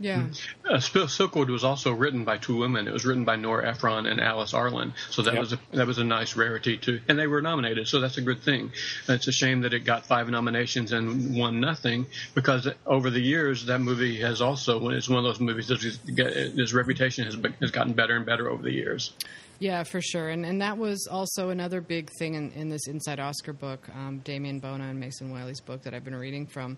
Yeah. 0.00 0.26
Uh, 0.68 0.78
Silkwood 0.78 1.48
was 1.48 1.62
also 1.62 1.92
written 1.92 2.24
by 2.24 2.36
two 2.36 2.56
women. 2.56 2.88
It 2.88 2.92
was 2.92 3.04
written 3.04 3.24
by 3.24 3.36
Nora 3.36 3.68
Ephron 3.70 4.06
and 4.06 4.20
Alice 4.20 4.52
Arlen. 4.52 4.92
So 5.10 5.22
that 5.22 5.34
yep. 5.34 5.40
was 5.40 5.52
a, 5.52 5.58
that 5.72 5.86
was 5.86 5.98
a 5.98 6.04
nice 6.04 6.36
rarity 6.36 6.76
too, 6.76 7.00
and 7.08 7.18
they 7.18 7.28
were 7.28 7.40
nominated. 7.40 7.86
So 7.86 8.00
that's 8.00 8.18
a 8.18 8.22
good 8.22 8.40
thing. 8.40 8.72
It's 9.08 9.28
a 9.28 9.32
shame 9.32 9.60
that 9.60 9.72
it 9.72 9.80
got 9.80 10.04
five 10.04 10.28
nominations 10.28 10.92
and 10.92 11.36
won 11.36 11.60
nothing 11.60 12.06
because 12.34 12.68
over 12.86 13.08
the 13.10 13.20
years 13.20 13.66
that 13.66 13.80
movie 13.80 14.20
has 14.20 14.42
also 14.42 14.88
it's 14.88 15.08
one 15.08 15.18
of 15.18 15.24
those 15.24 15.40
movies 15.40 15.68
that 15.68 15.80
his 15.80 16.74
reputation 16.74 17.24
has 17.24 17.36
has 17.60 17.70
gotten 17.70 17.92
better 17.92 18.16
and 18.16 18.26
better 18.26 18.50
over 18.50 18.62
the 18.62 18.72
years. 18.72 19.12
Yeah, 19.60 19.84
for 19.84 20.00
sure, 20.00 20.30
and 20.30 20.44
and 20.44 20.60
that 20.60 20.76
was 20.76 21.06
also 21.08 21.50
another 21.50 21.80
big 21.80 22.10
thing 22.18 22.34
in, 22.34 22.50
in 22.52 22.68
this 22.68 22.88
Inside 22.88 23.20
Oscar 23.20 23.52
book, 23.52 23.88
um, 23.94 24.18
Damien 24.24 24.58
Bona 24.58 24.84
and 24.84 24.98
Mason 24.98 25.30
Wiley's 25.30 25.60
book 25.60 25.82
that 25.82 25.94
I've 25.94 26.04
been 26.04 26.16
reading 26.16 26.46
from 26.46 26.76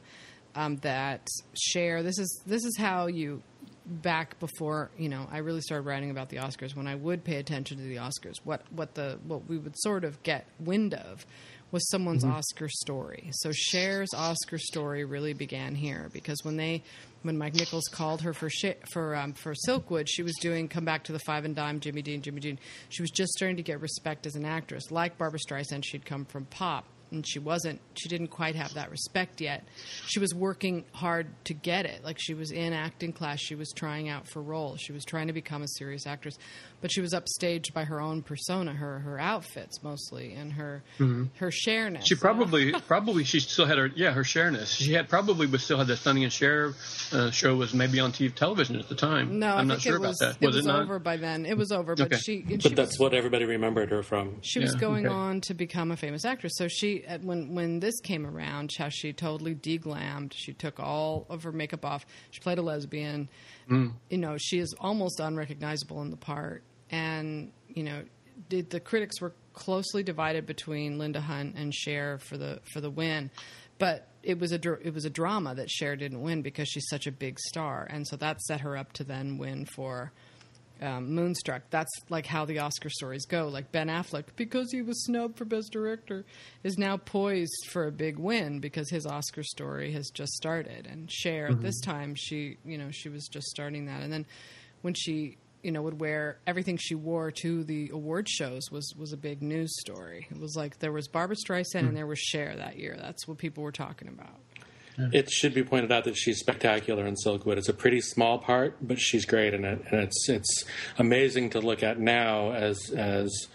um, 0.56 0.76
that 0.78 1.28
share. 1.54 2.02
This 2.02 2.18
is 2.18 2.42
this 2.46 2.64
is 2.64 2.76
how 2.76 3.06
you 3.06 3.42
back 3.88 4.36
before 4.40 4.90
you 4.98 5.08
know 5.08 5.28
I 5.30 5.38
really 5.38 5.60
started 5.60 5.86
writing 5.86 6.10
about 6.10 6.28
the 6.28 6.38
Oscars 6.38 6.74
when 6.74 6.88
I 6.88 6.96
would 6.96 7.22
pay 7.22 7.36
attention 7.36 7.78
to 7.78 7.84
the 7.84 7.96
Oscars. 7.96 8.36
What 8.42 8.62
what 8.70 8.94
the 8.94 9.18
what 9.26 9.48
we 9.48 9.58
would 9.58 9.78
sort 9.78 10.04
of 10.04 10.22
get 10.22 10.46
wind 10.58 10.94
of 10.94 11.24
was 11.72 11.88
someone's 11.90 12.24
mm-hmm. 12.24 12.34
Oscar 12.34 12.68
story. 12.68 13.28
So 13.32 13.50
Cher's 13.52 14.14
Oscar 14.14 14.58
story 14.58 15.04
really 15.04 15.34
began 15.34 15.74
here 15.74 16.08
because 16.12 16.44
when 16.44 16.56
they 16.56 16.82
when 17.22 17.36
Mike 17.36 17.54
Nichols 17.54 17.88
called 17.90 18.22
her 18.22 18.32
for 18.32 18.48
for 18.92 19.14
um, 19.14 19.32
for 19.34 19.54
Silkwood, 19.68 20.06
she 20.08 20.22
was 20.22 20.34
doing 20.40 20.68
Come 20.68 20.84
Back 20.84 21.04
to 21.04 21.12
the 21.12 21.18
Five 21.18 21.44
and 21.44 21.54
Dime, 21.54 21.80
Jimmy 21.80 22.02
Dean, 22.02 22.22
Jimmy 22.22 22.40
Dean. 22.40 22.58
She 22.88 23.02
was 23.02 23.10
just 23.10 23.32
starting 23.32 23.56
to 23.56 23.62
get 23.62 23.80
respect 23.80 24.26
as 24.26 24.36
an 24.36 24.44
actress. 24.44 24.90
Like 24.90 25.18
Barbra 25.18 25.38
Streisand, 25.38 25.84
she'd 25.84 26.06
come 26.06 26.24
from 26.24 26.46
pop 26.46 26.84
and 27.10 27.26
she 27.26 27.38
wasn't 27.38 27.80
she 27.94 28.08
didn't 28.08 28.28
quite 28.28 28.54
have 28.54 28.74
that 28.74 28.90
respect 28.90 29.40
yet. 29.40 29.64
She 30.06 30.18
was 30.18 30.34
working 30.34 30.84
hard 30.92 31.28
to 31.44 31.54
get 31.54 31.86
it. 31.86 32.04
Like 32.04 32.18
she 32.18 32.34
was 32.34 32.50
in 32.50 32.72
acting 32.72 33.12
class. 33.12 33.40
She 33.40 33.54
was 33.54 33.72
trying 33.72 34.08
out 34.08 34.26
for 34.26 34.42
roles. 34.42 34.80
She 34.80 34.92
was 34.92 35.04
trying 35.04 35.26
to 35.28 35.32
become 35.32 35.62
a 35.62 35.68
serious 35.68 36.06
actress 36.06 36.38
but 36.80 36.92
she 36.92 37.00
was 37.00 37.14
upstaged 37.14 37.72
by 37.72 37.84
her 37.84 38.00
own 38.00 38.22
persona 38.22 38.72
her 38.72 38.98
her 39.00 39.18
outfits 39.18 39.82
mostly 39.82 40.34
and 40.34 40.52
her 40.52 40.82
mm-hmm. 40.98 41.24
her 41.38 41.50
Cherness 41.50 42.06
she 42.06 42.14
probably 42.14 42.72
probably 42.86 43.24
she 43.24 43.40
still 43.40 43.66
had 43.66 43.78
her 43.78 43.90
yeah 43.94 44.12
her 44.12 44.22
Cherness 44.22 44.76
she 44.76 44.92
had 44.92 45.08
probably 45.08 45.46
was 45.46 45.62
still 45.64 45.78
had 45.78 45.86
the 45.86 45.96
Sonny 45.96 46.24
and 46.24 46.32
Cher 46.32 46.74
uh, 47.12 47.30
show 47.30 47.56
was 47.56 47.74
maybe 47.74 48.00
on 48.00 48.12
TV 48.12 48.34
television 48.34 48.76
at 48.76 48.88
the 48.88 48.94
time 48.94 49.38
no 49.38 49.54
I'm 49.54 49.68
not 49.68 49.80
sure 49.80 49.98
was, 50.00 50.20
about 50.20 50.38
that 50.38 50.46
was 50.46 50.56
it, 50.56 50.58
was 50.58 50.66
it 50.66 50.70
over 50.70 50.98
by 50.98 51.16
then 51.16 51.46
it 51.46 51.56
was 51.56 51.72
over 51.72 51.94
but 51.94 52.06
okay. 52.06 52.16
she 52.16 52.42
but 52.42 52.62
she 52.62 52.68
that's 52.70 52.92
was, 52.92 52.98
what 52.98 53.14
everybody 53.14 53.44
remembered 53.44 53.90
her 53.90 54.02
from 54.02 54.38
she 54.42 54.60
was 54.60 54.74
going 54.74 55.06
okay. 55.06 55.14
on 55.14 55.40
to 55.42 55.54
become 55.54 55.90
a 55.90 55.96
famous 55.96 56.24
actress 56.24 56.54
so 56.56 56.68
she 56.68 57.04
when 57.22 57.54
when 57.54 57.80
this 57.80 58.00
came 58.00 58.26
around, 58.26 58.70
how 58.76 58.88
she 58.88 59.12
totally 59.12 59.54
deglammed. 59.54 60.32
She 60.34 60.52
took 60.52 60.80
all 60.80 61.26
of 61.28 61.42
her 61.42 61.52
makeup 61.52 61.84
off. 61.84 62.06
She 62.30 62.40
played 62.40 62.58
a 62.58 62.62
lesbian. 62.62 63.28
Mm. 63.70 63.92
You 64.10 64.18
know, 64.18 64.36
she 64.38 64.58
is 64.58 64.74
almost 64.80 65.20
unrecognizable 65.20 66.02
in 66.02 66.10
the 66.10 66.16
part. 66.16 66.62
And 66.90 67.52
you 67.68 67.82
know, 67.82 68.02
did 68.48 68.70
the 68.70 68.80
critics 68.80 69.20
were 69.20 69.32
closely 69.52 70.02
divided 70.02 70.46
between 70.46 70.98
Linda 70.98 71.20
Hunt 71.20 71.56
and 71.56 71.74
Cher 71.74 72.18
for 72.18 72.36
the 72.36 72.60
for 72.72 72.80
the 72.80 72.90
win, 72.90 73.30
but 73.78 74.08
it 74.22 74.38
was 74.38 74.52
a 74.52 74.60
it 74.82 74.94
was 74.94 75.04
a 75.04 75.10
drama 75.10 75.54
that 75.54 75.70
Cher 75.70 75.96
didn't 75.96 76.20
win 76.20 76.42
because 76.42 76.68
she's 76.68 76.88
such 76.88 77.06
a 77.06 77.12
big 77.12 77.38
star, 77.38 77.86
and 77.90 78.06
so 78.06 78.16
that 78.16 78.40
set 78.42 78.60
her 78.60 78.76
up 78.76 78.92
to 78.94 79.04
then 79.04 79.38
win 79.38 79.66
for 79.66 80.12
um, 80.82 81.14
Moonstruck. 81.14 81.62
That's 81.70 81.90
like 82.08 82.26
how 82.26 82.44
the 82.44 82.58
Oscar 82.58 82.90
stories 82.90 83.24
go. 83.24 83.48
Like 83.48 83.72
Ben 83.72 83.88
Affleck, 83.88 84.24
because 84.36 84.70
he 84.70 84.82
was 84.82 85.04
snubbed 85.04 85.38
for 85.38 85.44
Best 85.44 85.72
Director, 85.72 86.24
is 86.62 86.76
now 86.76 86.96
poised 86.96 87.66
for 87.70 87.86
a 87.86 87.92
big 87.92 88.18
win 88.18 88.60
because 88.60 88.90
his 88.90 89.06
Oscar 89.06 89.42
story 89.42 89.92
has 89.92 90.10
just 90.10 90.32
started. 90.32 90.86
And 90.86 91.10
Cher, 91.10 91.50
mm-hmm. 91.50 91.62
this 91.62 91.80
time, 91.80 92.14
she 92.14 92.58
you 92.64 92.78
know 92.78 92.90
she 92.90 93.08
was 93.08 93.26
just 93.28 93.46
starting 93.46 93.86
that, 93.86 94.02
and 94.02 94.12
then 94.12 94.26
when 94.82 94.94
she 94.94 95.38
you 95.66 95.72
know 95.72 95.82
would 95.82 96.00
wear 96.00 96.38
everything 96.46 96.76
she 96.76 96.94
wore 96.94 97.32
to 97.32 97.64
the 97.64 97.90
award 97.92 98.28
shows 98.28 98.70
was 98.70 98.94
was 98.96 99.12
a 99.12 99.16
big 99.16 99.42
news 99.42 99.74
story. 99.80 100.28
It 100.30 100.38
was 100.38 100.54
like 100.54 100.78
there 100.78 100.92
was 100.92 101.08
Barbra 101.08 101.34
Streisand 101.34 101.74
mm-hmm. 101.74 101.88
and 101.88 101.96
there 101.96 102.06
was 102.06 102.20
Cher 102.20 102.54
that 102.56 102.78
year. 102.78 102.96
That's 102.96 103.26
what 103.26 103.36
people 103.36 103.64
were 103.64 103.72
talking 103.72 104.06
about. 104.06 104.38
It 105.12 105.28
should 105.28 105.54
be 105.54 105.64
pointed 105.64 105.90
out 105.90 106.04
that 106.04 106.16
she's 106.16 106.38
spectacular 106.38 107.04
in 107.04 107.16
Silkwood. 107.16 107.58
It's 107.58 107.68
a 107.68 107.74
pretty 107.74 108.00
small 108.00 108.38
part, 108.38 108.76
but 108.80 108.98
she's 109.00 109.26
great 109.26 109.54
in 109.54 109.64
it, 109.64 109.82
and 109.90 110.00
it's 110.00 110.28
it's 110.28 110.64
amazing 110.98 111.50
to 111.50 111.60
look 111.60 111.82
at 111.82 111.98
now 111.98 112.52
as 112.52 112.90
as. 112.90 113.48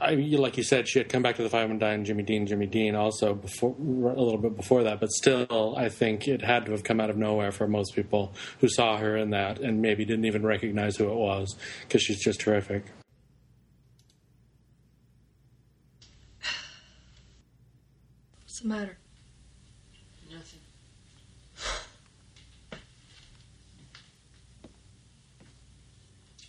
I, 0.00 0.14
like 0.14 0.56
you 0.56 0.62
said, 0.62 0.88
she 0.88 0.98
had 0.98 1.08
come 1.08 1.22
back 1.22 1.36
to 1.36 1.42
the 1.42 1.48
Five 1.48 1.70
and 1.70 1.80
Dime, 1.80 2.04
Jimmy 2.04 2.22
Dean, 2.22 2.46
Jimmy 2.46 2.66
Dean, 2.66 2.94
also 2.94 3.34
before 3.34 3.74
a 3.78 4.20
little 4.20 4.38
bit 4.38 4.56
before 4.56 4.82
that. 4.84 5.00
But 5.00 5.10
still, 5.10 5.74
I 5.76 5.88
think 5.88 6.28
it 6.28 6.42
had 6.42 6.66
to 6.66 6.72
have 6.72 6.84
come 6.84 7.00
out 7.00 7.08
of 7.08 7.16
nowhere 7.16 7.50
for 7.50 7.66
most 7.66 7.94
people 7.94 8.34
who 8.60 8.68
saw 8.68 8.98
her 8.98 9.16
in 9.16 9.30
that 9.30 9.58
and 9.58 9.80
maybe 9.80 10.04
didn't 10.04 10.26
even 10.26 10.44
recognize 10.44 10.96
who 10.96 11.10
it 11.10 11.16
was 11.16 11.56
because 11.82 12.02
she's 12.02 12.22
just 12.22 12.40
terrific. 12.40 12.84
What's 18.42 18.60
the 18.60 18.68
matter? 18.68 18.98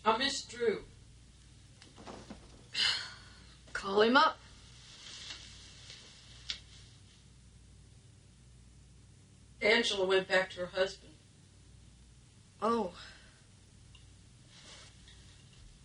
Call 3.81 4.01
him 4.03 4.15
up. 4.15 4.37
Angela 9.59 10.05
went 10.05 10.27
back 10.27 10.51
to 10.51 10.59
her 10.59 10.65
husband. 10.67 11.13
Oh. 12.61 12.91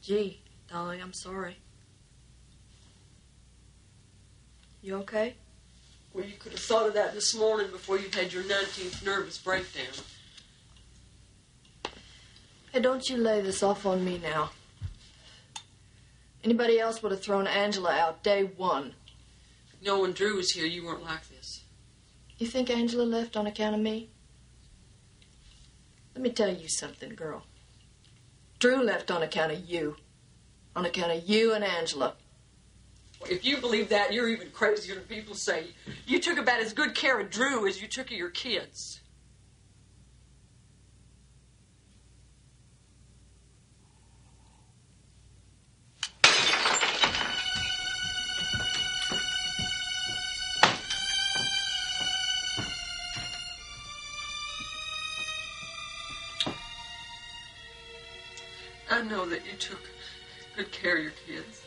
Gee, 0.02 0.40
Dolly, 0.70 1.00
I'm 1.00 1.14
sorry. 1.14 1.56
You 4.82 4.96
okay? 4.96 5.34
Well, 6.12 6.24
you 6.24 6.34
could 6.38 6.52
have 6.52 6.60
thought 6.60 6.88
of 6.88 6.94
that 6.94 7.14
this 7.14 7.34
morning 7.34 7.70
before 7.70 7.98
you'd 7.98 8.14
had 8.14 8.30
your 8.30 8.42
19th 8.42 9.04
nervous 9.06 9.38
breakdown. 9.38 9.86
Hey, 12.72 12.80
don't 12.80 13.08
you 13.08 13.16
lay 13.16 13.40
this 13.40 13.62
off 13.62 13.86
on 13.86 14.04
me 14.04 14.18
now. 14.18 14.50
Anybody 16.46 16.78
else 16.78 17.02
would 17.02 17.10
have 17.10 17.20
thrown 17.20 17.48
Angela 17.48 17.90
out 17.90 18.22
day 18.22 18.44
one. 18.44 18.94
No, 19.82 20.02
when 20.02 20.12
Drew 20.12 20.36
was 20.36 20.52
here, 20.52 20.64
you 20.64 20.86
weren't 20.86 21.02
like 21.02 21.28
this. 21.28 21.64
You 22.38 22.46
think 22.46 22.70
Angela 22.70 23.02
left 23.02 23.36
on 23.36 23.48
account 23.48 23.74
of 23.74 23.80
me? 23.80 24.10
Let 26.14 26.22
me 26.22 26.30
tell 26.30 26.48
you 26.48 26.68
something, 26.68 27.16
girl. 27.16 27.42
Drew 28.60 28.80
left 28.80 29.10
on 29.10 29.24
account 29.24 29.50
of 29.50 29.68
you. 29.68 29.96
On 30.76 30.86
account 30.86 31.10
of 31.10 31.28
you 31.28 31.52
and 31.52 31.64
Angela. 31.64 32.14
If 33.28 33.44
you 33.44 33.56
believe 33.56 33.88
that, 33.88 34.12
you're 34.12 34.28
even 34.28 34.50
crazier 34.50 34.94
than 34.94 35.02
people 35.02 35.34
say. 35.34 35.70
You 36.06 36.20
took 36.20 36.38
about 36.38 36.60
as 36.60 36.72
good 36.72 36.94
care 36.94 37.18
of 37.18 37.28
Drew 37.28 37.66
as 37.66 37.82
you 37.82 37.88
took 37.88 38.12
of 38.12 38.16
your 38.16 38.30
kids. 38.30 39.00
Know 59.08 59.26
that 59.28 59.46
you 59.46 59.56
took 59.58 59.80
good 60.56 60.70
care 60.72 60.96
of 60.96 61.02
your 61.04 61.12
kids. 61.26 61.62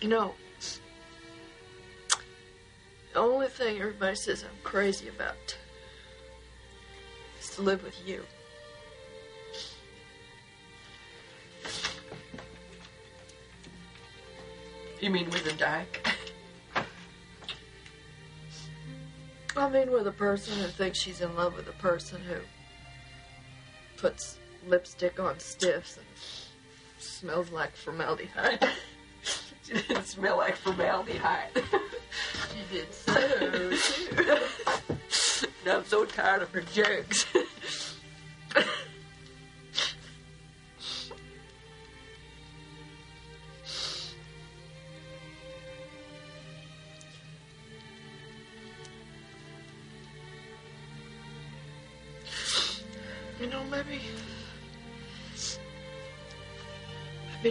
You 0.00 0.08
know, 0.08 0.34
the 3.12 3.18
only 3.18 3.48
thing 3.48 3.80
everybody 3.80 4.14
says 4.14 4.44
I'm 4.44 4.50
crazy 4.62 5.08
about 5.08 5.56
is 7.40 7.50
to 7.56 7.62
live 7.62 7.82
with 7.82 7.96
you. 8.06 8.24
You 15.00 15.10
mean 15.10 15.30
with 15.30 15.46
a 15.46 15.52
dyke? 15.56 16.06
I 19.56 19.68
mean, 19.68 19.90
with 19.90 20.06
a 20.06 20.12
person 20.12 20.58
who 20.58 20.68
thinks 20.68 21.00
she's 21.00 21.20
in 21.20 21.34
love 21.36 21.54
with 21.56 21.68
a 21.68 21.72
person 21.72 22.20
who 22.20 22.36
puts 23.96 24.38
lipstick 24.66 25.20
on 25.20 25.38
stiffs 25.38 25.96
and 25.96 26.06
smells 26.98 27.50
like 27.50 27.76
formaldehyde. 27.76 28.66
She 29.68 29.74
didn't 29.74 30.06
smell 30.06 30.38
like 30.38 30.56
formaldehyde. 30.56 31.50
She 31.54 32.74
did 32.74 32.94
so, 32.94 33.12
too. 33.38 33.78
and 35.64 35.68
I'm 35.70 35.84
so 35.84 36.06
tired 36.06 36.40
of 36.40 36.50
her 36.52 36.62
jokes. 36.62 37.26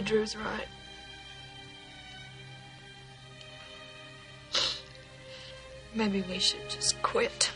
Drew's 0.08 0.34
right. 0.38 0.66
Maybe 5.94 6.22
we 6.22 6.38
should 6.38 6.66
just 6.70 7.02
quit. 7.02 7.50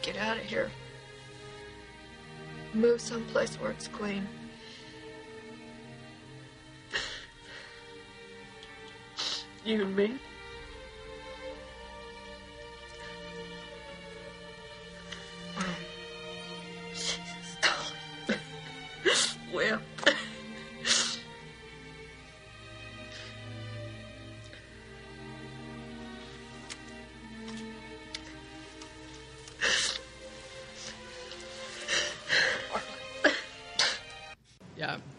Get 0.00 0.16
out 0.16 0.36
of 0.36 0.44
here. 0.44 0.70
Move 2.72 3.00
someplace 3.00 3.56
where 3.56 3.72
it's 3.72 3.88
clean. 3.88 4.28
you 9.64 9.82
and 9.82 9.96
me? 9.96 10.20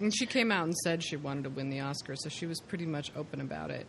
And 0.07 0.15
she 0.15 0.25
came 0.25 0.53
out 0.53 0.63
and 0.63 0.73
said 0.73 1.03
she 1.03 1.17
wanted 1.17 1.43
to 1.43 1.49
win 1.49 1.69
the 1.69 1.81
Oscar, 1.81 2.15
so 2.15 2.29
she 2.29 2.45
was 2.45 2.61
pretty 2.61 2.85
much 2.85 3.11
open 3.17 3.41
about 3.41 3.71
it. 3.71 3.85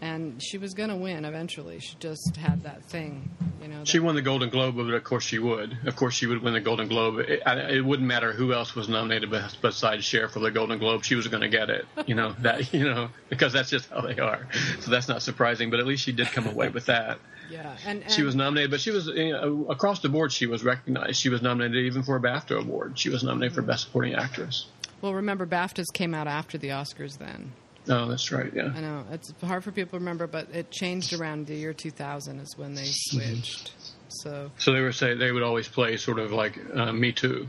And 0.00 0.40
she 0.40 0.56
was 0.56 0.72
going 0.72 0.90
to 0.90 0.94
win 0.94 1.24
eventually. 1.24 1.80
She 1.80 1.96
just 1.98 2.36
had 2.36 2.62
that 2.62 2.84
thing, 2.84 3.28
you 3.60 3.66
know. 3.66 3.82
She 3.84 3.98
won 3.98 4.14
the 4.14 4.22
Golden 4.22 4.50
Globe, 4.50 4.76
but 4.76 4.82
of 4.82 5.02
course 5.02 5.24
she 5.24 5.40
would. 5.40 5.76
Of 5.84 5.96
course 5.96 6.14
she 6.14 6.26
would 6.26 6.42
win 6.42 6.52
the 6.52 6.60
Golden 6.60 6.86
Globe. 6.86 7.20
It, 7.20 7.42
it 7.44 7.84
wouldn't 7.84 8.06
matter 8.06 8.32
who 8.32 8.52
else 8.52 8.76
was 8.76 8.88
nominated 8.88 9.32
besides 9.60 10.04
Cher 10.04 10.28
for 10.28 10.38
the 10.38 10.52
Golden 10.52 10.78
Globe. 10.78 11.04
She 11.04 11.16
was 11.16 11.26
going 11.26 11.40
to 11.40 11.48
get 11.48 11.70
it. 11.70 11.86
You 12.06 12.14
know 12.14 12.36
that. 12.40 12.72
You 12.72 12.84
know 12.84 13.08
because 13.28 13.52
that's 13.52 13.70
just 13.70 13.90
how 13.90 14.02
they 14.02 14.18
are. 14.18 14.46
So 14.80 14.92
that's 14.92 15.08
not 15.08 15.22
surprising. 15.22 15.70
But 15.70 15.80
at 15.80 15.86
least 15.86 16.04
she 16.04 16.12
did 16.12 16.28
come 16.28 16.46
away 16.46 16.68
with 16.68 16.86
that. 16.86 17.18
Yeah, 17.50 17.74
and, 17.84 18.02
and 18.02 18.12
She 18.12 18.22
was 18.22 18.36
nominated, 18.36 18.70
but 18.70 18.80
she 18.80 18.90
was 18.90 19.08
you 19.08 19.32
know, 19.32 19.66
across 19.68 20.00
the 20.00 20.08
board. 20.08 20.32
She 20.32 20.46
was 20.46 20.62
recognized. 20.62 21.16
She 21.16 21.28
was 21.28 21.42
nominated 21.42 21.84
even 21.86 22.02
for 22.02 22.16
a 22.16 22.20
BAFTA 22.20 22.60
award. 22.60 22.98
She 22.98 23.08
was 23.08 23.24
nominated 23.24 23.54
for 23.54 23.62
Best 23.62 23.84
Supporting 23.84 24.14
Actress. 24.14 24.66
Well. 25.02 25.14
Remember, 25.14 25.46
BAFTAs 25.46 25.92
came 25.92 26.14
out 26.14 26.26
after 26.28 26.56
the 26.56 26.68
Oscars. 26.68 27.18
Then 27.18 27.52
Oh, 27.88 28.06
that's 28.06 28.30
right. 28.30 28.52
Yeah. 28.54 28.72
I 28.74 28.80
know 28.80 29.04
it's 29.10 29.32
hard 29.42 29.64
for 29.64 29.72
people 29.72 29.98
to 29.98 29.98
remember, 29.98 30.26
but 30.26 30.48
it 30.52 30.70
changed 30.70 31.12
around 31.12 31.48
the 31.48 31.56
year 31.56 31.72
2000 31.72 32.38
is 32.38 32.56
when 32.56 32.74
they 32.74 32.86
switched. 32.86 33.72
So 34.08 34.50
So 34.58 34.72
they 34.72 34.80
were 34.80 34.92
say 34.92 35.14
they 35.14 35.32
would 35.32 35.42
always 35.42 35.68
play 35.68 35.96
sort 35.96 36.18
of 36.18 36.32
like 36.32 36.58
uh, 36.74 36.92
Me 36.92 37.12
Too. 37.12 37.48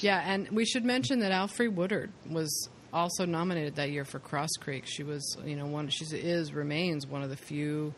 Yeah, 0.00 0.22
and 0.24 0.48
we 0.50 0.64
should 0.64 0.84
mention 0.84 1.20
that 1.20 1.32
Alfre 1.32 1.72
Woodard 1.72 2.10
was 2.28 2.68
also 2.92 3.24
nominated 3.24 3.76
that 3.76 3.90
year 3.90 4.04
for 4.04 4.18
Cross 4.18 4.50
Creek. 4.60 4.84
She 4.86 5.02
was, 5.02 5.36
you 5.44 5.54
know, 5.56 5.66
one. 5.66 5.88
She 5.88 6.04
is 6.04 6.52
remains 6.52 7.06
one 7.06 7.22
of 7.22 7.30
the 7.30 7.36
few 7.36 7.94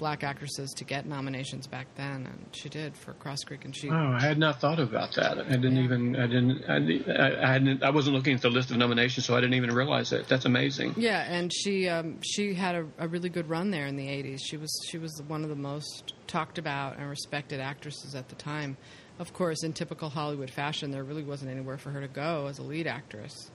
black 0.00 0.24
actresses 0.24 0.70
to 0.78 0.82
get 0.84 1.06
nominations 1.06 1.68
back 1.68 1.86
then, 1.94 2.26
and 2.26 2.46
she 2.52 2.68
did 2.68 2.96
for 2.96 3.12
Cross 3.12 3.44
Creek. 3.44 3.64
And 3.64 3.76
she, 3.76 3.88
Oh, 3.88 3.94
I 4.18 4.20
had 4.20 4.38
not 4.38 4.60
thought 4.60 4.80
about 4.80 5.14
that. 5.14 5.38
I 5.38 5.42
didn't 5.50 5.76
Yeah. 5.76 5.82
even. 5.84 6.16
I 6.16 6.26
didn't. 6.26 6.64
I, 6.68 7.42
I 7.44 7.52
hadn't. 7.52 7.82
I 7.84 7.90
wasn't 7.90 8.16
looking 8.16 8.34
at 8.34 8.40
the 8.42 8.48
list 8.50 8.70
of 8.72 8.78
nominations, 8.78 9.26
so 9.26 9.36
I 9.36 9.40
didn't 9.40 9.54
even 9.54 9.70
realize 9.72 10.12
it. 10.12 10.26
That's 10.26 10.46
amazing. 10.46 10.94
yeah, 10.96 11.22
and 11.32 11.52
she 11.54 11.88
um, 11.88 12.18
she 12.22 12.54
had 12.54 12.74
a, 12.74 12.86
a 12.98 13.06
really 13.06 13.28
good 13.28 13.48
run 13.48 13.70
there 13.70 13.86
in 13.86 13.94
the 13.96 14.06
'80s. 14.08 14.38
She 14.44 14.56
was 14.56 14.72
she 14.90 14.98
was 14.98 15.22
one 15.28 15.44
of 15.44 15.50
the 15.50 15.54
most 15.54 16.14
talked 16.26 16.58
about 16.58 16.96
and 16.98 17.08
respected 17.08 17.60
actresses 17.60 18.14
at 18.16 18.28
the 18.28 18.34
time. 18.34 18.76
Of 19.18 19.34
course, 19.34 19.62
in 19.62 19.74
typical 19.74 20.08
Hollywood 20.08 20.50
fashion, 20.50 20.90
there 20.90 21.04
really 21.04 21.22
wasn't 21.22 21.50
anywhere 21.50 21.76
for 21.76 21.90
her 21.90 22.00
to 22.00 22.08
go 22.08 22.46
as 22.48 22.58
a 22.58 22.62
lead 22.62 22.86
actress. 22.86 23.50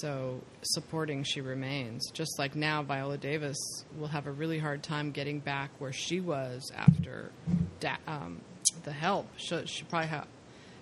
So 0.00 0.40
supporting 0.62 1.22
she 1.22 1.40
remains. 1.40 2.10
Just 2.12 2.38
like 2.38 2.56
now, 2.56 2.82
Viola 2.82 3.18
Davis 3.18 3.56
will 3.96 4.08
have 4.08 4.26
a 4.26 4.32
really 4.32 4.58
hard 4.58 4.82
time 4.82 5.10
getting 5.12 5.38
back 5.40 5.70
where 5.78 5.92
she 5.92 6.20
was 6.20 6.70
after 6.76 7.30
da- 7.78 7.96
um, 8.06 8.40
the 8.84 8.92
help. 8.92 9.26
She 9.36 9.64
she 9.66 9.84
probably 9.84 10.08
ha- 10.08 10.26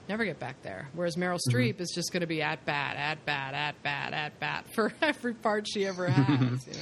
never 0.09 0.25
get 0.25 0.39
back 0.39 0.63
there. 0.63 0.89
Whereas 0.95 1.17
Meryl 1.17 1.39
Streep 1.51 1.81
is 1.81 1.91
just 1.95 2.13
going 2.13 2.23
to 2.23 2.27
be 2.27 2.41
at 2.41 2.65
bat, 2.65 2.97
at 2.97 3.25
bat, 3.27 3.53
at 3.55 3.83
bat, 3.83 4.13
at 4.15 4.41
bat 4.41 4.65
for 4.75 4.93
every 5.03 5.35
part 5.35 5.67
she 5.69 5.85
ever 5.87 6.09
has. 6.09 6.67
you 6.67 6.73
know. 6.73 6.79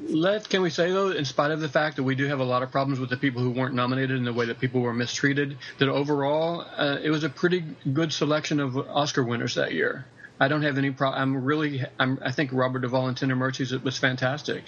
Let 0.00 0.48
can 0.48 0.62
we 0.62 0.70
say 0.70 0.92
though, 0.92 1.10
in 1.10 1.24
spite 1.24 1.50
of 1.50 1.60
the 1.60 1.68
fact 1.68 1.96
that 1.96 2.04
we 2.04 2.14
do 2.14 2.26
have 2.26 2.38
a 2.38 2.44
lot 2.44 2.62
of 2.62 2.70
problems 2.70 3.00
with 3.00 3.10
the 3.10 3.16
people 3.16 3.42
who 3.42 3.50
weren't 3.50 3.74
nominated 3.74 4.16
and 4.16 4.26
the 4.26 4.32
way 4.32 4.46
that 4.46 4.60
people 4.60 4.80
were 4.80 4.94
mistreated, 4.94 5.58
that 5.78 5.88
overall 5.88 6.64
uh, 6.76 6.98
it 7.02 7.10
was 7.10 7.24
a 7.24 7.28
pretty 7.28 7.64
good 7.92 8.12
selection 8.12 8.60
of 8.60 8.76
Oscar 8.76 9.24
winners 9.24 9.56
that 9.56 9.72
year. 9.72 10.06
I 10.40 10.46
don't 10.48 10.62
have 10.62 10.78
any 10.78 10.92
problem. 10.92 11.20
I'm 11.20 11.44
really, 11.44 11.82
I'm, 11.98 12.20
I 12.24 12.30
think 12.30 12.52
Robert 12.52 12.80
Duvall 12.80 13.08
in 13.08 13.16
Tender 13.16 13.34
Mercies 13.34 13.72
was 13.72 13.98
fantastic. 13.98 14.62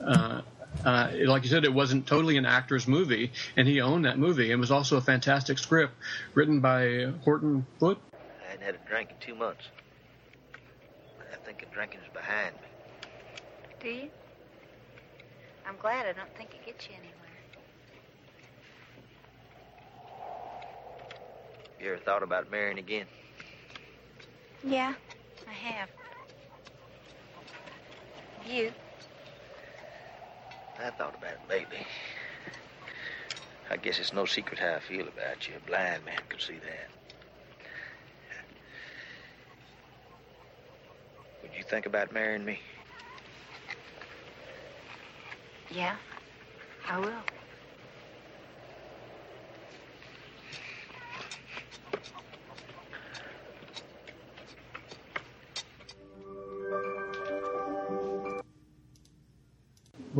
Uh, 0.00 0.42
uh, 0.84 1.10
like 1.26 1.44
you 1.44 1.48
said, 1.48 1.64
it 1.64 1.72
wasn't 1.72 2.06
totally 2.06 2.36
an 2.36 2.46
actor's 2.46 2.88
movie, 2.88 3.30
and 3.56 3.68
he 3.68 3.80
owned 3.80 4.04
that 4.04 4.18
movie. 4.18 4.50
It 4.50 4.56
was 4.56 4.72
also 4.72 4.96
a 4.96 5.00
fantastic 5.00 5.58
script 5.58 5.94
written 6.34 6.60
by 6.60 7.12
Horton 7.24 7.66
Foote. 7.78 8.00
I 8.14 8.50
hadn't 8.50 8.64
had 8.64 8.74
a 8.74 8.88
drink 8.88 9.10
in 9.10 9.16
two 9.20 9.34
months. 9.34 9.62
I 11.32 11.36
think 11.44 11.62
a 11.62 11.66
drinking 11.66 12.00
is 12.00 12.12
behind 12.12 12.54
me. 12.56 13.08
Do 13.80 13.88
you? 13.88 14.10
I'm 15.72 15.78
glad 15.78 16.04
I 16.04 16.12
don't 16.12 16.28
think 16.36 16.50
it 16.54 16.66
gets 16.66 16.86
you 16.86 16.94
anywhere. 16.96 17.14
You 21.80 21.92
ever 21.92 21.96
thought 21.96 22.22
about 22.22 22.50
marrying 22.50 22.76
again? 22.76 23.06
Yeah, 24.62 24.92
I 25.48 25.52
have. 25.52 25.88
You? 28.46 28.70
I 30.78 30.90
thought 30.90 31.14
about 31.14 31.30
it 31.30 31.40
lately. 31.48 31.86
I 33.70 33.78
guess 33.78 33.98
it's 33.98 34.12
no 34.12 34.26
secret 34.26 34.58
how 34.58 34.74
I 34.74 34.80
feel 34.80 35.08
about 35.08 35.48
you. 35.48 35.54
A 35.56 35.66
blind 35.66 36.04
man 36.04 36.20
could 36.28 36.42
see 36.42 36.58
that. 36.58 36.90
Would 41.40 41.52
you 41.56 41.64
think 41.64 41.86
about 41.86 42.12
marrying 42.12 42.44
me? 42.44 42.60
Yeah, 45.74 45.96
I 46.88 46.98
will. 46.98 47.10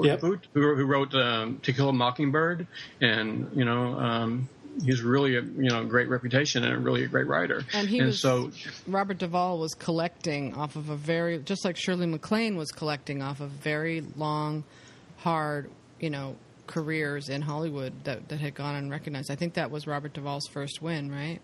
Yep. 0.03 0.21
Who, 0.21 0.39
who 0.55 0.85
wrote 0.85 1.15
um, 1.15 1.59
To 1.63 1.73
Kill 1.73 1.91
a 1.91 1.93
Mockingbird, 1.93 2.67
and 3.01 3.51
you 3.55 3.65
know 3.65 3.99
um, 3.99 4.49
he's 4.83 5.03
really 5.03 5.37
a 5.37 5.43
you 5.43 5.69
know 5.69 5.85
great 5.85 6.09
reputation 6.09 6.65
and 6.65 6.75
a 6.75 6.79
really 6.79 7.05
a 7.05 7.09
great 7.09 7.27
writer. 7.27 7.65
And 7.75 7.89
he 7.89 7.99
and 7.99 8.07
was 8.09 8.21
so 8.21 8.51
Robert 8.87 9.19
Duvall 9.19 9.59
was 9.59 9.75
collecting 9.75 10.55
off 10.55 10.77
of 10.77 10.89
a 10.89 10.97
very 10.97 11.39
just 11.39 11.65
like 11.65 11.77
Shirley 11.77 12.07
MacLaine 12.07 12.57
was 12.57 12.73
collecting 12.73 13.23
off 13.23 13.41
of 13.41 13.51
very 13.51 14.03
long, 14.17 14.65
hard 15.23 15.71
you 16.01 16.11
know 16.11 16.37
careers 16.67 17.29
in 17.29 17.43
Hollywood 17.43 18.05
that 18.05 18.29
that 18.29 18.41
had 18.41 18.55
gone 18.55 18.75
unrecognized. 18.75 19.31
I 19.31 19.37
think 19.37 19.55
that 19.55 19.71
was 19.71 19.87
Robert 19.87 20.13
Duvall's 20.13 20.47
first 20.47 20.83
win, 20.83 21.11
right? 21.11 21.41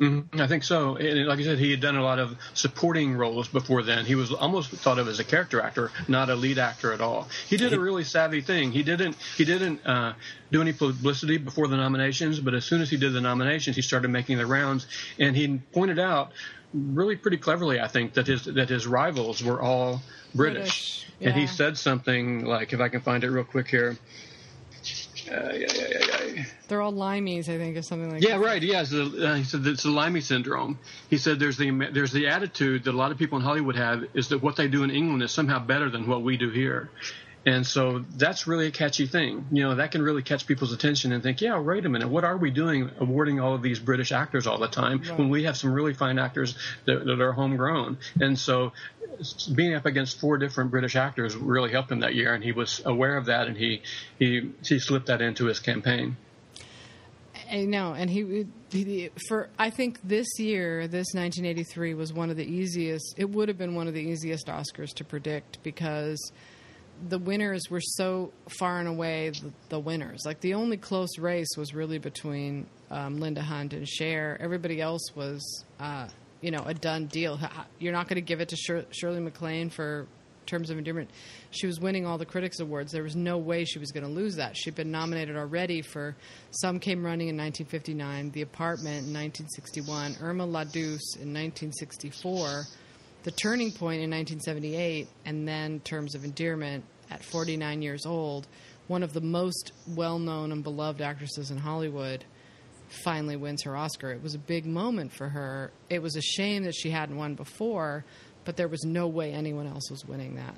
Mm-hmm. 0.00 0.40
I 0.40 0.46
think 0.46 0.64
so. 0.64 0.96
And 0.96 1.26
like 1.26 1.38
I 1.40 1.42
said, 1.42 1.58
he 1.58 1.70
had 1.70 1.80
done 1.80 1.96
a 1.96 2.02
lot 2.02 2.18
of 2.18 2.34
supporting 2.54 3.14
roles 3.14 3.48
before 3.48 3.82
then. 3.82 4.06
He 4.06 4.14
was 4.14 4.32
almost 4.32 4.70
thought 4.70 4.98
of 4.98 5.06
as 5.08 5.20
a 5.20 5.24
character 5.24 5.60
actor, 5.60 5.92
not 6.08 6.30
a 6.30 6.34
lead 6.34 6.58
actor 6.58 6.94
at 6.94 7.02
all. 7.02 7.28
He 7.46 7.58
did 7.58 7.74
a 7.74 7.80
really 7.80 8.04
savvy 8.04 8.40
thing. 8.40 8.72
He 8.72 8.82
didn't 8.82 9.16
he 9.36 9.44
didn't 9.44 9.86
uh, 9.86 10.14
do 10.50 10.62
any 10.62 10.72
publicity 10.72 11.36
before 11.36 11.68
the 11.68 11.76
nominations, 11.76 12.40
but 12.40 12.54
as 12.54 12.64
soon 12.64 12.80
as 12.80 12.88
he 12.88 12.96
did 12.96 13.12
the 13.12 13.20
nominations, 13.20 13.76
he 13.76 13.82
started 13.82 14.08
making 14.08 14.38
the 14.38 14.46
rounds, 14.46 14.86
and 15.18 15.36
he 15.36 15.60
pointed 15.72 15.98
out 15.98 16.32
really 16.72 17.16
pretty 17.16 17.36
cleverly, 17.36 17.78
I 17.78 17.88
think, 17.88 18.14
that 18.14 18.26
his 18.26 18.44
that 18.46 18.70
his 18.70 18.86
rivals 18.86 19.44
were 19.44 19.60
all 19.60 20.00
British. 20.34 20.60
British, 20.60 21.06
And 21.20 21.34
he 21.34 21.46
said 21.46 21.76
something 21.76 22.44
like, 22.44 22.72
if 22.72 22.80
I 22.80 22.88
can 22.88 23.00
find 23.00 23.22
it 23.24 23.30
real 23.30 23.44
quick 23.44 23.68
here. 23.68 23.96
Uh, 25.30 25.52
yeah, 25.52 25.66
yeah, 25.74 25.86
yeah, 25.90 26.24
yeah. 26.34 26.44
They're 26.68 26.80
all 26.80 26.92
limeys, 26.92 27.48
I 27.48 27.58
think, 27.58 27.76
or 27.76 27.82
something 27.82 28.10
like 28.10 28.22
Yeah, 28.22 28.38
that. 28.38 28.44
right. 28.44 28.62
Yeah, 28.62 28.84
so, 28.84 29.02
uh, 29.02 29.34
he 29.34 29.44
said 29.44 29.66
it's 29.66 29.82
the 29.82 29.90
Limey 29.90 30.20
syndrome. 30.22 30.78
He 31.08 31.18
said 31.18 31.38
there's 31.38 31.56
the 31.58 31.70
there's 31.92 32.10
the 32.12 32.28
attitude 32.28 32.84
that 32.84 32.94
a 32.94 32.96
lot 32.96 33.12
of 33.12 33.18
people 33.18 33.38
in 33.38 33.44
Hollywood 33.44 33.76
have 33.76 34.04
is 34.14 34.28
that 34.30 34.42
what 34.42 34.56
they 34.56 34.66
do 34.66 34.82
in 34.82 34.90
England 34.90 35.22
is 35.22 35.30
somehow 35.30 35.58
better 35.64 35.90
than 35.90 36.06
what 36.08 36.22
we 36.22 36.36
do 36.36 36.50
here, 36.50 36.90
and 37.46 37.66
so 37.66 38.04
that's 38.16 38.46
really 38.46 38.66
a 38.66 38.70
catchy 38.70 39.06
thing. 39.06 39.46
You 39.50 39.62
know, 39.62 39.74
that 39.76 39.92
can 39.92 40.02
really 40.02 40.22
catch 40.22 40.46
people's 40.46 40.72
attention 40.72 41.12
and 41.12 41.22
think, 41.22 41.40
yeah, 41.40 41.58
wait 41.58 41.86
a 41.86 41.88
minute, 41.88 42.08
what 42.08 42.22
are 42.24 42.36
we 42.36 42.50
doing 42.50 42.90
awarding 42.98 43.40
all 43.40 43.54
of 43.54 43.62
these 43.62 43.78
British 43.78 44.12
actors 44.12 44.46
all 44.46 44.58
the 44.58 44.68
time 44.68 45.02
when 45.16 45.30
we 45.30 45.44
have 45.44 45.56
some 45.56 45.72
really 45.72 45.94
fine 45.94 46.18
actors 46.18 46.54
that, 46.84 47.04
that 47.06 47.20
are 47.20 47.32
homegrown? 47.32 47.96
And 48.20 48.38
so 48.38 48.72
being 49.54 49.74
up 49.74 49.86
against 49.86 50.20
four 50.20 50.36
different 50.36 50.70
British 50.70 50.96
actors 50.96 51.34
really 51.34 51.70
helped 51.70 51.90
him 51.90 52.00
that 52.00 52.14
year, 52.14 52.34
and 52.34 52.44
he 52.44 52.52
was 52.52 52.82
aware 52.84 53.16
of 53.16 53.26
that, 53.26 53.46
and 53.46 53.56
he 53.56 53.82
he 54.18 54.52
he 54.62 54.78
slipped 54.78 55.06
that 55.06 55.22
into 55.22 55.46
his 55.46 55.60
campaign. 55.60 56.16
I 57.50 57.64
know, 57.64 57.94
and 57.94 58.08
he, 58.08 58.46
he 58.70 59.10
for 59.28 59.48
I 59.58 59.70
think 59.70 59.98
this 60.04 60.38
year, 60.38 60.86
this 60.86 61.14
1983 61.14 61.94
was 61.94 62.12
one 62.12 62.30
of 62.30 62.36
the 62.36 62.44
easiest. 62.44 63.14
It 63.16 63.30
would 63.30 63.48
have 63.48 63.58
been 63.58 63.74
one 63.74 63.88
of 63.88 63.94
the 63.94 64.00
easiest 64.02 64.46
Oscars 64.46 64.94
to 64.94 65.04
predict 65.04 65.62
because 65.62 66.32
the 67.08 67.18
winners 67.18 67.70
were 67.70 67.80
so 67.80 68.32
far 68.58 68.78
and 68.78 68.88
away 68.88 69.30
the, 69.30 69.52
the 69.70 69.78
winners. 69.78 70.22
Like 70.24 70.40
the 70.40 70.54
only 70.54 70.76
close 70.76 71.18
race 71.18 71.56
was 71.56 71.74
really 71.74 71.98
between 71.98 72.66
um, 72.90 73.20
Linda 73.20 73.42
Hunt 73.42 73.72
and 73.72 73.88
Cher. 73.88 74.36
Everybody 74.40 74.80
else 74.80 75.14
was, 75.14 75.64
uh, 75.78 76.08
you 76.40 76.50
know, 76.50 76.62
a 76.66 76.74
done 76.74 77.06
deal. 77.06 77.38
You're 77.78 77.92
not 77.92 78.08
going 78.08 78.16
to 78.16 78.22
give 78.22 78.40
it 78.40 78.50
to 78.50 78.56
Shir- 78.56 78.86
Shirley 78.90 79.20
MacLaine 79.20 79.70
for 79.70 80.06
terms 80.50 80.70
of 80.70 80.78
endearment. 80.78 81.08
She 81.52 81.66
was 81.66 81.80
winning 81.80 82.06
all 82.06 82.18
the 82.18 82.26
critics 82.26 82.60
awards. 82.60 82.92
There 82.92 83.02
was 83.04 83.16
no 83.16 83.38
way 83.38 83.64
she 83.64 83.78
was 83.78 83.92
going 83.92 84.04
to 84.04 84.10
lose 84.10 84.36
that. 84.36 84.56
She'd 84.56 84.74
been 84.74 84.90
nominated 84.90 85.36
already 85.36 85.80
for 85.80 86.16
Some 86.50 86.80
Came 86.80 87.04
Running 87.04 87.28
in 87.28 87.36
1959, 87.36 88.32
The 88.32 88.42
Apartment 88.42 89.06
in 89.06 89.14
1961, 89.14 90.16
Irma 90.20 90.44
La 90.44 90.64
Douce 90.64 91.14
in 91.14 91.32
1964, 91.32 92.64
The 93.22 93.30
Turning 93.30 93.70
Point 93.70 94.00
in 94.00 94.10
1978, 94.10 95.06
and 95.26 95.46
then 95.46 95.80
Terms 95.80 96.14
of 96.14 96.24
Endearment 96.24 96.84
at 97.10 97.22
49 97.22 97.82
years 97.82 98.06
old. 98.06 98.46
One 98.86 99.02
of 99.02 99.12
the 99.12 99.20
most 99.20 99.72
well-known 99.86 100.52
and 100.52 100.64
beloved 100.64 101.02
actresses 101.02 101.50
in 101.50 101.58
Hollywood 101.58 102.24
finally 103.04 103.36
wins 103.36 103.62
her 103.64 103.76
Oscar. 103.76 104.10
It 104.10 104.22
was 104.22 104.34
a 104.34 104.38
big 104.38 104.64
moment 104.64 105.12
for 105.12 105.28
her. 105.28 105.70
It 105.90 106.00
was 106.00 106.16
a 106.16 106.22
shame 106.22 106.64
that 106.64 106.74
she 106.74 106.88
hadn't 106.88 107.16
won 107.16 107.34
before, 107.34 108.06
but 108.46 108.56
there 108.56 108.68
was 108.68 108.84
no 108.84 109.06
way 109.06 109.32
anyone 109.32 109.66
else 109.66 109.90
was 109.90 110.06
winning 110.06 110.36
that. 110.36 110.54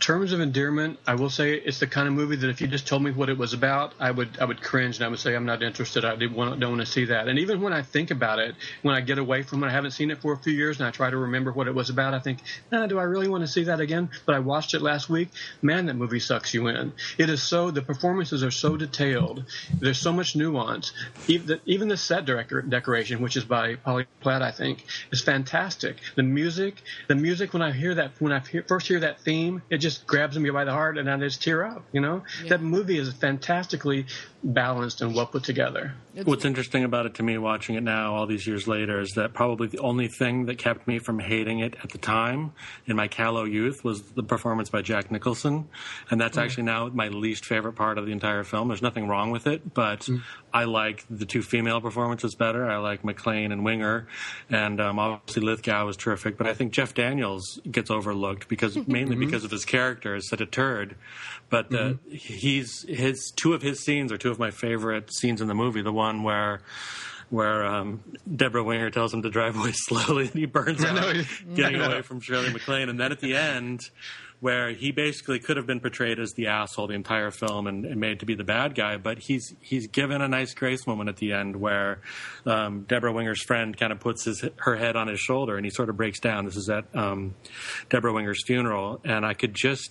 Terms 0.00 0.32
of 0.32 0.40
Endearment, 0.40 0.98
I 1.06 1.16
will 1.16 1.30
say 1.30 1.54
it's 1.54 1.80
the 1.80 1.86
kind 1.86 2.06
of 2.06 2.14
movie 2.14 2.36
that 2.36 2.48
if 2.48 2.60
you 2.60 2.68
just 2.68 2.86
told 2.86 3.02
me 3.02 3.10
what 3.10 3.28
it 3.28 3.36
was 3.36 3.52
about, 3.52 3.94
I 3.98 4.10
would 4.10 4.38
I 4.40 4.44
would 4.44 4.62
cringe 4.62 4.96
and 4.96 5.04
I 5.04 5.08
would 5.08 5.18
say 5.18 5.34
I'm 5.34 5.44
not 5.44 5.60
interested. 5.62 6.04
I 6.04 6.14
don't 6.14 6.34
want 6.34 6.60
to 6.60 6.86
see 6.86 7.06
that. 7.06 7.26
And 7.26 7.38
even 7.40 7.60
when 7.60 7.72
I 7.72 7.82
think 7.82 8.12
about 8.12 8.38
it, 8.38 8.54
when 8.82 8.94
I 8.94 9.00
get 9.00 9.18
away 9.18 9.42
from 9.42 9.64
it, 9.64 9.66
I 9.66 9.70
haven't 9.70 9.90
seen 9.90 10.12
it 10.12 10.22
for 10.22 10.32
a 10.32 10.36
few 10.36 10.52
years, 10.52 10.78
and 10.78 10.86
I 10.86 10.92
try 10.92 11.10
to 11.10 11.16
remember 11.16 11.52
what 11.52 11.66
it 11.66 11.74
was 11.74 11.90
about. 11.90 12.14
I 12.14 12.20
think, 12.20 12.38
nah, 12.70 12.86
do 12.86 12.98
I 12.98 13.02
really 13.02 13.28
want 13.28 13.42
to 13.42 13.48
see 13.48 13.64
that 13.64 13.80
again? 13.80 14.10
But 14.24 14.36
I 14.36 14.38
watched 14.38 14.74
it 14.74 14.82
last 14.82 15.10
week. 15.10 15.30
Man, 15.62 15.86
that 15.86 15.96
movie 15.96 16.20
sucks 16.20 16.54
you 16.54 16.68
in. 16.68 16.92
It 17.18 17.28
is 17.28 17.42
so 17.42 17.72
the 17.72 17.82
performances 17.82 18.44
are 18.44 18.52
so 18.52 18.76
detailed. 18.76 19.44
There's 19.80 19.98
so 19.98 20.12
much 20.12 20.36
nuance. 20.36 20.92
Even 21.26 21.46
the, 21.48 21.60
even 21.66 21.88
the 21.88 21.96
set 21.96 22.24
decor, 22.24 22.62
decoration, 22.62 23.20
which 23.20 23.36
is 23.36 23.44
by 23.44 23.74
Polly 23.74 24.06
Platt, 24.20 24.42
I 24.42 24.52
think, 24.52 24.84
is 25.10 25.22
fantastic. 25.22 25.96
The 26.14 26.22
music, 26.22 26.82
the 27.08 27.16
music 27.16 27.52
when 27.52 27.62
I 27.62 27.72
hear 27.72 27.96
that 27.96 28.12
when 28.20 28.32
I 28.32 28.38
hear, 28.38 28.62
first 28.62 28.86
hear 28.86 29.00
that 29.00 29.20
theme, 29.22 29.62
it 29.70 29.78
just 29.78 29.87
grabs 29.96 30.38
me 30.38 30.50
by 30.50 30.64
the 30.64 30.72
heart 30.72 30.98
and 30.98 31.10
I 31.10 31.16
just 31.16 31.42
tear 31.42 31.64
up. 31.64 31.84
You 31.92 32.00
know, 32.00 32.22
that 32.48 32.60
movie 32.60 32.98
is 32.98 33.12
fantastically 33.12 34.06
balanced 34.42 35.00
and 35.02 35.14
well 35.14 35.26
put 35.26 35.42
together. 35.44 35.94
What's 36.24 36.44
interesting 36.44 36.84
about 36.84 37.06
it 37.06 37.14
to 37.14 37.22
me, 37.22 37.38
watching 37.38 37.74
it 37.76 37.82
now, 37.82 38.14
all 38.14 38.26
these 38.26 38.46
years 38.46 38.66
later, 38.68 39.00
is 39.00 39.10
that 39.12 39.34
probably 39.34 39.66
the 39.68 39.78
only 39.78 40.08
thing 40.08 40.46
that 40.46 40.58
kept 40.58 40.86
me 40.86 40.98
from 40.98 41.18
hating 41.18 41.60
it 41.60 41.76
at 41.82 41.90
the 41.90 41.98
time 41.98 42.52
in 42.86 42.96
my 42.96 43.08
callow 43.08 43.44
youth 43.44 43.84
was 43.84 44.02
the 44.12 44.22
performance 44.22 44.70
by 44.70 44.82
Jack 44.82 45.10
Nicholson, 45.10 45.68
and 46.10 46.20
that's 46.20 46.36
Mm. 46.36 46.42
actually 46.42 46.62
now 46.64 46.88
my 46.88 47.08
least 47.08 47.44
favorite 47.44 47.74
part 47.74 47.98
of 47.98 48.06
the 48.06 48.12
entire 48.12 48.42
film. 48.44 48.68
There's 48.68 48.82
nothing 48.82 49.06
wrong 49.08 49.30
with 49.30 49.46
it, 49.46 49.74
but 49.74 50.00
Mm. 50.00 50.22
I 50.52 50.64
like 50.64 51.04
the 51.10 51.26
two 51.26 51.42
female 51.42 51.80
performances 51.80 52.34
better. 52.34 52.68
I 52.68 52.78
like 52.78 53.04
MacLaine 53.04 53.52
and 53.52 53.64
Winger, 53.64 54.06
and 54.50 54.80
um, 54.80 54.98
obviously 54.98 55.42
Lithgow 55.42 55.84
was 55.86 55.96
terrific. 55.96 56.36
But 56.38 56.46
I 56.46 56.54
think 56.54 56.72
Jeff 56.72 56.94
Daniels 56.94 57.60
gets 57.70 57.90
overlooked 57.90 58.48
because 58.48 58.76
mainly 58.88 59.14
Mm-hmm. 59.16 59.26
because 59.26 59.44
of 59.44 59.50
his 59.50 59.64
character 59.64 60.14
is 60.14 60.28
such 60.28 60.40
a 60.40 60.46
turd. 60.46 60.96
But 61.50 61.74
uh, 61.74 61.94
he's 62.10 62.84
his 62.88 63.32
two 63.34 63.52
of 63.54 63.62
his 63.62 63.80
scenes 63.80 64.12
are 64.12 64.18
two 64.18 64.27
of 64.30 64.38
my 64.38 64.50
favorite 64.50 65.12
scenes 65.12 65.40
in 65.40 65.48
the 65.48 65.54
movie. 65.54 65.82
The 65.82 65.92
one 65.92 66.22
where 66.22 66.60
where 67.30 67.64
um, 67.66 68.02
Debra 68.34 68.64
Winger 68.64 68.90
tells 68.90 69.12
him 69.12 69.20
to 69.22 69.28
drive 69.30 69.54
away 69.56 69.72
slowly 69.74 70.24
and 70.28 70.34
he 70.34 70.46
burns 70.46 70.82
out 70.84 71.14
getting 71.54 71.76
I 71.76 71.86
know. 71.86 71.92
away 71.92 72.02
from 72.02 72.20
Shirley 72.20 72.52
MacLaine, 72.52 72.88
and 72.88 72.98
then 72.98 73.12
at 73.12 73.20
the 73.20 73.36
end. 73.36 73.80
Where 74.40 74.70
he 74.70 74.92
basically 74.92 75.40
could 75.40 75.56
have 75.56 75.66
been 75.66 75.80
portrayed 75.80 76.20
as 76.20 76.30
the 76.34 76.46
asshole 76.46 76.86
the 76.86 76.94
entire 76.94 77.32
film 77.32 77.66
and, 77.66 77.84
and 77.84 78.00
made 78.00 78.20
to 78.20 78.24
be 78.24 78.36
the 78.36 78.44
bad 78.44 78.76
guy, 78.76 78.96
but 78.96 79.18
he's 79.18 79.52
he's 79.60 79.88
given 79.88 80.22
a 80.22 80.28
nice 80.28 80.54
grace 80.54 80.86
moment 80.86 81.08
at 81.08 81.16
the 81.16 81.32
end 81.32 81.56
where 81.56 82.02
um, 82.46 82.82
Debra 82.82 83.12
Winger's 83.12 83.42
friend 83.42 83.76
kind 83.76 83.90
of 83.90 83.98
puts 83.98 84.26
his 84.26 84.44
her 84.58 84.76
head 84.76 84.94
on 84.94 85.08
his 85.08 85.18
shoulder 85.18 85.56
and 85.56 85.66
he 85.66 85.70
sort 85.70 85.90
of 85.90 85.96
breaks 85.96 86.20
down. 86.20 86.44
This 86.44 86.54
is 86.56 86.70
at 86.70 86.84
um, 86.94 87.34
Debra 87.90 88.12
Winger's 88.12 88.40
funeral, 88.46 89.00
and 89.04 89.26
I 89.26 89.34
could 89.34 89.54
just 89.54 89.90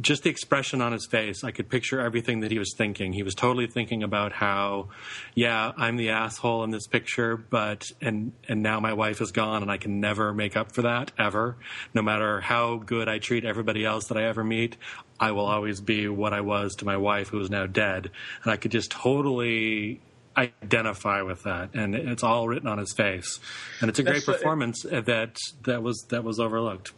just 0.00 0.24
the 0.24 0.30
expression 0.30 0.82
on 0.82 0.92
his 0.92 1.06
face, 1.06 1.42
I 1.42 1.50
could 1.50 1.68
picture 1.70 2.00
everything 2.00 2.40
that 2.40 2.50
he 2.50 2.58
was 2.58 2.74
thinking. 2.76 3.12
He 3.12 3.22
was 3.22 3.34
totally 3.34 3.66
thinking 3.66 4.02
about 4.02 4.32
how, 4.32 4.88
yeah, 5.34 5.72
I'm 5.76 5.96
the 5.96 6.10
asshole 6.10 6.64
in 6.64 6.70
this 6.70 6.86
picture, 6.86 7.36
but 7.36 7.86
and 8.00 8.32
and 8.48 8.62
now 8.62 8.78
my 8.78 8.92
wife 8.92 9.20
is 9.20 9.32
gone, 9.32 9.62
and 9.62 9.70
I 9.70 9.78
can 9.78 10.00
never 10.00 10.34
make 10.34 10.56
up 10.56 10.72
for 10.72 10.82
that 10.82 11.12
ever. 11.18 11.56
No 11.94 12.02
matter 12.02 12.40
how 12.40 12.76
good 12.76 13.08
I 13.08 13.18
treat 13.18 13.44
everybody 13.44 13.84
else 13.84 14.08
that 14.08 14.18
I 14.18 14.24
ever 14.24 14.44
meet, 14.44 14.76
I 15.18 15.30
will 15.32 15.46
always 15.46 15.80
be 15.80 16.08
what 16.08 16.34
I 16.34 16.42
was 16.42 16.74
to 16.76 16.84
my 16.84 16.98
wife, 16.98 17.28
who 17.28 17.40
is 17.40 17.48
now 17.48 17.66
dead. 17.66 18.10
And 18.42 18.52
I 18.52 18.56
could 18.56 18.72
just 18.72 18.90
totally 18.90 20.02
identify 20.36 21.22
with 21.22 21.44
that, 21.44 21.74
and 21.74 21.94
it's 21.94 22.22
all 22.22 22.46
written 22.46 22.68
on 22.68 22.76
his 22.76 22.92
face. 22.92 23.40
And 23.80 23.88
it's 23.88 23.98
a 23.98 24.02
great 24.02 24.26
That's, 24.26 24.28
uh, 24.28 24.32
performance 24.34 24.82
that 24.82 25.38
that 25.64 25.82
was 25.82 26.04
that 26.10 26.22
was 26.22 26.38
overlooked. 26.38 26.92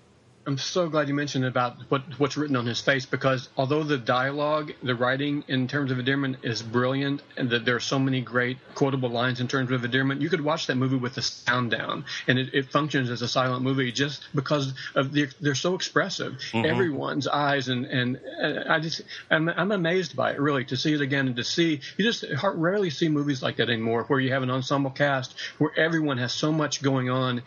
I'm 0.48 0.56
so 0.56 0.88
glad 0.88 1.08
you 1.08 1.14
mentioned 1.14 1.44
about 1.44 1.76
what 1.90 2.00
what's 2.18 2.38
written 2.38 2.56
on 2.56 2.64
his 2.64 2.80
face 2.80 3.04
because 3.04 3.50
although 3.58 3.82
the 3.82 3.98
dialogue, 3.98 4.72
the 4.82 4.94
writing 4.94 5.44
in 5.46 5.68
terms 5.68 5.90
of 5.90 5.98
endearment 5.98 6.38
is 6.42 6.62
brilliant, 6.62 7.22
and 7.36 7.50
that 7.50 7.66
there 7.66 7.76
are 7.76 7.80
so 7.80 7.98
many 7.98 8.22
great 8.22 8.56
quotable 8.74 9.10
lines 9.10 9.40
in 9.40 9.48
terms 9.48 9.70
of 9.70 9.84
endearment, 9.84 10.22
you 10.22 10.30
could 10.30 10.40
watch 10.40 10.66
that 10.68 10.76
movie 10.76 10.96
with 10.96 11.16
the 11.16 11.20
sound 11.20 11.70
down, 11.70 12.06
and 12.26 12.38
it, 12.38 12.54
it 12.54 12.70
functions 12.70 13.10
as 13.10 13.20
a 13.20 13.28
silent 13.28 13.62
movie 13.62 13.92
just 13.92 14.26
because 14.34 14.72
of 14.94 15.12
the, 15.12 15.28
they're 15.38 15.54
so 15.54 15.74
expressive. 15.74 16.40
Everyone's 16.54 17.28
eyes 17.28 17.68
and 17.68 17.84
and 17.84 18.18
uh, 18.42 18.72
I 18.72 18.80
just 18.80 19.02
I'm, 19.30 19.50
I'm 19.50 19.70
amazed 19.70 20.16
by 20.16 20.30
it 20.30 20.40
really 20.40 20.64
to 20.64 20.78
see 20.78 20.94
it 20.94 21.02
again 21.02 21.26
and 21.26 21.36
to 21.36 21.44
see 21.44 21.82
you 21.98 22.04
just 22.06 22.24
rarely 22.42 22.88
see 22.88 23.10
movies 23.10 23.42
like 23.42 23.56
that 23.56 23.68
anymore 23.68 24.04
where 24.04 24.18
you 24.18 24.32
have 24.32 24.42
an 24.42 24.50
ensemble 24.50 24.92
cast 24.92 25.38
where 25.58 25.78
everyone 25.78 26.16
has 26.16 26.32
so 26.32 26.50
much 26.52 26.80
going 26.80 27.10
on 27.10 27.42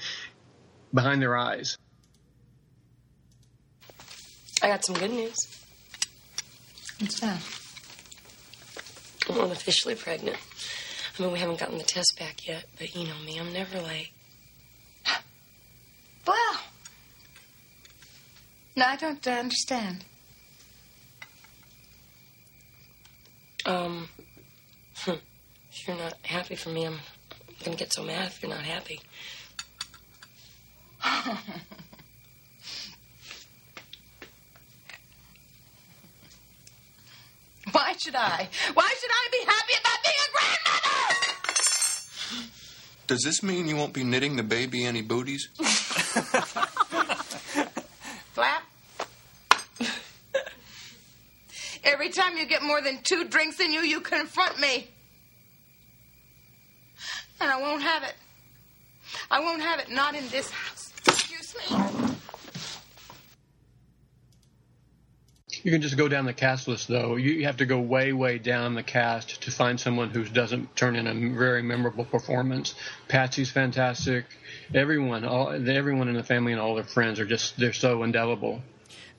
behind 0.93 1.19
their 1.19 1.35
eyes. 1.35 1.79
I 4.63 4.67
got 4.67 4.85
some 4.85 4.95
good 4.95 5.11
news. 5.11 5.35
What's 6.99 7.19
that? 7.21 7.41
I'm 9.29 9.51
officially 9.51 9.95
pregnant. 9.95 10.37
I 11.17 11.21
mean, 11.21 11.31
we 11.31 11.39
haven't 11.39 11.59
gotten 11.59 11.77
the 11.77 11.83
test 11.83 12.15
back 12.19 12.47
yet, 12.47 12.65
but 12.77 12.95
you 12.95 13.07
know 13.07 13.17
me, 13.25 13.39
I'm 13.39 13.53
never 13.53 13.79
late. 13.81 14.09
Well, 16.27 16.61
no, 18.75 18.85
I 18.85 18.95
don't 18.95 19.27
uh, 19.27 19.31
understand. 19.31 20.05
Um, 23.65 24.07
if 25.07 25.87
you're 25.87 25.97
not 25.97 26.13
happy 26.21 26.55
for 26.55 26.69
me, 26.69 26.85
I'm 26.85 26.99
gonna 27.63 27.75
get 27.75 27.91
so 27.91 28.03
mad 28.03 28.27
if 28.27 28.43
you're 28.43 28.51
not 28.51 28.63
happy. 28.63 29.01
Why 37.71 37.95
should 37.97 38.15
I? 38.15 38.49
Why 38.73 38.93
should 38.99 39.11
I 39.11 39.27
be 39.31 39.39
happy 39.45 39.73
about 39.79 40.03
being 40.03 40.15
a 40.27 40.31
grandmother? 40.33 40.81
Does 43.07 43.21
this 43.23 43.43
mean 43.43 43.67
you 43.67 43.75
won't 43.75 43.93
be 43.93 44.03
knitting 44.03 44.35
the 44.35 44.43
baby 44.43 44.85
any 44.85 45.01
booties? 45.01 45.47
Flap. 48.33 48.63
Every 51.83 52.09
time 52.09 52.37
you 52.37 52.45
get 52.45 52.63
more 52.63 52.81
than 52.81 52.99
two 53.03 53.25
drinks 53.27 53.59
in 53.59 53.73
you, 53.73 53.81
you 53.81 54.01
confront 54.01 54.59
me. 54.59 54.87
And 57.39 57.51
I 57.51 57.59
won't 57.59 57.81
have 57.81 58.03
it. 58.03 58.13
I 59.29 59.39
won't 59.39 59.61
have 59.61 59.79
it, 59.79 59.89
not 59.89 60.15
in 60.15 60.27
this 60.29 60.49
house. 60.49 60.93
Excuse 61.07 61.55
me. 61.69 61.90
You 65.63 65.71
can 65.71 65.81
just 65.81 65.95
go 65.95 66.07
down 66.07 66.25
the 66.25 66.33
cast 66.33 66.67
list, 66.67 66.87
though. 66.87 67.15
You 67.17 67.45
have 67.45 67.57
to 67.57 67.65
go 67.65 67.79
way, 67.79 68.13
way 68.13 68.39
down 68.39 68.73
the 68.73 68.83
cast 68.83 69.41
to 69.43 69.51
find 69.51 69.79
someone 69.79 70.09
who 70.09 70.23
doesn't 70.25 70.75
turn 70.75 70.95
in 70.95 71.07
a 71.07 71.37
very 71.37 71.61
memorable 71.61 72.05
performance. 72.05 72.73
Patsy's 73.07 73.51
fantastic. 73.51 74.25
Everyone, 74.73 75.23
all 75.23 75.51
everyone 75.69 76.07
in 76.07 76.15
the 76.15 76.23
family 76.23 76.51
and 76.51 76.61
all 76.61 76.75
their 76.75 76.83
friends 76.83 77.19
are 77.19 77.25
just 77.25 77.57
they're 77.57 77.73
so 77.73 78.03
indelible. 78.03 78.61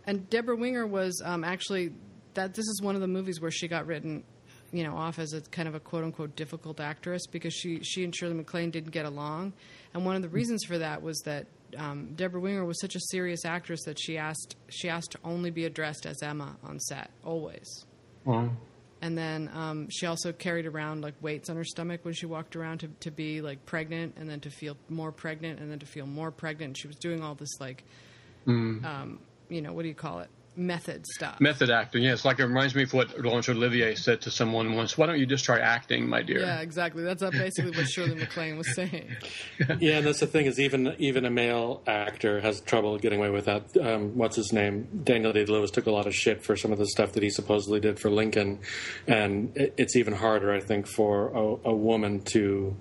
And 0.07 0.29
Debra 0.29 0.57
Winger 0.57 0.87
was 0.87 1.23
um, 1.25 1.45
actually 1.45 1.93
that. 2.35 2.55
This 2.55 2.67
is 2.67 2.81
one 2.83 2.97
of 2.97 3.01
the 3.01 3.09
movies 3.09 3.41
where 3.41 3.53
she 3.53 3.69
got 3.69 3.87
written, 3.87 4.25
you 4.73 4.83
know, 4.83 4.97
off 4.97 5.21
as 5.21 5.33
a 5.35 5.43
kind 5.43 5.69
of 5.69 5.77
a 5.77 5.81
quote 5.81 6.03
unquote 6.03 6.35
difficult 6.35 6.81
actress 6.81 7.27
because 7.31 7.55
she 7.55 7.81
she 7.85 8.03
and 8.03 8.15
Shirley 8.15 8.35
MacLaine 8.35 8.71
didn't 8.71 8.91
get 8.91 9.07
along, 9.07 9.53
and 9.95 10.05
one 10.05 10.17
of 10.17 10.23
the 10.23 10.29
reasons 10.29 10.65
for 10.65 10.79
that 10.79 11.03
was 11.03 11.21
that 11.21 11.47
um, 11.77 12.15
Debra 12.15 12.41
Winger 12.41 12.65
was 12.65 12.81
such 12.81 12.95
a 12.97 13.01
serious 13.01 13.45
actress 13.45 13.83
that 13.85 13.99
she 13.99 14.19
asked 14.19 14.57
she 14.69 14.89
asked 14.89 15.13
to 15.13 15.19
only 15.25 15.51
be 15.51 15.65
addressed 15.65 16.07
as 16.07 16.23
Emma 16.23 16.57
on 16.63 16.79
set 16.81 17.11
always. 17.25 17.85
And 19.01 19.19
then 19.19 19.51
um, 19.53 19.89
she 19.91 20.07
also 20.07 20.33
carried 20.33 20.65
around 20.65 21.03
like 21.03 21.15
weights 21.21 21.51
on 21.51 21.57
her 21.57 21.65
stomach 21.65 22.05
when 22.05 22.15
she 22.15 22.27
walked 22.27 22.55
around 22.55 22.79
to, 22.79 22.89
to 23.01 23.11
be 23.11 23.41
like 23.41 23.67
pregnant 23.67 24.15
and 24.17 24.31
then 24.31 24.39
to 24.41 24.51
feel 24.51 24.77
more 24.89 25.11
pregnant 25.11 25.59
and 25.59 25.71
then 25.71 25.81
to 25.81 25.87
feel 25.87 26.07
more 26.07 26.31
pregnant. 26.31 26.77
She 26.79 26.87
was 26.87 26.95
doing 26.97 27.21
all 27.21 27.35
this 27.35 27.61
like, 27.61 27.83
um, 28.85 29.19
you 29.49 29.61
know, 29.61 29.73
what 29.73 29.83
do 29.83 29.89
you 29.89 29.95
call 29.95 30.21
it? 30.21 30.31
Method 30.55 31.07
stuff. 31.07 31.41
Method 31.41 31.71
acting, 31.71 32.03
yes. 32.03 32.27
Like 32.27 32.39
it 32.39 32.45
reminds 32.45 32.75
me 32.75 32.83
of 32.83 32.93
what 32.93 33.19
Laurence 33.19 33.49
Olivier 33.49 33.95
said 33.95 34.21
to 34.23 34.31
someone 34.31 34.75
once. 34.75 34.99
Why 34.99 35.07
don't 35.07 35.19
you 35.19 35.25
just 35.25 35.45
try 35.45 35.59
acting, 35.59 36.09
my 36.09 36.23
dear? 36.23 36.41
yeah, 36.41 36.61
exactly. 36.61 37.03
That's 37.03 37.23
uh, 37.23 37.31
basically 37.31 37.71
what 37.71 37.89
Shirley 37.89 38.15
MacLaine 38.15 38.59
was 38.59 38.75
saying. 38.75 39.09
Yeah, 39.81 39.99
and 39.99 40.07
that's 40.07 40.21
the 40.21 40.27
thing 40.27 40.47
is 40.47 40.61
even 40.61 40.95
even 40.99 41.25
a 41.25 41.31
male 41.31 41.83
actor 41.87 42.41
has 42.41 42.61
trouble 42.61 42.99
getting 42.99 43.19
away 43.19 43.31
with 43.31 43.47
that. 43.47 43.65
Um, 43.81 44.17
what's 44.17 44.37
his 44.37 44.53
name? 44.53 45.03
Daniel 45.05 45.33
Day 45.33 45.45
Lewis 45.45 45.71
took 45.71 45.87
a 45.87 45.91
lot 45.91 46.07
of 46.07 46.15
shit 46.15 46.45
for 46.45 46.57
some 46.57 46.73
of 46.73 46.79
the 46.79 46.87
stuff 46.87 47.13
that 47.13 47.23
he 47.23 47.31
supposedly 47.31 47.81
did 47.81 47.99
for 47.99 48.11
Lincoln, 48.11 48.59
and 49.07 49.57
it, 49.57 49.75
it's 49.79 49.97
even 49.97 50.15
harder, 50.15 50.53
I 50.53 50.61
think, 50.61 50.87
for 50.87 51.29
a, 51.29 51.71
a 51.71 51.75
woman 51.75 52.21
to 52.33 52.77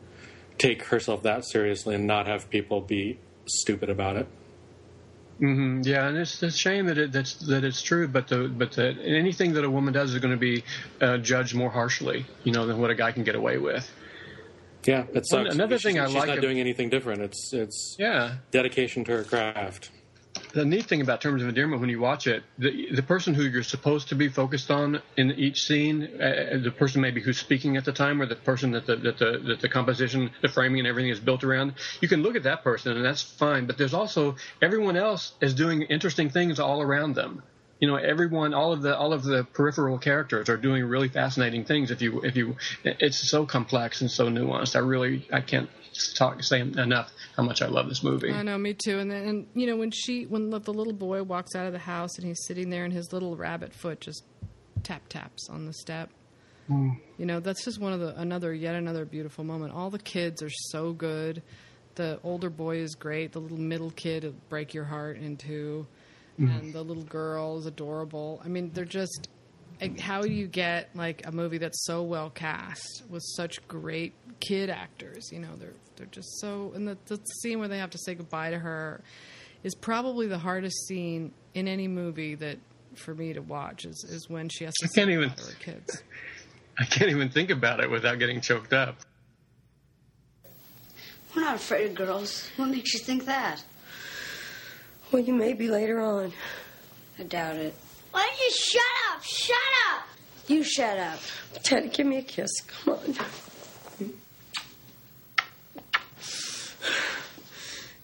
take 0.57 0.83
herself 0.85 1.23
that 1.23 1.45
seriously 1.45 1.95
and 1.95 2.05
not 2.05 2.27
have 2.27 2.49
people 2.49 2.81
be 2.81 3.19
stupid 3.45 3.89
about 3.89 4.17
it. 4.17 4.27
Hmm 5.41 5.81
Yeah, 5.83 6.07
and 6.07 6.17
it's 6.17 6.41
a 6.43 6.51
shame 6.51 6.85
that 6.85 6.97
it 6.97 7.11
that's 7.11 7.33
that 7.47 7.63
it's 7.63 7.81
true, 7.81 8.07
but 8.07 8.27
the 8.27 8.47
but 8.47 8.71
the, 8.73 8.95
anything 9.03 9.53
that 9.53 9.65
a 9.65 9.69
woman 9.69 9.91
does 9.93 10.13
is 10.13 10.19
going 10.19 10.33
to 10.33 10.39
be 10.39 10.63
uh, 11.01 11.17
judged 11.17 11.55
more 11.55 11.69
harshly, 11.71 12.25
you 12.43 12.51
know, 12.53 12.65
than 12.67 12.77
what 12.79 12.91
a 12.91 12.95
guy 12.95 13.11
can 13.11 13.23
get 13.23 13.35
away 13.35 13.57
with. 13.57 13.91
Yeah, 14.85 15.05
it 15.13 15.25
sucks. 15.27 15.53
Another 15.53 15.77
She's- 15.77 15.83
thing 15.93 15.99
I 15.99 16.05
she's 16.05 16.15
like 16.15 16.27
not 16.27 16.37
ab- 16.37 16.41
doing 16.43 16.59
anything 16.59 16.89
different. 16.89 17.21
It's 17.21 17.53
it's 17.53 17.95
Yeah, 17.99 18.35
dedication 18.51 19.03
to 19.05 19.11
her 19.17 19.23
craft. 19.23 19.89
The 20.53 20.65
neat 20.65 20.85
thing 20.85 21.01
about 21.01 21.21
terms 21.21 21.41
of 21.41 21.49
endearment 21.49 21.81
when 21.81 21.89
you 21.89 21.99
watch 21.99 22.27
it, 22.27 22.43
the 22.57 22.91
the 22.91 23.03
person 23.03 23.33
who 23.33 23.43
you're 23.43 23.63
supposed 23.63 24.09
to 24.09 24.15
be 24.15 24.27
focused 24.27 24.69
on 24.71 25.01
in 25.17 25.31
each 25.31 25.63
scene, 25.63 26.03
uh, 26.21 26.59
the 26.63 26.71
person 26.71 27.01
maybe 27.01 27.21
who's 27.21 27.37
speaking 27.37 27.77
at 27.77 27.85
the 27.85 27.91
time, 27.91 28.21
or 28.21 28.25
the 28.25 28.35
person 28.35 28.71
that 28.71 28.85
the 28.85 28.95
that 28.97 29.17
the 29.17 29.41
that 29.47 29.61
the 29.61 29.69
composition, 29.69 30.31
the 30.41 30.49
framing, 30.49 30.79
and 30.79 30.87
everything 30.87 31.11
is 31.11 31.19
built 31.19 31.43
around. 31.43 31.73
You 32.01 32.07
can 32.07 32.23
look 32.23 32.35
at 32.35 32.43
that 32.43 32.63
person, 32.63 32.95
and 32.95 33.05
that's 33.05 33.21
fine. 33.21 33.65
But 33.65 33.77
there's 33.77 33.93
also 33.93 34.35
everyone 34.61 34.97
else 34.97 35.33
is 35.41 35.53
doing 35.53 35.83
interesting 35.83 36.29
things 36.29 36.59
all 36.59 36.81
around 36.81 37.15
them. 37.15 37.43
You 37.79 37.87
know, 37.87 37.95
everyone, 37.95 38.53
all 38.53 38.73
of 38.73 38.81
the 38.81 38.95
all 38.95 39.13
of 39.13 39.23
the 39.23 39.43
peripheral 39.43 39.97
characters 39.97 40.49
are 40.49 40.57
doing 40.57 40.83
really 40.85 41.09
fascinating 41.09 41.65
things. 41.65 41.91
If 41.91 42.01
you 42.01 42.21
if 42.21 42.35
you, 42.35 42.57
it's 42.83 43.17
so 43.17 43.45
complex 43.45 44.01
and 44.01 44.11
so 44.11 44.27
nuanced. 44.27 44.75
I 44.75 44.79
really 44.79 45.27
I 45.31 45.41
can't 45.41 45.69
talk 46.15 46.43
say 46.43 46.59
enough 46.61 47.11
how 47.35 47.43
much 47.43 47.61
I 47.61 47.67
love 47.67 47.89
this 47.89 48.03
movie. 48.03 48.31
I 48.31 48.43
know, 48.43 48.57
me 48.57 48.73
too. 48.73 48.99
And 48.99 49.09
then, 49.09 49.27
and 49.27 49.47
you 49.53 49.67
know, 49.67 49.75
when 49.75 49.91
she, 49.91 50.25
when 50.25 50.49
the 50.49 50.59
the 50.59 50.73
little 50.73 50.93
boy 50.93 51.23
walks 51.23 51.55
out 51.55 51.65
of 51.65 51.73
the 51.73 51.79
house 51.79 52.17
and 52.17 52.27
he's 52.27 52.43
sitting 52.45 52.69
there 52.69 52.83
and 52.83 52.93
his 52.93 53.11
little 53.13 53.35
rabbit 53.35 53.73
foot 53.73 54.01
just 54.01 54.23
tap 54.83 55.07
taps 55.09 55.49
on 55.49 55.65
the 55.65 55.73
step. 55.73 56.09
Hmm. 56.67 56.91
You 57.17 57.25
know, 57.25 57.39
that's 57.39 57.63
just 57.63 57.79
one 57.79 57.93
of 57.93 57.99
the 57.99 58.19
another 58.19 58.53
yet 58.53 58.75
another 58.75 59.05
beautiful 59.05 59.43
moment. 59.43 59.73
All 59.73 59.89
the 59.89 59.99
kids 59.99 60.41
are 60.41 60.51
so 60.69 60.93
good. 60.93 61.41
The 61.95 62.19
older 62.23 62.49
boy 62.49 62.77
is 62.77 62.95
great. 62.95 63.33
The 63.33 63.39
little 63.39 63.57
middle 63.57 63.91
kid 63.91 64.23
will 64.23 64.35
break 64.49 64.73
your 64.73 64.85
heart 64.85 65.17
in 65.17 65.37
two, 65.37 65.87
hmm. 66.37 66.47
and 66.47 66.73
the 66.73 66.81
little 66.83 67.03
girl 67.03 67.57
is 67.57 67.65
adorable. 67.65 68.41
I 68.43 68.47
mean, 68.47 68.71
they're 68.73 68.85
just. 68.85 69.29
Like, 69.81 69.99
How 69.99 70.21
do 70.21 70.29
you 70.31 70.47
get 70.47 70.95
like 70.95 71.25
a 71.25 71.31
movie 71.31 71.57
that's 71.57 71.83
so 71.85 72.03
well 72.03 72.29
cast 72.29 73.03
with 73.09 73.23
such 73.35 73.65
great 73.67 74.13
kid 74.39 74.69
actors? 74.69 75.31
You 75.31 75.39
know, 75.39 75.55
they're 75.57 75.73
they're 75.97 76.05
just 76.07 76.39
so. 76.39 76.71
And 76.75 76.87
the, 76.87 76.97
the 77.07 77.17
scene 77.41 77.59
where 77.59 77.67
they 77.67 77.77
have 77.79 77.89
to 77.91 77.97
say 77.97 78.15
goodbye 78.15 78.51
to 78.51 78.59
her 78.59 79.01
is 79.63 79.75
probably 79.75 80.27
the 80.27 80.37
hardest 80.39 80.87
scene 80.87 81.31
in 81.53 81.67
any 81.67 81.87
movie 81.87 82.35
that 82.35 82.57
for 82.95 83.13
me 83.13 83.33
to 83.33 83.41
watch. 83.41 83.85
Is 83.85 84.05
is 84.09 84.29
when 84.29 84.49
she 84.49 84.63
has 84.65 84.73
to 84.75 84.85
I 84.85 84.87
say 84.89 85.01
can't 85.01 85.11
even- 85.11 85.29
goodbye 85.29 85.43
to 85.43 85.49
her 85.49 85.59
kids. 85.59 86.03
I 86.79 86.85
can't 86.85 87.11
even 87.11 87.29
think 87.29 87.49
about 87.51 87.79
it 87.81 87.91
without 87.91 88.17
getting 88.17 88.39
choked 88.41 88.73
up. 88.73 88.95
We're 91.35 91.41
not 91.43 91.55
afraid 91.55 91.87
of 91.91 91.95
girls. 91.95 92.49
What 92.57 92.69
makes 92.69 92.93
you 92.93 92.99
think 92.99 93.25
that? 93.25 93.63
Well, 95.11 95.21
you 95.21 95.33
may 95.33 95.53
be 95.53 95.67
later 95.69 95.99
on. 96.01 96.31
I 97.19 97.23
doubt 97.23 97.57
it. 97.57 97.73
Why 98.11 98.21
don't 98.25 98.39
you 98.39 98.51
shut 98.51 98.81
up? 99.10 99.10
Shut 99.21 99.57
up! 99.91 100.07
You 100.47 100.63
shut 100.63 100.97
up. 100.97 101.19
Teddy, 101.63 101.89
give 101.89 102.07
me 102.07 102.17
a 102.17 102.23
kiss. 102.23 102.51
Come 102.61 102.95
on. 102.95 103.15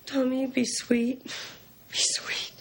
Tommy, 0.05 0.45
be 0.47 0.63
sweet. 0.65 1.23
Be 1.23 1.97
sweet. 1.97 2.53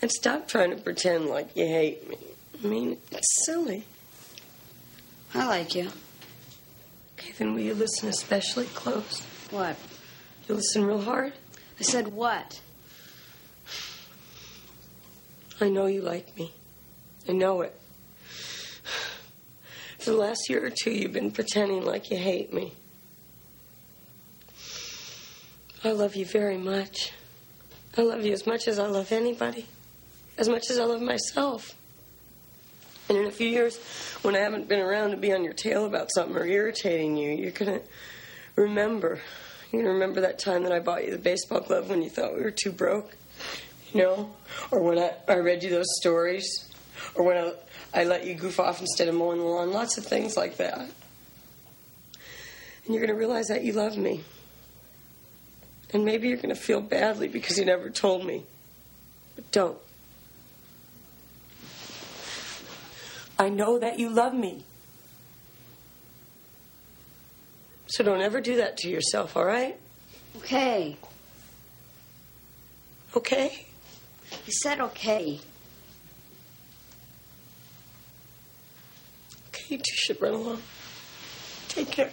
And 0.00 0.10
stop 0.10 0.48
trying 0.48 0.70
to 0.70 0.76
pretend 0.76 1.26
like 1.26 1.56
you 1.56 1.66
hate 1.66 2.08
me. 2.08 2.16
I 2.62 2.66
mean, 2.66 2.98
it's 3.12 3.46
silly. 3.46 3.84
I 5.34 5.46
like 5.46 5.74
you. 5.74 5.90
Okay, 7.18 7.32
then 7.38 7.54
will 7.54 7.60
you 7.60 7.74
listen 7.74 8.08
especially 8.08 8.66
close? 8.66 9.22
What? 9.50 9.76
You 10.48 10.56
listen 10.56 10.84
real 10.84 11.00
hard? 11.00 11.34
I 11.78 11.82
said 11.82 12.08
what? 12.08 12.60
I 15.62 15.68
know 15.68 15.86
you 15.86 16.02
like 16.02 16.36
me. 16.36 16.52
I 17.28 17.32
know 17.32 17.60
it. 17.60 17.72
For 20.00 20.10
the 20.10 20.16
last 20.16 20.50
year 20.50 20.66
or 20.66 20.70
two, 20.70 20.90
you've 20.90 21.12
been 21.12 21.30
pretending 21.30 21.84
like 21.84 22.10
you 22.10 22.16
hate 22.16 22.52
me. 22.52 22.72
I 25.84 25.92
love 25.92 26.16
you 26.16 26.26
very 26.26 26.58
much. 26.58 27.12
I 27.96 28.02
love 28.02 28.24
you 28.24 28.32
as 28.32 28.44
much 28.44 28.66
as 28.66 28.80
I 28.80 28.88
love 28.88 29.12
anybody, 29.12 29.66
as 30.36 30.48
much 30.48 30.68
as 30.68 30.80
I 30.80 30.84
love 30.84 31.00
myself. 31.00 31.76
And 33.08 33.16
in 33.16 33.26
a 33.26 33.30
few 33.30 33.48
years, 33.48 33.78
when 34.22 34.34
I 34.34 34.40
haven't 34.40 34.68
been 34.68 34.80
around 34.80 35.12
to 35.12 35.16
be 35.16 35.32
on 35.32 35.44
your 35.44 35.52
tail 35.52 35.84
about 35.84 36.08
something 36.12 36.36
or 36.36 36.44
irritating 36.44 37.16
you, 37.16 37.30
you're 37.30 37.52
going 37.52 37.78
to 37.78 37.86
remember. 38.56 39.20
You're 39.70 39.82
going 39.82 39.84
to 39.84 39.92
remember 39.92 40.22
that 40.22 40.40
time 40.40 40.64
that 40.64 40.72
I 40.72 40.80
bought 40.80 41.04
you 41.04 41.12
the 41.12 41.18
baseball 41.18 41.60
glove 41.60 41.88
when 41.88 42.02
you 42.02 42.10
thought 42.10 42.34
we 42.34 42.42
were 42.42 42.50
too 42.50 42.72
broke, 42.72 43.14
you 43.92 44.02
know? 44.02 44.30
Or 44.70 44.80
when 44.80 44.98
I, 44.98 45.12
I 45.28 45.36
read 45.36 45.62
you 45.62 45.70
those 45.70 45.86
stories, 46.00 46.70
or 47.14 47.24
when 47.24 47.36
I, 47.36 47.52
I 47.94 48.04
let 48.04 48.26
you 48.26 48.34
goof 48.34 48.60
off 48.60 48.80
instead 48.80 49.08
of 49.08 49.14
mowing 49.14 49.38
the 49.38 49.44
lawn, 49.44 49.72
lots 49.72 49.98
of 49.98 50.04
things 50.04 50.36
like 50.36 50.56
that. 50.56 50.78
And 50.78 52.94
you're 52.94 52.98
going 52.98 53.08
to 53.08 53.14
realize 53.14 53.48
that 53.48 53.64
you 53.64 53.72
love 53.72 53.96
me. 53.96 54.22
And 55.92 56.04
maybe 56.04 56.28
you're 56.28 56.38
going 56.38 56.54
to 56.54 56.60
feel 56.60 56.80
badly 56.80 57.28
because 57.28 57.58
you 57.58 57.64
never 57.64 57.90
told 57.90 58.24
me. 58.24 58.44
But 59.36 59.50
don't. 59.52 59.78
I 63.38 63.48
know 63.48 63.78
that 63.78 63.98
you 63.98 64.08
love 64.08 64.34
me. 64.34 64.64
So 67.86 68.02
don't 68.02 68.22
ever 68.22 68.40
do 68.40 68.56
that 68.56 68.78
to 68.78 68.88
yourself, 68.88 69.36
all 69.36 69.44
right? 69.44 69.78
Okay. 70.38 70.96
Okay? 73.14 73.66
I 74.46 74.50
said 74.50 74.80
okay. 74.80 75.40
Okay, 79.48 79.64
you 79.68 79.78
two 79.78 79.82
should 79.94 80.20
run 80.20 80.34
along. 80.34 80.62
Take 81.68 81.90
care. 81.90 82.12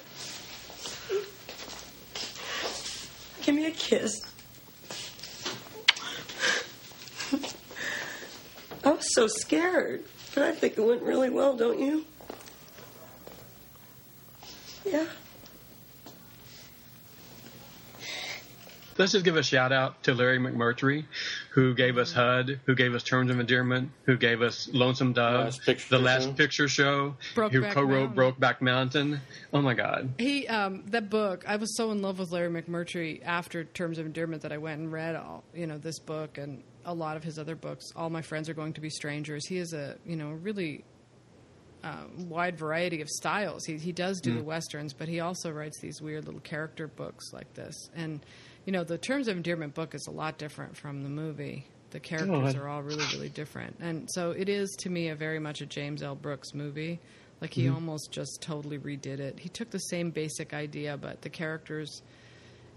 Give 3.42 3.56
me 3.56 3.66
a 3.66 3.72
kiss. 3.72 4.22
I 8.84 8.92
was 8.92 9.14
so 9.14 9.28
scared, 9.28 10.04
but 10.34 10.44
I 10.44 10.52
think 10.54 10.78
it 10.78 10.82
went 10.82 11.02
really 11.02 11.30
well, 11.30 11.56
don't 11.56 11.80
you? 11.80 12.06
Yeah. 14.86 15.06
Let's 18.98 19.14
just 19.14 19.24
give 19.26 19.36
a 19.38 19.44
shout 19.44 19.72
out 19.72 20.04
to 20.04 20.14
Larry 20.14 20.40
McMurtry, 20.40 21.06
who 21.60 21.74
gave 21.76 21.98
us 21.98 22.14
HUD, 22.14 22.60
who 22.66 22.74
gave 22.76 22.96
us 22.96 23.04
Terms 23.04 23.30
of 23.30 23.40
Endearment, 23.40 23.92
who 24.04 24.16
gave 24.18 24.42
us 24.42 24.70
Lonesome 24.72 25.14
Dove, 25.14 25.46
Last 25.46 25.62
Picture 25.64 25.90
The 25.90 26.00
Last 26.00 26.24
Show. 26.24 26.32
Picture 26.34 26.68
Show, 26.70 27.16
who 27.36 27.42
Brokeback 27.42 27.72
co-wrote 27.74 28.16
Mountain. 28.16 28.34
Brokeback 28.42 28.62
Mountain. 28.62 29.22
Oh 29.54 29.62
my 29.62 29.74
God! 29.74 30.14
He 30.18 30.48
um, 30.48 30.84
that 30.88 31.10
book. 31.10 31.44
I 31.48 31.58
was 31.58 31.76
so 31.76 31.92
in 31.92 32.02
love 32.02 32.20
with 32.20 32.32
Larry 32.32 32.50
McMurtry 32.50 33.22
after 33.26 33.64
Terms 33.66 34.00
of 34.00 34.06
Endearment 34.06 34.42
that 34.44 34.52
I 34.54 34.58
went 34.58 34.80
and 34.80 34.92
read 34.92 35.16
all 35.16 35.44
you 35.54 35.68
know 35.68 35.78
this 35.78 36.00
book 36.00 36.38
and 36.38 36.64
a 36.86 36.94
lot 36.94 37.18
of 37.18 37.24
his 37.24 37.38
other 37.38 37.56
books. 37.56 37.86
All 37.96 38.10
my 38.10 38.22
friends 38.22 38.48
are 38.50 38.54
going 38.54 38.74
to 38.74 38.82
be 38.82 38.90
strangers. 38.90 39.46
He 39.46 39.58
is 39.58 39.74
a 39.74 39.98
you 40.06 40.16
know 40.16 40.32
really 40.32 40.86
um, 41.84 42.30
wide 42.30 42.58
variety 42.58 43.02
of 43.02 43.10
styles. 43.10 43.66
He 43.66 43.78
he 43.78 43.92
does 43.92 44.20
do 44.22 44.34
Mm. 44.34 44.38
the 44.38 44.44
westerns, 44.44 44.94
but 44.94 45.08
he 45.08 45.20
also 45.20 45.52
writes 45.52 45.80
these 45.82 46.02
weird 46.02 46.26
little 46.26 46.42
character 46.42 46.88
books 46.88 47.32
like 47.34 47.54
this. 47.54 47.90
And 47.96 48.20
you 48.70 48.74
know 48.74 48.84
the 48.84 49.00
Terms 49.00 49.28
of 49.28 49.36
Endearment 49.36 49.74
book 49.74 49.96
is 49.96 50.06
a 50.06 50.12
lot 50.12 50.38
different 50.38 50.78
from 50.78 51.02
the 51.02 51.10
movie. 51.10 51.66
The 51.90 52.00
characters 52.00 52.54
I- 52.54 52.60
are 52.60 52.68
all 52.68 52.84
really 52.84 53.08
really 53.08 53.28
different, 53.30 53.76
and 53.80 54.08
so 54.12 54.30
it 54.30 54.48
is 54.48 54.70
to 54.82 54.92
me 54.92 55.10
a 55.10 55.16
very 55.16 55.40
much 55.40 55.62
a 55.62 55.66
James 55.66 56.04
L. 56.04 56.14
Brooks 56.14 56.54
movie. 56.54 57.00
Like 57.42 57.52
he 57.52 57.64
Mhm. 57.64 57.74
almost 57.74 58.12
just 58.12 58.44
totally 58.44 58.78
redid 58.78 59.20
it. 59.20 59.40
He 59.40 59.50
took 59.50 59.72
the 59.72 59.80
same 59.80 60.12
basic 60.12 60.54
idea, 60.54 60.98
but 60.98 61.24
the 61.24 61.32
characters, 61.32 62.04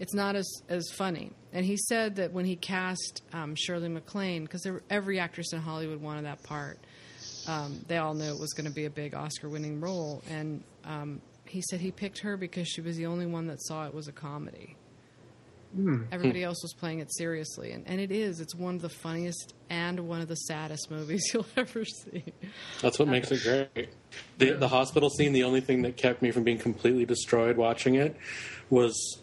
it's 0.00 0.14
not 0.14 0.34
as 0.34 0.48
as 0.70 0.88
funny. 0.94 1.32
And 1.52 1.66
he 1.66 1.76
said 1.76 2.16
that 2.16 2.32
when 2.32 2.46
he 2.46 2.56
cast 2.56 3.20
um, 3.34 3.54
Shirley 3.54 3.90
MacLaine, 3.90 4.44
because 4.44 4.66
every 4.88 5.18
actress 5.20 5.52
in 5.52 5.60
Hollywood 5.60 6.00
wanted 6.00 6.24
that 6.24 6.42
part, 6.42 6.78
um, 7.46 7.84
they 7.86 7.98
all 7.98 8.14
knew 8.14 8.32
it 8.32 8.40
was 8.40 8.54
going 8.54 8.64
to 8.66 8.72
be 8.74 8.86
a 8.86 8.90
big 8.90 9.14
Oscar-winning 9.14 9.78
role. 9.82 10.22
And 10.30 10.62
um, 10.84 11.20
he 11.44 11.60
said 11.60 11.80
he 11.82 11.90
picked 11.90 12.20
her 12.20 12.38
because 12.38 12.66
she 12.66 12.80
was 12.80 12.96
the 12.96 13.04
only 13.04 13.26
one 13.26 13.46
that 13.48 13.60
saw 13.60 13.86
it 13.86 13.92
was 13.92 14.08
a 14.08 14.12
comedy. 14.12 14.74
Hmm. 15.74 16.02
Everybody 16.12 16.44
else 16.44 16.62
was 16.62 16.74
playing 16.74 16.98
it 16.98 17.12
seriously, 17.14 17.72
and, 17.72 17.86
and 17.86 18.00
it 18.00 18.10
is. 18.10 18.40
It's 18.40 18.54
one 18.54 18.74
of 18.74 18.82
the 18.82 18.90
funniest 18.90 19.54
and 19.70 20.00
one 20.00 20.20
of 20.20 20.28
the 20.28 20.36
saddest 20.36 20.90
movies 20.90 21.30
you'll 21.34 21.46
ever 21.56 21.84
see. 21.84 22.24
That's 22.82 22.98
what 22.98 23.08
makes 23.08 23.30
it 23.30 23.42
great. 23.42 23.88
The, 24.38 24.52
the 24.52 24.68
hospital 24.68 25.08
scene, 25.08 25.32
the 25.32 25.44
only 25.44 25.62
thing 25.62 25.82
that 25.82 25.96
kept 25.96 26.20
me 26.20 26.30
from 26.30 26.42
being 26.42 26.58
completely 26.58 27.06
destroyed 27.06 27.56
watching 27.56 27.94
it 27.94 28.16
was 28.68 29.20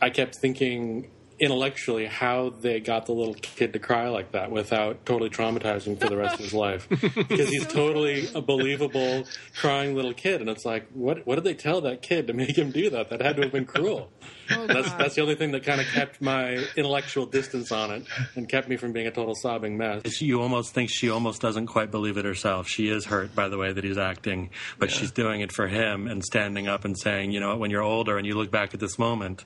I 0.00 0.10
kept 0.10 0.36
thinking 0.40 1.10
intellectually 1.38 2.06
how 2.06 2.50
they 2.50 2.80
got 2.80 3.06
the 3.06 3.12
little 3.12 3.34
kid 3.34 3.72
to 3.72 3.78
cry 3.78 4.08
like 4.08 4.32
that 4.32 4.50
without 4.50 5.04
totally 5.06 5.30
traumatizing 5.30 6.00
for 6.00 6.08
the 6.08 6.16
rest 6.16 6.34
of 6.34 6.40
his 6.40 6.54
life. 6.54 6.88
Because 7.32 7.50
he's 7.50 7.66
totally 7.66 8.28
a 8.34 8.40
believable 8.40 9.24
crying 9.56 9.94
little 9.94 10.12
kid. 10.12 10.40
And 10.40 10.50
it's 10.50 10.64
like, 10.64 10.88
what, 10.92 11.26
what 11.26 11.36
did 11.36 11.44
they 11.44 11.54
tell 11.54 11.80
that 11.82 12.02
kid 12.02 12.26
to 12.26 12.32
make 12.32 12.56
him 12.56 12.70
do 12.70 12.90
that? 12.90 13.10
That 13.10 13.20
had 13.22 13.36
to 13.36 13.42
have 13.42 13.52
been 13.52 13.64
cruel. 13.64 14.10
Oh, 14.50 14.66
that's, 14.66 14.92
that's 14.92 15.14
the 15.14 15.22
only 15.22 15.34
thing 15.34 15.52
that 15.52 15.64
kind 15.64 15.80
of 15.80 15.86
kept 15.86 16.20
my 16.20 16.64
intellectual 16.76 17.26
distance 17.26 17.72
on 17.72 17.90
it 17.90 18.06
and 18.34 18.48
kept 18.48 18.68
me 18.68 18.76
from 18.76 18.92
being 18.92 19.06
a 19.06 19.10
total 19.10 19.34
sobbing 19.34 19.76
mess. 19.76 20.20
You 20.20 20.40
almost 20.42 20.74
think 20.74 20.90
she 20.90 21.10
almost 21.10 21.40
doesn't 21.40 21.66
quite 21.66 21.90
believe 21.90 22.16
it 22.16 22.24
herself. 22.24 22.68
She 22.68 22.88
is 22.88 23.06
hurt 23.06 23.34
by 23.34 23.48
the 23.48 23.56
way 23.58 23.72
that 23.72 23.84
he's 23.84 23.98
acting, 23.98 24.50
but 24.78 24.90
she's 24.90 25.10
doing 25.10 25.40
it 25.40 25.52
for 25.52 25.68
him 25.68 26.06
and 26.06 26.24
standing 26.24 26.68
up 26.68 26.84
and 26.84 26.98
saying, 26.98 27.32
you 27.32 27.40
know, 27.40 27.56
when 27.56 27.70
you're 27.70 27.82
older 27.82 28.18
and 28.18 28.26
you 28.26 28.34
look 28.34 28.50
back 28.50 28.74
at 28.74 28.80
this 28.80 28.98
moment, 28.98 29.44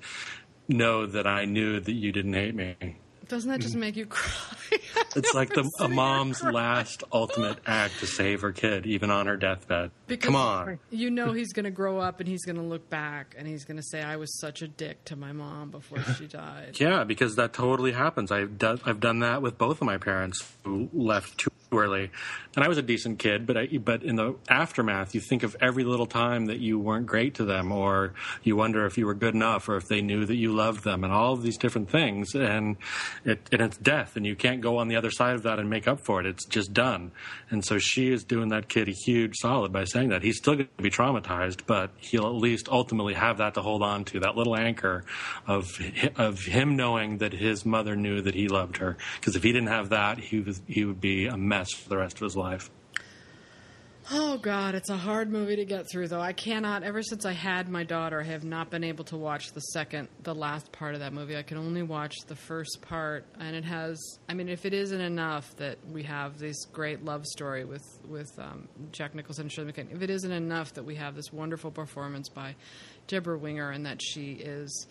know 0.69 1.07
that 1.07 1.27
I 1.27 1.45
knew 1.45 1.81
that 1.81 1.93
you 1.93 2.13
didn't 2.13 2.35
hate 2.35 2.55
me. 2.55 2.97
Doesn't 3.29 3.51
that 3.51 3.61
just 3.61 3.75
make 3.75 3.97
you 3.97 4.07
cry? 4.07 4.53
It's 5.17 5.33
like 5.33 5.49
the, 5.49 5.71
a 5.81 5.89
mom's 5.89 6.43
last 6.43 7.03
ultimate 7.11 7.59
act 7.65 8.01
to 8.01 8.07
save 8.07 8.43
her 8.43 8.53
kid, 8.53 8.85
even 8.85 9.11
on 9.11 9.27
her 9.27 9.39
deathbed. 9.39 9.91
Because 10.07 10.27
Come 10.27 10.37
on. 10.37 10.79
You 10.91 11.11
know 11.11 11.33
he's 11.33 11.55
going 11.55 11.65
to 11.65 11.71
grow 11.71 11.99
up 11.99 12.21
and 12.21 12.29
he's 12.29 12.45
going 12.45 12.57
to 12.57 12.63
look 12.63 12.91
back 12.91 13.35
and 13.39 13.49
he's 13.49 13.65
going 13.65 13.79
to 13.79 13.83
say, 13.83 14.03
I 14.03 14.17
was 14.17 14.39
such 14.39 14.61
a 14.61 14.69
dick 14.69 15.03
to 15.07 15.17
my 15.17 15.33
mom 15.33 15.71
before 15.71 16.03
she 16.19 16.27
died. 16.27 16.77
Yeah, 16.79 17.05
because 17.05 17.37
that 17.37 17.55
totally 17.55 17.93
happens. 17.93 18.31
I've 18.31 18.59
done 18.59 18.79
I've 18.85 19.01
done 19.01 19.21
that 19.21 19.41
with 19.41 19.57
both 19.57 19.81
of 19.81 19.87
my 19.87 19.97
parents 19.97 20.47
who 20.65 20.91
left 20.93 21.39
too 21.39 21.51
early, 21.73 22.11
and 22.55 22.65
I 22.65 22.69
was 22.69 22.79
a 22.79 22.83
decent 22.83 23.19
kid. 23.19 23.47
But 23.47 23.57
I, 23.57 23.67
but 23.79 24.03
in 24.03 24.17
the 24.17 24.37
aftermath, 24.49 25.15
you 25.15 25.21
think 25.21 25.43
of 25.43 25.57
every 25.61 25.85
little 25.85 26.07
time 26.07 26.47
that 26.47 26.59
you 26.59 26.79
weren't 26.79 27.07
great 27.07 27.35
to 27.35 27.45
them, 27.45 27.73
or 27.73 28.15
you 28.43 28.57
wonder 28.57 28.87
if 28.87 28.97
you 28.99 29.07
were 29.07 29.15
good 29.15 29.35
enough, 29.35 29.69
or 29.69 29.77
if 29.77 29.89
they 29.89 30.01
knew 30.01 30.25
that 30.25 30.37
you 30.37 30.53
loved 30.53 30.85
them, 30.85 31.05
and 31.05 31.13
all 31.13 31.33
of 31.33 31.43
these 31.43 31.59
different 31.59 31.91
things. 31.91 32.35
And 32.35 32.77
it 33.25 33.49
and 33.53 33.61
it's 33.61 33.77
death, 33.77 34.17
and 34.17 34.27
you 34.27 34.37
can't 34.37 34.61
go 34.61 34.79
on 34.79 34.89
the 34.89 34.97
other 34.97 35.11
side 35.11 35.35
of 35.35 35.43
that 35.45 35.59
and 35.59 35.69
make 35.69 35.87
up 35.89 36.01
for 36.01 36.21
it. 36.21 36.27
It's 36.27 36.45
just 36.45 36.73
done. 36.73 37.13
And 37.51 37.65
so 37.65 37.79
she 37.79 38.13
is 38.13 38.25
doing 38.25 38.49
that 38.49 38.69
kid 38.69 38.89
a 38.89 38.93
huge 38.93 39.37
solid 39.37 39.73
by 39.73 39.85
saying 39.85 40.11
that 40.11 40.23
he's 40.23 40.39
still 40.39 40.55
going 40.55 40.69
to 40.77 40.83
be 40.83 40.91
traumatized, 40.91 41.67
but 41.67 41.91
he'll 41.99 42.27
at 42.27 42.35
least 42.35 42.69
ultimately 42.69 43.15
have 43.15 43.39
that 43.39 43.55
to 43.55 43.63
hold 43.63 43.83
on 43.83 44.05
to, 44.07 44.21
that 44.21 44.37
little 44.37 44.57
anchor 44.57 45.05
of 45.47 45.71
of 46.17 46.41
him 46.45 46.77
knowing 46.77 47.19
that 47.19 47.33
his 47.33 47.65
mother 47.67 47.97
knew 47.97 48.23
that 48.23 48.35
he 48.35 48.49
loved 48.49 48.79
her. 48.79 48.97
Because 49.21 49.37
if 49.37 49.43
he 49.43 49.53
didn't 49.53 49.69
have 49.69 49.91
that, 49.91 50.19
he 50.19 50.41
was 50.41 50.61
he 50.67 50.85
would 50.85 51.01
be 51.01 51.27
a 51.27 51.37
mess 51.37 51.56
for 51.65 51.89
the 51.89 51.97
rest 51.97 52.17
of 52.17 52.23
his 52.23 52.37
life. 52.37 52.71
Oh 54.09 54.39
God, 54.39 54.77
it's 54.77 54.89
a 54.89 54.97
hard 54.97 55.33
movie 55.33 55.57
to 55.57 55.65
get 55.65 55.91
through 55.91 56.07
though. 56.07 56.21
I 56.21 56.33
cannot. 56.33 56.85
Ever 56.85 57.03
since 57.03 57.25
I 57.27 57.33
had 57.33 57.69
my 57.69 57.83
daughter, 57.83 58.21
I 58.21 58.25
have 58.25 58.45
not 58.45 58.71
been 58.71 58.85
able 58.85 59.03
to 59.07 59.17
watch 59.17 59.53
the 59.53 59.61
second, 59.61 60.07
the 60.23 60.35
last 60.35 60.71
part 60.71 60.95
of 60.95 61.01
that 61.01 61.13
movie. 61.13 61.37
I 61.37 61.43
can 61.43 61.59
only 61.59 61.83
watch 61.83 62.15
the 62.29 62.37
first 62.37 62.79
part, 62.83 63.27
and 63.41 63.57
it 63.57 63.65
has. 63.65 64.01
I 64.29 64.35
mean, 64.35 64.49
if 64.49 64.65
it 64.65 64.73
isn't 64.73 65.01
enough 65.01 65.57
that 65.57 65.79
we 65.91 66.05
have 66.05 66.39
this 66.39 66.67
great 66.67 67.05
love 67.05 67.27
story 67.27 67.65
with 67.65 67.83
with 68.09 68.31
um, 68.39 68.69
Jack 68.93 69.17
Nicholson 69.17 69.43
and 69.43 69.53
Shirley 69.53 69.67
MacLaine, 69.69 69.89
if 69.93 70.03
it 70.03 70.11
isn't 70.11 70.31
enough 70.31 70.75
that 70.75 70.85
we 70.85 70.95
have 70.95 71.17
this 71.17 71.33
wonderful 71.33 71.73
performance 71.73 72.29
by 72.29 72.55
Debra 73.09 73.39
Winger, 73.39 73.73
and 73.73 73.87
that 73.87 74.01
she 74.01 74.35
is. 74.35 74.87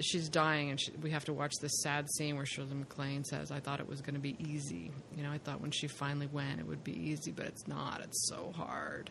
She's 0.00 0.28
dying, 0.28 0.70
and 0.70 0.80
she, 0.80 0.92
we 1.02 1.10
have 1.10 1.24
to 1.24 1.32
watch 1.32 1.52
this 1.60 1.80
sad 1.82 2.08
scene 2.10 2.36
where 2.36 2.46
Shirley 2.46 2.74
MacLaine 2.74 3.24
says, 3.24 3.50
"I 3.50 3.60
thought 3.60 3.80
it 3.80 3.88
was 3.88 4.00
going 4.00 4.14
to 4.14 4.20
be 4.20 4.36
easy. 4.38 4.90
You 5.16 5.22
know, 5.22 5.30
I 5.30 5.38
thought 5.38 5.60
when 5.60 5.70
she 5.70 5.88
finally 5.88 6.28
went, 6.28 6.60
it 6.60 6.66
would 6.66 6.84
be 6.84 6.92
easy, 6.92 7.32
but 7.32 7.46
it's 7.46 7.66
not. 7.66 8.00
It's 8.02 8.28
so 8.28 8.52
hard." 8.56 9.10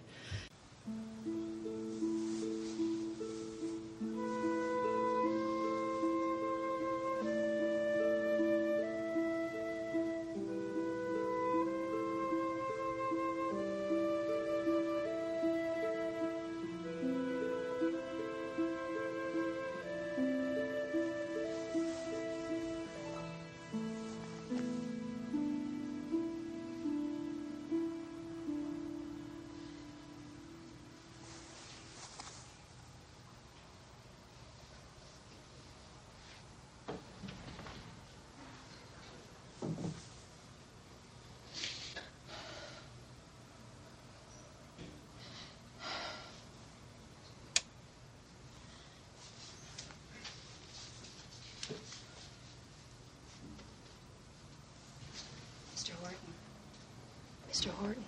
Mr. 57.58 57.70
Horton. 57.70 58.04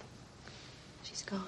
She's 1.02 1.24
gone. 1.24 1.42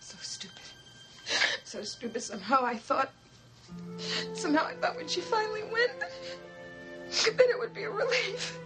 So 0.00 0.16
stupid. 0.20 0.62
Stupid. 1.84 2.22
Somehow 2.22 2.64
I 2.64 2.76
thought. 2.76 3.12
Somehow 4.32 4.66
I 4.66 4.74
thought 4.74 4.96
when 4.96 5.08
she 5.08 5.20
finally 5.20 5.62
went, 5.64 5.92
that 6.00 7.40
it 7.40 7.58
would 7.58 7.74
be 7.74 7.84
a 7.84 7.90
relief. 7.90 8.58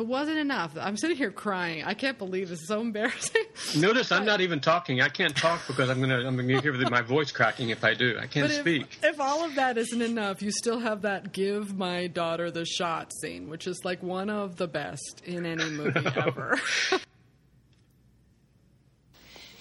It 0.00 0.06
wasn't 0.06 0.38
enough, 0.38 0.76
I'm 0.80 0.96
sitting 0.96 1.16
here 1.16 1.30
crying. 1.30 1.84
I 1.84 1.94
can't 1.94 2.18
believe 2.18 2.48
this 2.48 2.60
is 2.60 2.66
so 2.68 2.80
embarrassing. 2.80 3.44
Notice 3.76 4.10
I'm 4.10 4.24
not 4.24 4.40
even 4.40 4.58
talking. 4.60 5.00
I 5.00 5.08
can't 5.08 5.36
talk 5.36 5.60
because 5.66 5.88
I'm 5.90 6.00
gonna 6.00 6.26
I'm 6.26 6.36
gonna 6.36 6.60
hear 6.60 6.72
my 6.90 7.02
voice 7.02 7.30
cracking 7.30 7.70
if 7.70 7.84
I 7.84 7.94
do. 7.94 8.16
I 8.18 8.26
can't 8.26 8.44
But 8.48 8.50
if, 8.56 8.60
speak. 8.60 8.98
if 9.02 9.20
all 9.20 9.44
of 9.44 9.54
that 9.54 9.78
isn't 9.78 10.02
enough, 10.02 10.42
you 10.42 10.50
still 10.50 10.80
have 10.80 11.02
that 11.02 11.32
"Give 11.32 11.76
my 11.76 12.06
daughter 12.08 12.50
the 12.50 12.64
shot" 12.64 13.12
scene, 13.20 13.48
which 13.48 13.66
is 13.66 13.80
like 13.84 14.02
one 14.02 14.30
of 14.30 14.56
the 14.56 14.66
best 14.66 15.22
in 15.24 15.46
any 15.46 15.64
movie 15.70 16.00
ever. 16.16 16.58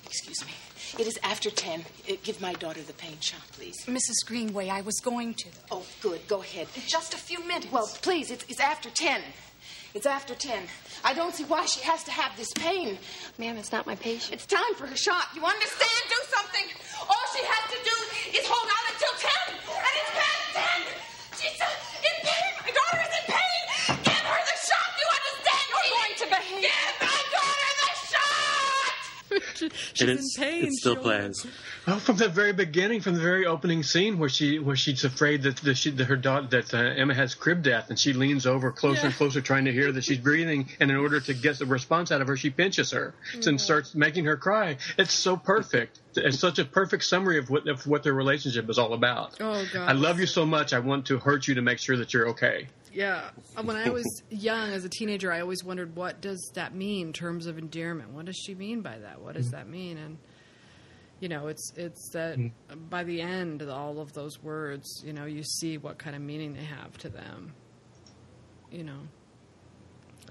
Excuse 0.06 0.46
me. 0.46 0.52
It 0.98 1.06
is 1.08 1.20
after 1.24 1.52
10. 1.52 1.82
Uh, 2.10 2.14
give 2.24 2.42
my 2.42 2.54
daughter 2.54 2.82
the 2.82 2.94
pain 2.94 3.16
shot, 3.22 3.42
please. 3.52 3.76
Mrs. 3.86 4.26
Greenway, 4.26 4.70
I 4.70 4.82
was 4.82 5.00
going 5.00 5.36
to. 5.36 5.48
Oh, 5.70 5.86
good. 6.02 6.28
Go 6.28 6.42
ahead. 6.42 6.68
Just 6.88 7.14
a 7.14 7.18
few 7.18 7.46
minutes. 7.48 7.72
Well, 7.72 7.88
please, 8.02 8.32
it's, 8.32 8.44
it's 8.50 8.60
after 8.60 8.90
10. 8.90 9.22
It's 9.94 10.06
after 10.06 10.36
10. 10.36 10.64
I 11.04 11.14
don't 11.14 11.34
see 11.34 11.46
why 11.46 11.66
she 11.66 11.82
has 11.82 12.04
to 12.04 12.12
have 12.12 12.36
this 12.38 12.52
pain. 12.54 12.98
Ma'am, 13.38 13.58
it's 13.58 13.72
not 13.72 13.88
my 13.88 13.96
patient. 13.96 14.34
It's 14.34 14.46
time 14.46 14.74
for 14.76 14.86
her 14.86 14.96
shot. 14.96 15.28
You 15.36 15.44
understand? 15.44 16.02
Do 16.10 16.22
something. 16.30 16.66
All 17.10 17.26
she 17.34 17.44
has 17.44 17.64
to 17.74 17.80
do 17.84 17.96
is 18.38 18.46
hold 18.46 18.70
out 18.70 18.86
until 18.94 19.14
10. 19.18 19.60
And 19.66 19.94
it's 19.98 20.12
past 20.14 20.39
She's 29.60 30.02
It 30.02 30.10
in 30.10 30.18
pain. 30.38 30.66
It 30.66 30.74
still 30.74 30.94
She'll- 30.96 31.04
plays. 31.04 31.46
Oh, 31.88 31.98
from 31.98 32.18
the 32.18 32.30
very 32.30 32.54
beginning, 32.54 33.02
from 33.02 33.16
the 33.16 33.22
very 33.22 33.46
opening 33.46 33.84
scene 33.84 34.20
where 34.20 34.30
she 34.30 34.60
where 34.60 34.76
she's 34.76 35.04
afraid 35.04 35.44
that, 35.44 35.58
that, 35.58 35.76
she, 35.76 35.90
that 35.92 36.06
her 36.06 36.16
daughter 36.16 36.48
that 36.48 36.74
uh, 36.74 36.78
Emma 36.78 37.14
has 37.16 37.34
crib 37.36 37.64
death, 37.64 37.90
and 37.90 37.98
she 38.00 38.14
leans 38.14 38.46
over 38.46 38.72
closer 38.72 39.08
and 39.08 39.16
closer, 39.16 39.42
trying 39.42 39.66
to 39.66 39.72
hear 39.72 39.92
that 39.92 40.04
she's 40.04 40.18
breathing, 40.20 40.70
and 40.80 40.92
in 40.92 40.98
order 40.98 41.20
to 41.20 41.34
get 41.34 41.58
the 41.58 41.66
response 41.66 42.12
out 42.12 42.22
of 42.22 42.28
her, 42.28 42.38
she 42.38 42.50
pinches 42.50 42.92
her 42.92 43.14
and 43.46 43.60
starts 43.60 43.96
making 43.96 44.26
her 44.26 44.38
cry. 44.38 44.78
It's 44.98 45.14
so 45.14 45.36
perfect. 45.36 46.00
It's 46.16 46.40
such 46.40 46.60
a 46.60 46.66
perfect 46.66 47.04
summary 47.04 47.38
of 47.38 47.50
what 47.50 47.68
of 47.68 47.86
what 47.86 48.04
their 48.04 48.14
relationship 48.14 48.70
is 48.70 48.78
all 48.80 48.94
about. 48.94 49.38
Oh 49.40 49.66
God. 49.72 49.90
I 49.90 49.94
love 49.94 50.20
you 50.20 50.26
so 50.26 50.46
much. 50.46 50.74
I 50.74 50.80
want 50.80 51.06
to 51.08 51.20
hurt 51.20 51.48
you 51.48 51.56
to 51.56 51.62
make 51.62 51.80
sure 51.80 51.98
that 51.98 52.14
you're 52.14 52.30
okay. 52.30 52.68
Yeah. 52.92 53.30
Uh, 53.56 53.64
When 53.64 53.76
I 53.76 53.90
was 53.90 54.24
young, 54.30 54.72
as 54.72 54.84
a 54.84 54.90
teenager, 54.90 55.32
I 55.32 55.42
always 55.42 55.64
wondered 55.64 55.96
what 55.96 56.22
does 56.22 56.52
that 56.56 56.74
mean 56.74 57.08
in 57.08 57.14
terms 57.14 57.46
of 57.46 57.58
endearment. 57.58 58.12
What 58.12 58.26
does 58.26 58.38
she 58.38 58.56
mean 58.56 58.82
by 58.82 58.98
that? 58.98 59.22
What 59.22 59.36
does 59.36 59.52
that 59.52 59.70
mean? 59.70 59.98
And 59.98 60.18
you 61.20 61.30
know, 61.30 61.48
it's 61.48 61.74
it's 61.76 62.10
that 62.14 62.40
by 62.90 63.04
the 63.04 63.22
end, 63.22 63.62
all 63.64 64.00
of 64.00 64.14
those 64.14 64.42
words, 64.42 65.04
you 65.06 65.14
know, 65.14 65.26
you 65.26 65.44
see 65.44 65.78
what 65.78 65.98
kind 65.98 66.16
of 66.16 66.22
meaning 66.22 66.54
they 66.54 66.64
have 66.64 66.98
to 67.00 67.10
them. 67.10 67.54
You 68.72 68.84
know, 68.84 69.00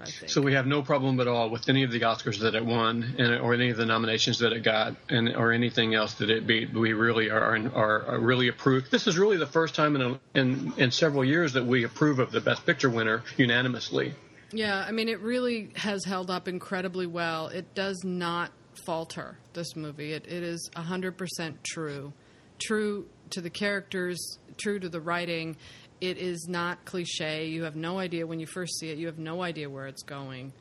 I 0.01 0.05
think. 0.05 0.31
So 0.31 0.41
we 0.41 0.53
have 0.53 0.65
no 0.65 0.81
problem 0.81 1.19
at 1.19 1.27
all 1.27 1.49
with 1.49 1.69
any 1.69 1.83
of 1.83 1.91
the 1.91 2.01
Oscars 2.01 2.39
that 2.39 2.55
it 2.55 2.65
won, 2.65 3.15
and, 3.17 3.35
or 3.39 3.53
any 3.53 3.69
of 3.69 3.77
the 3.77 3.85
nominations 3.85 4.39
that 4.39 4.53
it 4.53 4.63
got, 4.63 4.95
and 5.09 5.35
or 5.35 5.51
anything 5.51 5.95
else 5.95 6.15
that 6.15 6.29
it 6.29 6.47
beat. 6.47 6.73
We 6.73 6.93
really 6.93 7.29
are 7.29 7.57
are, 7.73 8.05
are 8.05 8.19
really 8.19 8.47
approved. 8.47 8.91
This 8.91 9.07
is 9.07 9.17
really 9.17 9.37
the 9.37 9.47
first 9.47 9.75
time 9.75 9.95
in, 9.95 10.01
a, 10.01 10.19
in 10.33 10.73
in 10.77 10.91
several 10.91 11.25
years 11.25 11.53
that 11.53 11.65
we 11.65 11.83
approve 11.83 12.19
of 12.19 12.31
the 12.31 12.41
Best 12.41 12.65
Picture 12.65 12.89
winner 12.89 13.23
unanimously. 13.37 14.13
Yeah, 14.51 14.83
I 14.87 14.91
mean, 14.91 15.09
it 15.09 15.19
really 15.19 15.69
has 15.75 16.03
held 16.05 16.31
up 16.31 16.47
incredibly 16.47 17.05
well. 17.05 17.47
It 17.47 17.75
does 17.75 18.01
not 18.03 18.51
falter, 18.85 19.37
this 19.53 19.75
movie. 19.75 20.13
It, 20.13 20.25
it 20.25 20.43
is 20.43 20.69
100% 20.75 21.55
true. 21.63 22.13
True 22.59 23.07
to 23.31 23.41
the 23.41 23.49
characters, 23.49 24.39
true 24.57 24.79
to 24.79 24.89
the 24.89 24.99
writing. 24.99 25.55
It 26.01 26.17
is 26.17 26.47
not 26.47 26.85
cliche. 26.85 27.47
You 27.47 27.63
have 27.63 27.75
no 27.75 27.99
idea 27.99 28.25
when 28.25 28.39
you 28.39 28.45
first 28.47 28.79
see 28.79 28.89
it, 28.89 28.97
you 28.97 29.07
have 29.07 29.19
no 29.19 29.41
idea 29.41 29.69
where 29.69 29.87
it's 29.87 30.03
going. 30.03 30.53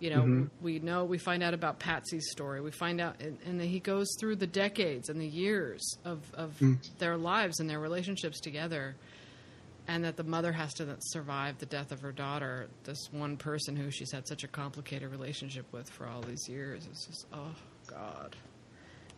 You 0.00 0.10
know, 0.10 0.22
Mhm. 0.22 0.50
we 0.60 0.78
know, 0.80 1.04
we 1.04 1.18
find 1.18 1.42
out 1.42 1.54
about 1.54 1.78
Patsy's 1.78 2.30
story. 2.30 2.60
We 2.60 2.70
find 2.70 3.00
out, 3.00 3.20
and, 3.20 3.38
and 3.46 3.60
he 3.60 3.80
goes 3.80 4.08
through 4.20 4.36
the 4.36 4.46
decades 4.46 5.08
and 5.08 5.20
the 5.20 5.26
years 5.26 5.96
of, 6.04 6.20
of 6.34 6.56
Mm. 6.60 6.78
their 6.98 7.16
lives 7.16 7.60
and 7.60 7.70
their 7.70 7.80
relationships 7.80 8.40
together 8.40 8.96
and 9.86 10.04
that 10.04 10.16
the 10.16 10.24
mother 10.24 10.52
has 10.52 10.72
to 10.74 10.96
survive 10.98 11.58
the 11.58 11.66
death 11.66 11.92
of 11.92 12.00
her 12.00 12.12
daughter, 12.12 12.68
this 12.84 12.98
one 13.12 13.36
person 13.36 13.76
who 13.76 13.90
she's 13.90 14.10
had 14.12 14.26
such 14.26 14.42
a 14.44 14.48
complicated 14.48 15.10
relationship 15.10 15.66
with 15.72 15.88
for 15.90 16.06
all 16.06 16.22
these 16.22 16.48
years. 16.48 16.86
It's 16.90 17.06
just, 17.06 17.26
oh 17.32 17.54
God, 17.86 18.34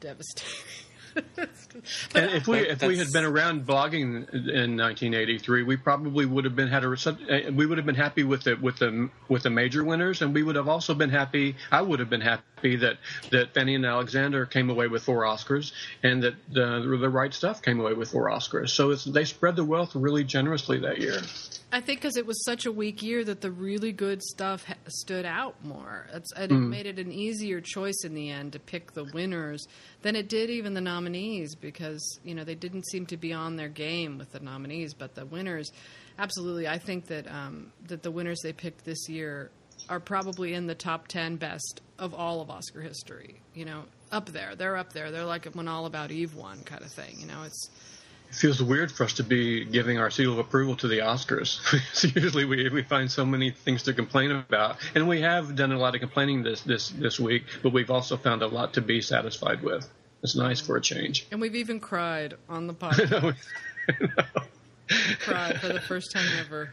devastating. 0.00 0.52
and 1.16 2.30
if 2.32 2.46
we 2.46 2.58
if 2.60 2.82
we 2.82 2.98
had 2.98 3.12
been 3.12 3.24
around 3.24 3.66
blogging 3.66 4.28
in 4.32 4.76
1983, 4.76 5.62
we 5.62 5.76
probably 5.76 6.26
would 6.26 6.44
have 6.44 6.56
been 6.56 6.68
had 6.68 6.84
a 6.84 6.88
uh, 6.88 7.52
we 7.52 7.66
would 7.66 7.78
have 7.78 7.86
been 7.86 7.94
happy 7.94 8.24
with 8.24 8.44
the 8.44 8.54
with 8.54 8.78
the 8.78 9.08
with 9.28 9.42
the 9.42 9.50
major 9.50 9.84
winners, 9.84 10.22
and 10.22 10.34
we 10.34 10.42
would 10.42 10.56
have 10.56 10.68
also 10.68 10.94
been 10.94 11.10
happy. 11.10 11.56
I 11.70 11.82
would 11.82 12.00
have 12.00 12.10
been 12.10 12.20
happy 12.20 12.42
that 12.74 12.96
that 13.30 13.54
Fanny 13.54 13.76
and 13.76 13.86
Alexander 13.86 14.44
came 14.46 14.68
away 14.70 14.88
with 14.88 15.04
four 15.04 15.22
Oscars, 15.22 15.70
and 16.02 16.24
that 16.24 16.34
the 16.50 16.96
the 17.00 17.08
right 17.08 17.32
stuff 17.32 17.62
came 17.62 17.78
away 17.78 17.92
with 17.92 18.10
four 18.10 18.28
Oscars. 18.28 18.70
So 18.70 18.90
it's, 18.90 19.04
they 19.04 19.24
spread 19.24 19.54
the 19.54 19.64
wealth 19.64 19.94
really 19.94 20.24
generously 20.24 20.80
that 20.80 20.98
year. 20.98 21.20
I 21.72 21.80
think 21.80 22.00
because 22.00 22.16
it 22.16 22.26
was 22.26 22.42
such 22.44 22.64
a 22.64 22.72
weak 22.72 23.02
year 23.02 23.22
that 23.24 23.40
the 23.40 23.50
really 23.50 23.92
good 23.92 24.22
stuff 24.22 24.64
ha- 24.64 24.74
stood 24.88 25.26
out 25.26 25.62
more. 25.64 26.06
It's, 26.14 26.32
and 26.32 26.50
it 26.50 26.54
Mm. 26.54 26.68
made 26.68 26.86
it 26.86 26.98
an 26.98 27.12
easier 27.12 27.60
choice 27.60 28.02
in 28.04 28.14
the 28.14 28.30
end 28.30 28.52
to 28.54 28.58
pick 28.58 28.92
the 28.92 29.04
winners 29.04 29.66
than 30.02 30.16
it 30.16 30.28
did 30.28 30.48
even 30.48 30.74
the 30.74 30.80
nominees 30.80 31.54
because 31.54 32.18
you 32.24 32.34
know 32.34 32.44
they 32.44 32.54
didn't 32.54 32.86
seem 32.86 33.04
to 33.06 33.16
be 33.16 33.32
on 33.32 33.56
their 33.56 33.68
game 33.68 34.16
with 34.16 34.32
the 34.32 34.40
nominees, 34.40 34.94
but 34.94 35.14
the 35.14 35.26
winners, 35.26 35.70
absolutely. 36.18 36.66
I 36.68 36.78
think 36.78 37.06
that 37.08 37.26
um, 37.30 37.72
that 37.88 38.02
the 38.02 38.10
winners 38.10 38.38
they 38.42 38.52
picked 38.52 38.84
this 38.84 39.08
year 39.08 39.50
are 39.88 40.00
probably 40.00 40.54
in 40.54 40.66
the 40.66 40.74
top 40.74 41.08
ten 41.08 41.36
best 41.36 41.80
of 41.98 42.14
all 42.14 42.40
of 42.40 42.50
Oscar 42.50 42.80
history. 42.80 43.40
You 43.54 43.64
know, 43.64 43.84
up 44.12 44.26
there. 44.30 44.54
They're 44.54 44.76
up 44.76 44.92
there. 44.92 45.10
They're 45.10 45.24
like 45.24 45.46
when 45.46 45.68
All 45.68 45.86
About 45.86 46.10
Eve 46.10 46.34
won 46.34 46.62
kind 46.64 46.82
of 46.82 46.90
thing. 46.90 47.16
You 47.18 47.26
know, 47.26 47.42
it's 47.44 47.70
It 48.28 48.34
feels 48.34 48.62
weird 48.62 48.90
for 48.92 49.04
us 49.04 49.14
to 49.14 49.22
be 49.24 49.64
giving 49.64 49.98
our 49.98 50.10
seal 50.10 50.32
of 50.32 50.38
approval 50.38 50.76
to 50.76 50.88
the 50.88 50.98
Oscars. 50.98 51.60
Usually 52.16 52.44
we, 52.44 52.68
we 52.68 52.82
find 52.82 53.10
so 53.10 53.24
many 53.24 53.50
things 53.50 53.82
to 53.84 53.92
complain 53.92 54.30
about, 54.30 54.76
and 54.94 55.08
we 55.08 55.20
have 55.22 55.56
done 55.56 55.72
a 55.72 55.78
lot 55.78 55.94
of 55.94 56.00
complaining 56.00 56.42
this, 56.42 56.60
this, 56.62 56.90
this 56.90 57.18
week, 57.20 57.44
but 57.62 57.72
we've 57.72 57.90
also 57.90 58.16
found 58.16 58.42
a 58.42 58.46
lot 58.48 58.74
to 58.74 58.80
be 58.80 59.00
satisfied 59.00 59.62
with. 59.62 59.88
It's 60.22 60.34
nice 60.36 60.60
for 60.60 60.76
a 60.76 60.80
change. 60.80 61.26
and 61.30 61.40
we've 61.40 61.54
even 61.54 61.78
cried 61.78 62.34
on 62.48 62.66
the 62.66 62.74
podcast. 62.82 63.36
cried 65.20 65.60
for 65.60 65.68
the 65.68 65.80
first 65.80 66.12
time 66.12 66.26
ever. 66.40 66.70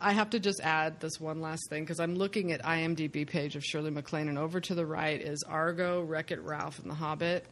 I 0.00 0.12
have 0.12 0.30
to 0.30 0.40
just 0.40 0.60
add 0.60 1.00
this 1.00 1.20
one 1.20 1.40
last 1.40 1.68
thing 1.68 1.82
because 1.84 2.00
I'm 2.00 2.14
looking 2.14 2.52
at 2.52 2.62
IMDb 2.62 3.26
page 3.26 3.54
of 3.56 3.64
Shirley 3.64 3.90
MacLaine, 3.90 4.28
and 4.28 4.38
over 4.38 4.60
to 4.60 4.74
the 4.74 4.86
right 4.86 5.20
is 5.20 5.42
Argo, 5.46 6.02
Wreck 6.02 6.30
It 6.30 6.40
Ralph, 6.40 6.78
and 6.78 6.90
The 6.90 6.94
Hobbit. 6.94 7.44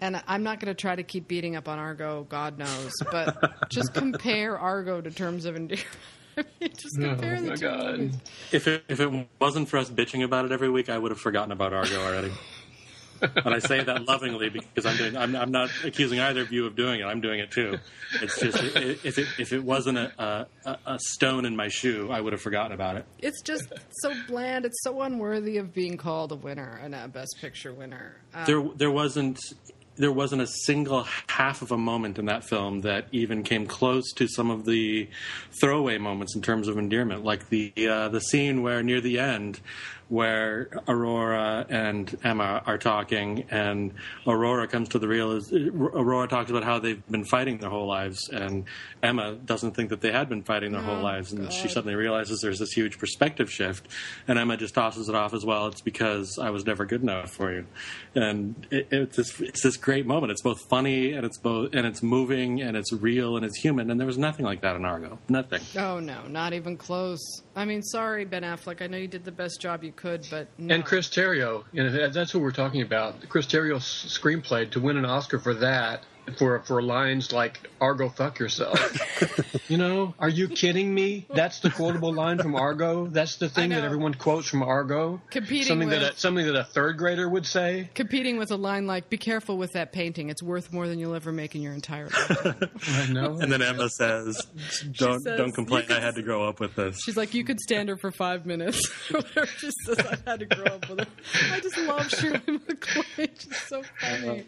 And 0.00 0.22
I'm 0.26 0.42
not 0.42 0.60
going 0.60 0.74
to 0.74 0.80
try 0.80 0.94
to 0.96 1.02
keep 1.02 1.28
beating 1.28 1.56
up 1.56 1.68
on 1.68 1.78
Argo, 1.78 2.24
God 2.28 2.58
knows, 2.58 2.92
but 3.10 3.52
just 3.70 3.92
compare 3.92 4.58
Argo 4.58 5.00
to 5.00 5.10
terms 5.10 5.44
of 5.44 5.56
endearment. 5.56 5.86
I 6.38 6.68
just 6.68 6.96
oh 6.98 7.02
compare 7.02 7.36
Oh, 7.36 7.42
the 7.42 7.48
my 7.50 7.54
two 7.56 7.60
God. 7.66 7.98
movies. 7.98 8.16
If 8.52 8.66
it, 8.68 8.84
if 8.88 9.00
it 9.00 9.28
wasn't 9.40 9.68
for 9.68 9.76
us 9.78 9.90
bitching 9.90 10.24
about 10.24 10.44
it 10.46 10.52
every 10.52 10.70
week, 10.70 10.88
I 10.88 10.96
would 10.96 11.10
have 11.10 11.20
forgotten 11.20 11.52
about 11.52 11.72
Argo 11.72 12.00
already. 12.02 12.32
and 13.20 13.54
I 13.54 13.58
say 13.58 13.82
that 13.82 14.06
lovingly 14.06 14.48
because 14.48 14.86
I'm 14.86 14.96
doing. 14.96 15.16
I'm, 15.16 15.36
I'm 15.36 15.50
not 15.50 15.70
accusing 15.84 16.20
either 16.20 16.42
of 16.42 16.52
you 16.52 16.66
of 16.66 16.76
doing 16.76 17.00
it. 17.00 17.04
I'm 17.04 17.20
doing 17.20 17.40
it 17.40 17.50
too. 17.50 17.78
It's 18.20 18.38
just 18.40 18.62
if 19.04 19.18
it 19.18 19.28
if 19.38 19.52
it 19.52 19.62
wasn't 19.62 19.98
a, 19.98 20.46
a 20.64 20.78
a 20.86 20.98
stone 20.98 21.44
in 21.44 21.56
my 21.56 21.68
shoe, 21.68 22.10
I 22.10 22.20
would 22.20 22.32
have 22.32 22.42
forgotten 22.42 22.72
about 22.72 22.96
it. 22.96 23.06
It's 23.18 23.42
just 23.42 23.72
so 24.02 24.12
bland. 24.28 24.64
It's 24.64 24.82
so 24.82 25.02
unworthy 25.02 25.58
of 25.58 25.72
being 25.72 25.96
called 25.96 26.32
a 26.32 26.36
winner 26.36 26.80
and 26.82 26.94
a 26.94 27.08
Best 27.08 27.36
Picture 27.40 27.72
winner. 27.72 28.16
Um, 28.34 28.44
There 28.46 28.62
there 28.76 28.90
wasn't 28.90 29.38
there 29.96 30.12
wasn't 30.12 30.40
a 30.40 30.46
single 30.46 31.06
half 31.26 31.60
of 31.60 31.72
a 31.72 31.76
moment 31.76 32.18
in 32.18 32.24
that 32.24 32.42
film 32.42 32.80
that 32.80 33.06
even 33.12 33.42
came 33.42 33.66
close 33.66 34.10
to 34.14 34.26
some 34.26 34.50
of 34.50 34.64
the 34.64 35.08
throwaway 35.60 35.98
moments 35.98 36.34
in 36.34 36.40
terms 36.40 36.68
of 36.68 36.78
endearment, 36.78 37.22
like 37.22 37.48
the 37.50 37.72
uh, 37.86 38.08
the 38.08 38.20
scene 38.20 38.62
where 38.62 38.82
near 38.82 39.00
the 39.00 39.18
end 39.18 39.60
where 40.10 40.68
Aurora 40.88 41.64
and 41.70 42.14
Emma 42.22 42.62
are 42.66 42.76
talking, 42.76 43.44
and 43.50 43.94
Aurora 44.26 44.66
comes 44.68 44.88
to 44.90 44.98
the 44.98 45.08
real. 45.08 45.40
Aurora 45.52 46.28
talks 46.28 46.50
about 46.50 46.64
how 46.64 46.78
they've 46.80 47.02
been 47.10 47.24
fighting 47.24 47.58
their 47.58 47.70
whole 47.70 47.86
lives, 47.86 48.28
and 48.28 48.64
Emma 49.02 49.34
doesn't 49.36 49.72
think 49.76 49.90
that 49.90 50.00
they 50.00 50.12
had 50.12 50.28
been 50.28 50.42
fighting 50.42 50.72
their 50.72 50.82
whole 50.82 50.90
Oh, 50.98 51.02
lives, 51.02 51.32
and 51.32 51.50
she 51.52 51.68
suddenly 51.68 51.94
realizes 51.94 52.40
there's 52.40 52.58
this 52.58 52.72
huge 52.72 52.98
perspective 52.98 53.50
shift, 53.50 53.86
and 54.26 54.38
Emma 54.38 54.56
just 54.56 54.74
tosses 54.74 55.08
it 55.08 55.14
off 55.14 55.32
as 55.32 55.44
well. 55.44 55.68
It's 55.68 55.80
because 55.80 56.38
I 56.38 56.50
was 56.50 56.66
never 56.66 56.84
good 56.84 57.02
enough 57.02 57.30
for 57.30 57.52
you, 57.52 57.66
and 58.16 58.66
it, 58.70 58.88
it's 58.90 59.16
this 59.16 59.40
it's 59.40 59.62
this 59.62 59.76
great 59.76 60.06
moment. 60.06 60.32
It's 60.32 60.42
both 60.42 60.58
funny 60.68 61.12
and 61.12 61.24
it's 61.24 61.38
both 61.38 61.72
and 61.72 61.86
it's 61.86 62.02
moving 62.02 62.60
and 62.60 62.76
it's 62.76 62.92
real 62.92 63.36
and 63.36 63.46
it's 63.46 63.56
human, 63.58 63.90
and 63.90 64.00
there 64.00 64.06
was 64.08 64.18
nothing 64.18 64.44
like 64.44 64.62
that 64.62 64.74
in 64.74 64.84
Argo. 64.84 65.18
Nothing. 65.28 65.60
Oh 65.78 66.00
no, 66.00 66.26
not 66.26 66.52
even 66.52 66.76
close. 66.76 67.20
I 67.60 67.66
mean, 67.66 67.82
sorry, 67.82 68.24
Ben 68.24 68.42
Affleck. 68.42 68.80
I 68.80 68.86
know 68.86 68.96
you 68.96 69.06
did 69.06 69.22
the 69.22 69.30
best 69.32 69.60
job 69.60 69.84
you 69.84 69.92
could, 69.92 70.26
but 70.30 70.48
no. 70.56 70.74
And 70.74 70.82
Chris 70.82 71.10
Terrio, 71.10 71.64
you 71.72 71.82
know, 71.82 72.08
that's 72.08 72.32
what 72.32 72.42
we're 72.42 72.52
talking 72.52 72.80
about. 72.80 73.28
Chris 73.28 73.44
Terrio's 73.44 73.84
screenplay 73.84 74.70
to 74.70 74.80
win 74.80 74.96
an 74.96 75.04
Oscar 75.04 75.38
for 75.38 75.52
that, 75.52 76.04
for 76.38 76.60
for 76.60 76.82
lines 76.82 77.32
like 77.32 77.60
"Argo, 77.80 78.08
fuck 78.08 78.38
yourself." 78.38 78.78
you 79.70 79.76
know, 79.76 80.14
are 80.18 80.28
you 80.28 80.48
kidding 80.48 80.92
me? 80.94 81.26
That's 81.32 81.60
the 81.60 81.70
quotable 81.70 82.12
line 82.12 82.38
from 82.38 82.54
Argo. 82.54 83.06
That's 83.06 83.36
the 83.36 83.48
thing 83.48 83.70
that 83.70 83.84
everyone 83.84 84.14
quotes 84.14 84.48
from 84.48 84.62
Argo. 84.62 85.20
Competing 85.30 85.64
something 85.66 85.88
that 85.90 86.00
with- 86.02 86.16
a, 86.16 86.20
something 86.20 86.46
that 86.46 86.56
a 86.56 86.64
third 86.64 86.98
grader 86.98 87.28
would 87.28 87.46
say. 87.46 87.88
competing 87.94 88.36
with 88.38 88.50
a 88.50 88.56
line 88.56 88.86
like 88.86 89.08
"Be 89.10 89.18
careful 89.18 89.56
with 89.58 89.72
that 89.72 89.92
painting. 89.92 90.30
It's 90.30 90.42
worth 90.42 90.72
more 90.72 90.88
than 90.88 90.98
you'll 90.98 91.14
ever 91.14 91.32
make 91.32 91.54
in 91.54 91.62
your 91.62 91.72
entire 91.72 92.06
life." 92.08 92.62
I 92.88 93.12
know. 93.12 93.38
And 93.40 93.50
then 93.52 93.62
Emma 93.62 93.88
says, 93.88 94.46
"Don't 94.92 95.20
says, 95.22 95.38
don't 95.38 95.52
complain. 95.52 95.86
Could 95.86 95.96
I 95.96 96.00
had 96.00 96.14
to 96.16 96.22
grow 96.22 96.48
up 96.48 96.60
with 96.60 96.74
this." 96.74 97.00
She's 97.04 97.16
like, 97.16 97.34
"You 97.34 97.44
could 97.44 97.60
stand 97.60 97.88
her 97.88 97.96
for 97.96 98.10
five 98.10 98.46
minutes." 98.46 98.80
she 99.58 99.70
says, 99.86 99.98
I 99.98 100.30
had 100.30 100.40
to 100.40 100.46
grow 100.46 100.64
up 100.66 100.88
with 100.88 101.00
her. 101.00 101.06
I 101.52 101.60
just 101.60 101.78
love 101.78 102.08
Shirley 102.10 102.40
MacLaine. 102.46 103.28
She's 103.38 103.56
so 103.66 103.82
funny. 104.00 104.44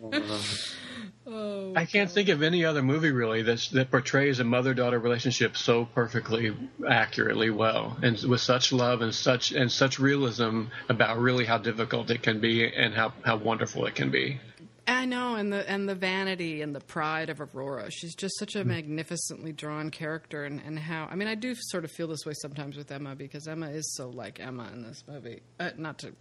oh, 1.26 1.71
I 1.76 1.84
can't 1.84 2.10
think 2.10 2.28
of 2.28 2.42
any 2.42 2.64
other 2.64 2.82
movie 2.82 3.10
really 3.10 3.42
that's, 3.42 3.68
that 3.70 3.90
portrays 3.90 4.40
a 4.40 4.44
mother-daughter 4.44 4.98
relationship 4.98 5.56
so 5.56 5.84
perfectly, 5.84 6.56
accurately 6.88 7.50
well, 7.50 7.96
and 8.02 8.20
with 8.22 8.40
such 8.40 8.72
love 8.72 9.02
and 9.02 9.14
such 9.14 9.52
and 9.52 9.70
such 9.70 9.98
realism 9.98 10.64
about 10.88 11.18
really 11.18 11.44
how 11.44 11.58
difficult 11.58 12.10
it 12.10 12.22
can 12.22 12.40
be 12.40 12.66
and 12.66 12.94
how, 12.94 13.12
how 13.24 13.36
wonderful 13.36 13.86
it 13.86 13.94
can 13.94 14.10
be. 14.10 14.40
I 14.86 15.04
know, 15.04 15.36
and 15.36 15.52
the 15.52 15.68
and 15.70 15.88
the 15.88 15.94
vanity 15.94 16.60
and 16.60 16.74
the 16.74 16.80
pride 16.80 17.30
of 17.30 17.40
Aurora. 17.40 17.88
She's 17.90 18.14
just 18.16 18.36
such 18.38 18.56
a 18.56 18.64
magnificently 18.64 19.52
drawn 19.52 19.90
character, 19.90 20.44
and, 20.44 20.60
and 20.60 20.76
how 20.78 21.06
I 21.10 21.14
mean, 21.14 21.28
I 21.28 21.36
do 21.36 21.54
sort 21.56 21.84
of 21.84 21.92
feel 21.92 22.08
this 22.08 22.26
way 22.26 22.32
sometimes 22.34 22.76
with 22.76 22.90
Emma 22.90 23.14
because 23.14 23.46
Emma 23.46 23.70
is 23.70 23.94
so 23.94 24.08
like 24.08 24.40
Emma 24.40 24.68
in 24.72 24.82
this 24.82 25.04
movie. 25.06 25.42
Uh, 25.60 25.70
not 25.76 25.98
to 26.00 26.12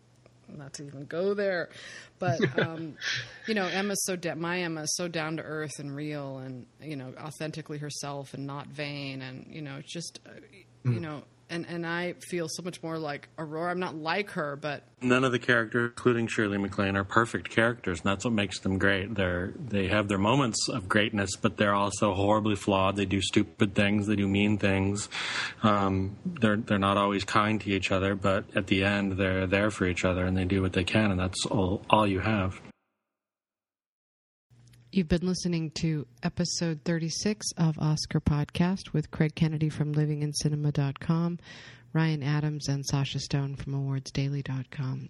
not 0.57 0.73
to 0.73 0.86
even 0.86 1.06
go 1.06 1.34
there, 1.34 1.69
but 2.19 2.40
um, 2.57 2.95
you 3.48 3.53
know, 3.53 3.68
Emma's 3.68 4.03
so 4.06 4.15
da- 4.15 4.36
my 4.36 4.60
Emma 4.61 4.82
is 4.84 4.95
so 4.95 5.07
down 5.07 5.38
to 5.38 5.44
earth 5.44 5.80
and 5.80 5.95
real, 5.95 6.38
and 6.40 6.65
you 6.82 6.95
know, 6.95 7.14
authentically 7.19 7.78
herself 7.78 8.34
and 8.34 8.45
not 8.45 8.68
vain, 8.68 9.22
and 9.22 9.45
you 9.49 9.61
know, 9.61 9.78
it's 9.78 9.91
just 9.91 10.19
uh, 10.26 10.32
you 10.86 10.99
Mm. 10.99 11.02
know, 11.02 11.23
and 11.52 11.65
and 11.68 11.86
I 11.86 12.14
feel 12.14 12.48
so 12.49 12.64
much 12.64 12.82
more 12.82 12.98
like 12.98 13.30
Aurora. 13.38 13.72
I'm 13.72 13.80
not 13.80 13.95
like 13.95 14.32
her, 14.32 14.56
but 14.56 14.84
None 15.03 15.23
of 15.23 15.32
the 15.32 15.40
characters, 15.40 15.91
including 15.91 16.28
Shirley 16.28 16.57
MacLaine, 16.57 16.95
are 16.95 17.03
perfect 17.03 17.49
characters, 17.49 17.99
and 17.99 18.06
that's 18.10 18.23
what 18.23 18.34
makes 18.34 18.60
them 18.60 18.78
great. 18.78 19.14
They're 19.15 19.53
they 19.57 19.88
have 19.88 20.07
their 20.07 20.18
moments 20.18 20.69
of 20.69 20.88
greatness, 20.88 21.36
but 21.36 21.57
they're 21.57 21.73
also 21.73 22.14
horribly 22.14 22.56
flawed. 22.56 22.95
They 22.95 23.06
do 23.06 23.22
stupid 23.22 23.76
things. 23.76 24.07
They 24.07 24.15
do 24.15 24.28
mean 24.28 24.57
things. 24.57 25.10
Um, 25.64 26.18
they're 26.26 26.57
they're 26.57 26.80
not 26.80 26.98
always 26.98 27.23
kind 27.23 27.60
to 27.61 27.69
each 27.69 27.91
other, 27.91 28.15
but 28.15 28.45
at 28.56 28.68
the 28.68 28.84
end, 28.84 29.14
they're 29.14 29.48
there 29.48 29.72
for 29.72 29.86
each 29.86 30.06
other, 30.06 30.26
and 30.26 30.38
they 30.38 30.45
do 30.45 30.61
what 30.61 30.73
they 30.73 30.84
can, 30.84 31.11
and 31.11 31.19
that's 31.19 31.45
all 31.48 31.84
all 31.90 32.07
you 32.07 32.19
have. 32.19 32.61
You've 34.93 35.07
been 35.07 35.26
listening 35.26 35.72
to 35.76 36.05
episode 36.22 36.81
36 36.84 37.47
of 37.57 37.80
Oscar 37.80 38.19
Podcast 38.19 38.91
with 38.91 39.09
Craig 39.09 39.35
Kennedy 39.35 39.69
from 39.69 39.95
livingincinema.com, 39.95 41.39
Ryan 41.93 42.23
Adams, 42.23 42.68
and 42.68 42.85
Sasha 42.85 43.19
Stone 43.19 43.55
from 43.55 43.72
awardsdaily.com. 43.73 45.07